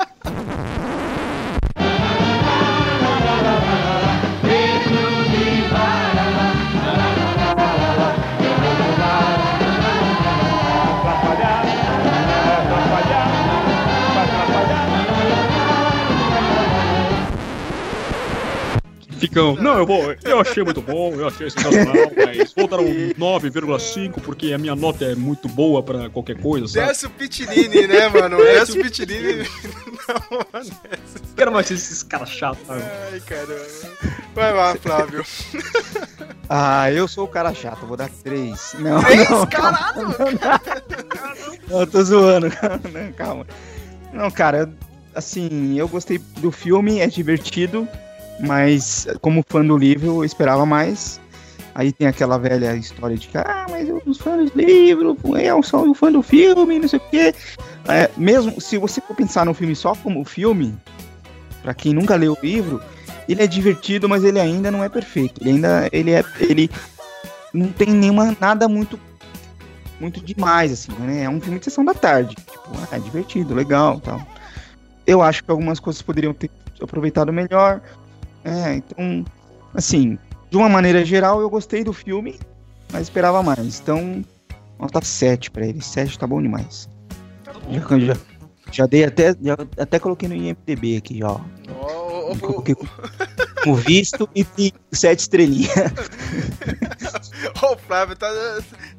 Ficam. 19.29 19.55
Não, 19.55 19.77
eu 19.77 19.85
vou. 19.85 20.15
Eu 20.23 20.39
achei 20.39 20.63
muito 20.63 20.81
bom, 20.81 21.13
eu 21.13 21.27
achei 21.27 21.49
sensacional, 21.49 21.95
mas 22.17 22.53
vou 22.53 22.67
dar 22.67 22.79
um 22.79 23.09
9,5 23.13 24.21
porque 24.21 24.51
a 24.51 24.57
minha 24.57 24.75
nota 24.75 25.05
é 25.05 25.15
muito 25.15 25.47
boa 25.47 25.81
pra 25.81 26.09
qualquer 26.09 26.39
coisa, 26.41 26.67
sabe? 26.67 26.87
Desce 26.87 27.05
o 27.05 27.09
Pitinini, 27.09 27.87
né, 27.87 28.09
mano? 28.09 28.37
Desce 28.43 28.77
o 28.77 28.81
Pitinini. 28.81 29.47
Não, 30.07 30.39
mano. 30.53 30.71
Quero 31.35 31.51
mais 31.51 31.71
esses 31.71 32.03
caras 32.03 32.29
chatos, 32.29 32.65
sabe? 32.65 32.83
Ai, 33.11 33.19
caramba. 33.21 33.65
Vai 34.35 34.53
lá, 34.53 34.75
Flávio. 34.75 35.23
Ah, 36.51 36.91
eu 36.91 37.07
sou 37.07 37.25
o 37.25 37.27
cara 37.27 37.53
chato, 37.53 37.85
vou 37.85 37.95
dar 37.95 38.09
3. 38.09 38.77
Não, 38.79 39.03
3? 39.03 39.29
não, 39.29 39.45
Caralho! 39.45 40.07
Não, 41.69 41.81
eu 41.81 41.85
tô 41.85 42.03
zoando, 42.03 42.47
calma. 43.15 43.45
Não, 44.11 44.31
cara, 44.31 44.67
assim, 45.13 45.77
eu 45.77 45.87
gostei 45.87 46.17
do 46.17 46.51
filme, 46.51 47.01
é 47.01 47.05
divertido. 47.05 47.87
Mas, 48.39 49.07
como 49.21 49.43
fã 49.47 49.65
do 49.65 49.77
livro, 49.77 50.07
eu 50.07 50.25
esperava 50.25 50.65
mais. 50.65 51.19
Aí 51.75 51.91
tem 51.91 52.07
aquela 52.07 52.37
velha 52.37 52.75
história 52.75 53.15
de 53.15 53.27
que, 53.27 53.37
ah, 53.37 53.65
mas 53.69 53.87
eu 53.87 54.01
sou 54.05 54.13
fã 54.13 54.37
do 54.37 54.51
livro, 54.53 55.17
eu 55.41 55.63
sou 55.63 55.85
um 55.85 55.93
fã 55.93 56.11
do 56.11 56.21
filme, 56.21 56.79
não 56.79 56.87
sei 56.87 56.99
o 56.99 57.09
quê. 57.09 57.33
É, 57.87 58.09
mesmo 58.17 58.59
se 58.59 58.77
você 58.77 58.99
for 58.99 59.15
pensar 59.15 59.45
no 59.45 59.53
filme 59.53 59.75
só 59.75 59.95
como 59.95 60.25
filme, 60.25 60.75
para 61.61 61.73
quem 61.73 61.93
nunca 61.93 62.15
leu 62.15 62.33
o 62.33 62.45
livro, 62.45 62.81
ele 63.27 63.43
é 63.43 63.47
divertido, 63.47 64.09
mas 64.09 64.23
ele 64.23 64.39
ainda 64.39 64.71
não 64.71 64.83
é 64.83 64.89
perfeito. 64.89 65.41
Ele 65.41 65.51
ainda 65.51 65.89
ele 65.91 66.11
é 66.11 66.23
ele 66.39 66.69
não 67.53 67.71
tem 67.71 67.89
nenhuma 67.89 68.35
nada 68.39 68.67
muito 68.67 68.99
muito 69.99 70.19
demais 70.21 70.71
assim, 70.71 70.91
né? 70.99 71.23
É 71.23 71.29
um 71.29 71.39
filme 71.39 71.59
de 71.59 71.65
sessão 71.65 71.85
da 71.85 71.93
tarde, 71.93 72.35
tipo, 72.35 72.69
ah, 72.75 72.95
é 72.95 72.99
divertido, 72.99 73.53
legal, 73.53 73.99
tal. 73.99 74.21
Eu 75.05 75.21
acho 75.21 75.43
que 75.43 75.51
algumas 75.51 75.79
coisas 75.79 76.01
poderiam 76.01 76.33
ter 76.33 76.49
aproveitado 76.81 77.31
melhor. 77.31 77.81
É, 78.43 78.75
então, 78.75 79.25
assim, 79.73 80.17
de 80.49 80.57
uma 80.57 80.69
maneira 80.69 81.03
geral, 81.05 81.41
eu 81.41 81.49
gostei 81.49 81.83
do 81.83 81.93
filme, 81.93 82.39
mas 82.91 83.03
esperava 83.03 83.43
mais. 83.43 83.79
Então, 83.79 84.23
nota 84.79 85.01
7 85.01 85.51
pra 85.51 85.65
ele. 85.65 85.81
7 85.81 86.17
tá 86.17 86.25
bom 86.25 86.41
demais. 86.41 86.89
Tá 87.43 87.53
bom. 87.53 87.73
Já, 87.73 87.99
já, 87.99 88.17
já, 88.71 88.85
dei 88.85 89.03
até. 89.03 89.35
Já, 89.41 89.57
até 89.77 89.99
coloquei 89.99 90.27
no 90.29 90.35
IMDB 90.35 90.97
aqui, 90.97 91.23
ó. 91.23 91.39
Coloquei 92.37 92.75
como 93.63 93.75
visto 93.75 94.29
e 94.35 94.45
7 94.91 95.19
estrelinhas. 95.19 95.75
Ô, 97.61 97.73
oh, 97.73 97.77
Flávio, 97.77 98.15
tá, 98.15 98.27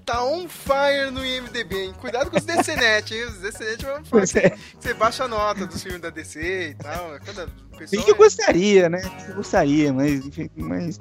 tá 0.04 0.24
on 0.24 0.48
fire 0.48 1.10
no 1.10 1.24
IMDB, 1.24 1.76
hein? 1.76 1.94
Cuidado 2.00 2.30
com 2.30 2.36
os 2.36 2.44
DCNet, 2.44 3.14
hein? 3.14 3.24
Os 3.24 3.38
DCNet 3.38 3.84
vão 3.84 4.04
falar 4.04 4.22
é. 4.22 4.56
você 4.78 4.94
baixa 4.94 5.24
a 5.24 5.28
nota 5.28 5.66
dos 5.66 5.82
filmes 5.82 6.00
da 6.00 6.10
DC 6.10 6.70
e 6.70 6.74
tal. 6.74 7.18
Cada 7.24 7.48
pessoa... 7.76 8.02
que 8.02 8.10
eu 8.10 8.16
gostaria, 8.16 8.88
né? 8.88 9.02
Eu 9.28 9.36
gostaria, 9.36 9.92
mas 9.92 10.24
enfim, 10.24 10.50
mas. 10.56 10.98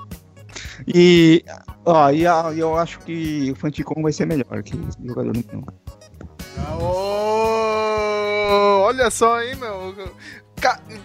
E, 0.88 1.44
ó, 1.86 2.10
e 2.12 2.24
eu 2.60 2.78
acho 2.78 3.00
que 3.00 3.52
o 3.52 3.56
Fanticon 3.56 4.02
vai 4.02 4.12
ser 4.12 4.26
melhor 4.26 4.64
que 4.64 4.76
o 4.76 5.08
jogador 5.08 5.34
não. 5.52 5.64
Oh, 6.82 8.82
olha 8.84 9.10
só, 9.10 9.42
hein, 9.42 9.56
meu. 9.56 9.96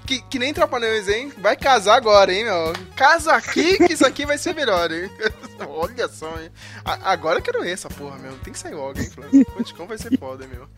Que, 0.06 0.20
que 0.22 0.38
nem 0.38 0.52
Trapalhões, 0.52 1.08
hein? 1.08 1.32
Vai 1.38 1.56
casar 1.56 1.96
agora, 1.96 2.32
hein, 2.32 2.44
meu? 2.44 2.72
Casa 2.96 3.32
aqui 3.32 3.78
que 3.78 3.92
isso 3.92 4.06
aqui 4.06 4.26
vai 4.26 4.38
ser 4.38 4.54
melhor, 4.54 4.90
hein? 4.92 5.10
Olha 5.68 6.08
só, 6.08 6.40
hein? 6.40 6.50
A, 6.84 7.12
agora 7.12 7.38
eu 7.38 7.42
quero 7.42 7.62
ver 7.62 7.70
essa 7.70 7.88
porra, 7.88 8.18
meu. 8.18 8.36
Tem 8.38 8.52
que 8.52 8.58
sair 8.58 8.74
logo, 8.74 8.98
hein, 8.98 9.10
Flávio? 9.10 9.46
Vai 9.86 9.98
ser 9.98 10.18
foda, 10.18 10.46
meu. 10.46 10.68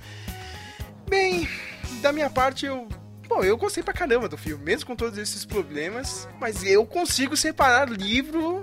Bem, 1.08 1.48
da 2.00 2.12
minha 2.12 2.30
parte, 2.30 2.66
eu 2.66 2.88
Bom, 3.28 3.42
eu 3.42 3.56
gostei 3.56 3.82
pra 3.82 3.92
caramba 3.92 4.28
do 4.28 4.36
filme, 4.36 4.64
mesmo 4.64 4.86
com 4.86 4.94
todos 4.94 5.18
esses 5.18 5.44
problemas, 5.44 6.28
mas 6.38 6.62
eu 6.62 6.86
consigo 6.86 7.36
separar 7.36 7.88
livro 7.88 8.62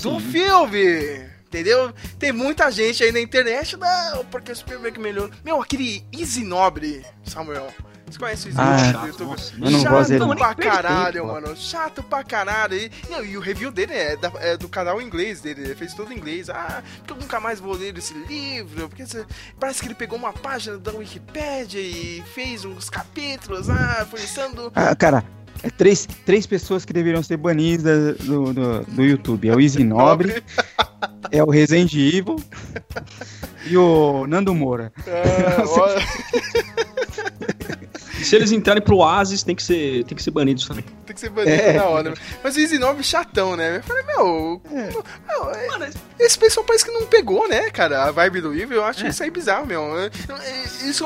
do 0.00 0.18
Sim. 0.18 0.20
filme. 0.20 1.30
Entendeu? 1.52 1.92
Tem 2.18 2.32
muita 2.32 2.70
gente 2.70 3.04
aí 3.04 3.12
na 3.12 3.20
internet, 3.20 3.76
não, 3.76 4.24
porque 4.24 4.50
o 4.50 4.56
Spielberg 4.56 4.98
melhorou. 4.98 5.30
Meu, 5.44 5.60
aquele 5.60 6.02
Easy 6.10 6.42
Nobre, 6.42 7.04
Samuel. 7.26 7.70
Você 8.06 8.18
conhece 8.18 8.46
o 8.46 8.48
Easy 8.48 8.58
ah, 8.58 8.92
Nobre 8.92 8.92
do 8.92 9.06
YouTube? 9.08 9.42
eu 9.60 9.70
não 9.70 9.80
Chato 9.80 10.08
dele, 10.08 10.36
pra 10.36 10.54
caralho, 10.54 11.26
mano. 11.26 11.54
Chato 11.54 12.02
pra 12.02 12.24
caralho. 12.24 12.74
E, 12.74 12.90
e 13.26 13.36
o 13.36 13.40
review 13.40 13.70
dele 13.70 13.92
é, 13.92 14.16
da, 14.16 14.32
é, 14.36 14.56
do 14.56 14.66
canal 14.66 14.98
inglês 14.98 15.42
dele. 15.42 15.60
Ele 15.60 15.74
fez 15.74 15.92
tudo 15.92 16.10
em 16.10 16.16
inglês. 16.16 16.48
Ah, 16.48 16.82
porque 16.98 17.12
eu 17.12 17.16
nunca 17.18 17.38
mais 17.38 17.60
vou 17.60 17.74
ler 17.74 17.94
esse 17.98 18.14
livro. 18.14 18.88
Porque 18.88 19.04
parece 19.60 19.82
que 19.82 19.88
ele 19.88 19.94
pegou 19.94 20.18
uma 20.18 20.32
página 20.32 20.78
da 20.78 20.92
Wikipedia 20.92 21.82
e 21.82 22.22
fez 22.34 22.64
uns 22.64 22.88
capítulos. 22.88 23.68
Ah, 23.68 24.06
pensando. 24.10 24.72
Ah, 24.74 24.96
cara, 24.96 25.22
é 25.62 25.70
três, 25.70 26.08
três 26.26 26.46
pessoas 26.46 26.84
que 26.84 26.92
deveriam 26.92 27.22
ser 27.22 27.36
banidas 27.36 28.16
do, 28.18 28.52
do, 28.52 28.80
do 28.84 29.02
YouTube. 29.02 29.48
É 29.48 29.54
o 29.54 29.60
Easy 29.60 29.84
Nobre, 29.84 30.42
é 31.30 31.42
o 31.42 31.50
Resident 31.50 31.92
Evil 31.94 32.36
e 33.66 33.76
o 33.76 34.26
Nando 34.26 34.54
Moura. 34.54 34.92
É, 35.06 35.62
Se 38.22 38.36
eles 38.36 38.52
entrarem 38.52 38.82
pro 38.82 38.98
Oasis, 38.98 39.42
tem 39.42 39.54
que 39.54 39.62
ser, 39.62 40.04
tem 40.04 40.16
que 40.16 40.22
ser 40.22 40.30
banidos 40.30 40.66
também. 40.66 40.84
Tem 41.04 41.14
que 41.14 41.20
ser 41.20 41.30
banido 41.30 41.60
é. 41.60 41.72
na 41.74 41.84
hora. 41.84 42.14
Mas 42.42 42.56
o 42.56 42.60
Easy 42.60 42.78
Nobre 42.78 43.00
é 43.00 43.02
chatão, 43.02 43.56
né? 43.56 43.78
Eu 43.78 43.82
falei, 43.82 44.02
meu, 44.04 44.62
é. 44.70 44.90
meu 44.90 45.50
é, 45.50 45.66
Mano, 45.68 45.86
esse 46.18 46.38
pessoal 46.38 46.64
parece 46.64 46.84
que 46.84 46.90
não 46.90 47.06
pegou, 47.06 47.48
né, 47.48 47.70
cara, 47.70 48.04
a 48.04 48.10
vibe 48.10 48.40
do 48.40 48.52
livro. 48.52 48.74
Eu 48.74 48.84
acho 48.84 49.04
é. 49.04 49.08
isso 49.08 49.22
aí 49.22 49.30
bizarro, 49.30 49.66
meu. 49.66 49.82
Isso 50.84 51.04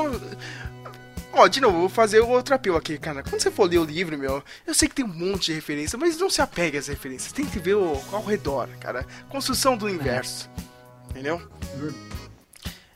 Ó, 1.37 1.47
de 1.47 1.61
novo, 1.61 1.77
vou 1.77 1.89
fazer 1.89 2.19
outro 2.19 2.55
apelo 2.55 2.77
aqui, 2.77 2.97
cara. 2.97 3.21
Quando 3.21 3.39
você 3.39 3.51
for 3.51 3.69
ler 3.69 3.77
o 3.77 3.83
livro, 3.83 4.17
meu, 4.17 4.43
eu 4.65 4.73
sei 4.73 4.89
que 4.89 4.95
tem 4.95 5.05
um 5.05 5.07
monte 5.07 5.45
de 5.45 5.53
referência, 5.53 5.95
mas 5.95 6.17
não 6.17 6.31
se 6.31 6.41
apegue 6.41 6.79
às 6.79 6.87
referências. 6.87 7.31
Tem 7.31 7.45
que 7.45 7.59
ver 7.59 7.75
o, 7.75 8.01
ao 8.11 8.25
redor, 8.25 8.67
cara. 8.79 9.05
Construção 9.29 9.77
do 9.77 9.85
universo. 9.85 10.49
Entendeu? 11.11 11.39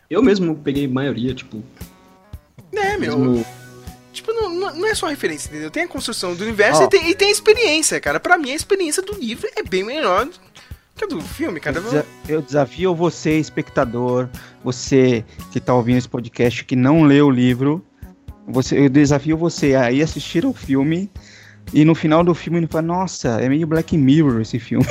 Eu 0.09 0.23
mesmo 0.23 0.55
peguei 0.55 0.87
maioria, 0.87 1.35
tipo. 1.35 1.63
É, 2.73 2.97
meu. 2.97 3.19
Mesmo... 3.19 3.45
Tipo, 4.11 4.34
não, 4.34 4.76
não 4.76 4.88
é 4.88 4.95
só 4.95 5.07
referência, 5.07 5.47
entendeu? 5.47 5.69
Tem 5.69 5.84
a 5.84 5.88
construção 5.88 6.35
do 6.35 6.43
universo 6.43 6.81
oh. 6.81 6.85
e, 6.85 6.89
tem, 6.89 7.09
e 7.11 7.15
tem 7.15 7.27
a 7.27 7.31
experiência, 7.31 7.99
cara. 7.99 8.19
Pra 8.19 8.39
mim, 8.39 8.51
a 8.51 8.55
experiência 8.55 9.03
do 9.03 9.13
livro 9.13 9.47
é 9.55 9.61
bem 9.61 9.84
melhor 9.84 10.27
que 10.95 11.03
a 11.03 11.07
do 11.07 11.22
filme, 11.22 11.59
cara. 11.59 11.77
Eu, 11.77 12.05
eu 12.27 12.41
desafio 12.41 12.95
você, 12.95 13.38
espectador, 13.38 14.27
você 14.63 15.23
que 15.51 15.59
tá 15.59 15.76
ouvindo 15.76 15.99
esse 15.99 16.09
podcast 16.09 16.65
que 16.65 16.76
não 16.76 17.03
leu 17.03 17.27
o 17.27 17.31
livro, 17.31 17.85
você, 18.47 18.80
eu 18.80 18.89
desafio 18.89 19.38
você 19.38 19.76
a 19.76 19.91
ir 19.91 20.01
assistir 20.01 20.45
o 20.45 20.53
filme 20.53 21.09
e 21.73 21.85
no 21.85 21.95
final 21.95 22.22
do 22.22 22.35
filme 22.35 22.59
ele 22.59 22.68
fala, 22.68 22.81
nossa, 22.81 23.39
é 23.39 23.47
meio 23.47 23.65
Black 23.65 23.97
Mirror 23.97 24.41
esse 24.41 24.59
filme. 24.59 24.85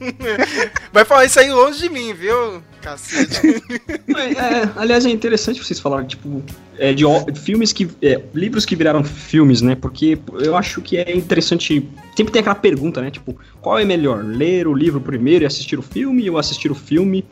Vai 0.90 1.04
falar 1.04 1.26
isso 1.26 1.38
aí 1.38 1.50
longe 1.52 1.80
de 1.80 1.90
mim, 1.90 2.14
viu? 2.14 2.62
Cacete. 2.80 3.62
É, 4.08 4.70
aliás, 4.76 5.04
é 5.04 5.10
interessante 5.10 5.62
vocês 5.62 5.78
falarem, 5.78 6.06
tipo, 6.06 6.42
é, 6.78 6.94
de, 6.94 7.04
de, 7.30 7.38
filmes 7.38 7.74
que. 7.74 7.90
É, 8.00 8.22
livros 8.34 8.64
que 8.64 8.74
viraram 8.74 9.04
filmes, 9.04 9.60
né? 9.60 9.74
Porque 9.74 10.18
eu 10.40 10.56
acho 10.56 10.80
que 10.80 10.96
é 10.96 11.14
interessante. 11.14 11.86
Sempre 12.16 12.32
tem 12.32 12.40
aquela 12.40 12.54
pergunta, 12.54 13.02
né? 13.02 13.10
Tipo, 13.10 13.36
qual 13.60 13.78
é 13.78 13.84
melhor? 13.84 14.24
Ler 14.24 14.66
o 14.66 14.72
livro 14.72 15.00
primeiro 15.00 15.44
e 15.44 15.46
assistir 15.46 15.78
o 15.78 15.82
filme 15.82 16.28
ou 16.30 16.38
assistir 16.38 16.70
o 16.70 16.74
filme 16.74 17.22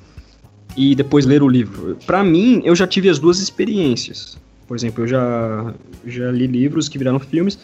e 0.77 0.95
depois 0.95 1.25
ler 1.25 1.43
o 1.43 1.49
livro? 1.49 1.97
Para 2.07 2.23
mim, 2.23 2.61
eu 2.63 2.77
já 2.77 2.87
tive 2.87 3.09
as 3.09 3.19
duas 3.19 3.41
experiências. 3.41 4.37
Por 4.67 4.77
exemplo, 4.77 5.05
eu 5.05 5.09
já, 5.09 5.75
já 6.05 6.31
li 6.31 6.47
livros 6.47 6.89
que 6.89 6.99
viraram 6.99 7.21
filmes. 7.21 7.59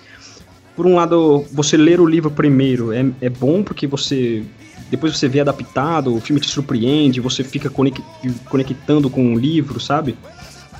Por 0.76 0.86
um 0.86 0.94
lado, 0.94 1.44
você 1.52 1.76
ler 1.76 2.00
o 2.00 2.06
livro 2.06 2.30
primeiro 2.30 2.92
é, 2.92 3.04
é 3.20 3.28
bom 3.28 3.62
porque 3.62 3.86
você 3.86 4.42
depois 4.90 5.16
você 5.16 5.26
vê 5.26 5.40
adaptado, 5.40 6.14
o 6.14 6.20
filme 6.20 6.38
te 6.38 6.50
surpreende, 6.50 7.18
você 7.18 7.42
fica 7.42 7.70
conectando 7.70 9.08
com 9.08 9.32
o 9.32 9.38
livro, 9.38 9.80
sabe? 9.80 10.14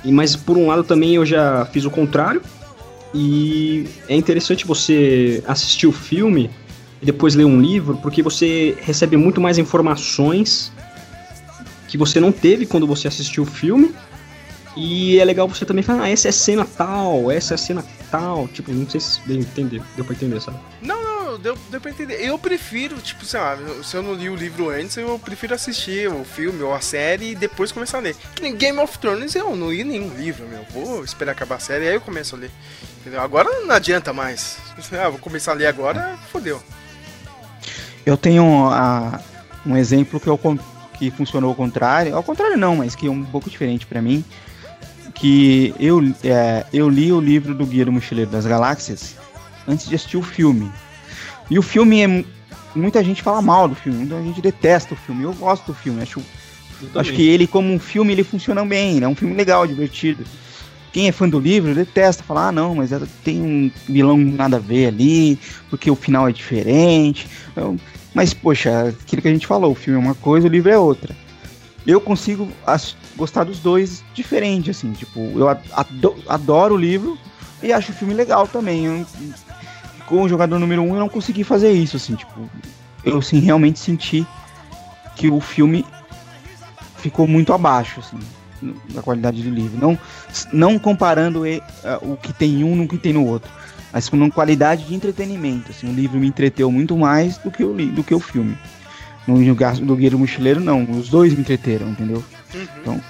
E, 0.05 0.11
mas 0.11 0.35
por 0.35 0.55
um 0.55 0.67
lado 0.67 0.83
também 0.83 1.15
eu 1.15 1.25
já 1.25 1.65
fiz 1.65 1.83
o 1.83 1.89
contrário. 1.89 2.39
E 3.11 3.87
é 4.07 4.15
interessante 4.15 4.67
você 4.67 5.43
assistir 5.47 5.87
o 5.87 5.91
filme 5.91 6.51
e 7.01 7.05
depois 7.05 7.33
ler 7.33 7.45
um 7.45 7.59
livro, 7.59 7.97
porque 7.97 8.21
você 8.21 8.77
recebe 8.81 9.17
muito 9.17 9.41
mais 9.41 9.57
informações 9.57 10.71
que 11.87 11.97
você 11.97 12.19
não 12.19 12.31
teve 12.31 12.67
quando 12.67 12.85
você 12.85 13.07
assistiu 13.07 13.43
o 13.43 13.47
filme. 13.47 13.95
E 14.75 15.19
é 15.19 15.25
legal 15.25 15.47
você 15.47 15.65
também 15.65 15.83
falar, 15.83 16.03
ah, 16.03 16.09
essa 16.09 16.29
é 16.29 16.31
cena 16.31 16.65
tal, 16.65 17.31
essa 17.31 17.53
é 17.53 17.57
cena 17.57 17.85
tal. 18.09 18.47
Tipo, 18.47 18.71
não 18.71 18.89
sei 18.89 18.99
se 18.99 19.21
deu, 19.27 19.37
entender, 19.37 19.81
deu 19.95 20.03
pra 20.03 20.15
entender, 20.15 20.41
sabe? 20.41 20.57
Não, 20.81 21.01
não, 21.03 21.39
deu, 21.39 21.57
deu 21.69 21.79
pra 21.79 21.91
entender. 21.91 22.15
Eu 22.25 22.37
prefiro, 22.39 22.97
tipo, 22.97 23.23
sei 23.25 23.39
lá, 23.39 23.57
se 23.83 23.95
eu 23.95 24.01
não 24.01 24.13
li 24.13 24.29
o 24.29 24.35
livro 24.35 24.69
antes, 24.69 24.97
eu 24.97 25.19
prefiro 25.19 25.53
assistir 25.53 26.09
o 26.09 26.23
filme 26.23 26.61
ou 26.63 26.73
a 26.73 26.81
série 26.81 27.31
e 27.31 27.35
depois 27.35 27.71
começar 27.71 27.99
a 27.99 28.01
ler. 28.01 28.15
Game 28.57 28.79
of 28.79 28.97
Thrones 28.97 29.35
eu 29.35 29.55
não 29.55 29.71
li 29.71 29.83
nenhum 29.83 30.09
livro, 30.15 30.47
meu. 30.47 30.65
Vou 30.71 31.03
esperar 31.03 31.33
acabar 31.33 31.55
a 31.55 31.59
série 31.59 31.85
e 31.85 31.87
aí 31.89 31.95
eu 31.95 32.01
começo 32.01 32.35
a 32.35 32.39
ler. 32.39 32.51
Entendeu? 33.01 33.21
Agora 33.21 33.49
não 33.61 33.75
adianta 33.75 34.13
mais. 34.13 34.57
Ah, 34.93 35.09
vou 35.09 35.19
começar 35.19 35.51
a 35.51 35.55
ler 35.55 35.67
agora, 35.67 36.17
fodeu. 36.31 36.61
Eu 38.05 38.17
tenho 38.17 38.69
a, 38.69 39.21
um 39.65 39.77
exemplo 39.77 40.19
que, 40.19 40.27
eu, 40.27 40.39
que 40.97 41.11
funcionou 41.11 41.49
ao 41.49 41.55
contrário. 41.55 42.15
Ao 42.15 42.23
contrário 42.23 42.57
não, 42.57 42.77
mas 42.77 42.95
que 42.95 43.07
é 43.07 43.09
um 43.09 43.23
pouco 43.23 43.49
diferente 43.49 43.85
para 43.85 44.01
mim. 44.01 44.23
Que 45.13 45.73
eu, 45.79 46.01
é, 46.23 46.65
eu 46.73 46.89
li 46.89 47.11
o 47.11 47.21
livro 47.21 47.53
do 47.53 47.65
Guia 47.65 47.85
do 47.85 47.91
Mochileiro 47.91 48.31
das 48.31 48.45
Galáxias 48.45 49.15
antes 49.67 49.87
de 49.87 49.95
assistir 49.95 50.17
o 50.17 50.23
filme. 50.23 50.71
E 51.49 51.57
o 51.57 51.61
filme 51.61 52.01
é. 52.01 52.25
Muita 52.75 53.03
gente 53.03 53.21
fala 53.21 53.39
mal 53.39 53.67
do 53.67 53.75
filme, 53.75 53.99
muita 53.99 54.21
gente 54.23 54.41
detesta 54.41 54.95
o 54.95 54.97
filme. 54.97 55.23
Eu 55.23 55.33
gosto 55.33 55.67
do 55.67 55.73
filme, 55.75 56.01
acho, 56.01 56.19
acho 56.95 57.13
que 57.13 57.21
ele, 57.21 57.45
como 57.45 57.71
um 57.71 57.77
filme, 57.77 58.13
ele 58.13 58.23
funciona 58.23 58.65
bem. 58.65 58.95
Ele 58.95 59.05
é 59.05 59.07
um 59.07 59.13
filme 59.13 59.35
legal, 59.35 59.67
divertido. 59.67 60.23
Quem 60.91 61.07
é 61.07 61.11
fã 61.11 61.29
do 61.29 61.39
livro 61.39 61.75
detesta 61.75 62.23
falar, 62.23 62.47
ah, 62.47 62.51
não, 62.51 62.75
mas 62.75 62.89
tem 63.23 63.41
um 63.41 63.71
vilão 63.87 64.17
nada 64.17 64.57
a 64.57 64.59
ver 64.59 64.87
ali, 64.87 65.39
porque 65.69 65.89
o 65.89 65.95
final 65.95 66.27
é 66.27 66.31
diferente. 66.31 67.27
Eu, 67.55 67.77
mas, 68.13 68.33
poxa, 68.33 68.89
aquilo 68.89 69.21
que 69.21 69.27
a 69.27 69.31
gente 69.31 69.47
falou, 69.47 69.71
o 69.71 69.75
filme 69.75 69.99
é 69.99 70.03
uma 70.03 70.15
coisa, 70.15 70.47
o 70.47 70.51
livro 70.51 70.71
é 70.71 70.77
outra. 70.77 71.15
Eu 71.85 71.99
consigo 71.99 72.47
gostar 73.15 73.43
dos 73.43 73.59
dois 73.59 74.03
diferente, 74.13 74.71
assim, 74.71 74.93
tipo, 74.93 75.19
eu 75.19 75.49
adoro, 75.49 76.15
adoro 76.27 76.75
o 76.75 76.77
livro 76.77 77.17
e 77.61 77.71
acho 77.71 77.91
o 77.91 77.95
filme 77.95 78.13
legal 78.13 78.47
também. 78.47 78.85
Eu, 78.85 79.05
com 80.05 80.23
o 80.23 80.29
jogador 80.29 80.59
número 80.59 80.81
um, 80.81 80.93
eu 80.93 80.99
não 80.99 81.09
consegui 81.09 81.43
fazer 81.43 81.71
isso, 81.71 81.97
assim, 81.97 82.15
tipo, 82.15 82.49
eu 83.03 83.19
assim, 83.19 83.39
realmente 83.39 83.79
senti 83.79 84.25
que 85.15 85.29
o 85.29 85.39
filme 85.39 85.85
ficou 86.97 87.27
muito 87.27 87.53
abaixo, 87.53 87.99
assim, 87.99 88.19
da 88.93 89.01
qualidade 89.01 89.41
do 89.41 89.49
livro. 89.49 89.77
Não, 89.79 89.97
não 90.51 90.79
comparando 90.79 91.41
uh, 91.41 91.61
o 92.01 92.17
que 92.17 92.33
tem 92.33 92.61
em 92.61 92.63
um 92.63 92.75
no 92.75 92.87
que 92.87 92.97
tem 92.97 93.13
no 93.13 93.25
outro 93.25 93.51
mas 93.93 94.09
com 94.09 94.31
qualidade 94.31 94.85
de 94.85 94.95
entretenimento. 94.95 95.69
Assim, 95.69 95.87
o 95.87 95.93
livro 95.93 96.19
me 96.19 96.27
entreteu 96.27 96.71
muito 96.71 96.97
mais 96.97 97.37
do 97.37 97.51
que 97.51 97.63
o, 97.63 97.73
do 97.73 98.03
que 98.03 98.15
o 98.15 98.19
filme. 98.19 98.57
No, 99.27 99.37
Guia 99.95 100.09
do 100.09 100.17
Mochileiro, 100.17 100.59
não. 100.59 100.83
Os 100.83 101.09
dois 101.09 101.33
me 101.33 101.41
entreteram, 101.41 101.89
entendeu? 101.89 102.23
Uhum. 102.53 102.67
Então, 102.81 103.03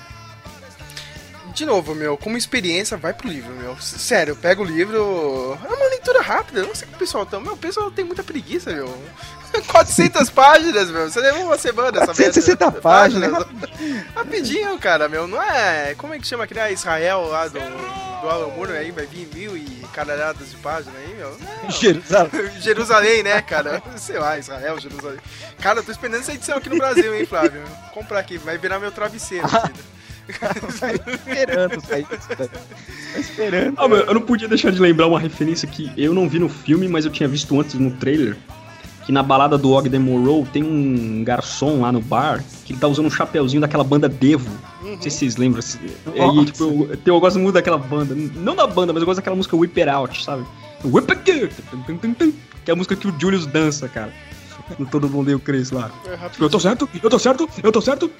de 1.53 1.65
novo, 1.65 1.93
meu, 1.93 2.17
como 2.17 2.35
experiência, 2.35 2.97
vai 2.97 3.13
pro 3.13 3.27
livro, 3.27 3.53
meu. 3.53 3.79
Sério, 3.79 4.35
pega 4.35 4.61
o 4.61 4.65
livro. 4.65 5.57
É 5.63 5.67
uma 5.67 5.89
leitura 5.89 6.21
rápida. 6.21 6.61
Eu 6.61 6.67
não 6.67 6.75
sei 6.75 6.87
que 6.87 6.95
o 6.95 6.97
pessoal 6.97 7.25
tá. 7.25 7.39
Meu, 7.39 7.53
o 7.53 7.57
pessoal 7.57 7.91
tem 7.91 8.03
muita 8.03 8.23
preguiça, 8.23 8.71
meu. 8.73 8.87
400 9.67 10.29
páginas, 10.29 10.89
meu. 10.89 11.09
Você 11.09 11.19
levou 11.19 11.45
uma 11.45 11.57
semana 11.57 11.97
essa 11.97 12.07
460 12.07 12.71
páginas. 12.73 13.31
páginas. 13.31 14.05
Rapidinho, 14.15 14.77
cara, 14.79 15.07
meu. 15.07 15.27
Não 15.27 15.41
é. 15.41 15.93
Como 15.95 16.13
é 16.13 16.19
que 16.19 16.27
chama 16.27 16.43
aquele 16.43 16.59
ah, 16.59 16.71
Israel 16.71 17.27
lá 17.27 17.47
do, 17.47 17.59
do 17.59 18.29
Alan 18.29 18.47
Moore 18.55 18.73
aí? 18.73 18.91
Vai 18.91 19.05
vir 19.05 19.29
mil 19.33 19.55
e 19.55 19.83
caralhadas 19.93 20.49
de 20.49 20.57
páginas 20.57 20.95
aí, 20.97 21.15
meu. 21.15 21.37
Não. 21.39 21.69
Jerusalém. 21.71 22.31
Jerusalém, 22.59 23.23
né, 23.23 23.41
cara? 23.41 23.81
Sei 23.97 24.17
lá, 24.17 24.37
Israel, 24.37 24.79
Jerusalém. 24.79 25.19
Cara, 25.61 25.79
eu 25.79 25.83
tô 25.83 25.91
esperando 25.91 26.21
essa 26.21 26.33
edição 26.33 26.57
aqui 26.57 26.69
no 26.69 26.77
Brasil, 26.77 27.15
hein, 27.15 27.25
Flávio? 27.25 27.61
Vou 27.63 28.03
comprar 28.03 28.19
aqui, 28.19 28.37
vai 28.37 28.57
virar 28.57 28.79
meu 28.79 28.91
travesseiro. 28.91 29.47
Ah. 29.51 29.69
esperando 31.05 31.85
sair. 31.85 32.05
Tá 32.05 33.19
esperando. 33.19 33.75
Ah, 33.77 33.85
eu 33.85 34.13
não 34.13 34.21
podia 34.21 34.47
deixar 34.47 34.71
de 34.71 34.79
lembrar 34.79 35.07
uma 35.07 35.19
referência 35.19 35.67
que 35.67 35.91
eu 35.97 36.13
não 36.13 36.29
vi 36.29 36.39
no 36.39 36.47
filme, 36.47 36.87
mas 36.87 37.03
eu 37.05 37.11
tinha 37.11 37.27
visto 37.27 37.59
antes 37.59 37.75
no 37.75 37.91
trailer. 37.91 38.37
Que 39.05 39.11
na 39.11 39.21
balada 39.21 39.57
do 39.57 39.71
Ogden 39.71 39.99
Morrow 39.99 40.47
tem 40.51 40.63
um 40.63 41.23
garçom 41.23 41.81
lá 41.81 41.91
no 41.91 42.01
bar 42.01 42.43
que 42.65 42.73
ele 42.73 42.79
tá 42.79 42.87
usando 42.87 43.07
um 43.07 43.11
chapeuzinho 43.11 43.61
daquela 43.61 43.83
banda 43.83 44.07
Devo. 44.07 44.49
Uhum. 44.81 44.91
Não 44.91 45.01
sei 45.01 45.11
se 45.11 45.17
vocês 45.17 45.37
lembram. 45.37 45.61
E 46.15 46.19
aí, 46.19 46.45
tipo, 46.45 46.63
eu, 46.63 46.97
eu 47.05 47.19
gosto 47.19 47.37
muito 47.39 47.55
daquela 47.55 47.77
banda. 47.77 48.15
Não 48.15 48.55
da 48.55 48.65
banda, 48.65 48.93
mas 48.93 49.01
eu 49.01 49.05
gosto 49.05 49.17
daquela 49.17 49.35
música 49.35 49.55
Whip 49.55 49.77
It 49.77 49.89
Out, 49.89 50.23
sabe? 50.23 50.45
Whip 50.85 51.11
It 51.11 51.31
Out! 51.31 52.35
Que 52.63 52.71
é 52.71 52.73
a 52.73 52.75
música 52.75 52.95
que 52.95 53.07
o 53.07 53.13
Julius 53.19 53.45
dança, 53.45 53.89
cara 53.89 54.13
Todo 54.89 55.09
Mundo 55.09 55.29
e 55.29 55.35
o 55.35 55.39
Chris 55.39 55.71
lá. 55.71 55.91
É 56.05 56.17
eu 56.39 56.49
tô 56.49 56.59
certo, 56.59 56.89
eu 57.01 57.09
tô 57.09 57.19
certo, 57.19 57.49
eu 57.61 57.71
tô 57.71 57.81
certo. 57.81 58.11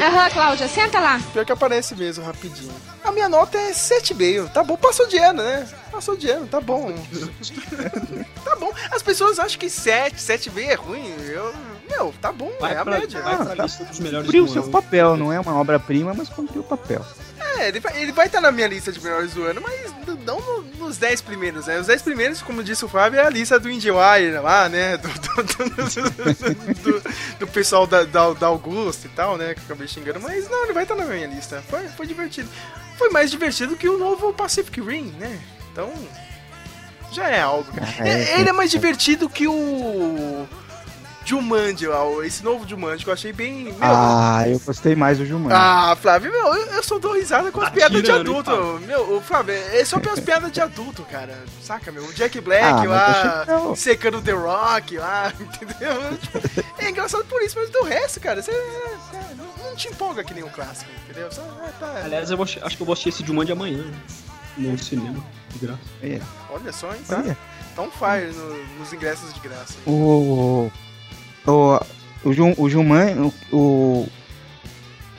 Aham, 0.00 0.30
Cláudia, 0.30 0.68
senta 0.68 1.00
lá. 1.00 1.20
Pior 1.32 1.44
que 1.44 1.52
aparece 1.52 1.94
mesmo, 1.94 2.24
rapidinho. 2.24 2.72
A 3.04 3.10
minha 3.12 3.28
nota 3.28 3.58
é 3.58 3.72
7,5. 3.72 4.50
Tá 4.52 4.62
bom, 4.62 4.76
passou 4.76 5.06
de 5.06 5.18
ano, 5.18 5.42
né? 5.42 5.66
Passou 5.90 6.16
de 6.16 6.28
ano, 6.28 6.46
tá 6.46 6.60
bom. 6.60 6.92
tá 8.44 8.56
bom. 8.56 8.72
As 8.90 9.02
pessoas 9.02 9.38
acham 9.38 9.58
que 9.58 9.68
7, 9.68 10.16
7,5 10.16 10.58
é 10.58 10.74
ruim. 10.74 11.14
Eu, 11.28 11.52
meu, 11.88 12.14
tá 12.20 12.32
bom, 12.32 12.50
vai 12.60 12.74
é 12.74 12.78
a 12.78 12.84
média. 12.84 13.20
Vai 13.20 13.36
pra 13.36 13.64
lista 13.64 13.84
dos 13.84 13.98
melhores 13.98 14.26
Cumpriu 14.26 14.44
o 14.44 14.48
seu 14.48 14.68
papel, 14.68 15.16
não 15.16 15.32
é 15.32 15.40
uma 15.40 15.54
obra-prima, 15.54 16.14
mas 16.14 16.28
cumpriu 16.28 16.62
o 16.62 16.64
papel. 16.64 17.04
É, 17.40 17.68
ele 17.68 17.80
vai, 17.80 18.02
ele 18.02 18.12
vai 18.12 18.26
estar 18.26 18.40
na 18.40 18.52
minha 18.52 18.68
lista 18.68 18.92
de 18.92 19.00
melhores 19.02 19.34
do 19.34 19.44
ano, 19.44 19.60
mas 19.60 19.90
não 20.24 20.62
nos 20.78 20.96
10 20.98 21.20
primeiros, 21.22 21.66
né? 21.66 21.78
Os 21.78 21.86
10 21.86 22.02
primeiros, 22.02 22.42
como 22.42 22.62
disse 22.62 22.84
o 22.84 22.88
Fábio, 22.88 23.20
é 23.20 23.24
a 23.24 23.30
lista 23.30 23.58
do 23.58 23.70
IndieWire 23.70 24.38
lá, 24.42 24.68
né? 24.68 24.96
Do, 24.96 25.08
do, 25.08 25.42
do, 26.74 27.02
do 27.40 27.46
pessoal 27.48 27.86
da, 27.86 28.04
da, 28.04 28.32
da 28.32 28.46
Augusta 28.46 29.06
e 29.06 29.10
tal, 29.10 29.36
né? 29.36 29.54
Que 29.54 29.60
acabei 29.60 29.88
xingando, 29.88 30.20
mas 30.20 30.48
não, 30.48 30.64
ele 30.64 30.72
vai 30.72 30.82
estar 30.84 30.94
na 30.94 31.04
minha 31.04 31.26
lista. 31.26 31.62
Foi, 31.68 31.86
foi 31.88 32.06
divertido. 32.06 32.48
Foi 32.96 33.10
mais 33.10 33.30
divertido 33.30 33.76
que 33.76 33.88
o 33.88 33.98
novo 33.98 34.32
Pacific 34.32 34.80
Rim, 34.80 35.14
né? 35.18 35.40
Então, 35.72 35.92
já 37.12 37.28
é 37.28 37.40
algo. 37.40 37.70
Ah, 37.80 38.08
é, 38.08 38.40
ele 38.40 38.48
é 38.48 38.52
mais 38.52 38.70
divertido 38.70 39.28
que 39.28 39.46
o 39.48 40.46
Jumanji, 41.30 41.86
esse 42.24 42.42
novo 42.42 42.68
Jumanji 42.68 43.04
que 43.04 43.10
eu 43.10 43.14
achei 43.14 43.32
bem. 43.32 43.62
Meu, 43.62 43.76
ah, 43.80 44.42
eu 44.48 44.58
gostei 44.58 44.96
mais 44.96 45.18
do 45.18 45.24
Jumanji. 45.24 45.54
Ah, 45.56 45.96
Flávio, 46.00 46.32
meu, 46.32 46.54
eu, 46.54 46.66
eu 46.72 46.82
só 46.82 46.98
dou 46.98 47.12
risada 47.12 47.52
com 47.52 47.60
as 47.60 47.68
tá 47.68 47.70
piadas 47.70 48.02
de 48.02 48.10
adulto. 48.10 48.80
Meu, 48.84 49.20
Flávio, 49.20 49.54
é 49.54 49.84
só 49.84 50.00
pelas 50.00 50.18
piadas 50.18 50.50
de 50.50 50.60
adulto, 50.60 51.04
cara. 51.04 51.38
Saca, 51.62 51.92
meu? 51.92 52.04
O 52.04 52.12
Jack 52.12 52.40
Black 52.40 52.64
ah, 52.64 53.44
lá, 53.46 53.76
secando 53.76 54.20
The 54.20 54.32
Rock 54.32 54.98
lá, 54.98 55.32
entendeu? 55.38 56.18
Tipo, 56.18 56.64
é 56.78 56.90
engraçado 56.90 57.24
por 57.26 57.40
isso, 57.42 57.56
mas 57.56 57.70
do 57.70 57.84
resto, 57.84 58.18
cara, 58.18 58.42
você 58.42 58.50
não, 59.36 59.68
não, 59.68 59.76
te 59.76 59.86
empolga 59.86 60.24
que 60.24 60.34
nem 60.34 60.42
um 60.42 60.48
clássico, 60.48 60.90
entendeu? 61.04 61.30
Só, 61.30 61.42
tá, 61.78 62.02
Aliás, 62.04 62.28
eu 62.32 62.36
vou, 62.36 62.44
acho 62.44 62.76
que 62.76 62.82
eu 62.82 62.86
vou 62.86 62.92
assistir 62.92 63.10
esse 63.10 63.24
Jumanji 63.24 63.52
amanhã, 63.52 63.84
no 64.58 64.76
cinema, 64.78 65.24
de 65.50 65.64
graça. 65.64 65.80
É. 66.02 66.20
Olha 66.50 66.72
só, 66.72 66.92
hein, 66.92 67.02
tá? 67.06 67.18
Olha. 67.18 67.38
Tá 67.76 67.82
um 67.82 67.90
fire 67.92 68.32
no, 68.34 68.78
nos 68.80 68.92
ingressos 68.92 69.32
de 69.32 69.38
graça. 69.38 69.74
O 69.86 70.72
o, 71.46 71.80
o, 72.24 72.32
Jum, 72.32 72.54
o 72.56 72.68
Jumanji, 72.68 73.18
o, 73.18 73.56
o, 73.56 74.08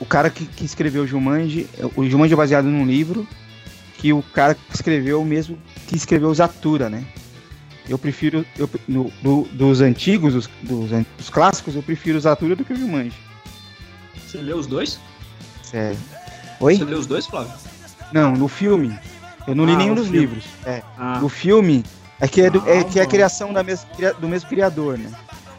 o 0.00 0.06
cara 0.06 0.30
que, 0.30 0.44
que 0.46 0.64
escreveu 0.64 1.02
o 1.02 1.06
Jumanji, 1.06 1.68
o 1.96 2.08
Jumanji 2.08 2.34
é 2.34 2.36
baseado 2.36 2.64
num 2.66 2.86
livro 2.86 3.26
que 3.98 4.12
o 4.12 4.22
cara 4.22 4.54
que 4.54 4.74
escreveu 4.74 5.22
o 5.22 5.24
mesmo 5.24 5.58
que 5.86 5.96
escreveu 5.96 6.28
o 6.28 6.34
Zatura, 6.34 6.90
né? 6.90 7.04
Eu 7.88 7.98
prefiro, 7.98 8.44
eu, 8.58 8.68
no, 8.86 9.12
do, 9.22 9.42
dos 9.52 9.80
antigos, 9.80 10.34
dos, 10.34 10.50
dos, 10.62 10.90
dos, 11.16 11.30
clássicos, 11.30 11.74
eu 11.74 11.82
prefiro 11.82 12.16
o 12.16 12.20
Zatura 12.20 12.54
do 12.54 12.64
que 12.64 12.72
o 12.72 12.76
Jumanji. 12.76 13.16
Você 14.16 14.38
leu 14.38 14.56
os 14.56 14.66
dois? 14.66 14.98
Sério. 15.62 15.98
Oi? 16.60 16.76
Você 16.76 16.84
leu 16.84 16.98
os 16.98 17.06
dois, 17.06 17.26
Flávio? 17.26 17.52
Não, 18.12 18.32
no 18.32 18.48
filme. 18.48 18.96
Eu 19.46 19.54
não 19.54 19.64
ah, 19.64 19.66
li 19.68 19.76
nenhum 19.76 19.94
dos 19.94 20.06
filme. 20.06 20.20
livros. 20.20 20.44
É. 20.64 20.82
Ah. 20.96 21.18
No 21.20 21.28
filme, 21.28 21.84
é 22.20 22.28
que 22.28 22.40
é, 22.40 22.50
do, 22.50 22.62
é, 22.68 22.84
que 22.84 23.00
é 23.00 23.02
a 23.02 23.06
criação 23.06 23.52
da 23.52 23.62
mes, 23.62 23.86
do 24.20 24.28
mesmo 24.28 24.48
criador, 24.48 24.96
né? 24.96 25.10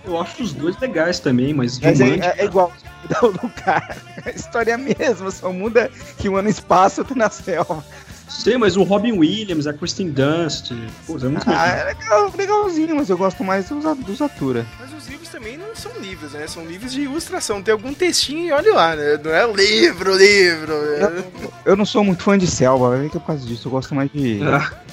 Eu 0.06 0.20
acho 0.20 0.44
os 0.44 0.54
dois 0.54 0.78
legais 0.80 1.20
também, 1.20 1.54
mas. 1.54 1.80
Mas 1.80 2.02
é, 2.02 2.10
é, 2.10 2.36
é, 2.40 2.46
igual 2.46 2.72
do 3.10 3.50
cara. 3.50 3.96
A 4.26 4.30
história 4.30 4.72
é 4.72 4.74
a 4.76 4.78
mesma, 4.78 5.32
só 5.32 5.52
muda 5.52 5.90
que 6.18 6.30
um 6.30 6.36
ano 6.36 6.50
espaço 6.50 7.02
outro 7.02 7.18
na 7.18 7.30
selva. 7.30 7.84
Sei, 8.28 8.58
mas 8.58 8.76
o 8.76 8.84
Robin 8.84 9.12
Williams, 9.12 9.68
a 9.68 9.74
Kristen 9.74 10.10
Dunst. 10.10 10.72
Pô, 11.06 11.18
é 11.18 11.24
muito 11.26 11.44
Ah, 11.48 11.68
é 11.68 11.84
legal, 11.84 12.32
legalzinho, 12.36 12.96
mas 12.96 13.10
eu 13.10 13.18
gosto 13.18 13.44
mais 13.44 13.70
dos, 13.70 13.84
dos 13.98 14.22
Atura. 14.22 14.66
Mas 14.80 14.92
os 14.94 15.08
livros 15.08 15.30
também 15.30 15.58
não 15.58 15.76
são 15.76 15.92
livros, 16.00 16.32
né? 16.32 16.48
São 16.48 16.66
livros 16.66 16.92
de 16.92 17.02
ilustração. 17.02 17.62
Tem 17.62 17.72
algum 17.72 17.94
textinho 17.94 18.48
e 18.48 18.52
olha 18.52 18.74
lá, 18.74 18.96
né? 18.96 19.20
Não 19.24 19.32
é 19.32 19.46
o 19.46 19.56
livro, 19.56 20.18
livro. 20.18 20.74
Eu, 20.74 21.24
eu 21.66 21.76
não 21.76 21.86
sou 21.86 22.04
muito 22.04 22.24
fã 22.24 22.38
de 22.38 22.48
selva, 22.48 23.06
é 23.06 23.10
que 23.10 23.18
é 23.18 23.20
por 23.20 23.28
causa 23.28 23.46
disso. 23.46 23.68
Eu 23.68 23.72
gosto 23.72 23.94
mais 23.94 24.10
de. 24.12 24.42
Ah 24.44 24.84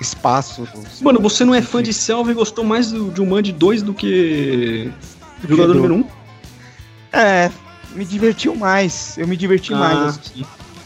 espaço. 0.00 0.66
Mano, 1.00 1.20
você 1.20 1.44
não 1.44 1.54
é 1.54 1.62
fã 1.62 1.82
de 1.82 1.92
Selva 1.92 2.30
e 2.30 2.34
gostou 2.34 2.64
mais 2.64 2.90
do, 2.90 3.10
de 3.10 3.16
Jumanji 3.16 3.52
2 3.52 3.82
do 3.82 3.94
que 3.94 4.90
do 5.42 5.48
jogador 5.48 5.74
do... 5.74 5.80
número 5.80 5.94
1? 5.96 6.04
É, 7.12 7.50
me 7.94 8.04
divertiu 8.04 8.54
mais. 8.54 9.18
Eu 9.18 9.26
me 9.26 9.36
diverti 9.36 9.74
ah. 9.74 9.78
mais. 9.78 10.20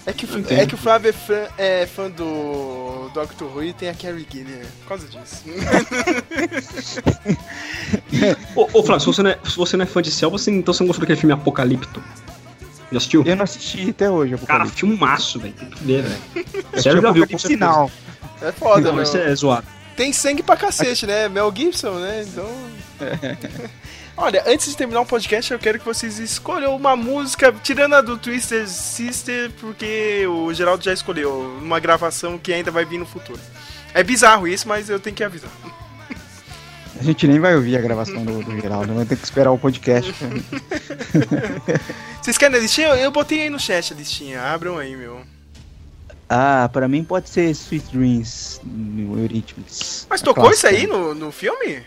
É 0.07 0.13
que, 0.13 0.27
é 0.51 0.67
que 0.67 0.75
o 0.75 0.77
Flávio 0.77 1.09
é 1.09 1.13
fã, 1.13 1.49
é 1.57 1.87
fã 1.87 2.11
do 2.11 3.09
Doctor 3.15 3.57
Who 3.57 3.65
e 3.65 3.73
tem 3.73 3.89
a 3.89 3.95
Carrie 3.95 4.27
Gillian, 4.31 4.61
por 4.83 4.89
causa 4.89 5.09
disso. 5.09 5.45
ô, 8.55 8.69
ô, 8.75 8.83
Flávio, 8.83 9.01
se 9.01 9.07
você, 9.07 9.23
não 9.23 9.31
é, 9.31 9.39
se 9.43 9.57
você 9.57 9.79
não 9.79 9.85
é 9.85 9.87
fã 9.87 10.03
de 10.03 10.11
Cell, 10.11 10.31
você, 10.31 10.51
então 10.51 10.75
você 10.75 10.83
não 10.83 10.89
gostou 10.89 11.01
daquele 11.01 11.19
filme 11.19 11.33
Apocalipto? 11.33 12.03
Já 12.93 12.99
assistiu? 12.99 13.23
Eu 13.25 13.35
não 13.35 13.45
assisti 13.45 13.89
até 13.89 14.11
hoje, 14.11 14.37
Cara, 14.47 14.67
filmaço, 14.67 15.41
velho. 15.41 15.55
Tem 15.55 15.71
que 15.71 15.83
ver, 15.83 16.03
velho. 16.03 16.21
Sério, 16.77 17.01
já 17.01 17.11
viu, 17.11 17.27
com 17.27 17.39
sinal. 17.39 17.91
É 18.45 18.53
foda, 18.53 18.93
Não, 18.93 19.03
esse 19.03 19.19
é 19.19 19.35
zoado. 19.35 19.67
Tem 19.97 20.13
sangue 20.13 20.43
pra 20.43 20.57
cacete, 20.57 21.07
né? 21.07 21.29
Mel 21.29 21.53
Gibson, 21.55 21.93
né? 21.93 22.25
Então... 22.27 22.49
Olha, 24.17 24.45
antes 24.47 24.69
de 24.69 24.77
terminar 24.77 25.01
o 25.01 25.07
podcast, 25.07 25.53
eu 25.53 25.59
quero 25.59 25.79
que 25.79 25.85
vocês 25.85 26.21
escolham 26.21 26.77
uma 26.77 26.95
música, 26.95 27.53
tirando 27.63 27.95
a 27.95 28.01
do 28.01 28.17
Twister 28.17 28.69
Sister, 28.69 29.51
porque 29.61 30.25
o 30.29 30.55
Geraldo 30.55 30.85
já 30.85 30.93
escolheu 30.93 31.59
uma 31.61 31.81
gravação 31.81 32.39
que 32.39 32.53
ainda 32.53 32.71
vai 32.71 32.85
vir 32.85 32.99
no 32.99 33.07
futuro. 33.07 33.41
É 33.93 34.05
bizarro 34.05 34.47
isso, 34.47 34.69
mas 34.69 34.89
eu 34.89 35.01
tenho 35.01 35.17
que 35.17 35.25
avisar. 35.25 35.51
A 36.99 37.03
gente 37.03 37.27
nem 37.27 37.41
vai 37.41 37.57
ouvir 37.57 37.77
a 37.77 37.81
gravação 37.81 38.25
do, 38.25 38.43
do 38.43 38.61
Geraldo, 38.61 38.95
vai 38.95 39.05
ter 39.05 39.17
que 39.17 39.25
esperar 39.25 39.51
o 39.51 39.59
podcast. 39.59 40.15
Vocês 42.23 42.39
querem 42.39 42.57
a 42.57 42.61
listinha? 42.61 42.89
Eu 42.91 43.11
botei 43.11 43.43
aí 43.43 43.51
no 43.51 43.59
chat 43.59 43.93
a 43.93 43.97
listinha, 43.97 44.41
abram 44.41 44.79
aí, 44.79 44.97
meu. 44.97 45.21
Ah, 46.29 46.69
pra 46.73 46.89
mim 46.89 47.05
pode 47.05 47.29
ser 47.29 47.51
Sweet 47.51 47.97
Dreams, 47.97 48.61
no 48.65 49.19
Eurythmics. 49.19 50.07
Mas 50.09 50.23
tocou 50.23 50.51
isso 50.51 50.67
aí 50.67 50.87
no, 50.87 51.15
no 51.15 51.31
filme? 51.31 51.83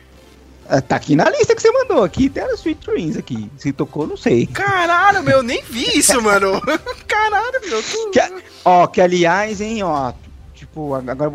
Ah, 0.70 0.82
tá 0.82 0.98
aqui 0.98 1.16
na 1.16 1.30
lista 1.30 1.56
que 1.56 1.62
você 1.62 1.72
mandou. 1.72 2.04
Aqui 2.04 2.30
tem 2.30 2.44
a 2.44 2.54
Sweet 2.54 2.86
Dreams 2.86 3.18
aqui. 3.18 3.50
Se 3.58 3.72
tocou, 3.72 4.06
não 4.06 4.18
sei. 4.18 4.46
Caralho, 4.48 5.24
meu, 5.24 5.42
nem 5.42 5.64
vi 5.64 5.98
isso, 5.98 6.22
mano. 6.22 6.62
Caralho, 7.08 7.62
meu. 7.68 7.82
Tu... 7.82 8.12
Que, 8.12 8.20
ó, 8.64 8.86
que 8.88 9.02
aliás, 9.02 9.62
hein, 9.62 9.82
ó. 9.84 10.14
Tipo, 10.54 10.96
agora 10.96 11.34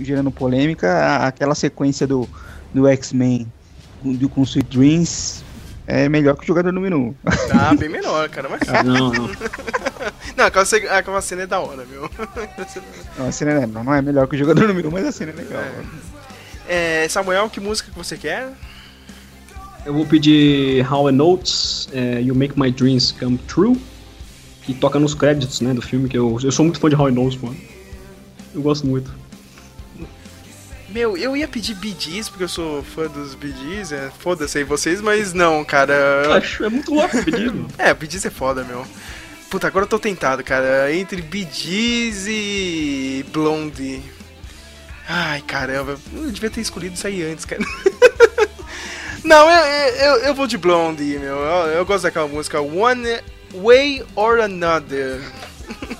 gerando 0.00 0.30
polêmica, 0.30 1.26
aquela 1.26 1.54
sequência 1.54 2.06
do, 2.06 2.28
do 2.72 2.86
X-Men 2.88 3.50
com 4.02 4.42
Sweet 4.42 4.76
Dreams 4.76 5.44
é 5.90 6.06
melhor 6.06 6.36
que 6.36 6.44
o 6.44 6.46
jogador 6.46 6.70
número 6.70 6.98
1. 6.98 7.00
Um. 7.00 7.14
Ah, 7.50 7.74
bem 7.74 7.88
melhor, 7.88 8.28
cara. 8.28 8.46
Mas... 8.46 8.60
Ah, 8.68 8.82
não, 8.82 9.10
não. 9.10 9.26
não, 10.36 10.44
aquela, 10.44 10.98
aquela 10.98 11.22
cena 11.22 11.42
é 11.42 11.46
da 11.46 11.60
hora, 11.60 11.86
meu. 11.86 12.10
Não, 13.18 13.26
a 13.26 13.32
cena 13.32 13.52
é, 13.52 13.66
não, 13.66 13.82
não 13.82 13.94
é 13.94 14.02
melhor 14.02 14.28
que 14.28 14.36
o 14.36 14.38
jogador 14.38 14.68
número 14.68 14.88
1, 14.88 14.90
um, 14.90 14.92
mas 14.92 15.06
a 15.06 15.12
cena 15.12 15.32
é 15.32 15.34
legal. 15.34 15.62
É. 16.68 17.04
É, 17.04 17.08
Samuel, 17.08 17.48
que 17.48 17.58
música 17.58 17.90
que 17.90 17.96
você 17.96 18.18
quer? 18.18 18.50
Eu 19.86 19.94
vou 19.94 20.04
pedir 20.04 20.86
How 20.92 21.08
I 21.08 21.12
Notes, 21.12 21.88
é, 21.90 22.20
You 22.20 22.34
Make 22.34 22.60
My 22.60 22.70
Dreams 22.70 23.12
Come 23.12 23.38
True, 23.48 23.74
que 24.64 24.74
toca 24.74 24.98
nos 24.98 25.14
créditos, 25.14 25.62
né, 25.62 25.72
do 25.72 25.80
filme, 25.80 26.06
que 26.06 26.18
eu, 26.18 26.38
eu 26.44 26.52
sou 26.52 26.66
muito 26.66 26.78
fã 26.78 26.90
de 26.90 26.96
How 26.96 27.08
I 27.08 27.12
Notes, 27.12 27.40
mano. 27.40 27.56
Eu 28.54 28.60
gosto 28.60 28.86
muito. 28.86 29.10
Meu, 30.88 31.16
eu 31.16 31.36
ia 31.36 31.46
pedir 31.46 31.76
Gees, 31.98 32.28
porque 32.28 32.44
eu 32.44 32.48
sou 32.48 32.82
fã 32.82 33.06
dos 33.06 33.36
Gees, 33.40 33.92
é, 33.92 34.10
foda-se 34.18 34.58
aí 34.58 34.64
vocês, 34.64 35.00
mas 35.00 35.34
não, 35.34 35.62
cara. 35.64 36.36
Acho, 36.36 36.64
é 36.64 36.68
muito 36.68 36.94
louco 36.94 37.16
mano. 37.16 37.68
É, 37.76 37.94
Gees 37.94 38.24
é 38.24 38.30
foda, 38.30 38.64
meu. 38.64 38.86
Puta, 39.50 39.66
agora 39.66 39.84
eu 39.84 39.88
tô 39.88 39.98
tentado, 39.98 40.42
cara. 40.42 40.92
Entre 40.94 41.22
Gees 41.52 42.26
e 42.26 43.24
Blondie. 43.32 44.02
Ai, 45.06 45.42
caramba. 45.42 45.98
Eu 46.14 46.30
devia 46.30 46.50
ter 46.50 46.60
escolhido 46.60 46.94
isso 46.94 47.06
aí 47.06 47.22
antes, 47.22 47.44
cara. 47.44 47.62
Não, 49.24 49.50
eu, 49.50 49.64
eu, 49.94 50.16
eu 50.24 50.34
vou 50.34 50.46
de 50.46 50.56
Blondie, 50.56 51.18
meu. 51.18 51.36
Eu, 51.36 51.66
eu 51.72 51.86
gosto 51.86 52.04
daquela 52.04 52.28
música 52.28 52.60
One 52.60 53.20
Way 53.54 54.04
or 54.14 54.40
Another. 54.40 55.20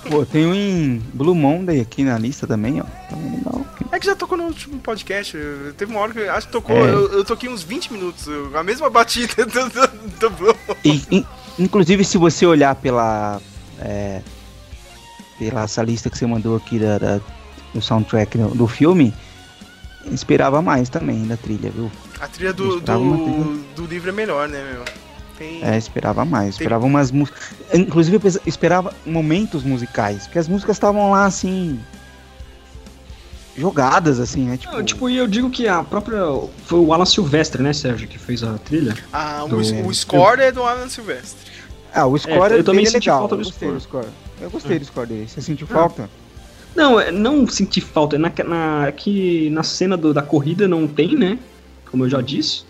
Pô, 0.09 0.25
tem 0.25 0.45
um 0.45 0.53
em 0.53 1.01
Blue 1.13 1.35
Monday 1.35 1.81
aqui 1.81 2.03
na 2.03 2.17
lista 2.17 2.47
também, 2.47 2.81
ó. 2.81 2.83
Tá 2.83 3.15
legal. 3.15 3.58
É 3.99 4.01
que 4.01 4.05
já 4.05 4.15
tocou 4.15 4.37
no 4.37 4.45
último 4.45 4.79
podcast. 4.79 5.37
Teve 5.77 5.91
uma 5.91 5.99
hora 5.99 6.13
que 6.13 6.21
acho 6.21 6.47
que 6.47 6.53
tocou. 6.53 6.77
É. 6.77 6.89
Eu, 6.89 7.11
eu, 7.11 7.25
toquei 7.25 7.49
uns 7.49 7.63
20 7.63 7.91
minutos. 7.91 8.29
A 8.55 8.63
mesma 8.63 8.89
batida 8.89 9.33
do, 9.45 9.69
do, 9.69 10.29
do 10.29 10.57
e, 10.85 11.03
in, 11.11 11.25
Inclusive, 11.59 12.05
se 12.05 12.17
você 12.17 12.45
olhar 12.45 12.73
pela. 12.75 13.41
É, 13.77 14.21
pela 15.37 15.63
essa 15.63 15.83
lista 15.83 16.09
que 16.09 16.17
você 16.17 16.25
mandou 16.25 16.55
aqui 16.55 16.79
da, 16.79 16.97
da 16.97 17.21
do 17.73 17.81
soundtrack 17.81 18.37
do, 18.37 18.47
do, 18.55 18.67
filme, 18.67 19.13
esperava 20.09 20.61
mais 20.61 20.87
também 20.87 21.27
da 21.27 21.35
trilha, 21.35 21.69
viu? 21.69 21.91
A 22.21 22.27
trilha 22.27 22.53
do, 22.53 22.79
do, 22.79 23.57
do 23.75 23.85
livro 23.85 24.09
é 24.09 24.13
melhor, 24.13 24.47
né, 24.47 24.63
meu? 24.71 24.85
Tem... 25.37 25.61
É, 25.61 25.77
esperava 25.77 26.23
mais. 26.23 26.55
Tem... 26.55 26.63
Esperava 26.63 26.85
umas 26.85 27.11
músicas. 27.11 27.51
Inclusive, 27.73 28.15
eu 28.15 28.41
esperava 28.45 28.93
momentos 29.05 29.61
musicais. 29.61 30.23
Porque 30.23 30.39
as 30.39 30.47
músicas 30.47 30.77
estavam 30.77 31.11
lá 31.11 31.25
assim. 31.25 31.77
Jogadas, 33.59 34.19
assim, 34.19 34.45
né? 34.45 34.57
Tipo... 34.57 34.73
Não, 34.73 34.83
tipo, 34.83 35.09
e 35.09 35.17
eu 35.17 35.27
digo 35.27 35.49
que 35.49 35.67
a 35.67 35.83
própria. 35.83 36.21
Foi 36.65 36.79
o 36.79 36.93
Alan 36.93 37.05
Silvestre, 37.05 37.61
né, 37.61 37.73
Sérgio, 37.73 38.07
que 38.07 38.17
fez 38.17 38.41
a 38.41 38.57
trilha? 38.57 38.95
Ah, 39.11 39.45
do... 39.47 39.57
o, 39.57 39.93
score 39.93 40.41
é 40.41 40.51
do 40.51 40.63
Alan 40.63 40.87
Silvestre. 40.87 41.51
Ah, 41.93 42.05
o 42.05 42.17
score 42.17 42.53
é, 42.53 42.59
eu 42.59 42.63
também 42.63 42.85
é 42.85 42.89
senti 42.89 43.09
legal. 43.09 43.19
falta 43.19 43.35
do 43.35 43.41
eu 43.41 43.45
gostei 43.45 43.67
score. 43.67 43.73
do 43.73 43.81
score. 43.81 44.07
Eu 44.41 44.49
gostei 44.49 44.77
hum. 44.77 44.79
do 44.79 44.85
score 44.85 45.07
dele. 45.07 45.27
Você 45.27 45.41
sentiu 45.41 45.67
falta? 45.67 46.09
Não, 46.75 46.99
é, 46.99 47.11
não 47.11 47.45
senti 47.47 47.81
falta. 47.81 48.17
Na, 48.17 48.31
na, 48.45 48.91
que 48.91 49.49
na 49.49 49.63
cena 49.63 49.97
do, 49.97 50.13
da 50.13 50.21
corrida 50.21 50.67
não 50.67 50.87
tem, 50.87 51.15
né? 51.15 51.37
Como 51.91 52.05
eu 52.05 52.09
já 52.09 52.21
disse. 52.21 52.63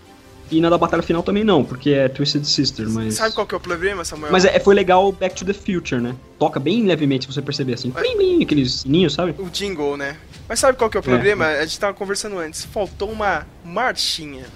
E 0.51 0.59
na 0.59 0.69
da 0.69 0.77
batalha 0.77 1.03
final 1.03 1.21
também 1.21 1.43
não, 1.43 1.63
porque 1.63 1.91
é 1.91 2.09
Twisted 2.09 2.43
Sister, 2.43 2.89
mas... 2.89 3.13
Sabe 3.13 3.35
qual 3.35 3.45
que 3.45 3.53
é 3.53 3.57
o 3.57 3.59
problema, 3.59 4.03
Samuel? 4.03 4.31
Mas 4.31 4.45
é, 4.45 4.59
foi 4.59 4.73
legal 4.73 5.11
Back 5.11 5.35
to 5.35 5.45
the 5.45 5.53
Future, 5.53 6.01
né? 6.01 6.15
Toca 6.39 6.59
bem 6.59 6.85
levemente, 6.85 7.25
se 7.25 7.33
você 7.33 7.41
perceber, 7.41 7.75
assim. 7.75 7.91
Blim, 7.91 8.17
blim, 8.17 8.43
aqueles 8.43 8.73
sininhos, 8.73 9.13
sabe? 9.13 9.35
O 9.37 9.47
jingle, 9.49 9.95
né? 9.95 10.17
Mas 10.49 10.59
sabe 10.59 10.75
qual 10.77 10.89
que 10.89 10.97
é 10.97 10.99
o 10.99 11.03
problema? 11.03 11.47
É. 11.47 11.61
A 11.61 11.65
gente 11.65 11.79
tava 11.79 11.93
conversando 11.93 12.39
antes. 12.39 12.65
Faltou 12.65 13.11
uma 13.11 13.45
marchinha. 13.63 14.47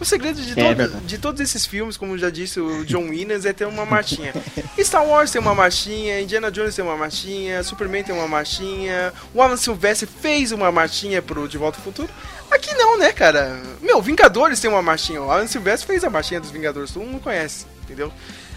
O 0.00 0.04
segredo 0.04 0.40
de, 0.40 0.58
é, 0.58 0.74
todo, 0.74 1.00
de 1.06 1.18
todos 1.18 1.40
esses 1.40 1.66
filmes, 1.66 1.96
como 1.96 2.16
já 2.18 2.28
disse 2.30 2.60
o 2.60 2.84
John 2.84 3.08
Williams, 3.08 3.44
é 3.44 3.52
ter 3.52 3.66
uma 3.66 3.84
marchinha. 3.86 4.32
Star 4.78 5.04
Wars 5.04 5.30
tem 5.30 5.40
uma 5.40 5.54
marchinha, 5.54 6.20
Indiana 6.20 6.50
Jones 6.50 6.74
tem 6.74 6.84
uma 6.84 6.96
marchinha, 6.96 7.62
Superman 7.62 8.02
tem 8.02 8.14
uma 8.14 8.26
marchinha, 8.26 9.12
o 9.32 9.40
Alan 9.40 9.56
Silvestre 9.56 10.08
fez 10.08 10.52
uma 10.52 10.70
marchinha 10.72 11.22
pro 11.22 11.48
De 11.48 11.56
Volta 11.56 11.78
ao 11.78 11.84
Futuro. 11.84 12.08
Aqui 12.50 12.74
não, 12.74 12.98
né, 12.98 13.12
cara? 13.12 13.60
Meu, 13.80 14.02
Vingadores 14.02 14.60
tem 14.60 14.68
uma 14.68 14.82
marchinha. 14.82 15.22
O 15.22 15.30
Alan 15.30 15.46
Silvestre 15.46 15.86
fez 15.86 16.04
a 16.04 16.10
marchinha 16.10 16.40
dos 16.40 16.50
Vingadores, 16.50 16.90
todo 16.90 17.04
mundo 17.04 17.20
conhece, 17.20 17.66
entendeu? 17.84 18.12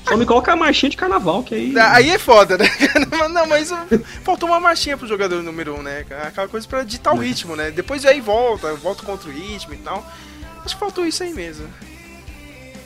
Só 0.08 0.16
me 0.16 0.26
coloca 0.26 0.54
a 0.54 0.56
marchinha 0.56 0.90
de 0.90 0.98
carnaval, 0.98 1.44
que 1.44 1.54
aí. 1.54 1.74
Aí 1.78 2.10
é 2.10 2.18
foda, 2.18 2.58
né? 2.58 2.66
Não, 3.30 3.46
mas 3.46 3.72
faltou 4.24 4.50
uma 4.50 4.60
marchinha 4.60 4.98
pro 4.98 5.08
jogador 5.08 5.44
número 5.44 5.76
1, 5.76 5.80
um, 5.80 5.84
né? 5.84 6.06
Aquela 6.24 6.48
coisa 6.48 6.68
pra 6.68 6.84
ditar 6.84 7.14
o 7.14 7.18
ritmo, 7.18 7.56
né? 7.56 7.72
Depois 7.72 8.06
aí 8.06 8.22
volta, 8.22 8.74
volta 8.76 9.04
contra 9.04 9.30
o 9.30 9.34
ritmo 9.34 9.74
e 9.74 9.78
tal. 9.78 10.06
Acho 10.64 10.76
que 10.76 10.80
faltou 10.80 11.06
isso 11.06 11.24
aí 11.24 11.34
mesmo. 11.34 11.68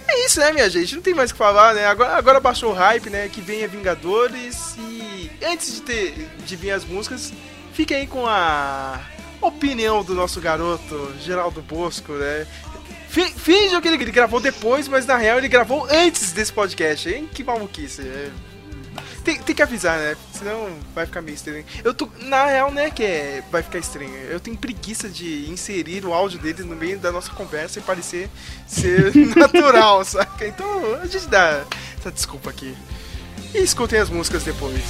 É 0.07 0.25
isso, 0.25 0.39
né, 0.39 0.51
minha 0.51 0.69
gente? 0.69 0.95
Não 0.95 1.01
tem 1.01 1.13
mais 1.13 1.29
o 1.29 1.33
que 1.33 1.37
falar, 1.37 1.73
né? 1.73 1.85
Agora, 1.85 2.17
agora 2.17 2.39
baixou 2.39 2.71
o 2.71 2.75
hype, 2.75 3.09
né? 3.09 3.29
Que 3.29 3.39
venha 3.39 3.67
Vingadores 3.67 4.75
e 4.77 5.31
antes 5.45 5.75
de 5.75 5.81
ter 5.81 6.29
de 6.45 6.55
vir 6.55 6.71
as 6.71 6.83
músicas, 6.83 7.31
fique 7.73 7.93
aí 7.93 8.07
com 8.07 8.27
a 8.27 8.99
opinião 9.39 10.03
do 10.03 10.13
nosso 10.13 10.41
garoto 10.41 11.13
Geraldo 11.19 11.61
Bosco, 11.61 12.13
né? 12.13 12.45
Finge 13.11 13.81
que 13.81 13.87
ele 13.87 13.97
gravou 13.97 14.39
depois, 14.39 14.87
mas 14.87 15.05
na 15.05 15.17
real 15.17 15.37
ele 15.37 15.49
gravou 15.49 15.85
antes 15.89 16.31
desse 16.31 16.53
podcast, 16.53 17.09
hein? 17.09 17.29
Que 17.33 17.43
maluquice. 17.43 18.01
É 18.01 18.31
tem, 19.23 19.39
tem 19.39 19.55
que 19.55 19.61
avisar, 19.61 19.99
né? 19.99 20.15
Senão 20.33 20.69
vai 20.95 21.05
ficar 21.05 21.21
meio 21.21 21.35
estranho. 21.35 21.63
Eu 21.83 21.93
tô. 21.93 22.09
Na 22.21 22.45
real, 22.45 22.71
né, 22.71 22.89
que 22.89 23.03
é, 23.03 23.43
vai 23.51 23.61
ficar 23.61 23.79
estranho. 23.79 24.13
Eu 24.29 24.39
tenho 24.39 24.57
preguiça 24.57 25.07
de 25.07 25.49
inserir 25.49 26.05
o 26.05 26.13
áudio 26.13 26.39
dele 26.39 26.63
no 26.63 26.75
meio 26.75 26.97
da 26.97 27.11
nossa 27.11 27.31
conversa 27.31 27.79
e 27.79 27.81
parecer 27.81 28.29
ser 28.67 29.13
natural, 29.35 30.03
saca? 30.03 30.47
Então 30.47 30.95
a 30.95 31.05
gente 31.05 31.27
dá 31.27 31.63
essa 31.97 32.11
desculpa 32.11 32.49
aqui. 32.49 32.75
E 33.53 33.59
escutem 33.59 33.99
as 33.99 34.09
músicas 34.09 34.43
depois. 34.43 34.81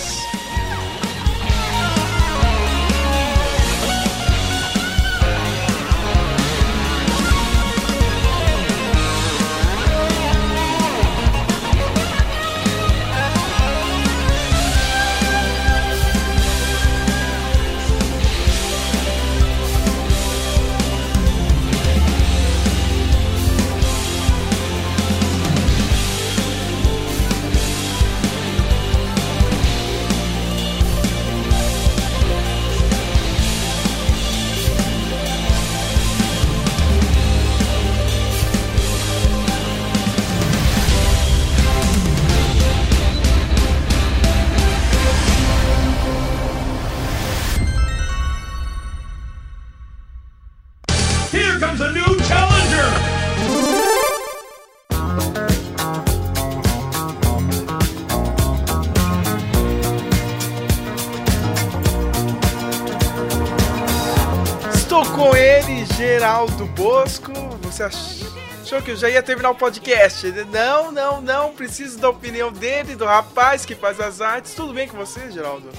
Geraldo 66.02 66.66
Bosco, 66.66 67.32
você 67.62 67.84
achou 67.84 68.82
que 68.82 68.90
eu 68.90 68.96
já 68.96 69.08
ia 69.08 69.22
terminar 69.22 69.52
o 69.52 69.56
podcast? 69.56 70.32
Não, 70.52 70.92
não, 70.92 71.22
não, 71.22 71.54
preciso 71.54 72.00
da 72.00 72.10
opinião 72.10 72.52
dele, 72.52 72.96
do 72.96 73.06
rapaz 73.06 73.64
que 73.66 73.76
faz 73.76 74.00
as 74.00 74.20
artes. 74.20 74.56
Tudo 74.56 74.74
bem 74.74 74.88
com 74.88 74.98
você, 74.98 75.30
Geraldo? 75.30 75.70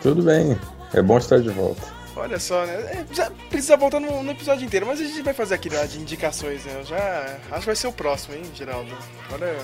Tudo 0.00 0.22
bem, 0.22 0.56
é 0.92 1.02
bom 1.02 1.18
estar 1.18 1.40
de 1.40 1.48
volta. 1.48 1.82
Olha 2.14 2.38
só, 2.38 2.64
né? 2.64 2.74
É, 2.74 3.04
já 3.12 3.32
precisa 3.50 3.76
voltar 3.76 3.98
no, 3.98 4.22
no, 4.22 4.30
episódio 4.30 4.64
inteiro, 4.64 4.86
mas 4.86 5.00
a 5.00 5.04
gente 5.04 5.22
vai 5.22 5.34
fazer 5.34 5.54
aqui 5.54 5.68
né, 5.68 5.84
de 5.86 5.98
indicações, 5.98 6.64
né? 6.64 6.76
Eu 6.78 6.84
já 6.84 7.38
acho 7.50 7.60
que 7.60 7.66
vai 7.66 7.76
ser 7.76 7.88
o 7.88 7.92
próximo, 7.92 8.36
hein, 8.36 8.42
Geraldo? 8.54 8.94
Agora 9.26 9.58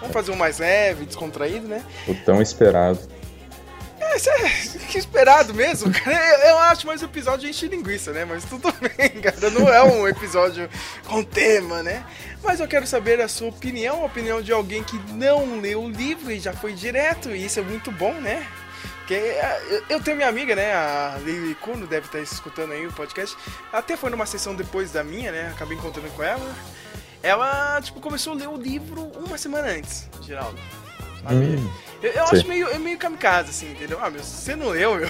vamos 0.00 0.12
fazer 0.12 0.32
um 0.32 0.36
mais 0.36 0.58
leve, 0.58 1.06
descontraído, 1.06 1.68
né? 1.68 1.84
O 2.08 2.14
tão 2.14 2.42
esperado. 2.42 2.98
É, 4.02 4.16
isso 4.16 4.30
é 4.30 4.98
esperado 4.98 5.54
mesmo, 5.54 5.92
cara. 5.92 6.16
Eu, 6.16 6.50
eu 6.50 6.58
acho 6.58 6.86
mais 6.86 7.02
um 7.02 7.06
episódio 7.06 7.40
de 7.40 7.50
encher 7.50 7.70
linguiça, 7.70 8.12
né? 8.12 8.24
Mas 8.24 8.44
tudo 8.44 8.72
bem, 8.96 9.08
cara. 9.20 9.50
Não 9.50 9.68
é 9.68 9.82
um 9.82 10.06
episódio 10.08 10.68
com 11.06 11.22
tema, 11.22 11.82
né? 11.82 12.04
Mas 12.42 12.60
eu 12.60 12.66
quero 12.66 12.86
saber 12.86 13.20
a 13.20 13.28
sua 13.28 13.48
opinião, 13.48 14.02
a 14.02 14.06
opinião 14.06 14.42
de 14.42 14.52
alguém 14.52 14.82
que 14.82 14.98
não 15.12 15.60
leu 15.60 15.82
o 15.84 15.90
livro 15.90 16.32
e 16.32 16.40
já 16.40 16.52
foi 16.52 16.72
direto, 16.72 17.30
e 17.30 17.44
isso 17.46 17.60
é 17.60 17.62
muito 17.62 17.92
bom, 17.92 18.14
né? 18.14 18.46
Porque 18.98 19.14
é, 19.14 19.82
eu 19.88 20.00
tenho 20.00 20.16
minha 20.16 20.28
amiga, 20.28 20.54
né? 20.56 20.72
A 20.74 21.18
Lili 21.24 21.54
Kuno, 21.54 21.86
deve 21.86 22.06
estar 22.06 22.20
escutando 22.20 22.72
aí 22.72 22.86
o 22.86 22.92
podcast. 22.92 23.36
Até 23.72 23.96
foi 23.96 24.10
numa 24.10 24.26
sessão 24.26 24.54
depois 24.54 24.90
da 24.90 25.04
minha, 25.04 25.30
né? 25.30 25.52
Acabei 25.54 25.76
encontrando 25.76 26.08
com 26.10 26.22
ela. 26.22 26.54
Ela, 27.22 27.80
tipo, 27.80 28.00
começou 28.00 28.32
a 28.32 28.36
ler 28.36 28.48
o 28.48 28.56
livro 28.56 29.02
uma 29.24 29.38
semana 29.38 29.68
antes, 29.68 30.08
Geraldo. 30.22 30.58
Hum, 31.30 31.70
eu, 32.02 32.10
eu 32.10 32.24
acho 32.24 32.48
meio, 32.48 32.68
é 32.68 32.78
meio 32.78 32.98
kamikaze, 32.98 33.50
assim, 33.50 33.70
entendeu? 33.70 33.98
Ah, 34.02 34.10
meu, 34.10 34.22
você 34.22 34.56
não 34.56 34.70
leu, 34.70 34.96
meu. 34.96 35.08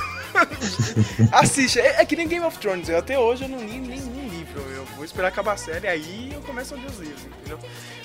Assiste. 1.32 1.80
É, 1.80 2.02
é, 2.02 2.04
que 2.04 2.14
nem 2.14 2.28
Game 2.28 2.44
of 2.44 2.58
Thrones. 2.58 2.88
Eu, 2.88 2.98
até 2.98 3.18
hoje 3.18 3.44
eu 3.44 3.48
não 3.48 3.58
li 3.58 3.78
nenhum 3.78 4.28
livro. 4.28 4.60
Eu 4.60 4.84
vou 4.96 5.04
esperar 5.04 5.28
acabar 5.28 5.54
a 5.54 5.56
série, 5.56 5.88
aí 5.88 6.30
eu 6.32 6.40
começo 6.42 6.74
a 6.74 6.76
ler 6.76 6.86
os 6.86 6.98
livros, 6.98 7.24
entendeu? 7.24 7.58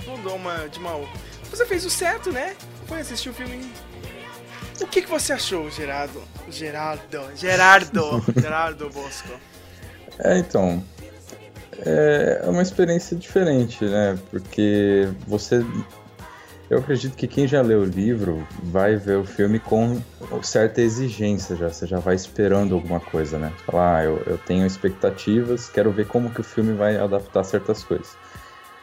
Não 0.06 0.18
dou 0.22 0.36
uma 0.36 0.70
de 0.70 0.80
mal. 0.80 1.08
Você 1.50 1.66
fez 1.66 1.86
o 1.86 1.90
certo, 1.90 2.32
né? 2.32 2.56
Foi 2.88 3.00
assistir 3.00 3.30
o 3.30 3.34
filme. 3.34 3.70
O 4.80 4.88
que, 4.88 5.02
que 5.02 5.10
você 5.10 5.34
achou, 5.34 5.70
Gerardo? 5.70 6.22
Gerardo. 6.50 7.30
Gerardo. 7.36 8.24
Gerardo 8.40 8.90
Bosco. 8.90 9.30
É, 10.20 10.38
então. 10.38 10.84
É 11.80 12.42
uma 12.46 12.62
experiência 12.62 13.16
diferente, 13.16 13.84
né? 13.86 14.18
Porque 14.32 15.08
você 15.28 15.64
eu 16.70 16.80
acredito 16.80 17.16
que 17.16 17.28
quem 17.28 17.48
já 17.48 17.62
leu 17.62 17.82
o 17.82 17.86
livro 17.86 18.46
vai 18.64 18.96
ver 18.96 19.18
o 19.18 19.24
filme 19.24 19.60
com 19.60 20.02
certa 20.42 20.82
exigência 20.82 21.56
já. 21.56 21.70
Você 21.70 21.88
já 21.88 22.00
vai 22.00 22.16
esperando 22.16 22.76
alguma 22.76 23.00
coisa, 23.00 23.40
né? 23.40 23.54
Falar, 23.66 23.98
ah, 23.98 24.04
eu, 24.04 24.22
eu 24.26 24.38
tenho 24.38 24.66
expectativas, 24.66 25.70
quero 25.70 25.92
ver 25.92 26.08
como 26.08 26.30
que 26.30 26.42
o 26.42 26.44
filme 26.44 26.74
vai 26.74 26.98
adaptar 26.98 27.44
certas 27.44 27.84
coisas. 27.84 28.18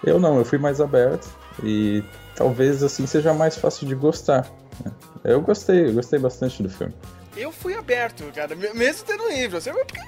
Eu 0.03 0.19
não, 0.19 0.39
eu 0.39 0.45
fui 0.45 0.59
mais 0.59 0.81
aberto 0.81 1.29
e 1.63 2.03
talvez 2.35 2.83
assim 2.83 3.07
seja 3.07 3.33
mais 3.35 3.57
fácil 3.57 3.87
de 3.87 3.95
gostar. 3.95 4.47
Né? 4.85 4.91
Eu 5.23 5.41
gostei, 5.41 5.89
eu 5.89 5.93
gostei 5.93 6.19
bastante 6.19 6.63
do 6.63 6.69
filme 6.69 6.95
eu 7.37 7.53
fui 7.53 7.75
aberto, 7.75 8.25
cara, 8.35 8.55
mesmo 8.55 9.05
tendo 9.07 9.29
livro. 9.29 9.59
Assim, 9.59 9.71
porque 9.73 10.01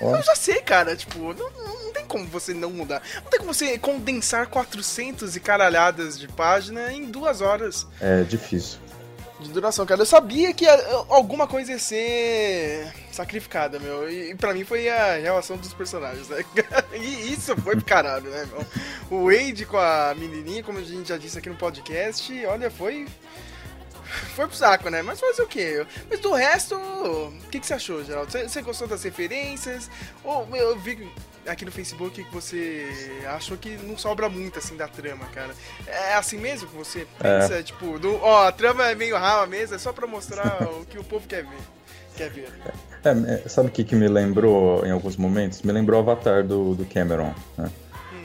eu, 0.00 0.08
eu, 0.08 0.22
já 0.22 0.34
sei, 0.34 0.60
cara, 0.60 0.94
tipo, 0.96 1.32
não, 1.34 1.50
não, 1.50 1.92
tem 1.92 2.04
como 2.04 2.26
você 2.26 2.52
não 2.52 2.70
mudar. 2.70 3.02
Não 3.22 3.30
tem 3.30 3.40
como 3.40 3.52
você 3.52 3.78
condensar 3.78 4.46
400 4.46 5.36
e 5.36 5.40
caralhadas 5.40 6.18
de 6.18 6.28
página 6.28 6.92
em 6.92 7.06
duas 7.06 7.40
horas. 7.40 7.86
É 8.00 8.22
difícil. 8.22 8.80
De 9.40 9.50
duração, 9.50 9.84
cara. 9.84 10.00
Eu 10.00 10.06
sabia 10.06 10.54
que 10.54 10.66
alguma 11.10 11.46
coisa 11.46 11.72
ia 11.72 11.78
ser 11.78 12.90
sacrificada, 13.12 13.78
meu. 13.78 14.10
E 14.10 14.34
pra 14.34 14.54
mim 14.54 14.64
foi 14.64 14.88
a 14.88 15.16
relação 15.16 15.58
dos 15.58 15.74
personagens, 15.74 16.28
né? 16.28 16.42
E 16.94 17.32
isso 17.32 17.54
foi 17.56 17.76
pro 17.76 17.84
caralho, 17.84 18.30
né, 18.30 18.46
meu? 18.46 18.66
O 19.10 19.30
Wade 19.30 19.66
com 19.66 19.76
a 19.76 20.14
menininha, 20.16 20.62
como 20.62 20.78
a 20.78 20.82
gente 20.82 21.10
já 21.10 21.18
disse 21.18 21.38
aqui 21.38 21.50
no 21.50 21.56
podcast, 21.56 22.46
olha, 22.46 22.70
foi 22.70 23.06
foi 24.34 24.46
pro 24.46 24.56
saco, 24.56 24.88
né? 24.90 25.02
Mas 25.02 25.20
fazer 25.20 25.42
o 25.42 25.46
quê? 25.46 25.86
Mas 26.08 26.20
do 26.20 26.32
resto, 26.32 26.74
o 26.76 27.32
que, 27.50 27.60
que 27.60 27.66
você 27.66 27.74
achou, 27.74 28.04
Geraldo? 28.04 28.30
Você, 28.30 28.48
você 28.48 28.62
gostou 28.62 28.88
das 28.88 29.02
referências? 29.02 29.90
Ou 30.24 30.48
eu 30.54 30.78
vi 30.78 31.10
aqui 31.46 31.64
no 31.64 31.72
Facebook 31.72 32.24
que 32.24 32.34
você 32.34 32.88
achou 33.28 33.56
que 33.56 33.76
não 33.76 33.96
sobra 33.96 34.28
muito 34.28 34.58
assim 34.58 34.76
da 34.76 34.88
trama, 34.88 35.24
cara. 35.26 35.50
É 35.86 36.14
assim 36.14 36.38
mesmo 36.38 36.68
que 36.68 36.76
você 36.76 37.06
pensa? 37.18 37.54
É. 37.54 37.62
Tipo, 37.62 37.98
do, 37.98 38.16
ó, 38.16 38.48
a 38.48 38.52
trama 38.52 38.90
é 38.90 38.94
meio 38.94 39.16
rala 39.16 39.46
mesmo, 39.46 39.74
é 39.74 39.78
só 39.78 39.92
pra 39.92 40.06
mostrar 40.06 40.62
o 40.80 40.84
que 40.84 40.98
o 40.98 41.04
povo 41.04 41.26
quer 41.26 41.44
ver. 41.44 41.58
Quer 42.16 42.30
ver. 42.30 42.52
É, 43.04 43.44
é 43.44 43.48
sabe 43.48 43.68
o 43.68 43.70
que, 43.70 43.84
que 43.84 43.94
me 43.94 44.08
lembrou 44.08 44.84
em 44.86 44.90
alguns 44.90 45.16
momentos? 45.16 45.62
Me 45.62 45.72
lembrou 45.72 46.00
o 46.00 46.02
Avatar 46.02 46.44
do, 46.44 46.74
do 46.74 46.84
Cameron, 46.86 47.34
né? 47.56 47.70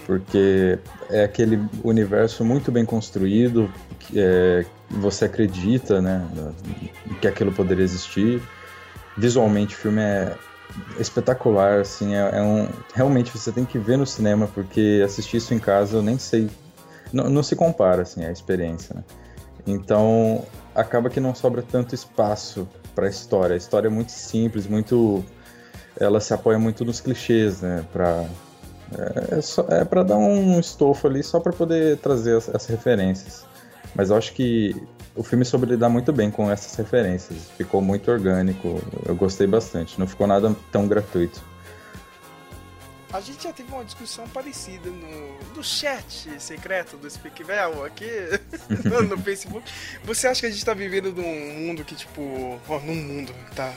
Porque 0.05 0.79
é 1.09 1.23
aquele 1.23 1.59
universo 1.83 2.43
muito 2.43 2.71
bem 2.71 2.85
construído, 2.85 3.71
que, 3.99 4.19
é, 4.19 4.65
você 4.89 5.25
acredita, 5.25 6.01
né, 6.01 6.27
que 7.19 7.27
aquilo 7.27 7.51
poderia 7.51 7.83
existir. 7.83 8.41
Visualmente 9.17 9.75
o 9.75 9.77
filme 9.77 10.01
é 10.01 10.35
espetacular, 10.99 11.81
assim, 11.81 12.15
é, 12.15 12.37
é, 12.37 12.41
um 12.41 12.67
realmente 12.93 13.31
você 13.37 13.51
tem 13.51 13.65
que 13.65 13.77
ver 13.77 13.97
no 13.97 14.05
cinema 14.05 14.47
porque 14.53 15.01
assistir 15.03 15.37
isso 15.37 15.53
em 15.53 15.59
casa 15.59 15.97
eu 15.97 16.01
nem 16.01 16.17
sei, 16.17 16.49
não, 17.11 17.29
não 17.29 17.43
se 17.43 17.55
compara 17.55 18.03
assim 18.03 18.23
a 18.23 18.31
experiência, 18.31 18.95
né? 18.95 19.03
Então 19.67 20.45
acaba 20.73 21.09
que 21.09 21.19
não 21.19 21.35
sobra 21.35 21.61
tanto 21.61 21.93
espaço 21.93 22.67
para 22.95 23.07
a 23.07 23.09
história. 23.09 23.53
A 23.53 23.57
história 23.57 23.87
é 23.87 23.91
muito 23.91 24.11
simples, 24.11 24.67
muito, 24.67 25.23
ela 25.99 26.19
se 26.19 26.33
apoia 26.33 26.57
muito 26.57 26.83
nos 26.83 26.99
clichês, 26.99 27.61
né? 27.61 27.85
Para 27.91 28.25
é, 28.97 29.75
é, 29.77 29.81
é 29.81 29.85
para 29.85 30.03
dar 30.03 30.17
um 30.17 30.59
estofo 30.59 31.07
ali 31.07 31.23
só 31.23 31.39
para 31.39 31.53
poder 31.53 31.97
trazer 31.97 32.37
as, 32.37 32.49
as 32.49 32.65
referências. 32.65 33.45
Mas 33.95 34.09
eu 34.09 34.17
acho 34.17 34.33
que 34.33 34.75
o 35.15 35.23
filme 35.23 35.43
soube 35.43 35.65
lidar 35.65 35.89
muito 35.89 36.13
bem 36.13 36.31
com 36.31 36.49
essas 36.49 36.75
referências. 36.75 37.49
Ficou 37.57 37.81
muito 37.81 38.09
orgânico, 38.09 38.81
eu 39.05 39.15
gostei 39.15 39.47
bastante. 39.47 39.99
Não 39.99 40.07
ficou 40.07 40.27
nada 40.27 40.55
tão 40.71 40.87
gratuito. 40.87 41.41
A 43.13 43.19
gente 43.19 43.43
já 43.43 43.51
teve 43.51 43.69
uma 43.73 43.83
discussão 43.83 44.25
parecida 44.29 44.89
no, 44.89 45.55
no 45.55 45.61
chat 45.61 46.29
secreto 46.39 46.95
do 46.95 47.09
Speakvel 47.09 47.83
aqui 47.83 48.09
no 49.09 49.17
Facebook. 49.17 49.69
Você 50.05 50.27
acha 50.27 50.39
que 50.39 50.47
a 50.47 50.49
gente 50.49 50.63
tá 50.63 50.73
vivendo 50.73 51.11
num 51.11 51.59
mundo 51.59 51.83
que, 51.83 51.93
tipo. 51.93 52.57
Ó, 52.69 52.79
num 52.79 52.95
mundo, 52.95 53.33
tá? 53.53 53.73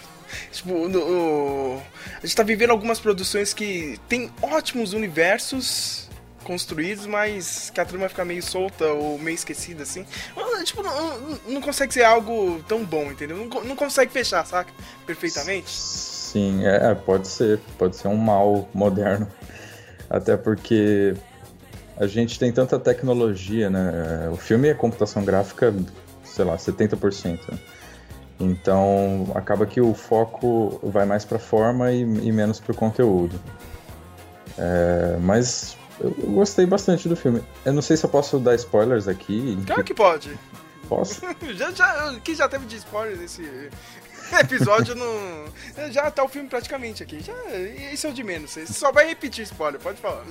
Tipo, 0.51 0.89
no, 0.89 1.81
a 2.17 2.27
gente 2.27 2.37
tá 2.37 2.43
vivendo 2.43 2.71
algumas 2.71 2.99
produções 2.99 3.53
que 3.53 3.99
tem 4.09 4.31
ótimos 4.43 4.93
universos 4.93 6.05
construídos, 6.45 7.07
mas 7.07 7.71
que 7.71 7.81
a 7.81 7.85
trama 7.85 8.09
fica 8.09 8.25
meio 8.25 8.43
solta 8.43 8.87
ou 8.87 9.19
meio 9.19 9.35
esquecida, 9.35 9.83
assim. 9.83 10.07
Tipo, 10.65 10.83
não, 10.83 11.39
não 11.49 11.61
consegue 11.61 11.93
ser 11.93 12.05
algo 12.05 12.63
tão 12.69 12.85
bom, 12.85 13.11
entendeu? 13.11 13.37
Não, 13.37 13.65
não 13.65 13.77
consegue 13.77 14.13
fechar, 14.13 14.47
saca? 14.47 14.71
Perfeitamente. 15.07 15.71
Sim, 15.71 16.65
é, 16.65 16.91
é, 16.91 16.95
pode 16.95 17.27
ser. 17.27 17.59
Pode 17.79 17.97
ser 17.97 18.09
um 18.09 18.17
mal 18.17 18.69
moderno. 18.73 19.27
Até 20.09 20.37
porque 20.37 21.15
a 21.97 22.07
gente 22.07 22.39
tem 22.39 22.53
tanta 22.53 22.79
tecnologia, 22.79 23.71
né? 23.71 24.29
O 24.33 24.37
filme 24.37 24.69
é 24.69 24.75
computação 24.75 25.25
gráfica, 25.25 25.75
sei 26.25 26.45
lá, 26.45 26.57
70%. 26.57 27.41
Então 28.39 29.31
acaba 29.35 29.65
que 29.66 29.81
o 29.81 29.94
foco 29.94 30.81
vai 30.82 31.06
mais 31.06 31.24
para 31.24 31.39
forma 31.39 31.93
e, 31.93 32.01
e 32.01 32.32
menos 32.32 32.61
para 32.61 32.73
o 32.73 32.74
conteúdo. 32.74 33.40
É, 34.59 35.16
mas 35.20 35.77
eu, 36.01 36.11
gostei 36.11 36.66
bastante 36.66 37.09
do 37.09 37.16
filme. 37.16 37.43
Eu 37.65 37.73
não 37.73 37.82
sei 37.82 37.97
se 37.97 38.05
eu 38.05 38.11
posso 38.11 38.39
dar 38.39 38.55
spoilers 38.55 39.09
aqui. 39.09 39.59
Claro 39.66 39.85
que 39.85 39.94
pode. 39.94 40.39
Posso? 40.89 41.20
já, 41.55 41.70
já, 41.70 42.20
que 42.20 42.35
já 42.35 42.48
teve 42.48 42.66
de 42.66 42.77
spoiler 42.77 43.16
nesse 43.16 43.43
episódio 44.40 44.94
não. 44.94 45.93
Já 45.93 46.11
tá 46.11 46.24
o 46.24 46.28
filme 46.28 46.48
praticamente 46.48 47.02
aqui. 47.02 47.20
Já, 47.20 47.35
isso 47.93 48.06
é 48.06 48.11
o 48.11 48.12
de 48.12 48.24
menos. 48.24 48.51
Você 48.51 48.66
só 48.66 48.90
vai 48.90 49.06
repetir 49.06 49.44
spoiler, 49.44 49.81
pode 49.81 50.01
falar. 50.01 50.24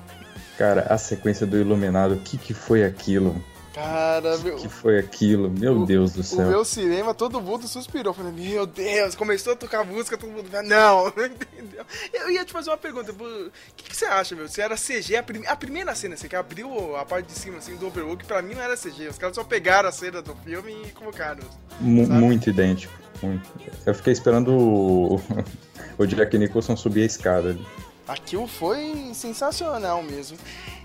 Cara, 0.58 0.82
a 0.90 0.98
sequência 0.98 1.48
do 1.48 1.58
Iluminado, 1.58 2.16
o 2.16 2.20
que, 2.20 2.38
que 2.38 2.54
foi 2.54 2.84
aquilo? 2.84 3.44
Cara, 3.74 4.38
meu. 4.38 4.56
O 4.56 4.60
que 4.60 4.70
foi 4.70 5.00
aquilo? 5.00 5.50
Meu 5.50 5.82
o, 5.82 5.86
Deus 5.86 6.14
do 6.14 6.22
céu. 6.22 6.46
O 6.46 6.50
meu 6.50 6.64
cinema, 6.64 7.12
todo 7.12 7.42
mundo 7.42 7.68
suspirou. 7.68 8.14
Falei, 8.14 8.32
meu 8.32 8.68
Deus, 8.68 9.16
começou 9.16 9.54
a 9.54 9.56
tocar 9.56 9.84
música, 9.84 10.16
todo 10.16 10.30
mundo. 10.30 10.48
Não, 10.64 11.08
entendeu? 11.08 11.84
Eu 12.14 12.30
ia 12.30 12.46
te 12.46 12.54
fazer 12.54 12.70
uma 12.70 12.78
pergunta. 12.78 13.12
O 13.12 13.52
que, 13.76 13.90
que 13.90 13.98
você 13.98 14.06
acha, 14.06 14.36
meu? 14.36 14.48
Se 14.48 14.62
era 14.62 14.76
CG, 14.76 15.16
a, 15.16 15.24
prim... 15.24 15.44
a 15.48 15.56
primeira 15.56 15.96
cena, 15.96 16.14
assim, 16.14 16.28
que 16.28 16.36
abriu 16.36 16.96
a 16.96 17.04
parte 17.04 17.26
de 17.26 17.34
cima, 17.34 17.58
assim, 17.58 17.76
do 17.76 17.88
Overworld, 17.88 18.24
pra 18.26 18.44
mim 18.44 18.54
não 18.54 18.62
era 18.62 18.78
CG. 18.78 19.08
Os 19.08 19.18
caras 19.18 19.36
só 19.36 19.44
pegaram 19.44 19.90
a 19.90 19.92
cena 19.92 20.22
do 20.22 20.36
filme 20.36 20.72
e 20.86 20.92
colocaram. 20.92 21.42
M 21.82 22.06
muito 22.06 22.52
idêntico. 22.52 22.94
Muito. 23.24 23.50
Eu 23.88 23.96
fiquei 23.96 24.14
esperando 24.14 24.52
o, 24.52 25.22
o 25.98 26.06
Jack 26.06 26.38
Nicholson 26.38 26.76
subir 26.76 27.02
a 27.02 27.06
escada 27.06 27.50
ali. 27.50 27.66
Aquilo 28.08 28.46
foi 28.46 29.12
sensacional 29.16 30.04
mesmo. 30.04 30.38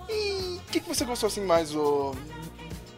E 0.09 0.56
o 0.56 0.70
que, 0.70 0.81
que 0.81 0.89
você 0.89 1.05
gostou 1.05 1.27
assim 1.27 1.44
mais, 1.44 1.74
o 1.74 2.15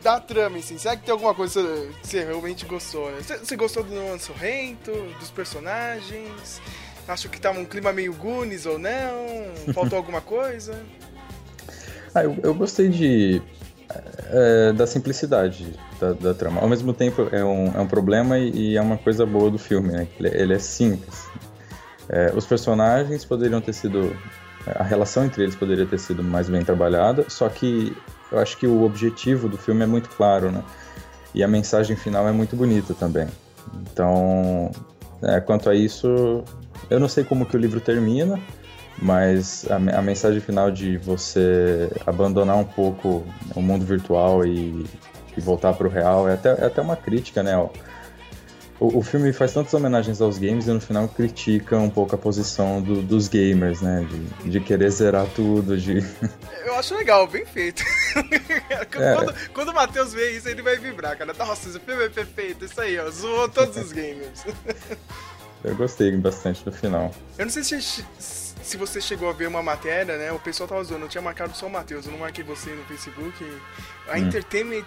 da 0.03 0.21
trama, 0.21 0.59
assim. 0.59 0.79
Será 0.79 0.97
que 0.97 1.05
tem 1.05 1.13
alguma 1.13 1.35
coisa 1.35 1.63
que 2.01 2.07
você 2.07 2.25
realmente 2.25 2.65
gostou, 2.65 3.11
né? 3.11 3.19
Você, 3.21 3.39
você 3.39 3.57
gostou 3.57 3.83
do 3.83 3.95
Nuan 3.95 4.19
Sorrento, 4.19 4.93
dos 5.19 5.31
personagens? 5.31 6.61
Acho 7.07 7.29
que 7.29 7.41
tava 7.41 7.59
um 7.59 7.65
clima 7.65 7.93
meio 7.93 8.15
Goonies 8.15 8.67
ou 8.67 8.79
não? 8.79 9.73
Faltou 9.75 9.97
alguma 9.99 10.21
coisa? 10.21 10.79
Ah, 12.15 12.25
eu, 12.25 12.37
eu 12.43 12.55
gostei 12.55 12.89
de. 12.89 13.43
É, 14.33 14.73
da 14.73 14.87
simplicidade 14.87 15.77
da, 16.01 16.13
da, 16.13 16.33
trama. 16.33 16.61
Ao 16.61 16.69
mesmo 16.69 16.93
tempo, 16.93 17.29
é 17.33 17.45
um, 17.45 17.73
é 17.75 17.81
um 17.81 17.89
problema 17.89 18.39
e, 18.39 18.51
e 18.51 18.77
é 18.77 18.81
uma 18.81 18.97
coisa 18.97 19.27
boa 19.27 19.51
do 19.51 19.59
filme, 19.59 19.89
né? 19.89 20.07
Ele, 20.19 20.29
ele 20.29 20.55
é 20.55 20.59
simples. 20.61 21.29
É, 22.09 22.33
os 22.35 22.47
personagens 22.47 23.25
poderiam 23.25 23.61
ter 23.61 23.73
sido. 23.73 24.17
A 24.77 24.85
relação 24.85 25.25
entre 25.25 25.43
eles 25.43 25.57
poderia 25.57 25.87
ter 25.87 25.99
sido 25.99 26.23
mais 26.23 26.49
bem 26.49 26.63
trabalhada, 26.65 27.25
só 27.29 27.49
que 27.49 27.97
eu 28.31 28.39
acho 28.39 28.57
que 28.57 28.67
o 28.67 28.83
objetivo 28.83 29.49
do 29.49 29.59
filme 29.59 29.83
é 29.83 29.87
muito 29.87 30.09
claro, 30.11 30.51
né? 30.51 30.63
E 31.35 31.45
a 31.45 31.49
mensagem 31.49 31.97
final 31.97 32.29
é 32.29 32.33
muito 32.33 32.57
bonita 32.57 32.95
também. 32.95 33.29
Então, 33.83 34.71
é, 35.23 35.41
quanto 35.41 35.71
a 35.71 35.75
isso, 35.75 36.43
eu 36.89 36.99
não 36.99 37.09
sei 37.09 37.25
como 37.25 37.47
que 37.47 37.57
o 37.57 37.61
livro 37.61 37.81
termina, 37.81 38.41
mas 39.01 39.67
a, 39.71 39.77
a, 39.77 40.03
mensagem 40.03 40.41
final 40.41 40.71
de 40.71 40.97
você 40.99 41.91
abandonar 42.07 42.57
um 42.57 42.65
pouco 42.65 43.25
o 43.55 43.61
mundo 43.61 43.85
virtual 43.85 44.45
e, 44.45 44.85
e 45.37 45.41
voltar 45.41 45.73
para 45.75 45.87
o 45.87 45.91
real 45.91 46.29
é 46.29 46.35
até, 46.35 46.51
é 46.51 46.67
até 46.67 46.83
uma 46.83 46.97
crítica, 46.97 47.43
né? 47.43 47.55
O, 48.81 48.99
o, 48.99 49.03
filme 49.03 49.31
faz 49.31 49.53
tantas 49.53 49.75
homenagens 49.75 50.23
aos 50.23 50.39
games 50.39 50.67
e 50.67 50.71
no 50.71 50.81
final 50.81 51.07
critica 51.07 51.77
um 51.77 51.91
pouco 51.91 52.15
a 52.15 52.19
posição 52.19 52.81
do, 52.81 53.03
dos 53.03 53.29
gamers, 53.29 53.83
né? 53.83 54.07
De, 54.43 54.51
de, 54.51 54.61
querer 54.61 54.91
zerar 54.91 55.27
tudo, 55.37 55.77
de... 55.77 55.99
Eu 56.65 56.75
acho 56.77 56.95
legal, 56.97 57.27
bem 57.27 57.45
feito. 57.45 57.85
É. 58.71 59.15
quando, 59.15 59.35
quando, 59.55 59.69
o 59.69 59.75
Matheus 59.75 60.13
vê 60.13 60.37
isso, 60.37 60.49
ele 60.49 60.63
vai 60.63 60.77
vibrar, 60.77 61.17
cara. 61.17 61.33
Nossa, 61.33 61.69
esse 61.69 61.79
filme 61.79 62.05
é 62.05 62.09
perfeito, 62.09 62.65
isso 62.65 62.81
aí, 62.81 62.99
ó. 62.99 63.09
Zoou 63.09 63.49
todos 63.49 63.77
os 63.77 63.93
gamers. 63.93 64.45
Eu 65.63 65.77
gostei 65.77 66.11
bastante 66.17 66.65
do 66.65 66.73
final. 66.73 67.13
Eu 67.39 67.45
não 67.45 67.53
sei 67.53 67.63
se 67.63 68.05
se 68.63 68.77
você 68.77 69.01
chegou 69.01 69.29
a 69.29 69.33
ver 69.33 69.49
uma 69.49 69.63
matéria, 69.63 70.17
né? 70.17 70.33
O 70.33 70.39
pessoal 70.39 70.69
tava 70.69 70.85
zoando, 70.85 71.05
eu 71.05 71.09
tinha 71.09 71.23
marcado 71.23 71.57
só 71.57 71.67
o 71.67 71.71
Matheus, 71.71 72.07
eu 72.07 72.13
não 72.13 72.19
marquei 72.19 72.45
você 72.45 72.71
no 72.71 72.85
Facebook. 72.85 73.45
A 74.09 74.13
hum. 74.13 74.19
Entertainment 74.19 74.85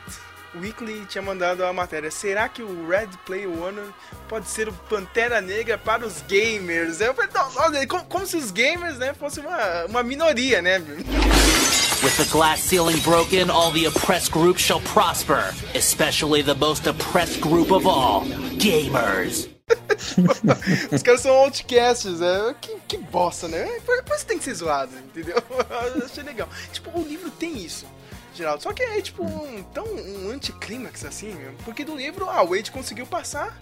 Weekly 0.56 1.06
tinha 1.06 1.22
mandado 1.22 1.64
a 1.66 1.74
matéria. 1.74 2.12
Será 2.12 2.48
que 2.48 2.62
o 2.62 2.88
Red 2.88 3.10
Player 3.26 3.50
One 3.50 3.80
pode 4.28 4.48
ser 4.48 4.70
o 4.70 4.74
Pantera 4.74 5.42
Negra 5.42 5.78
para 5.78 6.06
os 6.06 6.22
gamers? 6.28 7.02
Eu 7.02 7.14
falei, 7.14 7.30
não, 7.34 7.88
como, 7.88 8.06
como, 8.06 8.28
se 8.28 8.38
os 8.38 8.52
gamers, 8.52 8.98
né, 8.98 9.14
fossem 9.14 9.46
uma, 9.46 9.86
uma 9.86 10.04
minoria, 10.04 10.62
né? 10.62 10.80
With 10.80 12.18
the 12.18 12.26
glass 12.32 12.60
ceiling 12.60 13.00
broken, 13.00 13.50
all 13.50 13.72
the 13.72 13.88
oppressed 13.88 14.32
groups 14.32 14.62
shall 14.62 14.82
prosper, 14.82 15.54
especially 15.74 16.44
the 16.44 16.54
most 16.54 16.88
oppressed 16.88 17.40
group 17.40 17.72
of 17.72 17.88
all, 17.88 18.26
gamers. 18.58 19.48
Os 20.92 21.02
caras 21.02 21.22
são 21.22 21.34
outcasts, 21.36 22.22
é. 22.22 22.56
Que, 22.60 22.78
que 22.88 22.98
bosta, 22.98 23.48
né? 23.48 23.66
Por, 23.86 24.04
por 24.04 24.16
isso 24.16 24.26
tem 24.26 24.38
que 24.38 24.44
ser 24.44 24.54
zoado, 24.56 24.94
entendeu? 24.98 25.38
Eu 25.96 26.06
achei 26.06 26.24
legal. 26.24 26.50
Tipo, 26.72 27.00
o 27.00 27.04
livro 27.04 27.32
tem 27.32 27.58
isso. 27.58 27.86
Geraldo. 28.34 28.64
Só 28.64 28.74
que 28.74 28.84
é 28.84 29.02
tipo 29.02 29.24
um, 29.24 29.64
tão 29.74 29.86
um 29.86 30.30
anticlímax 30.32 31.06
assim, 31.06 31.36
porque 31.64 31.84
do 31.86 31.96
livro, 31.96 32.30
ah, 32.30 32.42
o 32.44 32.50
Wade 32.50 32.72
conseguiu 32.72 33.06
passar, 33.06 33.58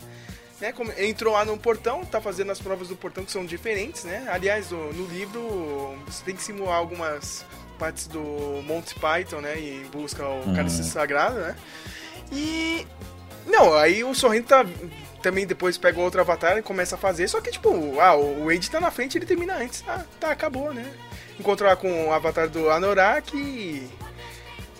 né? 0.59 0.73
Entrou 0.97 1.33
lá 1.33 1.43
no 1.43 1.57
portão, 1.57 2.05
tá 2.05 2.21
fazendo 2.21 2.51
as 2.51 2.59
provas 2.59 2.87
do 2.87 2.95
portão 2.95 3.25
que 3.25 3.31
são 3.31 3.45
diferentes, 3.45 4.03
né? 4.03 4.27
Aliás, 4.29 4.71
no, 4.71 4.93
no 4.93 5.07
livro 5.07 5.95
você 6.05 6.23
tem 6.23 6.35
que 6.35 6.43
simular 6.43 6.75
algumas 6.75 7.45
partes 7.77 8.07
do 8.07 8.21
Monty 8.63 8.95
Python, 8.95 9.41
né? 9.41 9.57
E 9.57 9.85
busca 9.91 10.23
o 10.25 10.47
uhum. 10.47 10.55
cálice 10.55 10.83
sagrado, 10.83 11.35
né? 11.35 11.55
E. 12.31 12.85
Não, 13.47 13.73
aí 13.73 14.03
o 14.03 14.13
Sorrento 14.13 14.47
tá 14.47 14.65
também 15.21 15.45
depois 15.45 15.77
pega 15.77 15.99
outro 15.99 16.19
avatar 16.19 16.57
e 16.57 16.61
começa 16.61 16.95
a 16.95 16.97
fazer. 16.97 17.27
Só 17.27 17.39
que, 17.39 17.51
tipo, 17.51 17.99
ah, 17.99 18.15
o 18.15 18.45
Wade 18.45 18.69
tá 18.69 18.79
na 18.79 18.91
frente 18.91 19.17
ele 19.17 19.25
termina 19.25 19.55
antes. 19.55 19.83
Ah, 19.87 20.03
tá, 20.19 20.31
acabou, 20.31 20.73
né? 20.73 20.85
Encontrou 21.39 21.75
com 21.77 22.07
o 22.07 22.13
avatar 22.13 22.49
do 22.49 22.69
Anorak 22.69 23.35
e. 23.35 23.89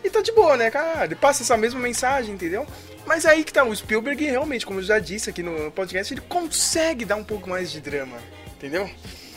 E 0.03 0.10
tá 0.10 0.22
de 0.22 0.32
boa, 0.32 0.57
né, 0.57 0.72
cara? 0.72 1.06
Ele 1.06 1.15
passa 1.15 1.44
essa 1.44 1.56
mesma 1.56 1.80
mensagem, 1.80 2.34
entendeu? 2.34 2.65
Mas 3.06 3.26
aí 3.26 3.44
que 3.44 3.53
tá, 3.53 3.64
o 3.64 3.76
Spielberg 3.76 4.23
realmente, 4.26 4.65
como 4.65 4.80
eu 4.80 4.84
já 4.84 4.99
disse 4.99 5.30
aqui 5.30 5.44
no 5.44 5.72
podcast, 5.72 6.14
ele 6.14 6.22
consegue 6.22 7.06
dar 7.06 7.15
um 7.15 7.23
pouco 7.23 7.49
mais 7.49 7.72
de 7.72 7.82
drama, 7.82 8.18
entendeu? 8.56 8.90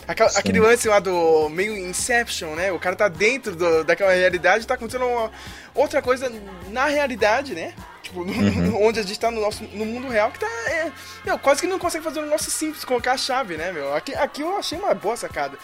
Aquela, 0.06 0.30
aquele 0.30 0.60
lance 0.60 0.88
lá 0.88 0.98
do 0.98 1.48
meio 1.48 1.76
Inception, 1.76 2.54
né? 2.54 2.70
O 2.72 2.78
cara 2.78 2.94
tá 2.94 3.08
dentro 3.08 3.56
do, 3.56 3.84
daquela 3.84 4.12
realidade, 4.12 4.66
tá 4.66 4.74
acontecendo 4.74 5.06
uma, 5.06 5.30
outra 5.74 6.02
coisa 6.02 6.30
na 6.70 6.86
realidade, 6.86 7.54
né? 7.54 7.74
Tipo, 8.02 8.20
uhum. 8.20 8.86
onde 8.86 9.00
a 9.00 9.02
gente 9.02 9.18
tá 9.18 9.30
no, 9.30 9.40
nosso, 9.40 9.64
no 9.64 9.86
mundo 9.86 10.08
real, 10.08 10.30
que 10.30 10.38
tá. 10.38 10.46
É, 10.46 10.92
meu, 11.24 11.38
quase 11.38 11.62
que 11.62 11.66
não 11.66 11.78
consegue 11.78 12.04
fazer 12.04 12.20
um 12.20 12.24
negócio 12.24 12.50
simples, 12.50 12.84
colocar 12.84 13.12
a 13.12 13.16
chave, 13.16 13.56
né, 13.56 13.72
meu? 13.72 13.94
Aqui, 13.94 14.14
aqui 14.14 14.42
eu 14.42 14.56
achei 14.56 14.78
uma 14.78 14.94
boa 14.94 15.16
sacada. 15.16 15.56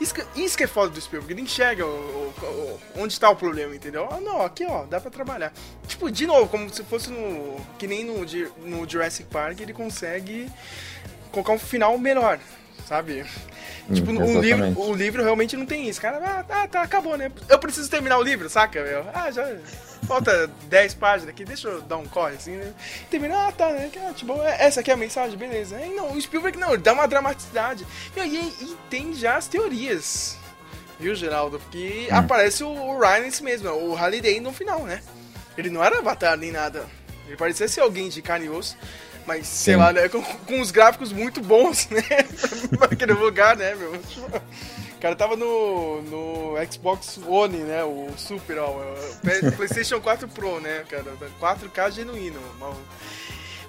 Isso 0.00 0.14
que, 0.14 0.24
isso 0.36 0.56
que 0.58 0.64
é 0.64 0.66
foda 0.66 0.90
do 0.90 1.00
Spielberg, 1.00 1.32
ele 1.32 1.40
enxerga 1.40 1.86
o, 1.86 1.88
o, 1.88 2.44
o, 2.44 2.80
onde 3.02 3.18
tá 3.18 3.30
o 3.30 3.36
problema, 3.36 3.74
entendeu? 3.74 4.06
Ah, 4.10 4.20
não, 4.20 4.42
aqui 4.42 4.66
ó, 4.66 4.84
dá 4.84 5.00
pra 5.00 5.10
trabalhar. 5.10 5.52
Tipo, 5.86 6.10
de 6.10 6.26
novo, 6.26 6.48
como 6.48 6.68
se 6.72 6.84
fosse 6.84 7.10
no. 7.10 7.56
Que 7.78 7.86
nem 7.86 8.04
no, 8.04 8.26
no 8.58 8.88
Jurassic 8.88 9.28
Park, 9.30 9.60
ele 9.60 9.72
consegue 9.72 10.50
colocar 11.32 11.52
um 11.52 11.58
final 11.58 11.96
melhor, 11.96 12.38
sabe? 12.88 13.24
Hum, 13.88 13.94
tipo, 13.94 14.10
um 14.10 14.40
livro, 14.40 14.80
o 14.80 14.94
livro 14.94 15.22
realmente 15.22 15.56
não 15.56 15.66
tem 15.66 15.88
isso. 15.88 16.00
Cara, 16.00 16.18
ah, 16.18 16.42
tá, 16.42 16.68
tá, 16.68 16.82
acabou, 16.82 17.16
né? 17.16 17.30
Eu 17.48 17.58
preciso 17.58 17.90
terminar 17.90 18.18
o 18.18 18.22
livro, 18.22 18.48
saca, 18.48 18.82
meu? 18.82 19.04
Ah, 19.12 19.30
já. 19.30 19.56
Falta 20.06 20.50
10 20.68 20.94
páginas 20.94 21.30
aqui, 21.30 21.44
deixa 21.44 21.68
eu 21.68 21.82
dar 21.82 21.96
um 21.96 22.06
corre 22.06 22.34
assim, 22.34 22.52
né? 22.52 22.72
Termina, 23.10 23.48
ah, 23.48 23.52
tá, 23.52 23.70
né? 23.70 23.90
Ah, 24.08 24.12
tipo, 24.12 24.40
é, 24.42 24.64
essa 24.64 24.80
aqui 24.80 24.90
é 24.90 24.94
a 24.94 24.96
mensagem, 24.96 25.36
beleza. 25.36 25.80
E 25.80 25.90
não, 25.90 26.12
o 26.12 26.20
Spielberg 26.20 26.58
não, 26.58 26.72
ele 26.72 26.82
dá 26.82 26.92
uma 26.92 27.06
dramaticidade. 27.06 27.86
E, 28.16 28.20
e, 28.20 28.38
e 28.62 28.76
tem 28.88 29.14
já 29.14 29.36
as 29.36 29.48
teorias, 29.48 30.36
viu, 30.98 31.14
Geraldo? 31.14 31.58
Porque 31.58 32.08
hum. 32.10 32.16
aparece 32.16 32.64
o, 32.64 32.68
o 32.68 32.98
Ryan 32.98 33.20
nesse 33.20 33.42
mesmo, 33.42 33.70
o 33.70 33.94
Halliday 33.94 34.40
no 34.40 34.52
final, 34.52 34.84
né? 34.84 35.02
Ele 35.56 35.70
não 35.70 35.84
era 35.84 35.98
avatar 35.98 36.36
nem 36.36 36.50
nada. 36.50 36.86
Ele 37.26 37.36
parecia 37.36 37.68
ser 37.68 37.80
alguém 37.80 38.08
de 38.08 38.20
carne 38.20 38.46
e 38.46 38.50
osso. 38.50 38.76
Mas, 39.26 39.46
Sim. 39.46 39.64
sei 39.64 39.76
lá, 39.76 39.92
né? 39.92 40.08
Com, 40.08 40.22
com 40.22 40.60
os 40.60 40.70
gráficos 40.70 41.12
muito 41.12 41.40
bons, 41.40 41.88
né? 41.88 42.02
pra 42.76 42.86
aquele 42.86 43.14
lugar, 43.14 43.56
né, 43.56 43.74
meu? 43.74 43.92
O 43.94 45.00
cara 45.00 45.16
tava 45.16 45.36
no, 45.36 46.02
no 46.02 46.72
Xbox 46.72 47.18
One, 47.26 47.58
né? 47.58 47.84
O 47.84 48.08
Super, 48.16 48.58
ó. 48.58 48.70
O 48.70 49.52
PlayStation 49.56 50.00
4 50.00 50.28
Pro, 50.28 50.60
né, 50.60 50.84
cara? 50.88 51.04
4K 51.40 51.90
genuíno. 51.90 52.40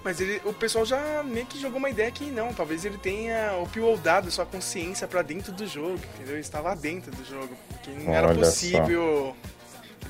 Mas 0.04 0.22
ele, 0.22 0.40
o 0.46 0.54
pessoal 0.54 0.86
já 0.86 1.24
meio 1.24 1.48
que 1.48 1.60
jogou 1.60 1.80
uma 1.80 1.90
ideia 1.90 2.12
que 2.12 2.26
não, 2.26 2.54
talvez 2.54 2.86
ele 2.86 2.98
tenha 2.98 3.58
uploadado 3.58 4.30
sua 4.30 4.46
consciência 4.46 5.08
para 5.08 5.24
dentro 5.24 5.52
do 5.52 5.66
jogo, 5.66 6.00
entendeu? 6.14 6.36
Ele 6.36 6.42
estava 6.42 6.76
dentro 6.76 7.12
do 7.12 7.26
jogo, 7.26 7.50
porque 7.70 7.90
não 7.90 8.10
Olha 8.12 8.18
era 8.18 8.36
possível 8.36 9.36
só 9.36 9.55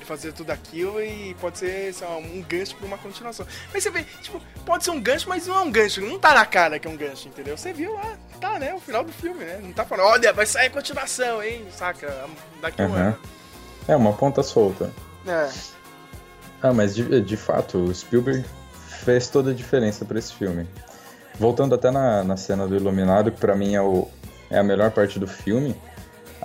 fazer 0.06 0.32
tudo 0.32 0.50
aquilo 0.50 1.02
e 1.02 1.34
pode 1.40 1.58
ser 1.58 1.94
lá, 2.00 2.16
um 2.16 2.42
gancho 2.48 2.76
pra 2.76 2.86
uma 2.86 2.96
continuação. 2.96 3.46
Mas 3.72 3.82
você 3.82 3.90
vê, 3.90 4.04
tipo, 4.22 4.40
pode 4.64 4.84
ser 4.84 4.90
um 4.90 5.00
gancho, 5.00 5.28
mas 5.28 5.46
não 5.46 5.58
é 5.58 5.60
um 5.60 5.70
gancho. 5.70 6.00
Não 6.00 6.18
tá 6.18 6.32
na 6.32 6.46
cara 6.46 6.78
que 6.78 6.86
é 6.86 6.90
um 6.90 6.96
gancho, 6.96 7.28
entendeu? 7.28 7.56
Você 7.56 7.72
viu 7.72 7.92
lá, 7.94 8.16
tá, 8.40 8.58
né? 8.58 8.72
O 8.72 8.80
final 8.80 9.04
do 9.04 9.12
filme, 9.12 9.44
né? 9.44 9.58
Não 9.62 9.72
tá 9.72 9.84
falando, 9.84 10.06
olha, 10.06 10.32
vai 10.32 10.46
sair 10.46 10.70
continuação, 10.70 11.42
hein? 11.42 11.66
Saca? 11.70 12.26
Daqui 12.60 12.80
um 12.80 12.86
uhum. 12.86 12.94
ano. 12.94 13.18
É, 13.88 13.96
uma 13.96 14.12
ponta 14.12 14.42
solta. 14.42 14.90
É. 15.26 15.50
Ah, 16.62 16.72
mas 16.72 16.94
de, 16.94 17.20
de 17.20 17.36
fato, 17.36 17.78
o 17.78 17.94
Spielberg 17.94 18.44
fez 19.04 19.28
toda 19.28 19.50
a 19.50 19.54
diferença 19.54 20.04
para 20.04 20.18
esse 20.18 20.32
filme. 20.32 20.68
Voltando 21.38 21.74
até 21.74 21.90
na, 21.90 22.24
na 22.24 22.36
cena 22.36 22.66
do 22.66 22.74
Iluminado, 22.74 23.30
que 23.30 23.38
pra 23.38 23.54
mim 23.54 23.74
é, 23.74 23.82
o, 23.82 24.08
é 24.48 24.58
a 24.58 24.62
melhor 24.62 24.90
parte 24.90 25.18
do 25.18 25.26
filme 25.26 25.76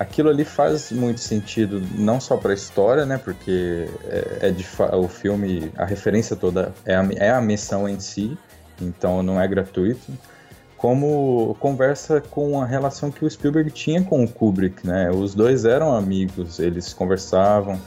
aquilo 0.01 0.29
ali 0.29 0.43
faz 0.43 0.91
muito 0.91 1.19
sentido 1.19 1.81
não 1.95 2.19
só 2.19 2.35
para 2.35 2.51
a 2.51 2.55
história, 2.55 3.05
né? 3.05 3.19
Porque 3.19 3.87
é, 4.05 4.47
é 4.47 4.51
de 4.51 4.65
o 4.93 5.07
filme, 5.07 5.71
a 5.77 5.85
referência 5.85 6.35
toda 6.35 6.73
é 6.85 6.95
a, 6.95 7.07
é 7.17 7.29
a 7.29 7.39
missão 7.39 7.87
em 7.87 7.99
si, 7.99 8.35
então 8.81 9.21
não 9.21 9.39
é 9.39 9.47
gratuito. 9.47 10.11
Como 10.75 11.55
conversa 11.59 12.19
com 12.19 12.59
a 12.59 12.65
relação 12.65 13.11
que 13.11 13.23
o 13.23 13.29
Spielberg 13.29 13.69
tinha 13.69 14.03
com 14.03 14.23
o 14.23 14.27
Kubrick, 14.27 14.85
né? 14.85 15.11
Os 15.11 15.35
dois 15.35 15.65
eram 15.65 15.95
amigos, 15.95 16.57
eles 16.57 16.91
conversavam, 16.91 17.79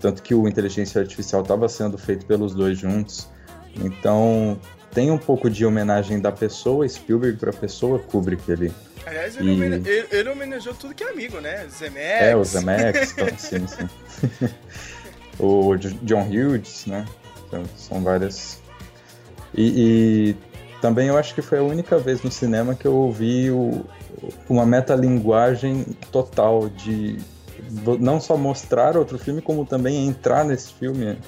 tanto 0.00 0.20
que 0.22 0.34
o 0.34 0.48
Inteligência 0.48 1.00
Artificial 1.00 1.42
estava 1.42 1.68
sendo 1.68 1.96
feito 1.96 2.26
pelos 2.26 2.52
dois 2.52 2.76
juntos. 2.76 3.28
Então 3.76 4.58
tem 4.92 5.12
um 5.12 5.18
pouco 5.18 5.48
de 5.48 5.64
homenagem 5.64 6.20
da 6.20 6.32
pessoa 6.32 6.88
Spielberg 6.88 7.38
para 7.38 7.50
a 7.50 7.54
pessoa 7.54 8.00
Kubrick 8.00 8.50
ali. 8.50 8.72
Aliás, 9.06 9.36
ele, 9.36 9.50
e... 9.50 9.54
homene... 9.54 9.76
ele, 9.76 10.06
ele, 10.10 10.28
homenageou 10.28 10.74
tudo 10.74 10.94
que 10.94 11.04
é 11.04 11.10
amigo, 11.10 11.40
né? 11.40 11.66
Zemex. 11.68 12.22
É, 12.22 12.36
o 12.36 12.44
Zemex, 12.44 13.12
então, 13.12 13.38
sim, 13.38 13.66
sim. 13.66 13.88
o 15.38 15.76
John 15.76 16.28
Hughes, 16.28 16.86
né? 16.86 17.06
Então, 17.46 17.64
são 17.76 18.02
várias. 18.02 18.60
E, 19.54 20.34
e, 20.34 20.36
também 20.80 21.08
eu 21.08 21.16
acho 21.18 21.34
que 21.34 21.42
foi 21.42 21.58
a 21.58 21.62
única 21.62 21.98
vez 21.98 22.22
no 22.22 22.30
cinema 22.30 22.74
que 22.74 22.86
eu 22.86 22.94
ouvi 22.94 23.50
o, 23.50 23.84
uma 24.48 24.64
metalinguagem 24.64 25.84
total 26.10 26.68
de 26.68 27.18
não 28.00 28.20
só 28.20 28.36
mostrar 28.36 28.96
outro 28.96 29.18
filme, 29.18 29.40
como 29.40 29.64
também 29.64 30.06
entrar 30.06 30.44
nesse 30.44 30.72
filme. 30.72 31.18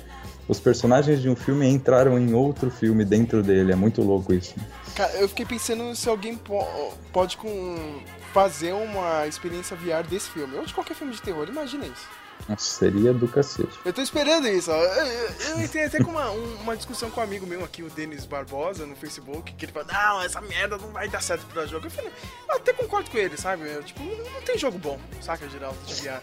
os 0.49 0.59
personagens 0.59 1.21
de 1.21 1.29
um 1.29 1.37
filme 1.37 1.67
entraram 1.69 2.19
em 2.19 2.35
outro 2.35 2.71
filme 2.71 3.05
dentro 3.05 3.43
dele. 3.43 3.73
É 3.73 3.77
muito 3.77 4.03
louco 4.03 4.33
isso. 4.33 4.55
Cara, 4.95 5.13
eu 5.15 5.29
fiquei 5.29 5.47
pensando 5.47 5.95
se 5.95 6.09
alguém 6.09 6.37
po 6.37 6.65
pode 7.13 7.37
com 7.37 8.03
fazer 8.33 8.73
uma 8.73 9.27
experiência 9.27 9.77
VR 9.77 10.07
desse 10.09 10.31
filme, 10.31 10.57
ou 10.57 10.65
de 10.65 10.75
qualquer 10.75 10.95
filme 10.95 11.13
de 11.13 11.21
terror, 11.21 11.47
imagina 11.49 11.87
isso. 11.87 12.07
Nossa, 12.49 12.65
seria 12.65 13.13
do 13.13 13.29
cacete. 13.29 13.79
Eu 13.85 13.93
tô 13.93 14.03
esperando 14.03 14.49
isso, 14.49 14.71
ó. 14.71 14.75
Eu, 14.77 15.07
eu, 15.07 15.31
eu 15.51 15.63
entrei 15.63 15.85
até 15.85 16.03
com 16.03 16.11
uma, 16.11 16.31
uma 16.31 16.77
discussão 16.77 17.11
com 17.11 17.21
um 17.21 17.25
amigo 17.25 17.47
meu 17.47 17.63
aqui, 17.63 17.83
o 17.83 17.91
Denis 17.91 18.25
Barbosa, 18.25 18.85
no 18.85 18.97
Facebook, 18.97 19.53
que 19.53 19.65
ele 19.65 19.73
falou, 19.73 19.89
não, 19.93 20.23
essa 20.23 20.41
merda 20.41 20.77
não 20.77 20.89
vai 20.89 21.09
dar 21.09 21.23
certo 21.23 21.47
pra 21.47 21.67
jogo. 21.67 21.87
Eu 21.87 21.91
falei, 21.91 22.11
eu 22.49 22.57
até 22.57 22.73
concordo 22.73 23.11
com 23.11 23.19
ele, 23.19 23.37
sabe? 23.37 23.69
Eu, 23.69 23.83
tipo, 23.85 24.03
não, 24.03 24.33
não 24.33 24.43
tem 24.43 24.59
jogo 24.59 24.79
bom, 24.79 24.99
saca, 25.21 25.49
Geraldo, 25.49 25.79
de 25.87 25.95
VR. 25.95 26.21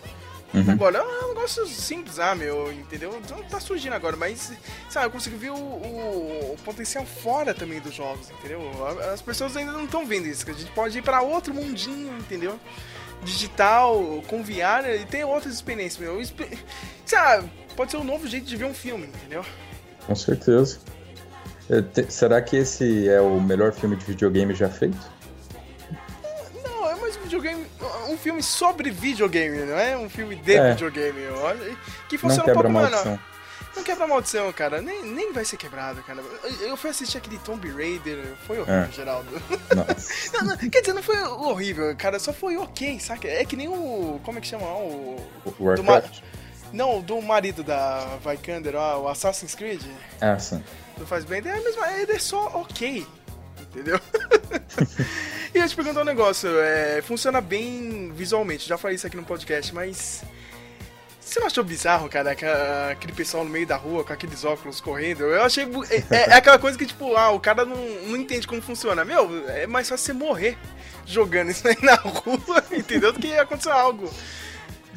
Uhum. 0.53 0.71
Agora, 0.71 0.97
é 0.97 1.25
um 1.25 1.29
negócio 1.29 1.65
simples, 1.67 2.17
ah, 2.17 2.33
meu, 2.33 2.71
entendeu? 2.71 3.15
Então 3.23 3.41
tá 3.43 3.59
surgindo 3.59 3.93
agora, 3.93 4.17
mas, 4.17 4.51
sabe, 4.89 5.05
eu 5.05 5.11
consigo 5.11 5.37
ver 5.37 5.51
o, 5.51 5.55
o, 5.55 6.53
o 6.53 6.57
potencial 6.65 7.05
fora 7.05 7.53
também 7.53 7.79
dos 7.79 7.93
jogos, 7.93 8.29
entendeu? 8.31 8.61
As 9.13 9.21
pessoas 9.21 9.55
ainda 9.55 9.71
não 9.71 9.85
estão 9.85 10.05
vendo 10.05 10.27
isso, 10.27 10.43
que 10.43 10.51
a 10.51 10.55
gente 10.55 10.71
pode 10.71 10.97
ir 10.97 11.01
pra 11.03 11.21
outro 11.21 11.53
mundinho, 11.53 12.17
entendeu? 12.17 12.59
Digital, 13.23 14.23
com 14.27 14.41
VR 14.43 14.89
e 14.99 15.05
tem 15.05 15.23
outras 15.23 15.53
experiências, 15.53 15.99
meu. 15.99 16.19
Sabe, 17.05 17.49
pode 17.75 17.91
ser 17.91 17.97
um 17.97 18.03
novo 18.03 18.27
jeito 18.27 18.47
de 18.47 18.55
ver 18.55 18.65
um 18.65 18.73
filme, 18.73 19.07
entendeu? 19.07 19.45
Com 20.07 20.15
certeza. 20.15 20.79
É, 21.69 22.09
será 22.09 22.41
que 22.41 22.55
esse 22.55 23.07
é 23.07 23.21
o 23.21 23.39
melhor 23.39 23.71
filme 23.71 23.95
de 23.95 24.03
videogame 24.05 24.55
já 24.55 24.69
feito? 24.69 24.97
Um 28.09 28.17
filme 28.17 28.41
sobre 28.41 28.89
videogame, 28.89 29.65
não 29.65 29.77
é? 29.77 29.97
Um 29.97 30.09
filme 30.09 30.35
de 30.35 30.55
é. 30.55 30.71
videogame. 30.71 31.27
Olha, 31.41 31.77
que 32.07 32.17
funciona 32.17 32.43
não 32.45 32.51
um 32.51 32.55
pouco, 32.55 32.69
mano. 32.69 33.19
Não 33.75 33.83
quebra 33.83 34.05
a 34.05 34.07
maldição, 34.07 34.51
cara. 34.51 34.81
Nem, 34.81 35.05
nem 35.05 35.31
vai 35.31 35.45
ser 35.45 35.57
quebrado, 35.57 36.01
cara. 36.03 36.21
Eu 36.61 36.75
fui 36.75 36.89
assistir 36.89 37.17
aquele 37.17 37.37
Tomb 37.39 37.69
Raider, 37.69 38.33
foi 38.45 38.57
horrível, 38.57 38.83
é. 38.83 38.91
Geraldo. 38.91 39.29
não, 40.33 40.45
não, 40.45 40.57
quer 40.57 40.81
dizer, 40.81 40.93
não 40.93 41.03
foi 41.03 41.21
horrível, 41.21 41.95
cara. 41.95 42.19
Só 42.19 42.33
foi 42.33 42.57
ok, 42.57 42.99
saca? 42.99 43.27
É 43.27 43.45
que 43.45 43.55
nem 43.55 43.67
o. 43.67 44.19
Como 44.23 44.37
é 44.37 44.41
que 44.41 44.47
chama? 44.47 44.65
O. 44.65 45.25
o 45.45 45.63
Warcraft? 45.63 46.19
Do, 46.19 46.23
não, 46.73 47.01
do 47.01 47.21
marido 47.21 47.63
da 47.63 48.17
Vikander, 48.25 48.75
ó, 48.75 49.01
o 49.01 49.07
Assassin's 49.07 49.55
Creed. 49.55 49.81
Ah, 50.19 50.37
sim. 50.37 50.63
Não 50.97 51.05
faz 51.05 51.23
bem, 51.23 51.39
é, 51.39 51.41
mesmo, 51.41 51.85
ele 51.85 52.11
é 52.11 52.19
só 52.19 52.47
ok 52.47 53.07
entendeu? 53.69 53.99
e 55.53 55.57
eu 55.57 55.67
te 55.67 55.75
perguntar 55.75 56.01
um 56.01 56.05
negócio, 56.05 56.49
é, 56.59 57.01
funciona 57.01 57.41
bem 57.41 58.11
visualmente, 58.13 58.67
já 58.67 58.77
falei 58.77 58.95
isso 58.95 59.07
aqui 59.07 59.17
no 59.17 59.23
podcast, 59.23 59.73
mas. 59.73 60.23
Você 61.21 61.39
não 61.39 61.45
achou 61.45 61.63
bizarro, 61.63 62.09
cara, 62.09 62.31
aquele 62.89 63.13
pessoal 63.13 63.43
no 63.43 63.51
meio 63.51 63.67
da 63.67 63.75
rua 63.75 64.03
com 64.03 64.11
aqueles 64.11 64.43
óculos 64.43 64.81
correndo? 64.81 65.25
Eu 65.25 65.43
achei. 65.43 65.63
É, 65.63 65.97
é, 66.15 66.29
é 66.31 66.33
aquela 66.33 66.57
coisa 66.57 66.75
que, 66.75 66.87
tipo, 66.87 67.15
ah, 67.15 67.29
o 67.29 67.39
cara 67.39 67.65
não, 67.65 67.77
não 67.77 68.17
entende 68.17 68.47
como 68.47 68.59
funciona. 68.63 69.05
Meu, 69.05 69.47
é 69.47 69.67
mais 69.67 69.87
fácil 69.87 70.07
você 70.07 70.13
morrer 70.13 70.57
jogando 71.05 71.51
isso 71.51 71.67
aí 71.67 71.77
na 71.83 71.93
rua, 72.01 72.63
entendeu? 72.71 73.13
Do 73.13 73.19
que 73.19 73.31
acontecer 73.37 73.69
algo 73.69 74.11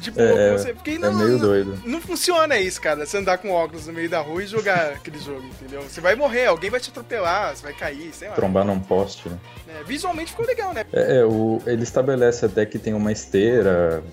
de 0.03 0.11
boa 0.11 0.27
é, 0.27 0.51
você. 0.51 0.73
Porque 0.73 0.91
é 0.91 0.99
não, 0.99 1.13
meio 1.13 1.31
não, 1.31 1.39
doido. 1.39 1.81
Não 1.85 2.01
funciona 2.01 2.57
isso, 2.57 2.79
cara. 2.79 3.05
Você 3.05 3.17
andar 3.17 3.37
com 3.37 3.49
óculos 3.51 3.87
no 3.87 3.93
meio 3.93 4.09
da 4.09 4.19
rua 4.19 4.43
e 4.43 4.47
jogar 4.47 4.93
aquele 4.93 5.19
jogo, 5.19 5.43
entendeu? 5.45 5.81
Você 5.81 6.01
vai 6.01 6.15
morrer, 6.15 6.47
alguém 6.47 6.69
vai 6.69 6.79
te 6.79 6.89
atropelar, 6.89 7.55
você 7.55 7.63
vai 7.63 7.73
cair, 7.73 8.13
sei 8.13 8.29
lá. 8.29 8.35
Trombar 8.35 8.65
num 8.65 8.79
poste, 8.79 9.29
né? 9.29 9.37
É, 9.67 9.83
visualmente 9.83 10.31
ficou 10.31 10.45
legal, 10.45 10.73
né? 10.73 10.85
É, 10.91 11.17
é, 11.17 11.25
o, 11.25 11.61
ele 11.65 11.83
estabelece 11.83 12.45
até 12.45 12.65
que 12.65 12.77
tem 12.77 12.93
uma 12.93 13.11
esteira 13.11 14.03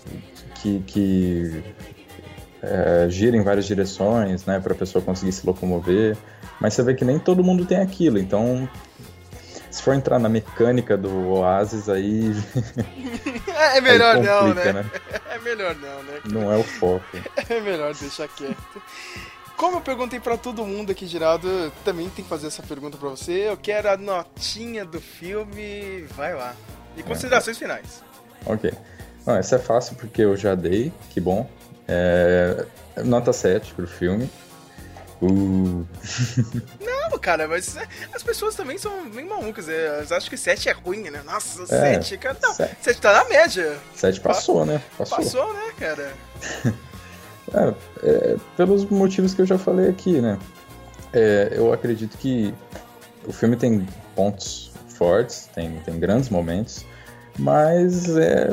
que, 0.55 0.81
que 0.87 1.63
é, 2.63 3.07
gira 3.09 3.37
em 3.37 3.43
várias 3.43 3.67
direções, 3.67 4.47
né? 4.47 4.61
Pra 4.61 4.75
pessoa 4.75 5.03
conseguir 5.03 5.33
se 5.33 5.47
locomover. 5.47 6.17
Mas 6.61 6.75
você 6.75 6.83
vê 6.83 6.95
que 6.95 7.05
nem 7.05 7.19
todo 7.19 7.43
mundo 7.43 7.65
tem 7.65 7.79
aquilo, 7.79 8.19
então 8.19 8.69
se 9.71 9.83
for 9.83 9.95
entrar 9.95 10.19
na 10.19 10.29
mecânica 10.29 10.97
do 10.97 11.29
Oasis, 11.29 11.89
aí. 11.89 12.33
é 13.75 13.81
melhor 13.81 14.17
aí 14.17 14.27
complica, 14.27 14.73
não, 14.73 14.83
né? 14.83 14.83
né? 14.83 14.91
É 15.31 15.39
melhor 15.39 15.75
não, 15.77 16.03
né? 16.03 16.21
Não 16.25 16.53
é 16.53 16.57
o 16.57 16.65
foco. 16.65 17.05
É 17.49 17.61
melhor 17.61 17.95
deixar 17.95 18.29
quieto. 18.29 18.83
Como 19.57 19.77
eu 19.77 19.81
perguntei 19.81 20.19
para 20.19 20.37
todo 20.37 20.65
mundo 20.65 20.91
aqui, 20.91 21.07
Geraldo, 21.07 21.73
também 21.85 22.09
tem 22.09 22.25
que 22.25 22.29
fazer 22.29 22.47
essa 22.47 22.63
pergunta 22.63 22.97
para 22.97 23.09
você. 23.09 23.49
Eu 23.49 23.57
quero 23.57 23.91
a 23.91 23.97
notinha 23.97 24.85
do 24.85 25.01
filme. 25.01 26.03
Vai 26.17 26.35
lá. 26.35 26.55
E 26.97 27.03
considerações 27.03 27.57
é. 27.57 27.61
finais. 27.61 28.03
Ok. 28.47 28.73
Bom, 29.25 29.37
essa 29.37 29.57
é 29.57 29.59
fácil 29.59 29.97
porque 29.97 30.23
eu 30.23 30.37
já 30.37 30.55
dei, 30.55 30.93
que 31.11 31.21
bom. 31.21 31.49
É... 31.87 32.65
Nota 33.05 33.33
7 33.33 33.75
pro 33.75 33.87
filme. 33.87 34.31
Uh. 35.23 35.87
Não, 36.81 37.19
cara, 37.19 37.47
mas 37.47 37.77
as 38.15 38.23
pessoas 38.23 38.55
também 38.55 38.79
são 38.79 39.09
bem 39.11 39.27
malucas. 39.27 39.69
É, 39.69 39.87
elas 39.87 40.13
acham 40.13 40.31
que 40.31 40.37
7 40.37 40.69
é 40.69 40.73
ruim, 40.73 41.11
né? 41.11 41.23
Nossa, 41.25 41.67
7, 41.67 42.15
é, 42.15 42.17
cara. 42.17 42.37
Não, 42.43 42.55
7 42.55 43.01
tá 43.01 43.13
na 43.13 43.29
média. 43.29 43.77
7 43.95 44.21
passou, 44.21 44.65
né? 44.65 44.81
Passou. 44.97 45.19
Passou, 45.19 45.53
né, 45.53 45.73
cara? 45.79 46.13
é, 47.53 47.75
é, 48.03 48.37
pelos 48.57 48.85
motivos 48.87 49.35
que 49.35 49.43
eu 49.43 49.47
já 49.47 49.59
falei 49.59 49.91
aqui, 49.91 50.21
né? 50.21 50.39
É, 51.13 51.53
eu 51.53 51.73
acredito 51.73 52.17
que 52.17 52.55
o 53.27 53.33
filme 53.33 53.57
tem 53.57 53.87
pontos 54.15 54.73
fortes, 54.95 55.49
tem, 55.55 55.81
tem 55.81 55.99
grandes 55.99 56.29
momentos, 56.29 56.85
mas 57.39 58.17
é, 58.17 58.51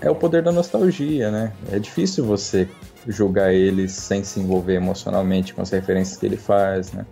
é 0.00 0.10
o 0.10 0.14
poder 0.14 0.42
da 0.42 0.52
nostalgia, 0.52 1.30
né? 1.30 1.52
É 1.70 1.78
difícil 1.78 2.24
você 2.24 2.68
julgar 3.06 3.52
ele 3.52 3.88
sem 3.88 4.24
se 4.24 4.40
envolver 4.40 4.74
emocionalmente 4.74 5.54
com 5.54 5.62
as 5.62 5.70
referências 5.70 6.16
que 6.16 6.26
ele 6.26 6.36
faz, 6.36 6.92
né? 6.92 7.04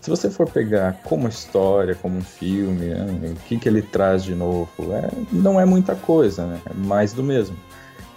Se 0.00 0.10
você 0.10 0.30
for 0.30 0.48
pegar 0.48 1.00
como 1.04 1.26
história, 1.28 1.94
como 1.94 2.18
um 2.18 2.22
filme, 2.22 2.86
né, 2.86 3.32
o 3.32 3.48
que, 3.48 3.58
que 3.58 3.68
ele 3.68 3.82
traz 3.82 4.22
de 4.22 4.34
novo, 4.34 4.70
é, 4.92 5.10
não 5.32 5.60
é 5.60 5.64
muita 5.64 5.94
coisa, 5.94 6.46
né? 6.46 6.60
É 6.70 6.74
mais 6.74 7.12
do 7.12 7.22
mesmo. 7.22 7.56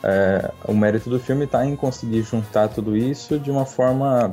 É, 0.03 0.51
o 0.67 0.73
mérito 0.73 1.09
do 1.09 1.19
filme 1.19 1.45
está 1.45 1.65
em 1.65 1.75
conseguir 1.75 2.21
juntar 2.23 2.67
tudo 2.69 2.95
isso 2.95 3.39
de 3.39 3.49
uma 3.49 3.65
forma 3.65 4.31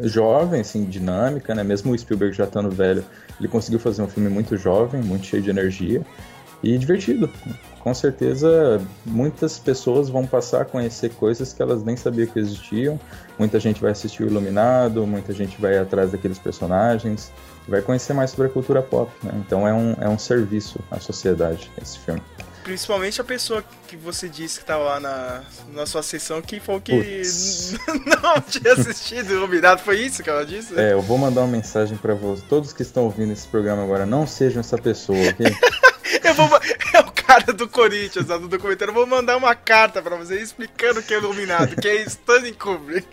jovem, 0.00 0.60
assim, 0.60 0.84
dinâmica, 0.84 1.54
né? 1.54 1.64
Mesmo 1.64 1.92
o 1.92 1.98
Spielberg 1.98 2.36
já 2.36 2.44
estando 2.44 2.70
velho, 2.70 3.04
ele 3.38 3.48
conseguiu 3.48 3.80
fazer 3.80 4.02
um 4.02 4.08
filme 4.08 4.28
muito 4.28 4.56
jovem, 4.56 5.02
muito 5.02 5.26
cheio 5.26 5.42
de 5.42 5.50
energia 5.50 6.02
e 6.62 6.76
divertido 6.76 7.30
com 7.80 7.94
certeza 7.94 8.80
muitas 9.04 9.58
pessoas 9.58 10.08
vão 10.08 10.26
passar 10.26 10.62
a 10.62 10.64
conhecer 10.64 11.10
coisas 11.14 11.52
que 11.52 11.62
elas 11.62 11.82
nem 11.82 11.96
sabiam 11.96 12.26
que 12.26 12.38
existiam. 12.38 13.00
Muita 13.38 13.58
gente 13.58 13.80
vai 13.80 13.90
assistir 13.90 14.22
o 14.22 14.26
Iluminado, 14.26 15.06
muita 15.06 15.32
gente 15.32 15.60
vai 15.60 15.78
atrás 15.78 16.12
daqueles 16.12 16.38
personagens, 16.38 17.32
vai 17.66 17.80
conhecer 17.80 18.12
mais 18.12 18.30
sobre 18.30 18.46
a 18.46 18.50
cultura 18.50 18.82
pop. 18.82 19.10
Né? 19.22 19.32
Então 19.46 19.66
é 19.66 19.72
um, 19.72 19.94
é 20.00 20.08
um 20.08 20.18
serviço 20.18 20.78
à 20.90 21.00
sociedade 21.00 21.70
esse 21.80 21.98
filme. 21.98 22.22
Principalmente 22.62 23.20
a 23.20 23.24
pessoa 23.24 23.64
que 23.88 23.96
você 23.96 24.28
disse 24.28 24.58
que 24.58 24.64
estava 24.64 24.84
lá 24.84 25.00
na, 25.00 25.42
na 25.72 25.86
sua 25.86 26.02
sessão 26.02 26.40
que 26.40 26.60
falou 26.60 26.80
que 26.80 26.92
não 28.22 28.40
tinha 28.40 28.72
assistido 28.74 29.30
o 29.30 29.32
Iluminado. 29.34 29.80
Foi 29.80 29.98
isso 29.98 30.22
que 30.22 30.30
ela 30.30 30.44
disse? 30.44 30.78
É, 30.78 30.92
eu 30.92 31.02
vou 31.02 31.18
mandar 31.18 31.40
uma 31.42 31.48
mensagem 31.48 31.96
para 31.96 32.16
todos 32.48 32.72
que 32.72 32.82
estão 32.82 33.04
ouvindo 33.04 33.32
esse 33.32 33.48
programa 33.48 33.82
agora. 33.82 34.04
Não 34.04 34.26
sejam 34.26 34.60
essa 34.60 34.78
pessoa, 34.78 35.18
ok? 35.18 35.46
eu 36.24 36.34
vou, 36.34 36.48
cara 37.30 37.52
do 37.52 37.68
Corinthians 37.68 38.26
lá 38.26 38.38
no 38.38 38.48
documentário. 38.48 38.90
Eu 38.90 38.94
vou 38.94 39.06
mandar 39.06 39.36
uma 39.36 39.54
carta 39.54 40.02
para 40.02 40.16
você 40.16 40.40
explicando 40.40 40.98
o 40.98 41.02
que 41.02 41.14
é 41.14 41.18
iluminado, 41.18 41.76
que 41.76 41.86
é 41.86 42.02
Stanley 42.02 42.52
Kubrick. 42.52 43.06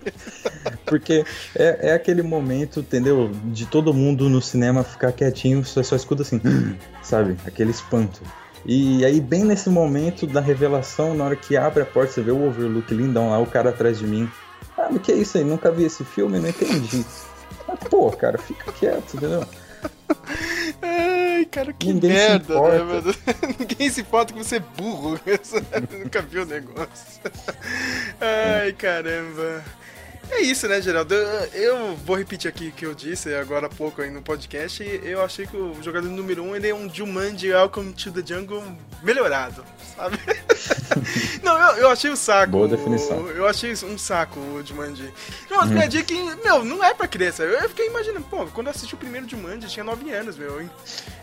Porque 0.85 1.23
é, 1.55 1.89
é 1.89 1.93
aquele 1.93 2.23
momento, 2.23 2.79
entendeu? 2.79 3.31
De 3.45 3.67
todo 3.67 3.93
mundo 3.93 4.27
no 4.27 4.41
cinema 4.41 4.83
ficar 4.83 5.11
quietinho, 5.11 5.63
só, 5.63 5.83
só 5.83 5.95
escuta 5.95 6.23
assim, 6.23 6.41
sabe? 7.03 7.37
Aquele 7.45 7.69
espanto. 7.69 8.21
E 8.67 9.05
aí, 9.05 9.21
bem 9.21 9.45
nesse 9.45 9.69
momento 9.69 10.27
da 10.27 10.41
revelação, 10.41 11.13
na 11.13 11.23
hora 11.23 11.35
que 11.37 11.55
abre 11.55 11.83
a 11.83 11.85
porta, 11.85 12.11
você 12.11 12.21
vê 12.21 12.31
o 12.31 12.45
Overlook 12.45 12.93
lindão 12.93 13.29
lá, 13.29 13.39
o 13.39 13.45
cara 13.45 13.69
atrás 13.69 13.97
de 13.97 14.05
mim. 14.05 14.29
Ah, 14.77 14.89
mas 14.91 15.01
que 15.01 15.11
é 15.13 15.15
isso 15.15 15.37
aí? 15.37 15.43
Nunca 15.45 15.71
vi 15.71 15.85
esse 15.85 16.03
filme, 16.03 16.37
não 16.37 16.49
entendi. 16.49 17.05
Mas, 17.65 17.79
pô, 17.89 18.11
cara, 18.11 18.37
fica 18.37 18.69
quieto, 18.73 19.15
entendeu? 19.15 19.45
Ai, 20.81 21.45
cara, 21.45 21.71
que 21.71 21.93
Ninguém 21.93 22.11
merda, 22.11 22.61
né, 22.61 22.79
mano? 22.83 23.15
Ninguém 23.57 23.89
se 23.89 24.01
importa 24.01 24.33
que 24.33 24.39
você 24.43 24.57
é 24.57 24.59
burro. 24.59 25.17
Nunca 26.03 26.21
viu 26.21 26.43
o 26.43 26.45
negócio. 26.45 27.21
Ai, 28.19 28.73
caramba. 28.73 29.63
É 30.29 30.41
isso, 30.41 30.67
né, 30.67 30.81
Geraldo? 30.81 31.15
Eu 31.53 31.95
vou 31.95 32.15
repetir 32.15 32.49
aqui 32.49 32.67
o 32.67 32.71
que 32.71 32.85
eu 32.85 32.93
disse 32.93 33.33
agora 33.33 33.67
há 33.67 33.69
pouco 33.69 34.01
aí 34.01 34.11
no 34.11 34.21
podcast. 34.21 34.83
Eu 35.03 35.23
achei 35.23 35.47
que 35.47 35.55
o 35.55 35.81
jogador 35.81 36.09
número 36.09 36.43
1 36.43 36.47
um, 36.47 36.55
ele 36.55 36.69
é 36.69 36.75
um 36.75 36.93
Jumanji 36.93 37.51
Welcome 37.51 37.93
to 37.93 38.11
the 38.11 38.21
Jungle 38.25 38.63
melhorado, 39.01 39.63
sabe? 39.95 40.19
não, 41.41 41.57
eu, 41.57 41.77
eu 41.77 41.89
achei 41.89 42.11
um 42.11 42.15
saco. 42.15 42.51
Boa 42.51 42.67
definição. 42.67 43.27
Eu 43.29 43.47
achei 43.47 43.71
um 43.71 43.97
saco 43.97 44.39
o 44.39 44.63
Jumanji. 44.65 45.11
Não, 45.49 45.61
hum. 45.61 46.03
que, 46.05 46.35
meu, 46.43 46.63
não 46.63 46.83
é 46.83 46.93
pra 46.93 47.07
criança. 47.07 47.43
Eu 47.43 47.69
fiquei 47.69 47.87
imaginando, 47.87 48.25
pô, 48.25 48.45
quando 48.47 48.67
eu 48.67 48.71
assisti 48.71 48.95
o 48.95 48.97
primeiro 48.97 49.27
Jumanji, 49.27 49.63
eu 49.63 49.69
tinha 49.69 49.83
9 49.83 50.11
anos, 50.11 50.37
meu. 50.37 50.61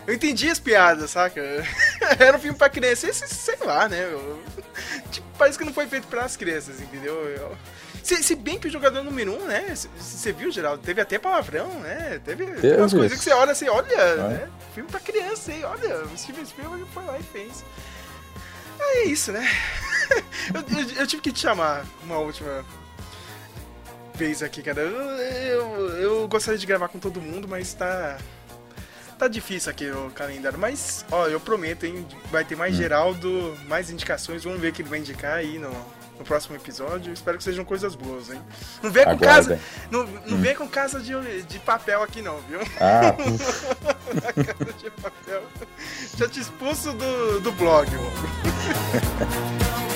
Eu 0.06 0.14
entendi 0.14 0.48
as 0.48 0.58
piadas, 0.58 1.10
saca? 1.10 1.40
Era 2.18 2.36
um 2.36 2.40
filme 2.40 2.56
pra 2.56 2.68
criança. 2.68 3.08
Esse, 3.08 3.28
sei 3.28 3.58
lá, 3.64 3.88
né? 3.88 4.08
Eu, 4.10 4.42
tipo, 5.12 5.26
parece 5.38 5.58
que 5.58 5.64
não 5.64 5.72
foi 5.72 5.86
feito 5.86 6.06
para 6.08 6.24
as 6.24 6.36
crianças, 6.36 6.80
entendeu? 6.80 7.14
Eu, 7.14 7.56
se, 8.02 8.22
se, 8.22 8.34
bem 8.34 8.58
que 8.58 8.68
o 8.68 8.70
jogador 8.70 9.02
número 9.02 9.32
um, 9.32 9.46
né? 9.46 9.74
Você 9.96 10.32
viu, 10.32 10.50
Geraldo? 10.50 10.82
Teve 10.82 11.00
até 11.00 11.18
palavrão, 11.18 11.68
né? 11.80 12.20
Teve, 12.24 12.46
teve 12.46 12.76
umas 12.76 12.92
coisas 12.92 13.18
que 13.18 13.24
você 13.24 13.32
olha 13.32 13.52
assim, 13.52 13.68
olha, 13.68 14.16
né? 14.28 14.48
Filme 14.74 14.90
pra 14.90 15.00
criança, 15.00 15.52
hein? 15.52 15.64
Olha, 15.64 16.04
o 16.04 16.18
Steven 16.18 16.44
Spielberg 16.44 16.84
foi 16.92 17.04
lá 17.04 17.18
e 17.18 17.22
fez. 17.22 17.64
É 18.80 19.04
isso, 19.04 19.32
né? 19.32 19.48
eu, 20.52 20.78
eu, 20.78 20.88
eu, 20.96 21.06
tive 21.06 21.22
que 21.22 21.32
te 21.32 21.40
chamar 21.40 21.84
uma 22.02 22.18
última 22.18 22.64
vez 24.14 24.42
aqui, 24.42 24.62
cara. 24.62 24.82
Eu, 24.82 24.90
eu, 24.90 25.88
eu 25.96 26.28
gostaria 26.28 26.58
de 26.58 26.66
gravar 26.66 26.88
com 26.88 26.98
todo 26.98 27.20
mundo, 27.20 27.48
mas 27.48 27.72
tá. 27.74 28.18
Tá 29.18 29.28
difícil 29.28 29.70
aqui 29.70 29.88
o 29.90 30.10
calendário. 30.10 30.58
Mas, 30.58 31.04
ó, 31.10 31.28
eu 31.28 31.38
prometo, 31.38 31.86
hein? 31.86 32.06
Vai 32.32 32.44
ter 32.44 32.56
mais 32.56 32.74
hum. 32.74 32.78
Geraldo, 32.78 33.56
mais 33.68 33.88
indicações. 33.88 34.42
Vamos 34.42 34.60
ver 34.60 34.70
o 34.70 34.72
que 34.72 34.82
ele 34.82 34.88
vai 34.88 34.98
indicar 34.98 35.34
aí 35.34 35.56
no, 35.56 35.70
no 36.24 36.26
próximo 36.26 36.56
episódio. 36.56 37.12
Espero 37.12 37.36
que 37.36 37.44
sejam 37.44 37.64
coisas 37.64 37.94
boas, 37.94 38.30
hein? 38.30 38.40
Não 38.82 38.90
vem 38.90 39.04
com 39.04 39.18
casa. 39.18 39.60
Não, 39.90 40.04
não 40.04 40.38
hum. 40.38 40.40
vem 40.40 40.56
com 40.56 40.66
casa 40.66 40.98
de, 40.98 41.42
de 41.42 41.58
papel 41.60 42.02
aqui 42.02 42.22
não, 42.22 42.38
viu? 42.48 42.60
Ah. 42.80 43.12
casa 44.34 44.72
de 44.72 44.90
papel. 44.90 45.42
Já 46.16 46.28
te 46.28 46.40
expulso 46.40 46.92
do, 46.92 47.40
do 47.40 47.52
blog, 47.52 47.88
mano. 47.90 48.10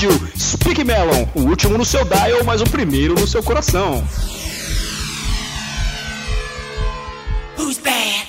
Rádio 0.00 0.32
Speak 0.34 0.82
Melon, 0.82 1.28
o 1.34 1.40
último 1.40 1.76
no 1.76 1.84
seu 1.84 2.02
dial, 2.06 2.42
mas 2.42 2.62
o 2.62 2.64
primeiro 2.64 3.14
no 3.14 3.26
seu 3.26 3.42
coração. 3.42 4.02
Who's 7.58 7.76
bad? 7.76 8.19